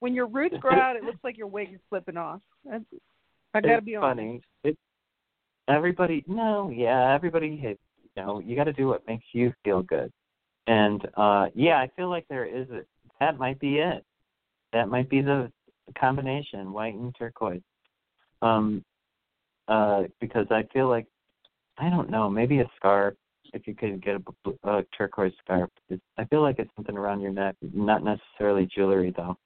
When 0.00 0.14
your 0.14 0.26
roots 0.26 0.56
grow 0.60 0.78
out, 0.78 0.96
it 0.96 1.04
looks 1.04 1.22
like 1.22 1.36
your 1.38 1.46
wig 1.46 1.68
is 1.72 1.80
slipping 1.88 2.16
off. 2.16 2.40
That's, 2.64 2.84
I 3.54 3.60
gotta 3.60 3.76
it's 3.76 3.84
be 3.86 3.96
honest. 3.96 4.16
funny. 4.16 4.40
It, 4.64 4.78
everybody, 5.68 6.24
no, 6.26 6.70
yeah, 6.70 7.14
everybody. 7.14 7.56
has- 7.58 7.76
You 8.16 8.22
know, 8.22 8.38
you 8.40 8.56
got 8.56 8.64
to 8.64 8.72
do 8.72 8.88
what 8.88 9.06
makes 9.06 9.24
you 9.32 9.52
feel 9.64 9.82
good. 9.82 10.10
And 10.66 11.06
uh 11.16 11.46
yeah, 11.54 11.78
I 11.78 11.88
feel 11.96 12.08
like 12.10 12.26
there 12.28 12.44
is 12.44 12.68
a. 12.70 12.82
That 13.18 13.38
might 13.38 13.58
be 13.60 13.78
it. 13.78 14.04
That 14.72 14.88
might 14.88 15.08
be 15.08 15.20
the 15.20 15.50
combination, 15.98 16.72
white 16.72 16.94
and 16.94 17.14
turquoise. 17.18 17.62
Um, 18.42 18.84
uh, 19.68 20.04
because 20.20 20.46
I 20.50 20.64
feel 20.72 20.88
like 20.88 21.06
I 21.78 21.88
don't 21.90 22.10
know, 22.10 22.28
maybe 22.28 22.60
a 22.60 22.70
scarf. 22.76 23.14
If 23.52 23.66
you 23.66 23.74
could 23.74 24.02
get 24.04 24.16
a, 24.16 24.68
a 24.68 24.84
turquoise 24.96 25.32
scarf, 25.42 25.70
it's, 25.88 26.02
I 26.18 26.24
feel 26.26 26.42
like 26.42 26.58
it's 26.58 26.70
something 26.76 26.96
around 26.96 27.20
your 27.20 27.32
neck, 27.32 27.56
not 27.74 28.04
necessarily 28.04 28.66
jewelry 28.72 29.12
though. 29.16 29.36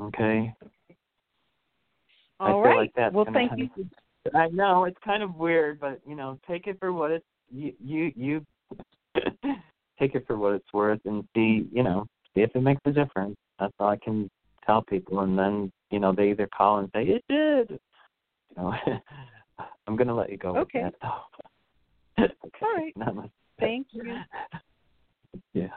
Okay. 0.00 0.54
I 2.40 2.50
All 2.50 2.62
feel 2.62 2.70
right. 2.70 2.76
like 2.76 2.92
that's 2.94 3.14
well, 3.14 3.26
thank 3.32 3.52
you. 3.56 3.68
I 4.34 4.48
know 4.48 4.84
it's 4.84 4.98
kind 5.04 5.22
of 5.22 5.34
weird, 5.34 5.80
but 5.80 6.00
you 6.06 6.14
know, 6.14 6.38
take 6.46 6.66
it 6.66 6.78
for 6.78 6.92
what 6.92 7.10
it's 7.10 7.24
you 7.50 7.72
you 7.82 8.12
you 8.14 8.46
take 9.98 10.14
it 10.14 10.24
for 10.26 10.36
what 10.36 10.52
it's 10.54 10.72
worth 10.72 11.00
and 11.04 11.26
see 11.34 11.68
you 11.72 11.82
know 11.82 12.06
see 12.34 12.42
if 12.42 12.54
it 12.54 12.62
makes 12.62 12.80
a 12.84 12.92
difference. 12.92 13.36
That's 13.58 13.72
all 13.80 13.88
I 13.88 13.96
can 13.96 14.30
tell 14.64 14.82
people, 14.82 15.20
and 15.20 15.36
then 15.36 15.72
you 15.90 15.98
know 15.98 16.12
they 16.12 16.30
either 16.30 16.48
call 16.56 16.78
and 16.78 16.90
say 16.94 17.04
it 17.04 17.24
did. 17.28 17.80
You 18.56 18.62
know, 18.62 18.74
I'm 19.86 19.96
gonna 19.96 20.14
let 20.14 20.30
you 20.30 20.36
go. 20.36 20.52
with 20.52 20.62
Okay. 20.62 20.82
that, 20.82 20.94
okay. 22.46 22.94
All 23.00 23.14
right. 23.14 23.30
Thank 23.58 23.88
you. 23.92 24.16
Yeah. 25.54 25.68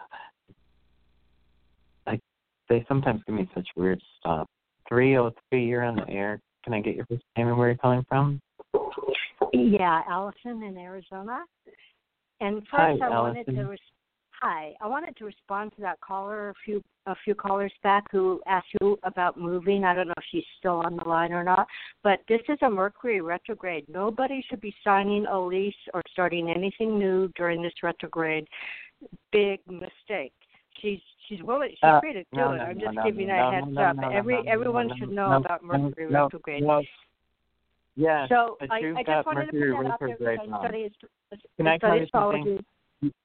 They 2.72 2.86
sometimes 2.88 3.22
give 3.28 3.36
me 3.36 3.50
such 3.54 3.68
weird 3.76 4.02
stuff. 4.18 4.48
Three 4.88 5.18
oh 5.18 5.34
three, 5.50 5.66
you're 5.66 5.84
on 5.84 5.98
the 5.98 6.10
air. 6.10 6.40
Can 6.64 6.74
I 6.74 6.80
get 6.80 6.96
your 6.96 7.06
first 7.08 7.22
name 7.38 7.50
and 7.50 7.58
where 7.58 7.68
you're 7.68 7.78
calling 7.78 8.06
from? 8.08 8.40
Yeah, 9.52 10.04
Allison 10.10 10.64
in 10.64 10.78
Arizona. 10.78 11.44
And 12.40 12.64
Hi, 12.72 12.94
first, 12.94 13.02
I 13.02 13.10
wanted 13.10 13.44
to 13.48 13.52
Allison. 13.52 13.68
res- 13.68 13.80
hi. 14.42 14.74
I 14.80 14.88
wanted 14.88 15.18
to 15.18 15.26
respond 15.26 15.74
to 15.76 15.82
that 15.82 16.00
caller 16.00 16.52
a 16.52 16.54
few 16.64 16.82
a 17.08 17.16
few 17.26 17.36
callers 17.36 17.74
back 17.84 18.06
who 18.10 18.40
asked 18.48 18.70
you 18.80 18.98
about 19.04 19.38
moving. 19.38 19.84
I 19.84 19.94
don't 19.94 20.08
know 20.08 20.14
if 20.16 20.24
she's 20.32 20.46
still 20.58 20.82
on 20.86 20.96
the 20.96 21.10
line 21.10 21.34
or 21.34 21.44
not, 21.44 21.68
but 22.04 22.20
this 22.30 22.40
is 22.48 22.58
a 22.62 22.70
Mercury 22.70 23.20
retrograde. 23.20 23.84
Nobody 23.90 24.46
should 24.50 24.62
be 24.62 24.74
signing 24.82 25.26
a 25.26 25.38
lease 25.38 25.74
or 25.94 26.02
starting 26.14 26.50
anything 26.50 26.98
new 26.98 27.30
during 27.36 27.62
this 27.62 27.74
retrograde. 27.84 28.48
Big 29.34 29.60
mistake. 29.68 30.32
She's 30.80 31.02
she's 31.32 31.44
willing. 31.44 31.70
She's 31.72 31.80
Uh, 31.84 32.00
free 32.02 32.14
to 32.14 32.24
do 32.24 32.28
no, 32.34 32.52
it. 32.52 32.58
no, 32.58 32.64
I'm 32.64 32.80
just 32.80 32.94
no, 32.94 33.04
giving 33.04 33.28
no, 33.28 33.34
a 33.34 33.52
heads 33.52 33.78
up. 33.78 34.12
Every 34.12 34.48
everyone 34.48 34.92
should 34.98 35.10
know 35.10 35.32
no, 35.32 35.38
about 35.38 35.64
Mercury 35.64 36.08
retrograde. 36.08 36.64
Yes, 37.98 38.30
So 38.30 38.58
I, 38.70 38.94
I 38.98 39.04
just 39.04 39.26
wanted 39.26 39.48
to 39.48 39.52
put 39.52 39.54
Mercury 39.54 39.84
that 39.84 39.92
out 39.92 40.00
there 40.00 40.10
because 40.10 40.38
retrograde 40.38 40.54
I 40.54 40.60
study 40.60 41.44
Can 41.58 41.68
I 41.68 41.74
I 41.74 41.78
tell 41.78 41.90
study 41.90 42.02
you 42.02 42.08
something? 42.12 42.60
astrology. 43.02 43.16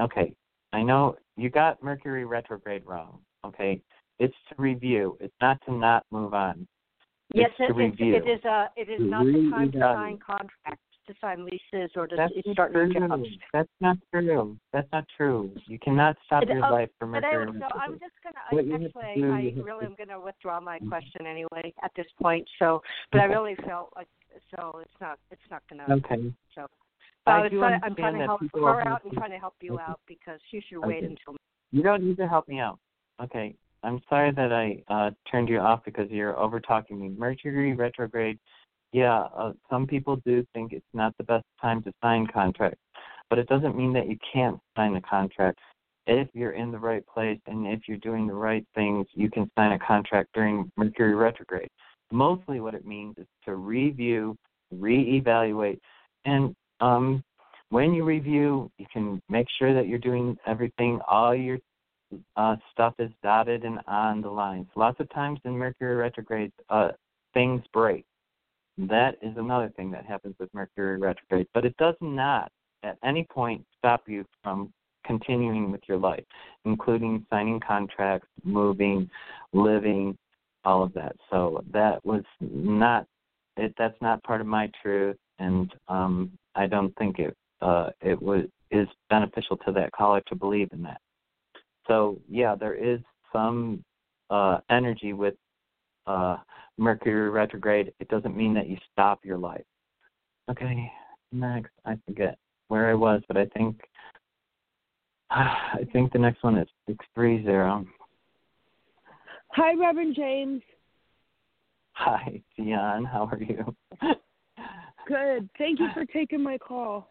Okay, 0.00 0.34
I 0.72 0.82
know 0.82 1.16
you 1.36 1.48
got 1.48 1.82
Mercury 1.82 2.24
retrograde 2.24 2.84
wrong. 2.84 3.20
Okay, 3.44 3.80
it's 4.18 4.34
to 4.50 4.54
review. 4.58 5.16
It's 5.20 5.34
not 5.40 5.58
to 5.66 5.72
not 5.72 6.04
move 6.10 6.34
on. 6.34 6.66
Yes, 7.34 7.50
it's 7.58 7.70
it, 7.70 7.72
to 7.72 7.80
it's, 7.80 8.00
review. 8.00 8.14
it 8.16 8.28
is. 8.28 8.44
Uh, 8.44 8.66
it 8.76 8.90
is 8.90 8.98
To 8.98 9.04
not 9.04 9.24
the 9.24 9.50
time 9.50 9.72
to 9.72 9.78
sign 9.78 10.18
contracts, 10.18 10.91
to 11.06 11.14
sign 11.20 11.44
leases, 11.44 11.90
or 11.96 12.06
to 12.06 12.16
That's 12.16 12.32
not 12.46 12.52
start 12.52 12.72
new 12.72 12.92
true. 12.92 13.08
jobs. 13.08 13.28
That's 13.52 13.68
not 13.80 13.96
true. 14.12 14.56
That's 14.72 14.88
not 14.92 15.04
true. 15.16 15.50
You 15.66 15.78
cannot 15.78 16.16
stop 16.26 16.42
It- 16.42 16.50
your 16.50 16.66
oh, 16.66 16.72
life 16.72 16.90
from 16.98 17.12
but 17.12 17.24
anyway, 17.24 17.58
so. 17.58 17.78
I'm 17.78 17.98
just 17.98 18.14
gonna. 18.22 18.38
I, 18.50 18.54
you 18.64 18.72
have 18.72 18.80
to 18.80 18.86
actually, 18.86 19.24
I 19.24 19.62
really 19.62 19.86
am 19.86 19.94
gonna 19.96 20.20
withdraw 20.20 20.60
my 20.60 20.78
question 20.80 21.26
anyway 21.26 21.72
at 21.82 21.90
this 21.96 22.06
point. 22.20 22.48
So, 22.58 22.82
but 23.10 23.20
I 23.20 23.24
really 23.24 23.56
felt 23.66 23.92
like 23.96 24.08
so 24.54 24.78
it's 24.80 25.00
not. 25.00 25.18
It's 25.30 25.42
not 25.50 25.62
gonna. 25.68 25.86
Okay. 25.96 26.32
So. 26.54 26.66
I 27.24 27.36
I 27.36 27.42
was 27.42 27.52
trying, 27.52 27.80
I'm 27.84 27.94
trying 27.94 28.18
to 28.18 28.26
help 28.26 28.40
her 28.52 28.88
out 28.88 29.04
and 29.04 29.12
trying 29.12 29.30
to 29.30 29.38
help 29.38 29.54
you 29.60 29.74
Okay. 29.74 29.82
out 29.86 30.00
because 30.08 30.40
you 30.50 30.60
should 30.68 30.80
wait 30.84 31.04
until. 31.04 31.36
You 31.70 31.82
don't 31.82 32.02
need 32.02 32.16
to 32.16 32.26
help 32.26 32.48
me 32.48 32.58
out. 32.58 32.78
Okay. 33.22 33.54
I'm 33.84 34.00
sorry 34.08 34.32
that 34.32 34.52
I 34.52 34.82
uh 34.92 35.10
turned 35.30 35.48
you 35.48 35.58
off 35.58 35.84
because 35.84 36.10
you're 36.10 36.38
over 36.38 36.60
talking 36.60 37.00
me. 37.00 37.10
Mercury 37.16 37.74
retrograde, 37.74 38.38
yeah, 38.92 39.26
uh, 39.36 39.52
some 39.70 39.86
people 39.86 40.16
do 40.24 40.44
think 40.54 40.72
it's 40.72 40.84
not 40.92 41.16
the 41.16 41.24
best 41.24 41.44
time 41.60 41.82
to 41.82 41.92
sign 42.02 42.26
contracts, 42.26 42.80
but 43.30 43.38
it 43.38 43.48
doesn't 43.48 43.76
mean 43.76 43.92
that 43.94 44.08
you 44.08 44.18
can't 44.32 44.58
sign 44.76 44.96
a 44.96 45.00
contract. 45.00 45.58
If 46.06 46.28
you're 46.34 46.52
in 46.52 46.72
the 46.72 46.78
right 46.78 47.04
place 47.06 47.38
and 47.46 47.66
if 47.66 47.80
you're 47.86 47.98
doing 47.98 48.26
the 48.26 48.34
right 48.34 48.66
things, 48.74 49.06
you 49.14 49.30
can 49.30 49.50
sign 49.56 49.72
a 49.72 49.78
contract 49.78 50.30
during 50.34 50.70
Mercury 50.76 51.14
retrograde. 51.14 51.68
Mostly 52.10 52.60
what 52.60 52.74
it 52.74 52.84
means 52.84 53.14
is 53.18 53.26
to 53.46 53.54
review, 53.54 54.36
reevaluate, 54.74 55.78
and 56.24 56.54
um 56.80 57.22
when 57.70 57.94
you 57.94 58.04
review, 58.04 58.70
you 58.76 58.84
can 58.92 59.22
make 59.30 59.46
sure 59.58 59.72
that 59.72 59.88
you're 59.88 59.98
doing 59.98 60.36
everything, 60.46 61.00
all 61.08 61.34
your 61.34 61.56
uh, 62.36 62.56
stuff 62.70 62.92
is 62.98 63.10
dotted 63.22 63.64
and 63.64 63.78
on 63.86 64.20
the 64.20 64.28
lines. 64.28 64.66
Lots 64.76 65.00
of 65.00 65.08
times 65.08 65.40
in 65.46 65.52
Mercury 65.52 65.94
retrograde, 65.94 66.52
uh, 66.68 66.90
things 67.32 67.62
break. 67.72 68.04
That 68.78 69.16
is 69.22 69.36
another 69.36 69.70
thing 69.76 69.90
that 69.92 70.06
happens 70.06 70.34
with 70.38 70.52
Mercury 70.54 70.98
retrograde, 70.98 71.46
but 71.52 71.64
it 71.64 71.76
does 71.76 71.94
not 72.00 72.50
at 72.82 72.98
any 73.04 73.24
point 73.24 73.64
stop 73.78 74.08
you 74.08 74.24
from 74.42 74.72
continuing 75.04 75.70
with 75.70 75.82
your 75.88 75.98
life, 75.98 76.24
including 76.64 77.26
signing 77.30 77.60
contracts, 77.60 78.28
moving, 78.44 79.10
living, 79.52 80.16
all 80.64 80.82
of 80.82 80.92
that. 80.94 81.14
So 81.30 81.64
that 81.72 82.04
was 82.04 82.22
not 82.40 83.06
it. 83.56 83.74
That's 83.76 84.00
not 84.00 84.22
part 84.22 84.40
of 84.40 84.46
my 84.46 84.70
truth, 84.80 85.16
and 85.38 85.72
um, 85.88 86.30
I 86.54 86.66
don't 86.66 86.94
think 86.96 87.18
it 87.18 87.36
uh, 87.60 87.90
it 88.00 88.20
was 88.20 88.44
is 88.70 88.88
beneficial 89.10 89.56
to 89.58 89.72
that 89.72 89.92
caller 89.92 90.22
to 90.28 90.34
believe 90.34 90.68
in 90.72 90.82
that. 90.82 91.00
So 91.86 92.18
yeah, 92.28 92.54
there 92.54 92.74
is 92.74 93.00
some 93.32 93.84
uh, 94.30 94.58
energy 94.70 95.12
with 95.12 95.34
uh, 96.06 96.38
Mercury 96.78 97.30
retrograde. 97.30 97.92
It 98.00 98.08
doesn't 98.08 98.36
mean 98.36 98.54
that 98.54 98.68
you 98.68 98.76
stop 98.92 99.20
your 99.24 99.38
life. 99.38 99.64
Okay, 100.50 100.90
next 101.30 101.70
I 101.84 101.96
forget 102.06 102.38
where 102.68 102.90
I 102.90 102.94
was, 102.94 103.22
but 103.28 103.36
I 103.36 103.46
think 103.46 103.80
I 105.30 105.86
think 105.92 106.12
the 106.12 106.18
next 106.18 106.42
one 106.42 106.58
is 106.58 106.68
six 106.86 107.04
three 107.14 107.42
zero. 107.42 107.84
Hi, 109.48 109.74
Reverend 109.74 110.16
James. 110.16 110.62
Hi, 111.92 112.40
Dion. 112.56 113.04
How 113.04 113.28
are 113.30 113.38
you? 113.38 113.76
Good. 115.06 115.48
Thank 115.58 115.78
you 115.78 115.88
for 115.92 116.06
taking 116.06 116.42
my 116.42 116.56
call. 116.56 117.08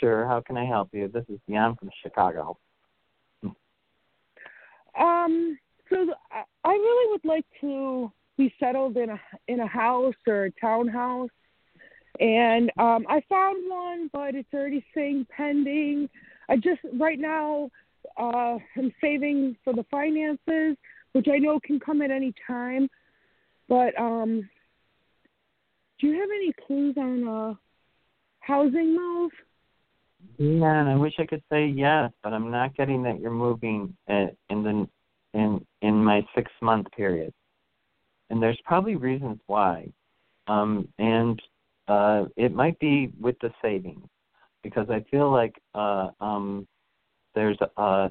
Sure. 0.00 0.26
How 0.26 0.40
can 0.40 0.56
I 0.56 0.64
help 0.64 0.90
you? 0.92 1.08
This 1.08 1.24
is 1.28 1.38
Dion 1.48 1.76
from 1.76 1.90
Chicago. 2.02 2.56
Um, 4.98 5.58
so 5.90 6.14
I- 6.30 6.44
really 6.68 7.12
would 7.12 7.24
like 7.24 7.46
to 7.60 8.10
be 8.36 8.54
settled 8.58 8.96
in 8.96 9.10
a 9.10 9.20
in 9.48 9.60
a 9.60 9.66
house 9.66 10.14
or 10.26 10.44
a 10.44 10.50
townhouse. 10.60 11.30
And 12.20 12.70
um 12.78 13.06
I 13.08 13.22
found 13.28 13.70
one 13.70 14.10
but 14.12 14.34
it's 14.34 14.52
already 14.52 14.84
saying 14.94 15.26
pending. 15.34 16.08
I 16.48 16.56
just 16.56 16.80
right 16.94 17.18
now 17.18 17.70
uh 18.18 18.58
I'm 18.76 18.92
saving 19.00 19.56
for 19.64 19.72
the 19.72 19.84
finances, 19.90 20.76
which 21.12 21.28
I 21.32 21.38
know 21.38 21.60
can 21.60 21.78
come 21.78 22.02
at 22.02 22.10
any 22.10 22.32
time. 22.46 22.88
But 23.68 23.98
um 23.98 24.48
do 26.00 26.08
you 26.08 26.20
have 26.20 26.30
any 26.34 26.52
clues 26.66 26.96
on 26.96 27.28
a 27.28 27.58
housing 28.40 28.96
move? 28.96 29.30
Yeah, 30.38 30.80
and 30.80 30.88
I 30.88 30.96
wish 30.96 31.14
I 31.18 31.26
could 31.26 31.42
say 31.50 31.66
yes, 31.66 32.10
but 32.22 32.32
I'm 32.32 32.50
not 32.50 32.74
getting 32.76 33.02
that 33.04 33.20
you're 33.20 33.30
moving 33.30 33.96
in 34.08 34.32
the 34.50 34.88
in 35.34 35.64
in 35.82 36.02
my 36.02 36.26
six 36.34 36.50
month 36.62 36.86
period, 36.96 37.32
and 38.30 38.42
there's 38.42 38.60
probably 38.64 38.96
reasons 38.96 39.38
why, 39.46 39.92
um, 40.46 40.88
and 40.98 41.40
uh, 41.88 42.24
it 42.36 42.54
might 42.54 42.78
be 42.78 43.10
with 43.20 43.36
the 43.40 43.50
savings, 43.60 44.06
because 44.62 44.88
I 44.88 45.04
feel 45.10 45.30
like 45.30 45.54
uh, 45.74 46.08
um, 46.20 46.66
there's 47.34 47.58
a. 47.76 48.10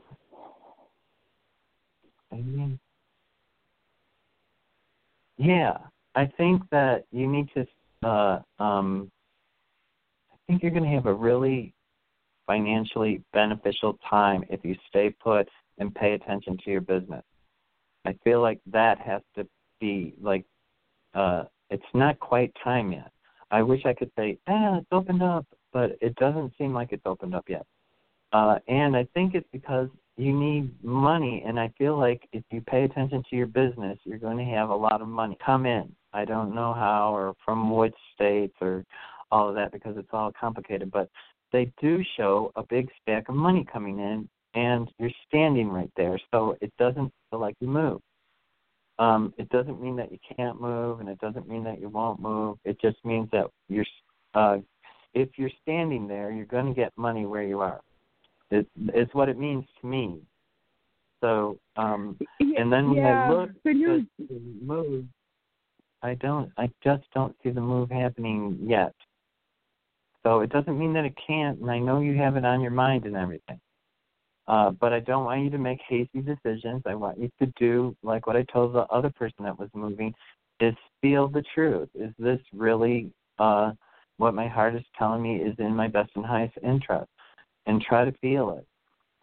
I 2.31 2.35
mean, 2.35 2.79
yeah, 5.37 5.77
I 6.15 6.25
think 6.37 6.61
that 6.71 7.05
you 7.11 7.27
need 7.27 7.49
to. 7.55 7.65
Uh, 8.07 8.41
um, 8.59 9.09
I 10.31 10.35
think 10.45 10.61
you're 10.61 10.71
going 10.71 10.83
to 10.83 10.89
have 10.89 11.05
a 11.05 11.13
really 11.13 11.73
financially 12.45 13.23
beneficial 13.31 13.97
time 14.09 14.43
if 14.49 14.59
you 14.63 14.75
stay 14.89 15.09
put 15.09 15.47
and 15.77 15.93
pay 15.93 16.13
attention 16.13 16.57
to 16.63 16.71
your 16.71 16.81
business. 16.81 17.23
I 18.05 18.15
feel 18.23 18.41
like 18.41 18.59
that 18.71 18.99
has 18.99 19.21
to 19.35 19.47
be 19.79 20.13
like 20.21 20.45
uh 21.13 21.43
it's 21.69 21.83
not 21.93 22.19
quite 22.19 22.53
time 22.63 22.91
yet. 22.91 23.11
I 23.49 23.61
wish 23.61 23.85
I 23.85 23.93
could 23.93 24.11
say, 24.17 24.37
ah, 24.47 24.77
it's 24.77 24.87
opened 24.91 25.23
up, 25.23 25.45
but 25.71 25.97
it 26.01 26.15
doesn't 26.15 26.53
seem 26.57 26.73
like 26.73 26.91
it's 26.91 27.05
opened 27.05 27.35
up 27.35 27.45
yet. 27.47 27.65
Uh 28.31 28.59
and 28.67 28.95
I 28.95 29.07
think 29.13 29.35
it's 29.35 29.47
because 29.51 29.89
you 30.17 30.31
need 30.31 30.71
money 30.83 31.43
and 31.45 31.59
I 31.59 31.73
feel 31.77 31.97
like 31.97 32.27
if 32.33 32.43
you 32.51 32.61
pay 32.61 32.83
attention 32.83 33.23
to 33.29 33.35
your 33.35 33.47
business, 33.47 33.97
you're 34.03 34.19
going 34.19 34.37
to 34.37 34.43
have 34.55 34.69
a 34.69 34.75
lot 34.75 35.01
of 35.01 35.07
money 35.07 35.37
come 35.43 35.65
in. 35.65 35.91
I 36.13 36.25
don't 36.25 36.53
know 36.53 36.73
how 36.73 37.15
or 37.15 37.33
from 37.43 37.75
which 37.75 37.95
states 38.13 38.53
or 38.61 38.85
all 39.31 39.49
of 39.49 39.55
that 39.55 39.71
because 39.71 39.97
it's 39.97 40.09
all 40.13 40.31
complicated, 40.39 40.91
but 40.91 41.09
they 41.51 41.71
do 41.81 42.03
show 42.15 42.51
a 42.55 42.63
big 42.63 42.89
stack 43.01 43.29
of 43.29 43.35
money 43.35 43.65
coming 43.71 43.97
in 43.99 44.29
and 44.53 44.89
you're 44.99 45.11
standing 45.27 45.69
right 45.69 45.91
there. 45.97 46.19
So 46.31 46.57
it 46.61 46.71
doesn't 46.77 47.11
feel 47.29 47.39
like 47.39 47.55
you 47.59 47.67
move. 47.67 48.01
Um 48.99 49.33
it 49.37 49.49
doesn't 49.49 49.81
mean 49.81 49.95
that 49.97 50.11
you 50.11 50.19
can't 50.35 50.61
move 50.61 50.99
and 50.99 51.09
it 51.09 51.19
doesn't 51.19 51.47
mean 51.47 51.63
that 51.63 51.79
you 51.79 51.89
won't 51.89 52.19
move. 52.19 52.57
It 52.63 52.79
just 52.81 52.97
means 53.03 53.29
that 53.31 53.47
you're 53.67 53.85
uh 54.35 54.57
if 55.13 55.29
you're 55.37 55.51
standing 55.61 56.07
there 56.07 56.31
you're 56.31 56.45
going 56.45 56.67
to 56.67 56.73
get 56.73 56.91
money 56.95 57.25
where 57.25 57.43
you 57.43 57.59
are. 57.59 57.81
It, 58.51 58.67
it 58.77 58.95
is 58.95 59.09
what 59.13 59.29
it 59.29 59.39
means 59.39 59.65
to 59.81 59.87
me. 59.87 60.19
So 61.21 61.57
um 61.75 62.17
and 62.39 62.71
then 62.71 62.89
when 62.89 62.97
yeah, 62.97 63.25
i 63.27 63.31
look 63.31 63.49
but 63.63 63.71
at 63.71 64.05
the 64.19 64.41
move 64.61 65.05
i 66.03 66.13
don't 66.15 66.51
i 66.57 66.69
just 66.83 67.03
don't 67.15 67.35
see 67.41 67.49
the 67.49 67.61
move 67.61 67.89
happening 67.89 68.59
yet. 68.61 68.93
So 70.23 70.39
it 70.39 70.49
doesn't 70.51 70.79
mean 70.79 70.93
that 70.93 71.03
it 71.05 71.13
can't, 71.27 71.59
and 71.59 71.69
I 71.69 71.79
know 71.79 71.99
you 71.99 72.15
have 72.15 72.37
it 72.37 72.45
on 72.45 72.61
your 72.61 72.71
mind 72.71 73.05
and 73.05 73.15
everything. 73.15 73.59
Uh, 74.47 74.71
but 74.71 74.91
I 74.91 74.99
don't 74.99 75.25
want 75.25 75.41
you 75.43 75.49
to 75.51 75.57
make 75.57 75.79
hasty 75.87 76.21
decisions. 76.21 76.83
I 76.85 76.95
want 76.95 77.17
you 77.17 77.29
to 77.39 77.45
do 77.57 77.95
like 78.03 78.27
what 78.27 78.35
I 78.35 78.43
told 78.43 78.73
the 78.73 78.85
other 78.87 79.09
person 79.09 79.45
that 79.45 79.57
was 79.57 79.69
moving 79.73 80.13
is 80.59 80.75
feel 81.01 81.27
the 81.27 81.43
truth. 81.53 81.89
Is 81.95 82.11
this 82.19 82.39
really 82.53 83.11
uh, 83.39 83.71
what 84.17 84.33
my 84.33 84.47
heart 84.47 84.75
is 84.75 84.83
telling 84.97 85.21
me 85.21 85.37
is 85.37 85.55
in 85.59 85.75
my 85.75 85.87
best 85.87 86.11
and 86.15 86.25
highest 86.25 86.57
interest? 86.61 87.09
And 87.65 87.81
try 87.81 88.03
to 88.03 88.11
feel 88.19 88.57
it. 88.57 88.67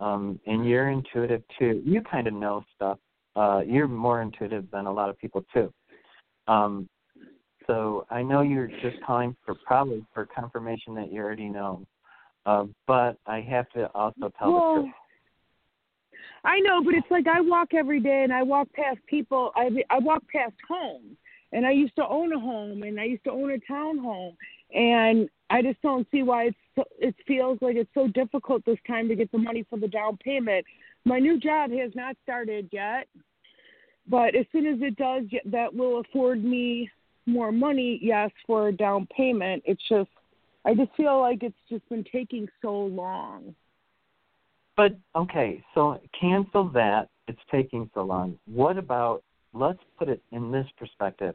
Um, 0.02 0.40
and 0.46 0.66
you're 0.66 0.88
intuitive 0.88 1.42
too. 1.58 1.82
You 1.84 2.00
kind 2.00 2.26
of 2.26 2.32
know 2.32 2.64
stuff. 2.74 2.98
Uh, 3.36 3.60
you're 3.66 3.86
more 3.86 4.22
intuitive 4.22 4.70
than 4.70 4.86
a 4.86 4.92
lot 4.92 5.10
of 5.10 5.18
people 5.18 5.44
too. 5.52 5.70
Um, 6.48 6.88
so 7.66 8.06
I 8.10 8.22
know 8.22 8.40
you're 8.40 8.66
just 8.66 8.96
calling 9.06 9.36
for 9.44 9.54
probably 9.66 10.04
for 10.14 10.26
confirmation 10.26 10.94
that 10.94 11.12
you 11.12 11.20
already 11.20 11.50
know. 11.50 11.86
Uh, 12.46 12.64
but 12.86 13.16
I 13.26 13.42
have 13.42 13.68
to 13.70 13.90
also 13.94 14.32
tell 14.38 14.52
the 14.52 14.80
truth. 14.82 14.94
I 16.44 16.60
know, 16.60 16.82
but 16.82 16.94
it's 16.94 17.10
like 17.10 17.26
I 17.26 17.40
walk 17.40 17.74
every 17.74 18.00
day 18.00 18.22
and 18.24 18.32
I 18.32 18.42
walk 18.42 18.72
past 18.72 18.98
people. 19.06 19.52
I 19.54 19.68
I 19.90 19.98
walk 19.98 20.22
past 20.32 20.54
homes, 20.68 21.16
and 21.52 21.66
I 21.66 21.72
used 21.72 21.96
to 21.96 22.06
own 22.06 22.32
a 22.32 22.40
home, 22.40 22.82
and 22.82 22.98
I 23.00 23.04
used 23.04 23.24
to 23.24 23.30
own 23.30 23.52
a 23.52 23.72
townhome, 23.72 24.36
and 24.72 25.28
I 25.50 25.62
just 25.62 25.82
don't 25.82 26.06
see 26.10 26.22
why 26.22 26.44
it's 26.44 26.56
so, 26.76 26.84
it 26.98 27.14
feels 27.26 27.58
like 27.60 27.76
it's 27.76 27.90
so 27.92 28.06
difficult 28.08 28.64
this 28.64 28.78
time 28.86 29.08
to 29.08 29.16
get 29.16 29.30
the 29.32 29.38
money 29.38 29.66
for 29.68 29.78
the 29.78 29.88
down 29.88 30.16
payment. 30.16 30.64
My 31.04 31.18
new 31.18 31.38
job 31.38 31.70
has 31.72 31.90
not 31.94 32.16
started 32.22 32.68
yet, 32.72 33.08
but 34.08 34.34
as 34.34 34.46
soon 34.52 34.66
as 34.66 34.78
it 34.80 34.96
does, 34.96 35.24
that 35.46 35.74
will 35.74 36.00
afford 36.00 36.44
me 36.44 36.90
more 37.26 37.52
money, 37.52 37.98
yes, 38.02 38.30
for 38.46 38.68
a 38.68 38.72
down 38.72 39.06
payment. 39.14 39.62
It's 39.66 39.82
just, 39.88 40.10
I 40.64 40.74
just 40.74 40.94
feel 40.96 41.20
like 41.20 41.42
it's 41.42 41.54
just 41.68 41.88
been 41.88 42.04
taking 42.10 42.48
so 42.62 42.72
long. 42.72 43.54
But 44.80 44.96
okay, 45.14 45.62
so 45.74 46.00
cancel 46.18 46.70
that. 46.70 47.08
It's 47.28 47.38
taking 47.52 47.90
so 47.92 48.00
long. 48.00 48.38
What 48.46 48.78
about, 48.78 49.22
let's 49.52 49.78
put 49.98 50.08
it 50.08 50.22
in 50.32 50.50
this 50.50 50.64
perspective. 50.78 51.34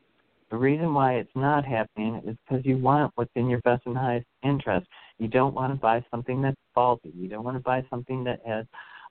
The 0.49 0.57
reason 0.57 0.95
why 0.95 1.17
it's 1.17 1.29
not 1.35 1.63
happening 1.63 2.23
is 2.25 2.35
because 2.49 2.65
you 2.65 2.79
want 2.79 3.11
what's 3.13 3.29
in 3.35 3.47
your 3.47 3.59
best 3.59 3.83
and 3.85 3.95
highest 3.95 4.25
interest. 4.43 4.87
You 5.19 5.27
don't 5.27 5.53
want 5.53 5.71
to 5.73 5.79
buy 5.79 6.03
something 6.09 6.41
that's 6.41 6.57
faulty. 6.73 7.13
You 7.15 7.29
don't 7.29 7.43
want 7.43 7.55
to 7.55 7.61
buy 7.61 7.85
something 7.87 8.23
that 8.23 8.39
has 8.47 8.65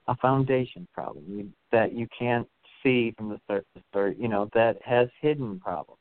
a 0.08 0.16
foundation 0.16 0.88
problem 0.92 1.24
you, 1.28 1.48
that 1.70 1.92
you 1.92 2.08
can't 2.18 2.48
see 2.82 3.14
from 3.16 3.28
the 3.28 3.38
surface 3.46 3.84
or, 3.94 4.16
you 4.18 4.26
know, 4.26 4.50
that 4.52 4.78
has 4.84 5.08
hidden 5.20 5.60
problems. 5.60 6.00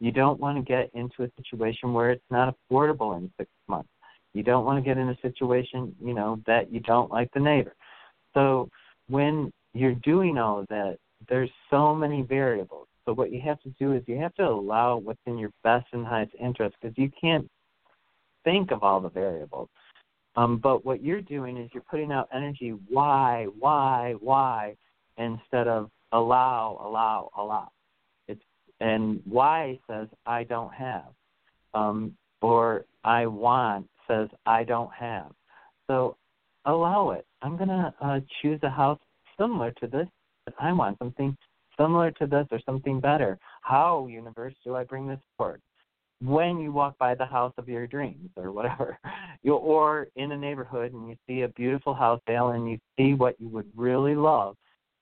You 0.00 0.10
don't 0.10 0.40
want 0.40 0.56
to 0.56 0.62
get 0.62 0.88
into 0.94 1.24
a 1.24 1.30
situation 1.36 1.92
where 1.92 2.12
it's 2.12 2.24
not 2.30 2.54
affordable 2.70 3.14
in 3.18 3.30
six 3.36 3.50
months. 3.68 3.90
You 4.34 4.42
don't 4.42 4.64
want 4.64 4.82
to 4.82 4.88
get 4.88 4.98
in 4.98 5.08
a 5.08 5.18
situation, 5.20 5.94
you 6.02 6.14
know, 6.14 6.40
that 6.46 6.72
you 6.72 6.80
don't 6.80 7.10
like 7.10 7.30
the 7.32 7.40
neighbor. 7.40 7.74
So 8.34 8.68
when 9.08 9.52
you're 9.74 9.94
doing 9.96 10.38
all 10.38 10.60
of 10.60 10.66
that, 10.68 10.98
there's 11.28 11.50
so 11.70 11.94
many 11.94 12.22
variables. 12.22 12.88
So 13.04 13.12
what 13.12 13.32
you 13.32 13.40
have 13.40 13.60
to 13.62 13.70
do 13.78 13.92
is 13.92 14.02
you 14.06 14.16
have 14.18 14.34
to 14.36 14.44
allow 14.44 14.96
what's 14.96 15.20
in 15.26 15.38
your 15.38 15.50
best 15.64 15.86
and 15.92 16.06
highest 16.06 16.32
interest 16.40 16.76
because 16.80 16.96
you 16.96 17.10
can't 17.20 17.48
think 18.44 18.70
of 18.70 18.82
all 18.82 19.00
the 19.00 19.08
variables. 19.08 19.68
Um, 20.36 20.58
but 20.58 20.84
what 20.84 21.02
you're 21.02 21.20
doing 21.20 21.56
is 21.56 21.70
you're 21.74 21.82
putting 21.90 22.10
out 22.10 22.28
energy 22.32 22.74
why, 22.88 23.46
why, 23.58 24.14
why, 24.20 24.76
instead 25.18 25.68
of 25.68 25.90
allow, 26.12 26.80
allow, 26.82 27.30
allow 27.36 27.70
It's 28.28 28.40
and 28.80 29.20
why 29.28 29.78
says 29.88 30.08
I 30.26 30.44
don't 30.44 30.72
have, 30.72 31.12
um, 31.74 32.16
or 32.40 32.86
I 33.04 33.26
want 33.26 33.88
says 34.08 34.28
I 34.46 34.64
don't 34.64 34.92
have. 34.92 35.32
So 35.88 36.16
allow 36.64 37.10
it. 37.10 37.26
I'm 37.42 37.56
gonna 37.56 37.94
uh, 38.00 38.20
choose 38.40 38.60
a 38.62 38.70
house 38.70 39.00
similar 39.38 39.72
to 39.80 39.86
this, 39.86 40.06
but 40.44 40.54
I 40.60 40.72
want 40.72 40.98
something 40.98 41.36
similar 41.78 42.10
to 42.12 42.26
this 42.26 42.46
or 42.50 42.60
something 42.64 43.00
better. 43.00 43.38
How, 43.62 44.06
universe, 44.06 44.54
do 44.64 44.76
I 44.76 44.84
bring 44.84 45.06
this 45.06 45.20
forward? 45.36 45.60
When 46.20 46.58
you 46.58 46.70
walk 46.70 46.96
by 46.98 47.16
the 47.16 47.26
house 47.26 47.52
of 47.58 47.68
your 47.68 47.86
dreams 47.86 48.30
or 48.36 48.52
whatever, 48.52 48.98
you 49.42 49.54
or 49.54 50.08
in 50.16 50.32
a 50.32 50.36
neighborhood 50.36 50.92
and 50.92 51.08
you 51.08 51.16
see 51.26 51.42
a 51.42 51.48
beautiful 51.48 51.94
house 51.94 52.20
sale 52.28 52.50
and 52.50 52.70
you 52.70 52.78
see 52.96 53.14
what 53.14 53.34
you 53.40 53.48
would 53.48 53.66
really 53.74 54.14
love, 54.14 54.54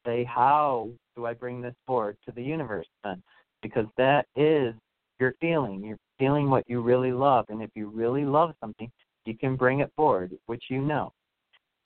say, 0.07 0.25
how 0.25 0.89
do 1.17 1.27
I 1.27 1.35
bring 1.35 1.61
this 1.61 1.75
forward 1.87 2.17
to 2.25 2.33
the 2.33 2.43
universe 2.43 2.87
then? 3.05 3.23
because 3.63 3.87
that 3.97 4.27
is 4.37 4.75
your 5.19 5.35
feeling. 5.41 5.83
You're 5.85 5.99
feeling 6.21 6.49
what 6.49 6.63
you 6.69 6.81
really 6.81 7.11
love, 7.13 7.47
and 7.49 7.63
if 7.63 7.71
you 7.75 7.89
really 7.89 8.25
love 8.25 8.55
something, 8.61 8.89
you 9.25 9.37
can 9.37 9.57
bring 9.57 9.81
it 9.81 9.91
forward, 9.97 10.31
which 10.47 10.65
you 10.71 10.81
know. 10.81 11.13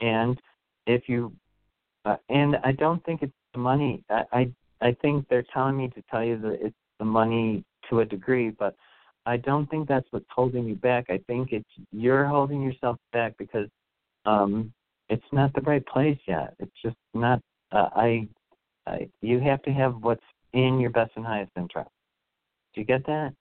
And 0.01 0.39
if 0.85 1.09
you, 1.09 1.33
uh, 2.05 2.17
and 2.29 2.57
I 2.63 2.73
don't 2.73 3.03
think 3.05 3.23
it's 3.23 3.33
the 3.53 3.59
money. 3.59 4.03
I, 4.11 4.23
I 4.31 4.51
I 4.81 4.97
think 5.01 5.27
they're 5.29 5.45
telling 5.53 5.77
me 5.77 5.87
to 5.89 6.03
tell 6.11 6.23
you 6.23 6.37
that 6.41 6.57
it's 6.61 6.75
the 6.99 7.05
money 7.05 7.63
to 7.89 8.01
a 8.01 8.05
degree, 8.05 8.51
but 8.51 8.75
I 9.25 9.37
don't 9.37 9.67
think 9.69 9.87
that's 9.87 10.05
what's 10.11 10.25
holding 10.29 10.65
you 10.67 10.75
back. 10.75 11.05
I 11.09 11.19
think 11.25 11.51
it's 11.51 11.69
you're 11.91 12.25
holding 12.25 12.61
yourself 12.61 12.97
back 13.11 13.35
because 13.37 13.69
um 14.25 14.71
it's 15.09 15.25
not 15.31 15.53
the 15.53 15.61
right 15.61 15.85
place 15.85 16.19
yet. 16.27 16.55
It's 16.59 16.75
just 16.83 16.97
not. 17.13 17.39
Uh, 17.71 17.89
I, 17.95 18.27
I 18.85 19.09
you 19.21 19.39
have 19.39 19.61
to 19.63 19.71
have 19.71 19.95
what's 20.01 20.23
in 20.53 20.79
your 20.79 20.89
best 20.89 21.11
and 21.15 21.25
highest 21.25 21.51
interest. 21.57 21.89
Do 22.73 22.81
you 22.81 22.85
get 22.85 23.05
that? 23.07 23.33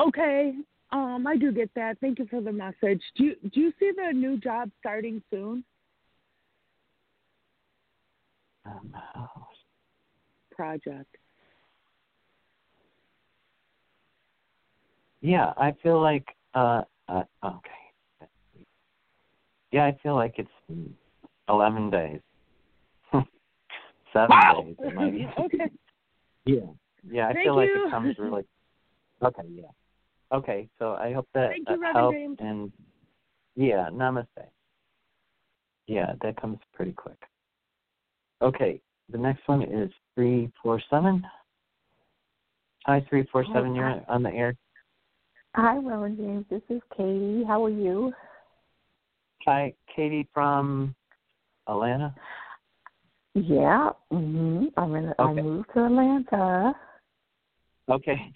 Okay, 0.00 0.54
um, 0.90 1.26
I 1.26 1.36
do 1.36 1.52
get 1.52 1.70
that. 1.74 1.98
Thank 2.00 2.18
you 2.18 2.26
for 2.26 2.40
the 2.40 2.52
message. 2.52 3.02
Do 3.16 3.24
you, 3.24 3.36
do 3.52 3.60
you 3.60 3.72
see 3.78 3.92
the 3.96 4.12
new 4.12 4.38
job 4.38 4.70
starting 4.80 5.22
soon? 5.30 5.64
Um, 8.64 8.94
oh. 9.16 9.26
Project. 10.50 11.16
Yeah, 15.20 15.52
I 15.56 15.74
feel 15.82 16.00
like 16.00 16.26
uh, 16.54 16.82
uh, 17.08 17.22
okay. 17.44 18.28
Yeah, 19.70 19.86
I 19.86 19.96
feel 20.02 20.14
like 20.14 20.34
it's 20.36 20.90
eleven 21.48 21.90
days, 21.90 22.20
seven 24.12 24.28
wow. 24.28 24.64
days. 24.66 24.76
Okay. 25.38 25.70
Yeah, 26.44 26.56
yeah. 27.08 27.28
I 27.28 27.32
Thank 27.34 27.44
feel 27.44 27.54
you. 27.54 27.60
like 27.60 27.70
it 27.86 27.90
comes 27.90 28.18
really. 28.18 28.44
Okay, 29.22 29.42
yeah. 29.54 29.62
Okay, 30.32 30.68
so 30.78 30.94
I 30.94 31.12
hope 31.12 31.28
that 31.34 31.50
Thank 31.50 31.68
you, 31.68 31.84
uh, 31.84 31.92
helps 31.92 32.14
James. 32.14 32.36
and 32.40 32.72
yeah, 33.54 33.88
namaste. 33.92 34.26
Yeah, 35.86 36.12
that 36.22 36.40
comes 36.40 36.58
pretty 36.72 36.92
quick. 36.92 37.18
Okay, 38.40 38.80
the 39.10 39.18
next 39.18 39.46
one 39.46 39.62
is 39.62 39.90
three 40.14 40.50
four 40.62 40.80
seven. 40.88 41.22
Hi, 42.86 43.04
three 43.08 43.26
four 43.30 43.44
seven. 43.52 43.74
You're 43.74 44.02
on 44.08 44.22
the 44.22 44.30
air. 44.30 44.56
Hi, 45.54 45.76
Reverend 45.76 46.16
James. 46.16 46.46
This 46.48 46.62
is 46.70 46.80
Katie. 46.96 47.44
How 47.46 47.62
are 47.64 47.68
you? 47.68 48.12
Hi, 49.44 49.74
Katie 49.94 50.26
from 50.32 50.94
Atlanta. 51.68 52.14
Yeah. 53.34 53.90
Mhm. 54.10 54.72
I'm 54.76 54.94
in. 54.94 55.14
I 55.18 55.32
moved 55.32 55.68
to 55.74 55.84
Atlanta. 55.84 56.74
Okay. 57.92 58.32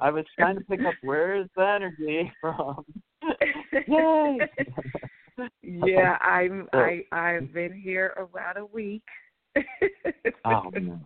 I 0.00 0.10
was 0.10 0.24
trying 0.36 0.56
to 0.58 0.64
pick 0.64 0.84
up 0.84 0.96
where 1.02 1.36
is 1.36 1.46
the 1.56 1.66
energy 1.66 2.32
from. 2.40 2.84
Yay! 3.86 4.40
yeah, 5.62 6.16
I'm. 6.20 6.68
I 6.72 7.04
I've 7.12 7.52
been 7.52 7.72
here 7.72 8.14
about 8.16 8.56
a 8.56 8.66
week. 8.66 9.04
Oh 10.44 10.72
no. 10.72 10.98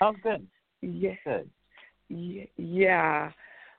Oh 0.00 0.12
good. 0.22 0.46
Yeah. 0.80 1.14
Good. 1.26 1.50
Ye- 2.08 2.50
Yeah, 2.56 3.30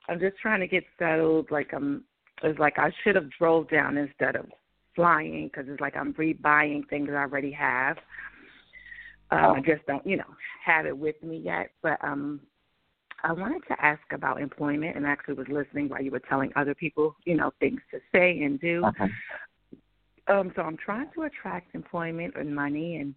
I'm 0.08 0.20
just 0.20 0.36
trying 0.38 0.60
to 0.60 0.68
get 0.68 0.84
settled. 1.00 1.50
Like 1.50 1.72
I'm, 1.74 2.04
it's 2.44 2.60
like 2.60 2.78
I 2.78 2.92
should 3.02 3.16
have 3.16 3.28
drove 3.36 3.68
down 3.68 3.96
instead 3.96 4.36
of 4.36 4.46
flying 4.94 5.48
because 5.48 5.68
it's 5.68 5.80
like 5.80 5.96
I'm 5.96 6.14
rebuying 6.14 6.88
things 6.88 7.08
I 7.10 7.14
already 7.22 7.50
have. 7.50 7.96
Um, 9.32 9.54
I 9.56 9.60
just 9.60 9.84
don't, 9.86 10.06
you 10.06 10.16
know, 10.16 10.32
have 10.64 10.86
it 10.86 10.96
with 10.96 11.20
me 11.24 11.38
yet. 11.38 11.70
But 11.82 11.98
um, 12.04 12.40
I 13.22 13.32
wanted 13.32 13.62
to 13.68 13.84
ask 13.84 14.02
about 14.12 14.40
employment, 14.40 14.96
and 14.96 15.06
actually 15.06 15.34
was 15.34 15.46
listening 15.48 15.88
while 15.88 16.02
you 16.02 16.10
were 16.10 16.20
telling 16.20 16.50
other 16.56 16.74
people, 16.74 17.16
you 17.24 17.36
know, 17.36 17.52
things 17.60 17.80
to 17.90 17.98
say 18.12 18.42
and 18.42 18.60
do. 18.60 18.84
Okay. 18.86 19.10
Um, 20.28 20.52
so 20.54 20.62
I'm 20.62 20.76
trying 20.76 21.08
to 21.14 21.22
attract 21.22 21.74
employment 21.74 22.34
and 22.36 22.54
money, 22.54 22.96
and 22.96 23.14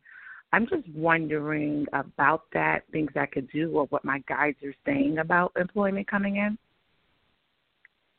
I'm 0.52 0.68
just 0.68 0.88
wondering 0.94 1.86
about 1.94 2.44
that, 2.54 2.84
things 2.92 3.12
I 3.16 3.26
could 3.26 3.50
do, 3.52 3.72
or 3.72 3.86
what 3.86 4.04
my 4.04 4.20
guides 4.28 4.58
are 4.64 4.74
saying 4.86 5.20
about 5.20 5.52
employment 5.60 6.08
coming 6.08 6.38
in. 6.38 6.58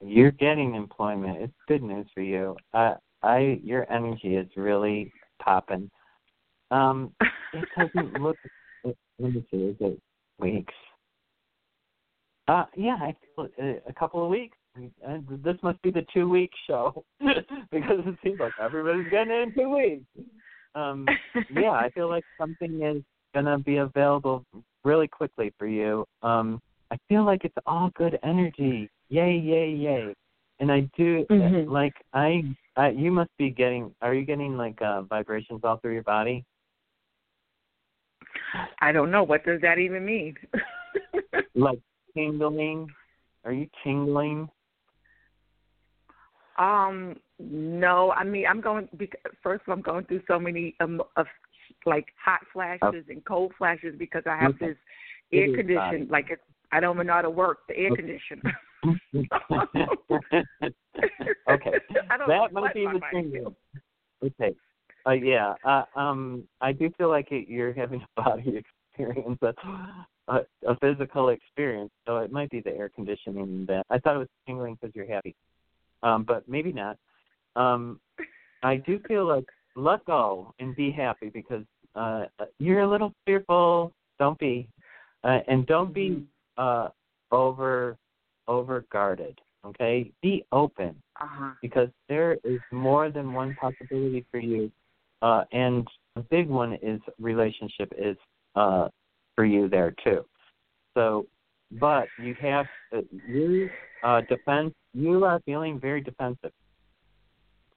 You're 0.01 0.33
getting 0.33 0.75
employment. 0.75 1.39
It's 1.41 1.53
good 1.67 1.83
news 1.83 2.07
for 2.15 2.23
you. 2.23 2.57
Uh, 2.73 2.95
I 3.23 3.61
your 3.63 3.91
energy 3.91 4.37
is 4.37 4.49
really 4.57 5.13
popping. 5.41 5.91
Um, 6.71 7.13
it 7.53 7.65
doesn't 7.77 8.15
look. 8.21 8.37
Let 8.85 8.97
me 9.19 9.47
see. 9.51 9.57
Is 9.57 9.77
it 9.81 10.01
weeks? 10.39 10.75
Uh, 12.49 12.65
yeah, 12.77 12.97
I 13.01 13.15
feel 13.37 13.49
a, 13.61 13.81
a 13.89 13.93
couple 13.93 14.23
of 14.23 14.31
weeks. 14.31 14.57
And 15.07 15.25
this 15.45 15.57
must 15.63 15.81
be 15.83 15.91
the 15.93 16.05
two 16.13 16.29
week 16.29 16.51
show 16.67 17.05
because 17.71 18.01
it 18.07 18.17
seems 18.25 18.41
like 18.41 18.53
everybody's 18.61 19.09
getting 19.09 19.33
it 19.33 19.43
in 19.43 19.55
two 19.55 19.69
weeks. 19.69 20.05
Um, 20.75 21.07
yeah, 21.49 21.71
I 21.71 21.91
feel 21.91 22.09
like 22.09 22.25
something 22.39 22.83
is 22.83 23.03
gonna 23.35 23.59
be 23.59 23.77
available 23.77 24.45
really 24.83 25.07
quickly 25.07 25.53
for 25.59 25.69
you. 25.69 26.05
Um, 26.23 26.61
I 26.91 26.97
feel 27.09 27.25
like 27.25 27.45
it's 27.45 27.55
all 27.67 27.91
good 27.97 28.19
energy. 28.25 28.91
Yay, 29.11 29.37
yay, 29.39 29.71
yay! 29.71 30.15
And 30.59 30.73
I 30.73 30.81
do 30.97 31.25
Mhm. 31.31 31.69
like 31.69 31.95
I, 32.13 32.45
I. 32.77 32.89
You 32.91 33.13
must 33.13 33.31
be 33.39 33.51
getting. 33.51 33.95
Are 34.03 34.15
you 34.15 34.25
getting 34.25 34.57
like 34.57 34.81
uh, 34.83 35.03
vibrations 35.03 35.61
all 35.63 35.77
through 35.77 35.95
your 35.95 36.03
body? 36.03 36.45
I 38.81 38.91
don't 38.93 39.11
know 39.11 39.23
what 39.23 39.45
does 39.45 39.61
that 39.61 39.79
even 39.79 40.05
mean. 40.05 40.37
Like 41.57 41.79
tingling? 42.15 42.89
Are 43.45 43.53
you 43.53 43.69
tingling? 43.83 44.49
um, 46.59 47.17
no, 47.39 48.13
I 48.13 48.25
mean 48.25 48.47
I'm 48.47 48.61
going. 48.61 48.89
First, 49.43 49.63
of 49.63 49.69
all, 49.69 49.75
I'm 49.75 49.83
going 49.83 50.05
through 50.07 50.23
so 50.29 50.39
many 50.39 50.77
um, 50.81 51.03
of 51.17 51.27
like 51.87 52.07
hot 52.23 52.41
flashes 52.53 53.07
and 53.09 53.25
cold 53.25 53.53
flashes 53.59 53.95
because 53.99 54.23
I 54.27 54.37
have 54.37 54.53
Okay. 54.53 54.69
this 54.69 54.77
air 55.33 55.49
is 55.49 55.57
condition. 55.57 56.07
Like 56.11 56.27
it's, 56.31 56.43
I 56.73 56.81
don't 56.81 56.97
even 56.97 57.09
know 57.09 57.15
how 57.15 57.23
to 57.23 57.31
work 57.31 57.67
the 57.69 57.77
air 57.77 57.91
Okay. 57.91 58.03
conditioner. 58.03 58.53
okay, 61.51 61.73
I 62.11 62.17
don't 62.17 62.29
know 62.29 62.31
that 62.43 62.53
might 62.53 62.75
be 62.75 62.87
the 62.87 63.01
thing. 63.11 63.57
Okay, 64.25 64.55
uh, 65.07 65.13
yeah. 65.13 65.55
Uh, 65.65 65.85
um, 65.97 66.45
I 66.61 66.73
do 66.73 66.91
feel 66.97 67.09
like 67.09 67.33
it, 67.33 67.49
you're 67.49 67.73
having 67.73 68.03
a 68.03 68.23
body 68.23 68.63
experience, 68.97 69.39
a, 69.43 69.55
a, 70.29 70.41
a 70.67 70.77
physical 70.79 71.31
experience. 71.31 71.91
So 72.07 72.19
it 72.19 72.33
might 72.33 72.51
be 72.51 72.61
the 72.61 72.71
air 72.71 72.89
conditioning. 72.89 73.67
That 73.67 73.85
I 73.91 73.99
thought 73.99 74.17
it 74.17 74.19
was 74.19 74.29
tingling 74.47 74.79
because 74.81 74.95
you're 74.95 75.13
happy, 75.13 75.35
um, 76.03 76.25
but 76.25 76.49
maybe 76.49 76.73
not. 76.73 76.97
Um, 77.57 78.01
I 78.63 78.77
do 78.77 78.99
feel 79.07 79.27
like 79.27 79.45
let 79.77 80.05
go 80.05 80.55
and 80.59 80.75
be 80.75 80.91
happy 80.91 81.29
because 81.29 81.65
uh, 81.95 82.25
you're 82.59 82.81
a 82.81 82.91
little 82.91 83.13
fearful. 83.27 83.93
Don't 84.19 84.39
be, 84.39 84.69
uh, 85.25 85.41
and 85.49 85.67
don't 85.67 85.93
be 85.93 86.25
uh, 86.57 86.89
over 87.31 87.97
over 88.49 88.85
guarded. 88.93 89.41
Okay, 89.67 90.11
be 90.23 90.45
open 90.53 90.95
Uh-huh. 91.21 91.53
because 91.63 91.89
there 92.09 92.37
is 92.45 92.61
more 92.71 93.11
than 93.11 93.33
one 93.33 93.55
possibility 93.55 94.25
for 94.31 94.39
you, 94.39 94.71
uh, 95.23 95.45
and 95.53 95.89
a 96.17 96.21
big 96.21 96.49
one 96.49 96.75
is 96.83 97.01
relationship 97.19 97.93
is 97.97 98.17
uh, 98.57 98.89
for 99.35 99.45
you 99.45 99.69
there 99.69 99.95
too. 100.05 100.25
So, 100.95 101.27
but 101.81 102.07
you 102.23 102.35
have 102.41 102.67
uh, 102.97 103.01
you 103.29 103.69
uh, 104.03 104.21
defense. 104.29 104.73
You 104.93 105.25
are 105.25 105.41
feeling 105.45 105.81
very 105.81 106.01
defensive, 106.01 106.53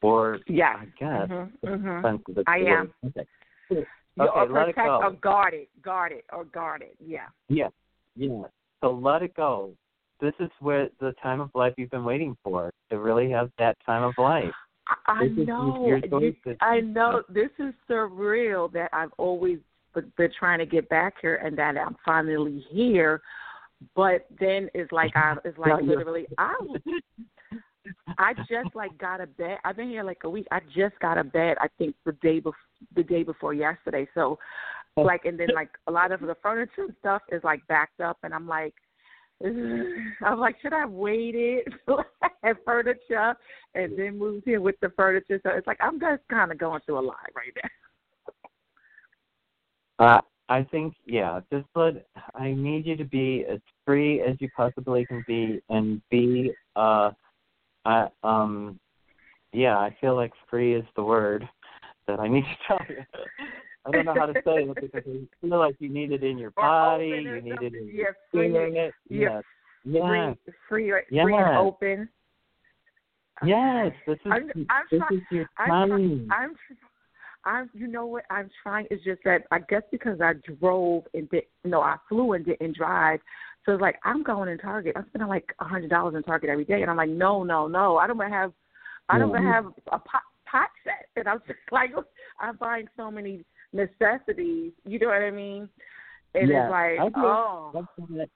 or 0.01 0.39
Yeah. 0.47 0.75
I 0.81 0.85
guess 0.99 1.29
Mhm, 1.29 1.51
mhm. 1.63 1.95
defensive. 2.01 2.37
is 2.37 2.43
I 2.47 2.57
am. 2.59 2.93
Okay. 3.05 3.25
Okay, 3.71 3.85
or 4.19 4.47
let 4.49 4.69
it 4.69 4.75
go. 4.75 4.99
or 5.03 5.11
guard 5.11 5.53
it, 5.53 5.69
guard 5.81 6.11
it, 6.11 6.25
or 6.33 6.43
guard 6.45 6.81
it. 6.81 6.95
Yeah. 6.99 7.27
Yeah, 7.49 7.69
yeah. 8.15 8.43
So 8.81 8.91
let 8.91 9.21
it 9.23 9.35
go. 9.35 9.73
This 10.19 10.33
is 10.39 10.49
where 10.59 10.89
the 10.99 11.13
time 11.21 11.39
of 11.41 11.51
life 11.53 11.73
you've 11.77 11.91
been 11.91 12.03
waiting 12.03 12.35
for 12.43 12.71
to 12.89 12.99
really 12.99 13.29
have 13.31 13.51
that 13.59 13.77
time 13.85 14.01
of 14.03 14.15
life. 14.17 14.53
I 15.05 15.27
This 15.27 15.37
is- 15.39 15.47
know. 15.47 15.99
This- 16.19 16.57
I 16.61 16.79
know. 16.79 17.23
This 17.29 17.51
is 17.59 17.73
surreal 17.89 18.71
that 18.71 18.89
I've 18.93 19.13
always 19.17 19.59
been 20.01 20.11
been 20.17 20.31
trying 20.37 20.59
to 20.59 20.65
get 20.65 20.89
back 20.89 21.15
here, 21.21 21.35
and 21.35 21.57
that 21.57 21.77
I'm 21.77 21.95
finally 22.05 22.63
here. 22.69 23.21
But 23.95 24.25
then 24.39 24.69
it's 24.73 24.91
like 24.91 25.15
I, 25.15 25.35
it's 25.45 25.57
like 25.57 25.81
literally, 25.83 26.25
I, 26.37 26.55
I 28.17 28.33
just 28.33 28.75
like 28.75 28.97
got 28.97 29.21
a 29.21 29.27
bed. 29.27 29.57
I've 29.63 29.77
been 29.77 29.89
here 29.89 30.03
like 30.03 30.23
a 30.23 30.29
week. 30.29 30.47
I 30.51 30.59
just 30.75 30.99
got 30.99 31.17
a 31.17 31.23
bed. 31.23 31.57
I 31.59 31.67
think 31.77 31.95
the 32.05 32.13
day 32.13 32.39
before, 32.39 32.53
the 32.95 33.03
day 33.03 33.23
before 33.23 33.53
yesterday. 33.53 34.07
So, 34.13 34.39
oh. 34.97 35.01
like, 35.01 35.25
and 35.25 35.39
then 35.39 35.49
like 35.53 35.69
a 35.87 35.91
lot 35.91 36.11
of 36.11 36.21
the 36.21 36.35
furniture 36.41 36.83
and 36.83 36.95
stuff 36.99 37.21
is 37.31 37.43
like 37.43 37.65
backed 37.67 38.01
up, 38.01 38.17
and 38.23 38.33
I'm 38.33 38.47
like. 38.47 38.73
I'm 39.45 40.39
like, 40.39 40.55
should 40.63 40.73
I 40.73 40.79
have 40.79 40.89
waited 40.89 41.71
had 42.43 42.57
furniture 42.65 43.35
and 43.75 43.95
then 43.95 44.17
moved 44.17 44.45
here 44.45 44.59
with 44.59 44.73
the 44.81 44.89
furniture? 44.95 45.39
So 45.43 45.51
it's 45.51 45.67
like 45.67 45.77
I'm 45.79 45.99
just 45.99 46.23
kind 46.27 46.51
of 46.51 46.57
going 46.57 46.81
through 46.87 46.97
a 46.97 47.05
lot 47.05 47.17
right 47.35 47.53
now. 47.63 47.69
Uh, 49.99 50.21
I 50.49 50.63
think 50.63 50.93
yeah. 51.05 51.41
Just 51.51 51.65
let 51.75 52.05
I 52.35 52.51
need 52.51 52.85
you 52.85 52.95
to 52.95 53.03
be 53.03 53.45
as 53.49 53.59
free 53.85 54.21
as 54.21 54.35
you 54.39 54.49
possibly 54.55 55.05
can 55.05 55.23
be, 55.27 55.61
and 55.69 56.01
be 56.09 56.51
uh, 56.75 57.11
I 57.85 58.07
um, 58.23 58.79
yeah. 59.53 59.77
I 59.77 59.95
feel 59.99 60.15
like 60.15 60.31
free 60.49 60.75
is 60.75 60.85
the 60.95 61.03
word 61.03 61.47
that 62.07 62.19
I 62.19 62.27
need 62.27 62.43
to 62.43 62.57
tell 62.67 62.79
you. 62.87 63.03
I 63.85 63.91
don't 63.91 64.05
know 64.05 64.13
how 64.17 64.25
to 64.25 64.33
say 64.45 64.63
it 64.63 64.75
because 64.75 64.89
I 64.93 65.47
feel 65.47 65.59
like 65.59 65.75
you 65.79 65.89
need 65.89 66.11
it 66.11 66.23
in 66.23 66.37
your 66.37 66.51
body. 66.51 67.23
You 67.25 67.41
need 67.41 67.61
it 67.61 67.73
in 67.73 67.89
your 67.93 68.15
free. 68.31 68.49
feeling 68.51 68.75
it. 68.75 68.93
Yeah, 69.09 69.41
Yes. 69.85 70.03
free, 70.03 70.19
Yes. 70.19 70.35
free, 70.67 70.91
free 70.91 71.33
Yes. 71.33 71.43
and 71.47 71.57
open. 71.57 72.09
Yes. 73.45 73.93
This 74.05 74.17
is 74.25 74.31
I'm, 74.31 74.51
I'm 74.69 74.85
this 74.91 74.99
try- 74.99 75.17
is 75.17 75.21
your 75.29 75.49
I'm, 75.57 75.69
time. 75.69 76.27
try- 76.27 76.37
I'm, 76.37 76.55
I'm, 77.47 77.69
you 77.73 77.87
know 77.87 78.05
what? 78.05 78.25
I'm 78.29 78.49
trying. 78.61 78.87
It's 78.91 79.03
just 79.03 79.21
that 79.23 79.43
I 79.51 79.59
guess 79.59 79.83
because 79.91 80.19
I 80.21 80.33
drove 80.59 81.03
and 81.13 81.29
did, 81.29 81.43
no, 81.63 81.81
I 81.81 81.95
flew 82.09 82.33
and 82.33 82.45
didn't 82.45 82.75
drive. 82.77 83.19
So 83.65 83.73
it's 83.73 83.81
like 83.81 83.95
I'm 84.03 84.23
going 84.23 84.49
in 84.49 84.57
Target. 84.57 84.93
I'm 84.95 85.05
spending 85.09 85.29
like 85.29 85.53
a 85.59 85.65
hundred 85.65 85.89
dollars 85.89 86.15
in 86.15 86.23
Target 86.23 86.49
every 86.49 86.65
day, 86.65 86.81
and 86.81 86.91
I'm 86.91 86.97
like, 86.97 87.09
no, 87.09 87.43
no, 87.43 87.67
no. 87.67 87.97
I 87.97 88.07
don't 88.07 88.17
wanna 88.17 88.29
have, 88.33 88.51
I 89.09 89.17
don't 89.17 89.29
Yeah. 89.29 89.39
wanna 89.39 89.53
have 89.53 89.65
a 89.87 89.99
pot 89.99 90.21
pot 90.45 90.69
set, 90.83 91.07
and 91.15 91.27
I'm 91.27 91.39
just 91.47 91.59
like, 91.71 91.91
I'm 92.39 92.57
buying 92.57 92.87
so 92.97 93.09
many 93.09 93.45
necessities. 93.73 94.73
You 94.85 94.99
know 94.99 95.07
what 95.07 95.21
I 95.21 95.31
mean? 95.31 95.69
And 96.35 96.49
yeah, 96.49 96.63
it's 96.63 96.71
like, 96.71 96.99
I 96.99 97.09
do. 97.09 97.25
oh, 97.25 97.71
I've 97.75 98.07
done 98.07 98.19
it. 98.19 98.31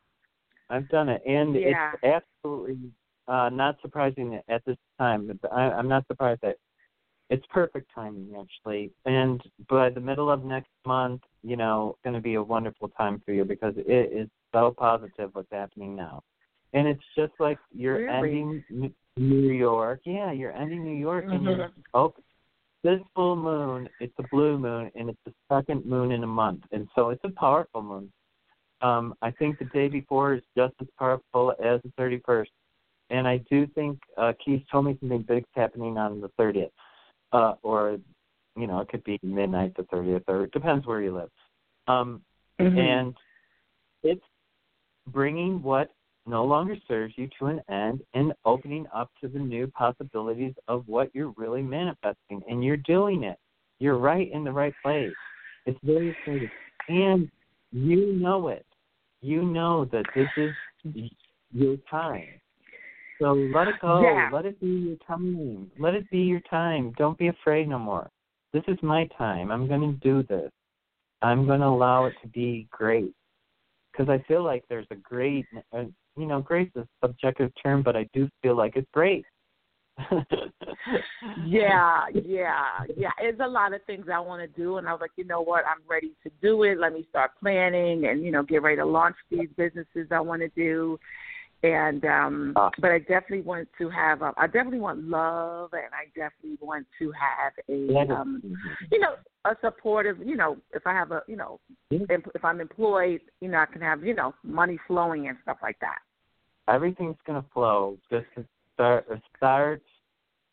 I've 0.69 0.89
done 0.89 1.09
it, 1.09 1.21
and 1.25 1.55
Yeah. 1.55 1.91
it's 2.03 2.23
absolutely 2.43 2.91
uh, 3.27 3.49
not 3.49 3.75
surprising 3.81 4.39
at 4.49 4.63
this 4.65 4.77
time. 4.99 5.39
I, 5.51 5.61
I'm 5.61 5.87
not 5.87 6.07
surprised 6.07 6.41
that 6.41 6.55
it's 7.31 7.45
perfect 7.49 7.89
timing 7.95 8.35
actually. 8.39 8.91
And 9.05 9.41
by 9.69 9.89
the 9.89 10.01
middle 10.01 10.29
of 10.29 10.43
next 10.43 10.69
month, 10.85 11.21
you 11.43 11.55
know, 11.55 11.91
it's 11.95 12.03
going 12.03 12.13
to 12.13 12.21
be 12.21 12.35
a 12.35 12.43
wonderful 12.43 12.89
time 12.89 13.21
for 13.25 13.31
you 13.31 13.45
because 13.45 13.73
it 13.77 14.11
is 14.13 14.27
so 14.53 14.75
positive 14.77 15.29
what's 15.31 15.47
happening 15.51 15.95
now. 15.95 16.21
And 16.73 16.87
it's 16.87 17.03
just 17.17 17.31
like 17.39 17.57
you're 17.73 18.05
Really? 18.05 18.43
ending 18.67 18.93
New 19.17 19.51
York. 19.51 20.01
Yeah, 20.05 20.33
you're 20.33 20.51
ending 20.51 20.83
New 20.83 20.97
York 20.97 21.25
and 21.29 21.43
you're 21.43 21.71
oh, 21.93 22.13
this 22.83 22.99
full 23.15 23.37
moon, 23.37 23.87
it's 24.01 24.13
a 24.19 24.23
blue 24.23 24.57
moon 24.57 24.91
and 24.95 25.09
it's 25.09 25.19
the 25.25 25.33
second 25.49 25.85
moon 25.85 26.11
in 26.11 26.23
a 26.23 26.27
month. 26.27 26.63
And 26.73 26.87
so 26.95 27.11
it's 27.11 27.23
a 27.23 27.29
powerful 27.29 27.81
moon. 27.81 28.11
Um, 28.81 29.13
I 29.21 29.31
think 29.31 29.57
the 29.57 29.65
day 29.65 29.87
before 29.87 30.33
is 30.33 30.41
just 30.57 30.73
as 30.81 30.87
powerful 30.99 31.53
as 31.63 31.79
the 31.83 31.91
31st. 31.97 32.47
And 33.09 33.27
I 33.27 33.37
do 33.49 33.67
think 33.67 33.99
uh, 34.17 34.33
Keith 34.43 34.63
told 34.69 34.85
me 34.85 34.97
something 34.99 35.21
big's 35.21 35.47
happening 35.53 35.97
on 35.97 36.19
the 36.19 36.29
30th. 36.39 36.71
Uh, 37.33 37.53
or, 37.63 37.97
you 38.57 38.67
know, 38.67 38.79
it 38.79 38.89
could 38.89 39.03
be 39.03 39.19
midnight 39.23 39.73
the 39.75 39.83
30th, 39.83 40.23
or 40.27 40.43
it 40.43 40.51
depends 40.51 40.85
where 40.85 41.01
you 41.01 41.13
live. 41.13 41.29
Um, 41.87 42.21
Mhm. 42.59 42.77
And 42.77 43.17
it's 44.03 44.25
bringing 45.07 45.61
what 45.63 45.93
no 46.27 46.45
longer 46.45 46.75
serves 46.87 47.17
you 47.17 47.27
to 47.39 47.47
an 47.47 47.61
end 47.69 48.01
and 48.13 48.33
opening 48.45 48.85
up 48.93 49.09
to 49.21 49.27
the 49.27 49.39
new 49.39 49.67
possibilities 49.67 50.53
of 50.67 50.87
what 50.87 51.09
you're 51.15 51.33
really 51.37 51.61
manifesting. 51.61 52.43
And 52.47 52.63
you're 52.63 52.77
doing 52.77 53.23
it. 53.23 53.39
You're 53.79 53.97
right 53.97 54.31
in 54.31 54.43
the 54.43 54.51
right 54.51 54.73
place. 54.83 55.13
It's 55.65 55.79
very 55.83 56.09
exciting. 56.09 56.51
And 56.89 57.31
you 57.71 58.13
know 58.13 58.49
it. 58.49 58.65
You 59.21 59.43
know 59.43 59.85
that 59.85 60.05
this 60.13 60.29
is 60.37 60.53
your 61.51 61.77
time. 61.89 62.40
So 63.21 63.33
let 63.33 63.67
it 63.67 63.75
go. 63.79 64.01
Yeah. 64.01 64.29
Let 64.33 64.47
it 64.47 64.59
be 64.59 64.67
your 64.67 64.97
time. 65.07 65.69
Let 65.79 65.93
it 65.93 66.09
be 66.09 66.19
your 66.19 66.41
time. 66.49 66.91
Don't 66.97 67.17
be 67.19 67.27
afraid 67.27 67.69
no 67.69 67.77
more. 67.77 68.09
This 68.51 68.63
is 68.67 68.77
my 68.81 69.07
time. 69.15 69.51
I'm 69.51 69.67
going 69.67 69.81
to 69.81 69.93
do 69.99 70.23
this. 70.27 70.51
I'm 71.21 71.45
going 71.45 71.59
to 71.59 71.67
allow 71.67 72.05
it 72.05 72.15
to 72.23 72.27
be 72.29 72.67
great. 72.71 73.13
Because 73.91 74.09
I 74.09 74.23
feel 74.27 74.43
like 74.43 74.63
there's 74.69 74.87
a 74.89 74.95
great, 74.95 75.45
uh, 75.71 75.83
you 76.17 76.25
know, 76.25 76.41
great 76.41 76.71
is 76.75 76.83
a 76.83 77.05
subjective 77.05 77.51
term, 77.61 77.83
but 77.83 77.95
I 77.95 78.07
do 78.11 78.27
feel 78.41 78.57
like 78.57 78.75
it's 78.75 78.89
great. 78.91 79.23
yeah, 81.45 82.05
yeah, 82.13 82.63
yeah. 82.97 83.11
It's 83.19 83.39
a 83.39 83.47
lot 83.47 83.73
of 83.73 83.83
things 83.83 84.07
I 84.11 84.19
want 84.19 84.41
to 84.41 84.59
do, 84.59 84.77
and 84.77 84.87
I 84.87 84.93
was 84.93 85.01
like, 85.01 85.11
you 85.15 85.25
know 85.25 85.41
what, 85.41 85.63
I'm 85.65 85.83
ready 85.87 86.13
to 86.23 86.31
do 86.41 86.63
it. 86.63 86.79
Let 86.79 86.93
me 86.93 87.05
start 87.09 87.31
planning, 87.39 88.07
and 88.07 88.23
you 88.23 88.31
know, 88.31 88.41
get 88.41 88.63
ready 88.63 88.77
to 88.77 88.85
launch 88.85 89.17
these 89.29 89.49
businesses 89.57 90.07
I 90.09 90.21
want 90.21 90.41
to 90.41 90.47
do. 90.49 90.97
And 91.63 92.03
um 92.05 92.53
but 92.79 92.91
I 92.91 92.99
definitely 92.99 93.41
want 93.41 93.67
to 93.77 93.89
have, 93.89 94.23
uh, 94.23 94.31
I 94.37 94.47
definitely 94.47 94.79
want 94.79 95.03
love, 95.03 95.71
and 95.73 95.93
I 95.93 96.05
definitely 96.15 96.57
want 96.59 96.87
to 96.99 97.11
have 97.11 97.53
a, 97.69 98.11
um 98.11 98.41
you 98.91 98.99
know, 98.99 99.15
a 99.45 99.55
supportive, 99.61 100.17
you 100.25 100.35
know, 100.35 100.57
if 100.73 100.85
I 100.87 100.93
have 100.93 101.11
a, 101.11 101.21
you 101.27 101.35
know, 101.35 101.59
if, 101.91 102.21
if 102.33 102.43
I'm 102.43 102.61
employed, 102.61 103.21
you 103.41 103.47
know, 103.47 103.57
I 103.59 103.65
can 103.65 103.81
have, 103.81 104.03
you 104.03 104.15
know, 104.15 104.33
money 104.43 104.79
flowing 104.87 105.27
and 105.27 105.37
stuff 105.43 105.57
like 105.61 105.79
that. 105.81 105.99
Everything's 106.67 107.17
going 107.25 107.41
to 107.41 107.47
flow. 107.53 107.97
Just 108.09 108.25
start, 108.73 109.07
start, 109.35 109.81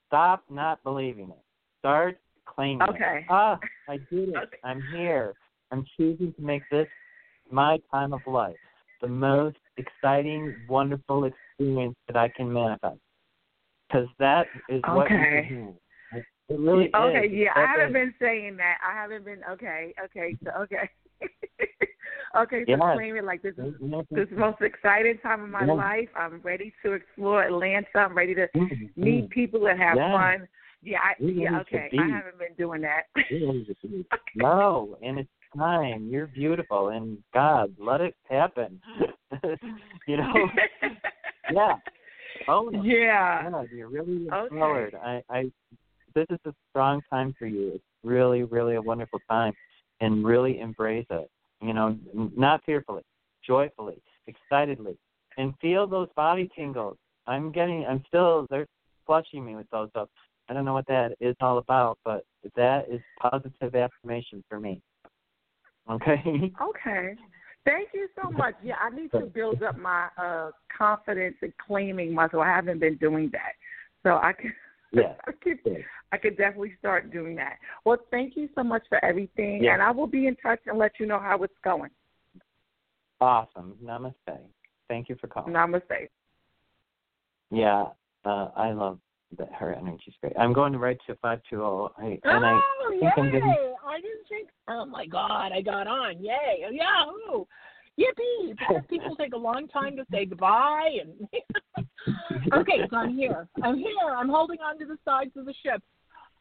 stop 0.07 0.43
not 0.51 0.83
believing 0.83 1.31
it. 1.31 1.45
Start 1.79 2.19
claiming 2.47 2.83
it. 2.83 2.91
Okay. 2.91 3.27
Ah, 3.29 3.59
I 3.89 3.99
did 4.11 4.31
it. 4.31 4.51
I'm 4.65 4.83
here. 4.93 5.35
I'm 5.71 5.85
choosing 5.97 6.33
to 6.35 6.43
make 6.43 6.63
this 6.71 6.89
my 7.51 7.79
time 7.91 8.13
of 8.13 8.21
life, 8.27 8.57
the 9.01 9.09
most 9.09 9.59
exciting, 9.79 10.55
wonderful 10.69 11.25
experience 11.25 11.97
that 12.07 12.17
I 12.17 12.29
can 12.29 12.53
manifest. 12.53 12.99
Because 13.89 14.09
that 14.19 14.47
is 14.69 14.83
what 14.83 15.11
you 15.11 15.17
Okay. 15.17 15.47
can 15.49 15.77
have. 16.13 16.23
It 16.49 16.59
really 16.59 16.87
is. 16.87 16.95
Okay, 16.95 17.29
yeah, 17.31 17.53
I 17.55 17.67
haven't 17.67 17.91
it. 17.91 17.93
been 17.93 18.15
saying 18.19 18.57
that. 18.57 18.79
I 18.87 18.95
haven't 18.95 19.25
been 19.25 19.41
okay, 19.51 19.95
okay, 20.05 20.37
so 20.45 20.51
okay. 20.63 20.89
okay, 22.37 22.65
so 22.65 22.73
Yes. 22.73 22.81
claim 22.95 23.17
it 23.17 23.25
like 23.25 23.43
this 23.43 23.55
is 23.59 23.75
this 24.11 24.25
is 24.25 24.31
the 24.31 24.37
most 24.37 24.63
exciting 24.63 25.19
time 25.19 25.43
of 25.45 25.51
my 25.51 25.67
Yes. 25.67 25.77
life. 25.77 26.09
I'm 26.17 26.41
ready 26.43 26.73
to 26.85 26.93
explore 26.93 27.43
Atlanta. 27.45 27.87
I'm 27.97 28.17
ready 28.17 28.35
to 28.35 28.49
Mhm. 28.55 28.91
meet 28.97 29.29
people 29.31 29.67
and 29.67 29.79
have 29.79 29.97
Yes. 29.97 30.13
fun. 30.13 30.49
Yeah, 30.81 31.01
I, 31.03 31.15
yeah, 31.19 31.61
okay. 31.61 31.91
I 31.99 32.07
haven't 32.09 32.39
been 32.39 32.55
doing 32.57 32.81
that. 32.83 33.09
You're 33.29 33.49
ready 33.49 33.65
to 33.83 33.89
be. 33.89 34.07
No, 34.35 34.97
and 35.03 35.19
it's 35.19 35.31
time. 35.57 36.09
You're 36.11 36.27
beautiful, 36.27 36.89
and 36.89 37.19
God, 37.33 37.75
let 37.79 38.01
it 38.01 38.15
happen. 38.29 38.81
you 40.07 40.17
know, 40.17 40.49
yeah. 41.53 41.75
Oh. 42.47 42.71
Yeah. 42.73 43.51
Yeah, 43.51 43.65
you're 43.73 43.89
really 43.89 44.29
Okay. 44.33 44.55
empowered. 44.55 44.95
I, 44.95 45.23
I, 45.29 45.51
this 46.15 46.27
is 46.31 46.39
a 46.47 46.55
strong 46.71 47.03
time 47.11 47.35
for 47.39 47.47
you. 47.47 47.73
It's 47.75 47.85
really, 48.05 48.45
really 48.45 48.77
a 48.77 48.83
wonderful 48.83 49.21
time, 49.29 49.53
and 50.01 50.25
really 50.25 50.61
embrace 50.61 51.07
it. 51.11 51.31
You 51.61 51.75
know, 51.75 51.97
not 52.15 52.63
fearfully, 52.65 53.03
joyfully, 53.45 54.01
excitedly, 54.27 54.97
and 55.37 55.55
feel 55.61 55.87
those 55.87 56.09
body 56.15 56.49
tingles. 56.57 56.97
I'm 57.27 57.51
getting. 57.53 57.85
I'm 57.87 58.05
still. 58.07 58.47
They're 58.51 58.67
flushing 59.07 59.45
me 59.45 59.57
with 59.57 59.69
those 59.71 59.91
up. 59.95 60.09
I 60.49 60.55
don't 60.55 60.65
know 60.65 60.73
what 60.73 60.87
that 60.87 61.15
is 61.21 61.37
all 61.41 61.59
about, 61.59 61.99
but 62.05 62.25
that 62.57 62.89
is 62.91 63.01
positive 63.21 63.75
affirmation 63.75 64.43
for 64.49 64.59
me. 64.61 64.81
Okay. 65.91 66.53
Okay. 66.63 67.15
Thank 67.65 67.91
you 67.93 68.09
so 68.23 68.31
much. 68.31 68.55
Yeah, 68.63 68.77
I 68.81 68.89
need 68.89 69.11
to 69.11 69.27
build 69.27 69.63
up 69.63 69.77
my 69.77 70.09
uh 70.17 70.53
confidence 70.77 71.37
in 71.43 71.53
claiming 71.67 72.15
myself. 72.15 72.43
I 72.43 72.49
haven't 72.49 72.79
been 72.79 72.97
doing 72.97 73.29
that. 73.33 73.53
So 74.03 74.11
I 74.11 74.33
can 74.33 74.55
Yeah. 74.93 75.15
I 75.27 75.33
could 75.33 75.59
I 76.13 76.17
could 76.17 76.39
definitely 76.39 76.75
start 76.79 77.13
doing 77.13 77.37
that. 77.37 77.57
Well, 77.85 77.99
thank 78.11 78.37
you 78.37 78.49
so 78.55 78.63
much 78.63 78.85
for 78.89 79.05
everything 79.05 79.65
Yeah. 79.65 79.75
and 79.75 79.83
I 79.83 79.91
will 79.91 80.07
be 80.07 80.29
in 80.29 80.37
touch 80.37 80.61
and 80.67 80.79
let 80.79 80.93
you 80.99 81.05
know 81.05 81.19
how 81.19 81.43
it's 81.43 81.53
going. 81.63 81.91
Awesome. 83.21 83.75
Namaste. 83.85 84.39
Thank 84.89 85.11
you 85.11 85.17
for 85.21 85.27
calling. 85.27 85.53
Namaste. 85.53 86.09
Yeah, 87.51 87.87
uh, 88.25 88.49
I 88.57 88.73
love 88.73 88.99
that 89.39 89.53
her 89.53 89.75
energy's 89.75 90.15
great. 90.21 90.35
I'm 90.39 90.53
going 90.53 90.73
to 90.73 90.79
write 90.79 90.99
to 91.07 91.17
five 91.17 91.41
two 91.49 91.57
zero, 91.57 91.93
and 91.99 92.19
I 92.25 92.53
oh, 92.53 92.91
think 92.91 93.03
yay! 93.03 93.11
I'm 93.17 93.31
getting. 93.31 93.68
I 93.89 93.97
didn't 93.97 94.29
think. 94.29 94.49
Oh 94.69 94.85
my 94.85 95.07
God, 95.07 95.53
I 95.53 95.61
got 95.61 95.87
on. 95.87 96.23
Yay! 96.23 96.65
Yahoo! 96.71 97.45
Yippee! 97.99 98.57
Because 98.69 98.83
people 98.89 99.17
take 99.17 99.35
a 99.35 99.39
long 99.39 99.69
time 99.69 99.97
to 99.97 100.05
say 100.13 100.25
goodbye. 100.27 100.99
And 101.01 101.29
okay, 102.53 102.87
so 102.91 102.97
I'm 102.97 103.17
here. 103.17 103.49
I'm 103.63 103.77
here. 103.77 104.15
I'm 104.17 104.29
holding 104.29 104.61
on 104.61 104.79
to 104.79 104.87
the 104.87 104.99
sides 105.05 105.33
of 105.37 105.47
the 105.47 105.55
ship. 105.63 105.83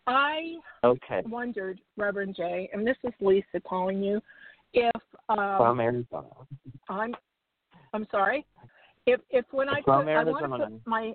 I 0.05 0.55
Okay, 0.83 1.21
wondered, 1.25 1.81
Reverend 1.97 2.35
Jay, 2.35 2.69
and 2.71 2.85
this 2.87 2.95
is 3.03 3.11
Lisa 3.19 3.59
calling 3.67 4.01
you, 4.01 4.21
if 4.73 5.01
um, 5.27 5.57
from 5.57 5.79
Arizona. 5.79 6.27
I'm 6.87 7.13
I'm 7.93 8.07
sorry. 8.11 8.45
If 9.05 9.19
if 9.29 9.45
when 9.51 9.67
I 9.67 9.81
put 9.81 10.07
I 10.07 10.23
want 10.23 10.45
to 10.45 10.65
put 10.65 10.81
my 10.85 11.13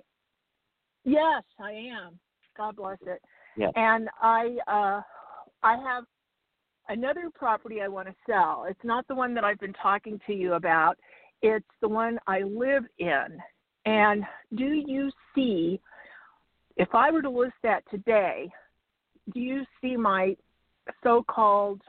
Yes, 1.05 1.43
I 1.59 1.71
am. 1.71 2.19
God 2.55 2.75
bless 2.75 2.97
it. 3.05 3.21
Yes. 3.57 3.71
And 3.75 4.09
I 4.21 4.57
uh 4.67 5.01
I 5.63 5.77
have 5.77 6.03
another 6.89 7.29
property 7.33 7.81
I 7.81 7.87
want 7.87 8.07
to 8.07 8.15
sell. 8.25 8.65
It's 8.69 8.83
not 8.83 9.07
the 9.07 9.15
one 9.15 9.33
that 9.35 9.43
I've 9.43 9.59
been 9.59 9.73
talking 9.73 10.19
to 10.27 10.33
you 10.33 10.53
about. 10.53 10.97
It's 11.41 11.65
the 11.81 11.87
one 11.87 12.19
I 12.27 12.41
live 12.41 12.83
in. 12.99 13.25
And 13.85 14.23
do 14.55 14.65
you 14.65 15.11
see 15.35 15.79
if 16.77 16.89
I 16.93 17.11
were 17.11 17.21
to 17.21 17.29
list 17.29 17.53
that 17.63 17.83
today, 17.91 18.51
do 19.33 19.39
you 19.39 19.63
see 19.81 19.95
my 19.95 20.35
so-called 21.03 21.81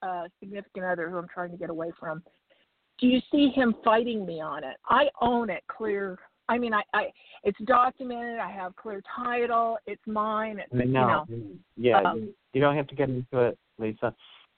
uh 0.00 0.28
significant 0.38 0.84
other 0.84 1.10
who 1.10 1.18
I'm 1.18 1.28
trying 1.32 1.50
to 1.50 1.56
get 1.56 1.70
away 1.70 1.90
from? 1.98 2.22
Do 2.98 3.06
you 3.06 3.20
see 3.32 3.50
him 3.54 3.74
fighting 3.84 4.26
me 4.26 4.40
on 4.40 4.64
it? 4.64 4.76
I 4.88 5.08
own 5.20 5.50
it 5.50 5.62
clear. 5.68 6.18
I 6.48 6.58
mean, 6.58 6.72
I, 6.72 6.82
I 6.94 7.06
it's 7.44 7.58
documented. 7.64 8.38
I 8.38 8.50
have 8.50 8.74
clear 8.76 9.02
title. 9.14 9.78
It's 9.86 10.02
mine. 10.06 10.58
It's, 10.58 10.72
No, 10.72 10.82
you 10.82 10.90
know. 10.90 11.26
yeah, 11.76 12.00
um, 12.02 12.32
you, 12.52 12.60
don't 12.60 12.76
have 12.76 12.86
to 12.88 12.94
get 12.94 13.08
into 13.08 13.38
it, 13.40 13.58
Lisa. 13.78 14.14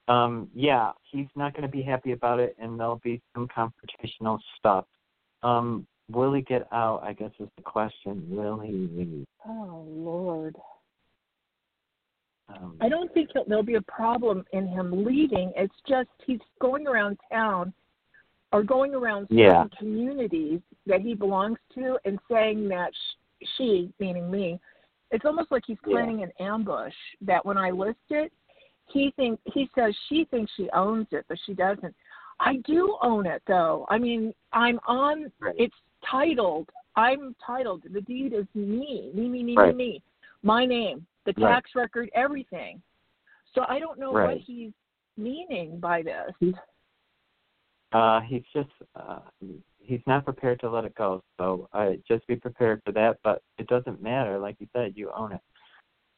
Um, 0.09 0.49
yeah, 0.55 0.93
he's 1.11 1.27
not 1.37 1.53
going 1.53 1.63
to 1.63 1.69
be 1.69 1.83
happy 1.83 2.13
about 2.13 2.41
it, 2.41 2.57
and 2.61 2.79
there'll 2.79 3.01
be 3.03 3.21
some 3.35 3.49
confrontational 3.49 4.39
stuff. 4.59 4.87
Um, 5.43 5.87
will 6.11 6.33
he 6.33 6.43
get 6.43 6.69
out? 6.73 7.03
I 7.03 7.13
guess 7.13 7.31
is 7.39 7.49
the 7.57 7.63
question. 7.63 8.25
Will 8.29 8.59
he 8.59 8.73
leave? 8.73 9.27
Oh 9.47 9.85
Lord. 9.89 10.57
Um, 12.49 12.77
I 12.81 12.89
don't 12.89 13.13
think 13.15 13.31
he'll, 13.33 13.45
there'll 13.47 13.63
be 13.63 13.77
a 13.77 13.83
problem 13.83 14.45
in 14.53 14.67
him 14.67 15.05
leaving. 15.05 15.53
It's 15.57 15.75
just 15.89 16.09
he's 16.27 16.41
going 16.61 16.87
around 16.87 17.19
town 17.33 17.73
or 18.53 18.63
going 18.63 18.95
around 18.95 19.29
certain 19.29 19.37
Yeah. 19.45 19.67
communities 19.77 20.61
that 20.87 21.01
he 21.01 21.15
belongs 21.15 21.59
to 21.75 21.99
and 22.05 22.19
saying 22.29 22.69
that 22.69 22.93
sh- 22.95 23.47
she, 23.57 23.93
meaning 23.99 24.31
me, 24.31 24.61
it's 25.11 25.25
almost 25.25 25.51
like 25.51 25.65
he's 25.67 25.79
Yeah. 25.87 25.95
planning 25.95 26.23
an 26.23 26.33
ambush. 26.39 26.95
That 27.21 27.45
when 27.45 27.57
I 27.59 27.71
list 27.71 28.11
it, 28.11 28.33
he 28.89 29.13
think 29.13 29.41
he 29.47 29.71
says 29.75 29.97
she 30.09 30.25
thinks 30.25 30.53
she 30.53 30.69
owns 30.71 31.13
it, 31.13 31.25
but 31.29 31.39
she 31.41 31.55
doesn't. 31.55 31.95
I 32.41 32.57
do 32.57 32.99
own 33.03 33.27
it 33.27 33.43
though. 33.47 33.87
I 33.89 33.99
mean, 33.99 34.35
I'm 34.53 34.81
on. 34.87 35.31
It's 35.57 35.77
titled. 36.05 36.69
I'm 36.97 37.35
titled. 37.45 37.85
The 37.85 38.01
deed 38.01 38.33
is 38.33 38.47
me, 38.55 39.13
me, 39.15 39.29
me, 39.29 39.43
me, 39.45 39.57
Right. 39.57 39.77
me, 39.77 39.93
me. 39.93 40.03
My 40.43 40.65
name, 40.67 41.07
the 41.25 41.35
Right. 41.35 41.53
tax 41.53 41.75
record, 41.75 42.11
everything. 42.15 42.83
So 43.55 43.65
I 43.69 43.79
don't 43.79 43.99
know 43.99 44.13
Right. 44.13 44.29
what 44.29 44.39
he's 44.39 44.73
meaning 45.17 45.79
by 45.79 46.03
this. 46.03 46.33
Uh, 47.93 48.21
he's 48.21 48.43
just 48.55 48.71
uh, 48.95 49.21
he's 49.79 50.01
not 50.07 50.25
prepared 50.25 50.61
to 50.61 50.71
let 50.71 50.85
it 50.85 50.95
go. 50.95 51.23
So 51.39 51.69
uh, 51.73 51.91
just 52.07 52.27
be 52.27 52.37
prepared 52.37 52.83
for 52.85 52.93
that. 52.93 53.19
But 53.25 53.43
it 53.59 53.67
doesn't 53.67 54.03
matter. 54.03 54.39
Like 54.39 54.57
you 54.59 54.69
said, 54.73 54.93
you 54.95 55.11
own 55.17 55.33
it. 55.33 55.41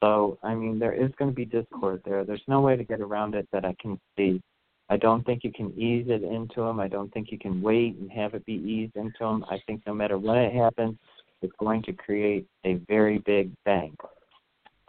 So 0.03 0.37
I 0.43 0.53
mean, 0.53 0.79
there 0.79 0.93
is 0.93 1.11
going 1.17 1.31
to 1.31 1.35
be 1.35 1.45
discord 1.45 2.01
there. 2.05 2.23
There's 2.23 2.43
no 2.47 2.61
way 2.61 2.75
to 2.75 2.83
get 2.83 3.01
around 3.01 3.35
it 3.35 3.47
that 3.51 3.65
I 3.65 3.75
can 3.81 3.99
see. 4.17 4.41
I 4.89 4.97
don't 4.97 5.25
think 5.25 5.43
you 5.43 5.51
can 5.51 5.71
ease 5.79 6.05
it 6.09 6.23
into 6.23 6.61
him. 6.61 6.79
I 6.79 6.87
don't 6.87 7.11
think 7.13 7.31
you 7.31 7.39
can 7.39 7.61
wait 7.61 7.95
and 7.97 8.11
have 8.11 8.33
it 8.33 8.45
be 8.45 8.53
eased 8.53 8.95
into 8.95 9.23
him. 9.23 9.45
I 9.49 9.57
think 9.65 9.81
no 9.87 9.93
matter 9.93 10.17
when 10.17 10.37
it 10.37 10.53
happens, 10.53 10.97
it's 11.41 11.53
going 11.59 11.81
to 11.83 11.93
create 11.93 12.45
a 12.65 12.75
very 12.87 13.19
big 13.19 13.51
bang. 13.65 13.95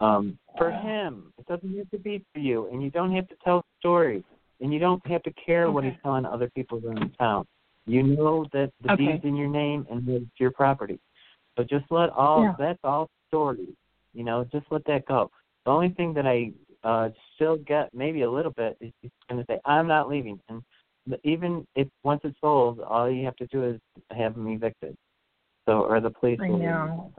Um, 0.01 0.37
for 0.57 0.71
him, 0.71 1.33
it 1.37 1.47
doesn't 1.47 1.77
have 1.77 1.89
to 1.91 1.97
be 1.97 2.23
for 2.33 2.39
you, 2.39 2.67
and 2.67 2.83
you 2.83 2.91
don't 2.91 3.15
have 3.15 3.27
to 3.29 3.35
tell 3.43 3.63
stories, 3.79 4.23
and 4.61 4.73
you 4.73 4.79
don't 4.79 5.05
have 5.07 5.23
to 5.23 5.33
care 5.33 5.69
what 5.71 5.83
he's 5.83 5.93
telling 6.03 6.25
other 6.25 6.49
people 6.55 6.81
around 6.85 7.13
town. 7.17 7.45
You 7.85 8.03
know 8.03 8.45
that 8.53 8.71
the 8.81 8.93
Okay. 8.93 9.05
deed's 9.13 9.25
in 9.25 9.35
your 9.35 9.49
name 9.49 9.85
and 9.89 10.05
that 10.07 10.15
it's 10.15 10.39
your 10.39 10.51
property. 10.51 10.99
So 11.57 11.63
just 11.63 11.85
let 11.91 12.09
all 12.09 12.41
Yeah. 12.43 12.55
that's 12.57 12.79
all 12.83 13.09
stories. 13.27 13.75
You 14.13 14.23
know, 14.23 14.43
just 14.45 14.65
let 14.71 14.83
that 14.85 15.05
go. 15.05 15.29
The 15.65 15.71
only 15.71 15.89
thing 15.89 16.13
that 16.13 16.25
I 16.25 16.51
uh 16.83 17.09
still 17.35 17.57
get 17.57 17.93
maybe 17.93 18.21
a 18.21 18.29
little 18.31 18.51
bit 18.51 18.77
is 18.79 18.91
he's 19.01 19.11
going 19.29 19.41
to 19.41 19.45
say, 19.51 19.59
"I'm 19.65 19.87
not 19.87 20.09
leaving," 20.09 20.39
and 20.49 20.63
even 21.23 21.65
if 21.75 21.87
once 22.03 22.21
it's 22.23 22.39
sold, 22.41 22.79
all 22.79 23.09
you 23.09 23.25
have 23.25 23.35
to 23.37 23.47
do 23.47 23.63
is 23.63 23.79
have 24.11 24.35
him 24.35 24.47
evicted. 24.47 24.95
So, 25.65 25.81
or 25.83 25.99
the 25.99 26.09
police 26.11 26.39
I 26.41 26.49
will. 26.49 26.59
know. 26.59 27.13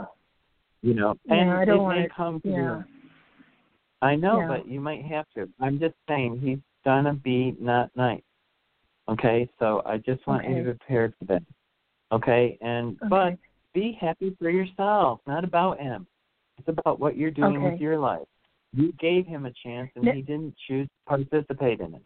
You 0.82 0.94
know, 0.94 1.16
Yeah, 1.24 1.34
and 1.34 1.50
I 1.50 1.64
don't 1.64 1.90
it 1.90 1.94
may 1.94 2.04
it- 2.04 2.12
come 2.14 2.40
to 2.42 2.48
yeah. 2.48 2.56
you. 2.56 2.84
I 4.02 4.14
know, 4.14 4.40
Yeah. 4.40 4.48
but 4.48 4.68
you 4.68 4.80
might 4.80 5.04
have 5.04 5.26
to. 5.34 5.48
I'm 5.60 5.78
just 5.78 5.94
saying 6.08 6.38
he's 6.40 6.58
gonna 6.86 7.12
be 7.12 7.56
not 7.60 7.90
nice. 7.96 8.22
Okay, 9.08 9.50
so 9.58 9.82
I 9.84 9.98
just 9.98 10.24
want 10.26 10.44
you 10.44 10.54
to 10.54 10.60
Okay. 10.60 10.70
be 10.70 10.78
prepared 10.78 11.14
for 11.18 11.24
that. 11.26 11.42
Okay, 12.12 12.56
and 12.60 12.96
but 13.10 13.36
be 13.74 13.92
happy 14.00 14.34
for 14.38 14.48
yourself. 14.48 15.20
Not 15.26 15.42
about 15.44 15.80
him. 15.80 16.06
It's 16.58 16.68
about 16.68 16.98
what 17.00 17.16
you're 17.16 17.32
doing 17.32 17.56
Okay. 17.56 17.70
with 17.72 17.80
your 17.80 17.98
life. 17.98 18.26
You 18.72 18.92
gave 18.92 19.26
him 19.26 19.46
a 19.46 19.52
chance, 19.52 19.90
and 19.96 20.04
Ne- 20.04 20.14
he 20.14 20.22
didn't 20.22 20.56
choose 20.66 20.86
to 20.86 21.04
participate 21.06 21.80
in 21.80 21.94
it. 21.94 22.02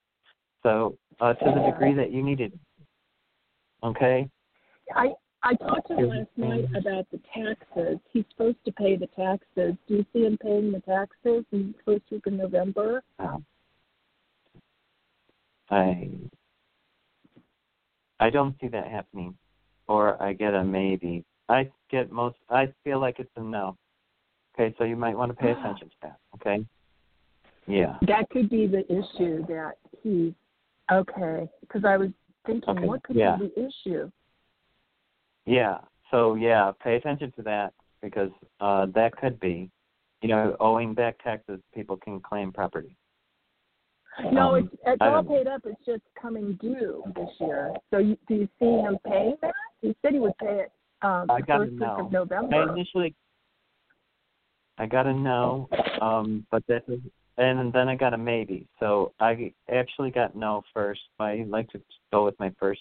So, 0.62 0.96
uh, 1.20 1.34
to 1.34 1.44
the 1.44 1.60
degree 1.70 1.92
that 1.94 2.10
you 2.10 2.22
needed. 2.22 2.58
Okay. 3.82 4.28
I 4.94 5.14
I 5.42 5.54
talked 5.54 5.88
to 5.88 5.96
him 5.96 6.08
last 6.08 6.36
night 6.36 6.66
about 6.74 7.10
the 7.10 7.20
taxes. 7.34 7.98
He's 8.12 8.24
supposed 8.30 8.62
to 8.64 8.72
pay 8.72 8.96
the 8.96 9.06
taxes. 9.08 9.74
Do 9.86 9.96
you 9.96 10.06
see 10.12 10.24
him 10.24 10.36
paying 10.38 10.70
the 10.72 10.80
taxes 10.80 11.44
in 11.52 11.72
the 11.72 11.78
first 11.84 12.10
week 12.10 12.26
of 12.26 12.34
November? 12.34 13.02
Um, 13.18 13.44
I 15.70 16.10
I 18.18 18.30
don't 18.30 18.54
see 18.60 18.68
that 18.68 18.88
happening, 18.88 19.34
or 19.88 20.22
I 20.22 20.32
get 20.32 20.54
a 20.54 20.64
maybe. 20.64 21.24
I 21.48 21.70
get 21.90 22.12
most. 22.12 22.36
I 22.48 22.72
feel 22.84 23.00
like 23.00 23.18
it's 23.18 23.30
a 23.36 23.42
no. 23.42 23.76
Okay, 24.54 24.74
so 24.78 24.84
you 24.84 24.96
might 24.96 25.16
want 25.16 25.30
to 25.30 25.36
pay 25.36 25.52
attention 25.52 25.88
to 25.88 25.94
that. 26.02 26.16
Okay. 26.34 26.64
Yeah. 27.66 27.96
That 28.06 28.28
could 28.30 28.50
be 28.50 28.66
the 28.66 28.84
issue 28.92 29.46
that 29.46 29.74
he's 30.02 30.32
okay. 30.90 31.48
Because 31.60 31.84
I 31.84 31.96
was 31.96 32.10
thinking, 32.46 32.78
Okay, 32.78 32.86
what 32.86 33.02
could 33.02 33.16
yeah. 33.16 33.36
be 33.36 33.50
the 33.54 33.66
issue? 33.66 34.10
Yeah. 35.46 35.78
So 36.10 36.34
yeah, 36.34 36.72
pay 36.82 36.96
attention 36.96 37.32
to 37.36 37.42
that 37.42 37.72
because 38.02 38.30
uh 38.60 38.86
that 38.94 39.16
could 39.16 39.38
be, 39.40 39.70
you 40.20 40.28
know, 40.28 40.56
owing 40.60 40.94
back 40.94 41.22
taxes. 41.22 41.60
People 41.74 41.96
can 41.96 42.20
claim 42.20 42.52
property. 42.52 42.96
No, 44.32 44.54
Um, 44.54 44.64
it's 44.64 44.82
it's 44.86 44.98
all 45.00 45.22
paid 45.22 45.46
up. 45.46 45.62
It's 45.64 45.84
just 45.84 46.02
coming 46.20 46.58
due 46.60 47.02
this 47.14 47.28
year. 47.40 47.74
So 47.90 47.98
you, 47.98 48.16
do 48.28 48.34
you 48.34 48.48
see 48.58 48.66
him 48.66 48.98
paying 49.06 49.36
that? 49.42 49.54
He 49.80 49.94
said 50.02 50.12
he 50.12 50.18
would 50.18 50.36
pay 50.38 50.60
it 50.60 50.72
um, 51.02 51.30
I 51.30 51.40
gotta 51.40 51.66
first 51.66 51.80
week 51.80 51.90
of 51.98 52.12
November. 52.12 52.56
I 52.56 52.72
initially, 52.72 53.14
I 54.78 54.86
got 54.86 55.06
a 55.06 55.14
no, 55.14 55.68
um, 56.00 56.46
but 56.50 56.62
that 56.68 56.86
was, 56.88 56.98
and 57.38 57.72
then 57.72 57.88
I 57.88 57.96
got 57.96 58.12
a 58.12 58.18
maybe. 58.18 58.66
So 58.78 59.12
I 59.18 59.52
actually 59.72 60.10
got 60.10 60.36
no 60.36 60.62
first. 60.74 61.00
I 61.18 61.44
like 61.48 61.70
to 61.70 61.80
go 62.12 62.24
with 62.24 62.38
my 62.38 62.52
first. 62.58 62.80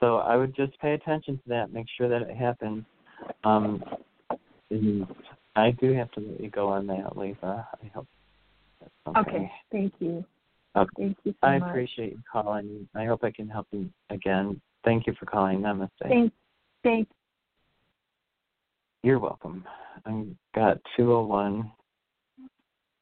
So 0.00 0.16
I 0.16 0.36
would 0.36 0.56
just 0.56 0.78
pay 0.80 0.94
attention 0.94 1.36
to 1.36 1.42
that, 1.48 1.72
make 1.72 1.86
sure 1.96 2.08
that 2.08 2.22
it 2.22 2.36
happens. 2.36 2.84
Um, 3.44 3.82
I 5.56 5.70
do 5.70 5.92
have 5.92 6.10
to 6.12 6.20
let 6.20 6.40
you 6.40 6.50
go 6.50 6.68
on 6.68 6.88
that, 6.88 7.16
Lisa. 7.16 7.66
I 7.80 7.86
hope 7.94 8.08
okay. 9.08 9.20
okay, 9.20 9.52
thank 9.72 9.92
you. 9.98 10.24
Okay. 10.76 10.90
Thank 10.98 11.18
you 11.24 11.32
so 11.32 11.46
I 11.46 11.58
much. 11.58 11.68
appreciate 11.68 12.12
you 12.12 12.22
calling. 12.30 12.88
I 12.94 13.04
hope 13.04 13.22
I 13.22 13.30
can 13.30 13.48
help 13.48 13.66
you 13.70 13.88
again. 14.10 14.60
Thank 14.84 15.06
you 15.06 15.14
for 15.18 15.26
calling. 15.26 15.60
Namaste. 15.60 15.90
Thank, 16.02 16.32
thank. 16.82 17.08
You're 19.02 19.18
welcome. 19.18 19.64
I 20.04 20.24
got 20.54 20.78
201. 20.96 21.70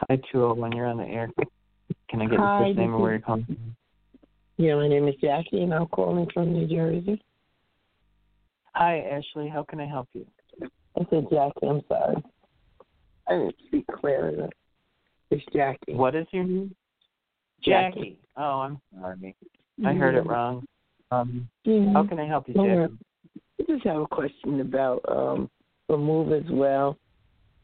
Hi, 0.08 0.16
201. 0.32 0.72
You're 0.72 0.86
on 0.86 0.98
the 0.98 1.04
air. 1.04 1.30
Can 2.10 2.20
I 2.20 2.26
get 2.26 2.38
Hi, 2.38 2.58
your 2.58 2.66
first 2.66 2.78
name 2.78 2.92
and 2.92 3.02
where 3.02 3.12
you're 3.12 3.20
calling 3.20 3.44
from? 3.44 3.76
Yeah, 4.58 4.74
my 4.74 4.88
name 4.88 5.08
is 5.08 5.14
Jackie, 5.20 5.62
and 5.62 5.72
I'm 5.72 5.86
calling 5.86 6.28
from 6.34 6.52
New 6.52 6.66
Jersey. 6.66 7.22
Hi, 8.74 8.98
Ashley. 9.00 9.48
How 9.48 9.62
can 9.62 9.80
I 9.80 9.86
help 9.86 10.08
you? 10.12 10.26
I 10.96 11.06
said 11.10 11.26
Jackie. 11.30 11.66
I'm 11.66 11.82
sorry. 11.88 12.22
I 13.28 13.32
didn't 13.32 13.54
speak 13.66 13.86
clear 14.00 14.28
enough. 14.28 14.50
It's 15.32 15.44
Jackie. 15.50 15.94
What 15.94 16.14
is 16.14 16.26
your 16.30 16.44
name? 16.44 16.76
Jackie. 17.64 17.94
Jackie. 18.00 18.18
Oh, 18.36 18.60
I'm 18.60 18.78
sorry. 19.00 19.34
I 19.82 19.94
heard 19.94 20.14
it 20.14 20.26
wrong. 20.26 20.66
Um, 21.10 21.48
Mhm. 21.64 21.94
How 21.94 22.06
can 22.06 22.18
I 22.18 22.26
help 22.26 22.48
you, 22.48 22.54
Don't. 22.54 22.66
Jackie? 22.66 22.98
I 23.60 23.62
just 23.64 23.84
have 23.84 24.02
a 24.02 24.06
question 24.06 24.60
about 24.60 25.00
um 25.08 25.50
the 25.88 25.96
move 25.96 26.32
as 26.32 26.44
well. 26.50 26.98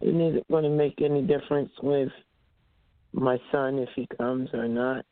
And 0.01 0.23
is 0.23 0.37
it 0.37 0.49
going 0.49 0.65
to 0.65 0.71
make 0.71 1.03
any 1.03 1.21
difference 1.21 1.71
with 1.83 2.11
my 3.13 3.39
son 3.53 3.79
if 3.79 3.91
he 3.95 4.07
comes 4.17 4.49
or 4.55 4.67
not? 4.67 5.05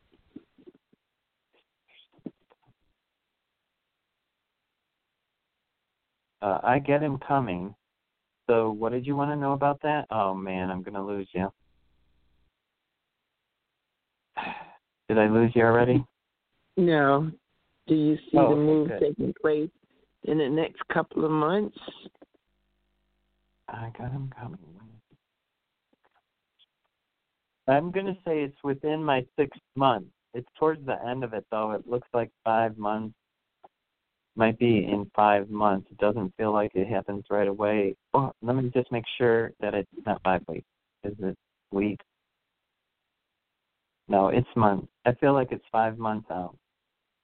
Uh, 6.40 6.60
I 6.62 6.78
get 6.78 7.02
him 7.02 7.18
coming. 7.18 7.74
So, 8.48 8.70
what 8.70 8.92
did 8.92 9.06
you 9.06 9.14
want 9.14 9.30
to 9.30 9.36
know 9.36 9.52
about 9.52 9.82
that? 9.82 10.06
Oh 10.10 10.32
man, 10.34 10.70
I'm 10.70 10.82
gonna 10.82 11.04
lose 11.04 11.28
you. 11.34 11.52
Did 15.08 15.18
I 15.18 15.28
lose 15.28 15.52
you 15.54 15.62
already? 15.62 16.04
No. 16.76 17.30
Do 17.86 17.94
you 17.94 18.16
see 18.30 18.38
Oh, 18.38 18.50
the 18.50 18.56
move 18.56 18.88
good. 18.88 19.00
taking 19.00 19.34
place 19.40 19.70
in 20.24 20.38
the 20.38 20.48
next 20.48 20.82
couple 20.88 21.24
of 21.24 21.30
months? 21.30 21.78
I 23.68 23.90
got 23.96 24.10
him 24.10 24.32
coming. 24.38 24.58
I'm 27.68 27.90
gonna 27.90 28.16
say 28.24 28.42
it's 28.42 28.62
within 28.62 29.02
my 29.02 29.26
six 29.36 29.56
months. 29.74 30.10
It's 30.34 30.48
towards 30.56 30.84
the 30.86 31.04
end 31.04 31.24
of 31.24 31.32
it 31.32 31.44
though. 31.50 31.72
It 31.72 31.86
looks 31.88 32.08
like 32.14 32.30
five 32.44 32.78
months. 32.78 33.14
Might 34.36 34.58
be 34.58 34.84
in 34.84 35.10
five 35.16 35.48
months. 35.50 35.88
It 35.90 35.98
doesn't 35.98 36.34
feel 36.36 36.52
like 36.52 36.72
it 36.74 36.86
happens 36.86 37.24
right 37.30 37.48
away. 37.48 37.96
Oh, 38.14 38.32
let 38.42 38.54
me 38.54 38.70
just 38.74 38.92
make 38.92 39.04
sure 39.18 39.52
that 39.60 39.74
it's 39.74 39.90
not 40.04 40.22
five 40.22 40.42
weeks. 40.46 40.66
Is 41.04 41.14
it 41.20 41.36
weeks? 41.72 42.04
No, 44.08 44.28
it's 44.28 44.46
months. 44.54 44.88
I 45.04 45.12
feel 45.14 45.32
like 45.32 45.52
it's 45.52 45.64
five 45.72 45.98
months 45.98 46.30
out. 46.30 46.56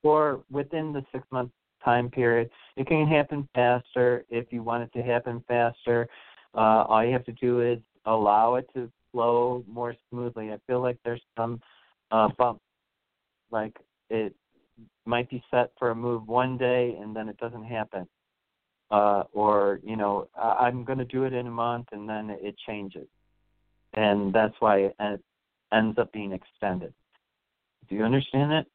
Or 0.03 0.43
within 0.51 0.93
the 0.93 1.05
six 1.13 1.25
month 1.31 1.51
time 1.85 2.11
period. 2.11 2.51
It 2.77 2.87
can 2.87 3.07
happen 3.07 3.49
faster 3.55 4.25
if 4.31 4.53
you 4.53 4.63
want 4.63 4.85
it 4.85 4.93
to 4.99 5.03
happen 5.05 5.45
faster. 5.49 6.09
Uh, 6.55 6.85
all 6.89 7.05
you 7.05 7.13
have 7.13 7.25
to 7.25 7.33
do 7.33 7.61
is 7.61 7.79
allow 8.07 8.57
it 8.57 8.69
to 8.75 8.91
flow 9.11 9.65
more 9.69 9.95
smoothly. 10.11 10.53
I 10.53 10.59
feel 10.67 10.81
like 10.81 10.99
there's 11.05 11.23
some 11.37 11.61
uh, 12.11 12.29
bump, 12.39 12.61
like 13.51 13.77
it 14.11 14.35
might 15.07 15.29
be 15.31 15.43
set 15.51 15.73
for 15.79 15.91
a 15.91 15.95
move 15.95 16.29
one 16.29 16.59
day 16.59 16.97
and 17.01 17.15
then 17.15 17.29
it 17.29 17.37
doesn't 17.39 17.65
happen, 17.65 18.07
uh, 18.91 19.25
or 19.33 19.81
you 19.83 19.97
know 19.97 20.29
I- 20.37 20.67
I'm 20.67 20.85
going 20.85 20.99
to 20.99 21.05
do 21.05 21.25
it 21.25 21.33
in 21.33 21.47
a 21.47 21.51
month 21.51 21.89
and 21.93 22.09
then 22.09 22.31
it 22.31 22.55
changes, 22.67 23.09
and 23.95 24.33
that's 24.33 24.55
why 24.61 24.93
it 25.01 25.23
ends 25.73 25.99
up 25.99 26.13
being 26.13 26.33
extended. 26.33 26.93
Do 27.89 27.95
you 27.97 28.05
understand 28.05 28.51
that? 28.51 28.67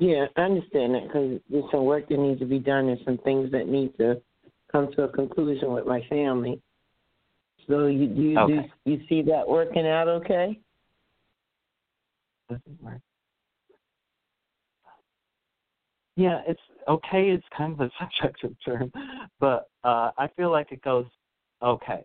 Yeah, 0.00 0.26
I 0.36 0.42
understand 0.42 0.94
that 0.94 1.04
because 1.06 1.40
there's 1.48 1.64
some 1.70 1.84
work 1.84 2.08
that 2.08 2.18
needs 2.18 2.40
to 2.40 2.46
be 2.46 2.58
done 2.58 2.88
and 2.88 2.98
some 3.04 3.18
things 3.18 3.52
that 3.52 3.68
need 3.68 3.96
to 3.98 4.20
come 4.70 4.90
to 4.92 5.04
a 5.04 5.08
conclusion 5.08 5.72
with 5.72 5.86
my 5.86 6.00
family. 6.08 6.60
So 7.68 7.86
you 7.86 8.08
do 8.08 8.22
you, 8.22 8.38
Okay. 8.40 8.70
do 8.84 8.92
you 8.92 9.06
see 9.08 9.22
that 9.22 9.48
working 9.48 9.86
out 9.86 10.08
okay? 10.08 10.58
Doesn't 12.50 12.82
work. 12.82 13.00
yeah, 16.16 16.42
it's 16.46 16.60
okay. 16.88 17.30
It's 17.30 17.44
kind 17.56 17.72
of 17.72 17.80
a 17.80 17.90
subjective 18.00 18.54
term, 18.64 18.92
but 19.40 19.68
uh, 19.82 20.10
I 20.18 20.28
feel 20.36 20.50
like 20.50 20.72
it 20.72 20.82
goes 20.82 21.06
okay. 21.62 22.04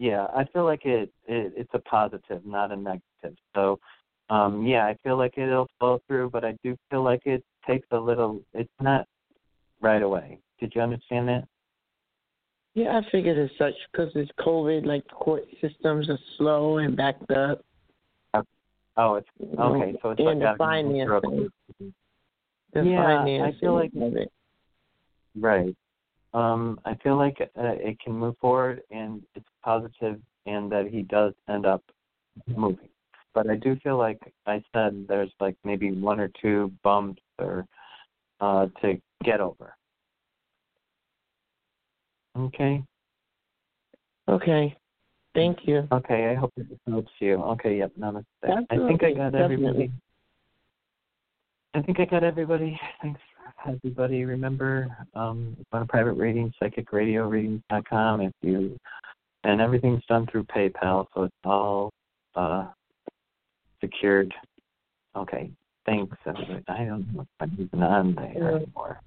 Yeah, 0.00 0.28
I 0.34 0.46
feel 0.46 0.64
like 0.64 0.86
it, 0.86 1.12
it 1.26 1.52
it's 1.54 1.70
a 1.74 1.78
positive, 1.80 2.40
not 2.46 2.72
a 2.72 2.76
negative. 2.76 3.36
So, 3.54 3.78
um, 4.30 4.66
yeah, 4.66 4.86
I 4.86 4.96
feel 5.04 5.18
like 5.18 5.36
it'll 5.36 5.68
flow 5.78 6.00
through, 6.08 6.30
but 6.30 6.42
I 6.42 6.56
do 6.64 6.74
feel 6.90 7.02
like 7.02 7.20
it 7.26 7.44
takes 7.66 7.86
a 7.90 7.98
little. 7.98 8.40
It's 8.54 8.72
not 8.80 9.06
right 9.82 10.00
away. 10.00 10.38
Did 10.58 10.72
you 10.74 10.80
understand 10.80 11.28
that? 11.28 11.44
Yeah, 12.72 12.98
I 12.98 13.10
figured 13.10 13.38
as 13.38 13.50
such 13.58 13.74
because 13.92 14.10
it's 14.14 14.30
COVID. 14.40 14.86
Like 14.86 15.06
court 15.08 15.42
systems 15.60 16.08
are 16.08 16.18
slow 16.38 16.78
and 16.78 16.96
backed 16.96 17.30
up. 17.30 17.62
Oh, 18.96 19.16
it's 19.16 19.28
okay. 19.58 19.98
So 20.02 20.10
it's 20.12 20.20
and 20.20 20.40
like 20.40 20.52
the 20.52 20.54
financing. 20.56 21.50
The 22.72 22.84
yeah, 22.84 22.96
financing 22.96 23.42
I 23.42 23.60
feel 23.60 23.74
like 23.74 23.90
it. 23.94 24.32
right. 25.38 25.76
Um, 26.32 26.80
I 26.84 26.94
feel 27.02 27.16
like 27.16 27.38
uh, 27.40 27.46
it 27.56 27.98
can 28.00 28.12
move 28.12 28.36
forward 28.40 28.82
and 28.90 29.22
it's 29.34 29.48
positive, 29.64 30.20
and 30.46 30.70
that 30.70 30.86
he 30.86 31.02
does 31.02 31.34
end 31.48 31.66
up 31.66 31.82
moving. 32.46 32.88
But 33.34 33.48
I 33.48 33.56
do 33.56 33.76
feel 33.82 33.96
like 33.96 34.18
I 34.46 34.62
said 34.72 35.06
there's 35.08 35.30
like 35.40 35.56
maybe 35.64 35.92
one 35.92 36.20
or 36.20 36.30
two 36.40 36.72
bumps 36.82 37.22
or 37.38 37.66
uh, 38.40 38.66
to 38.82 39.00
get 39.24 39.40
over. 39.40 39.76
Okay. 42.36 42.82
Okay. 44.28 44.76
Thank 45.34 45.58
you. 45.62 45.86
Okay, 45.92 46.28
I 46.30 46.34
hope 46.34 46.52
it 46.56 46.66
helps 46.88 47.12
you. 47.20 47.34
Okay, 47.36 47.78
yep, 47.78 47.92
namaste. 47.98 48.24
I 48.42 48.48
think 48.48 48.60
I 48.70 48.72
Absolutely, 48.72 49.14
got 49.14 49.32
definitely. 49.32 49.38
everybody. 49.38 49.92
I 51.74 51.82
think 51.82 52.00
I 52.00 52.04
got 52.04 52.24
everybody. 52.24 52.80
Thanks, 53.02 53.20
everybody. 53.66 54.24
Remember, 54.24 54.88
um, 55.14 55.56
on 55.72 55.82
a 55.82 55.86
private 55.86 56.12
reading, 56.14 56.52
psychicradioreadings.com. 56.62 58.20
If 58.20 58.32
you 58.42 58.76
and 59.44 59.60
everything's 59.60 60.04
done 60.06 60.26
through 60.30 60.44
PayPal, 60.44 61.06
so 61.14 61.24
it's 61.24 61.34
all 61.44 61.90
uh, 62.34 62.66
secured. 63.80 64.32
Okay, 65.16 65.50
thanks, 65.86 66.16
everybody. 66.26 66.62
I 66.68 66.84
don't 66.84 67.14
know 67.14 67.22
if 67.22 67.28
I'm 67.40 67.56
even 67.58 67.82
on 67.82 68.14
there 68.14 68.56
anymore. 68.56 69.00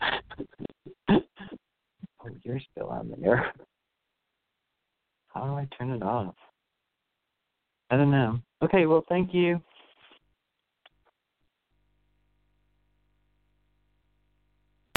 oh, 1.10 1.20
you're 2.42 2.60
still 2.72 2.88
on 2.88 3.12
there. 3.20 3.52
How 5.28 5.46
do 5.46 5.54
I 5.54 5.66
turn 5.76 5.90
it 5.90 6.02
off? 6.02 6.34
I 7.90 7.96
don't 7.96 8.10
know. 8.10 8.38
Okay, 8.62 8.86
well, 8.86 9.04
thank 9.08 9.34
you. 9.34 9.60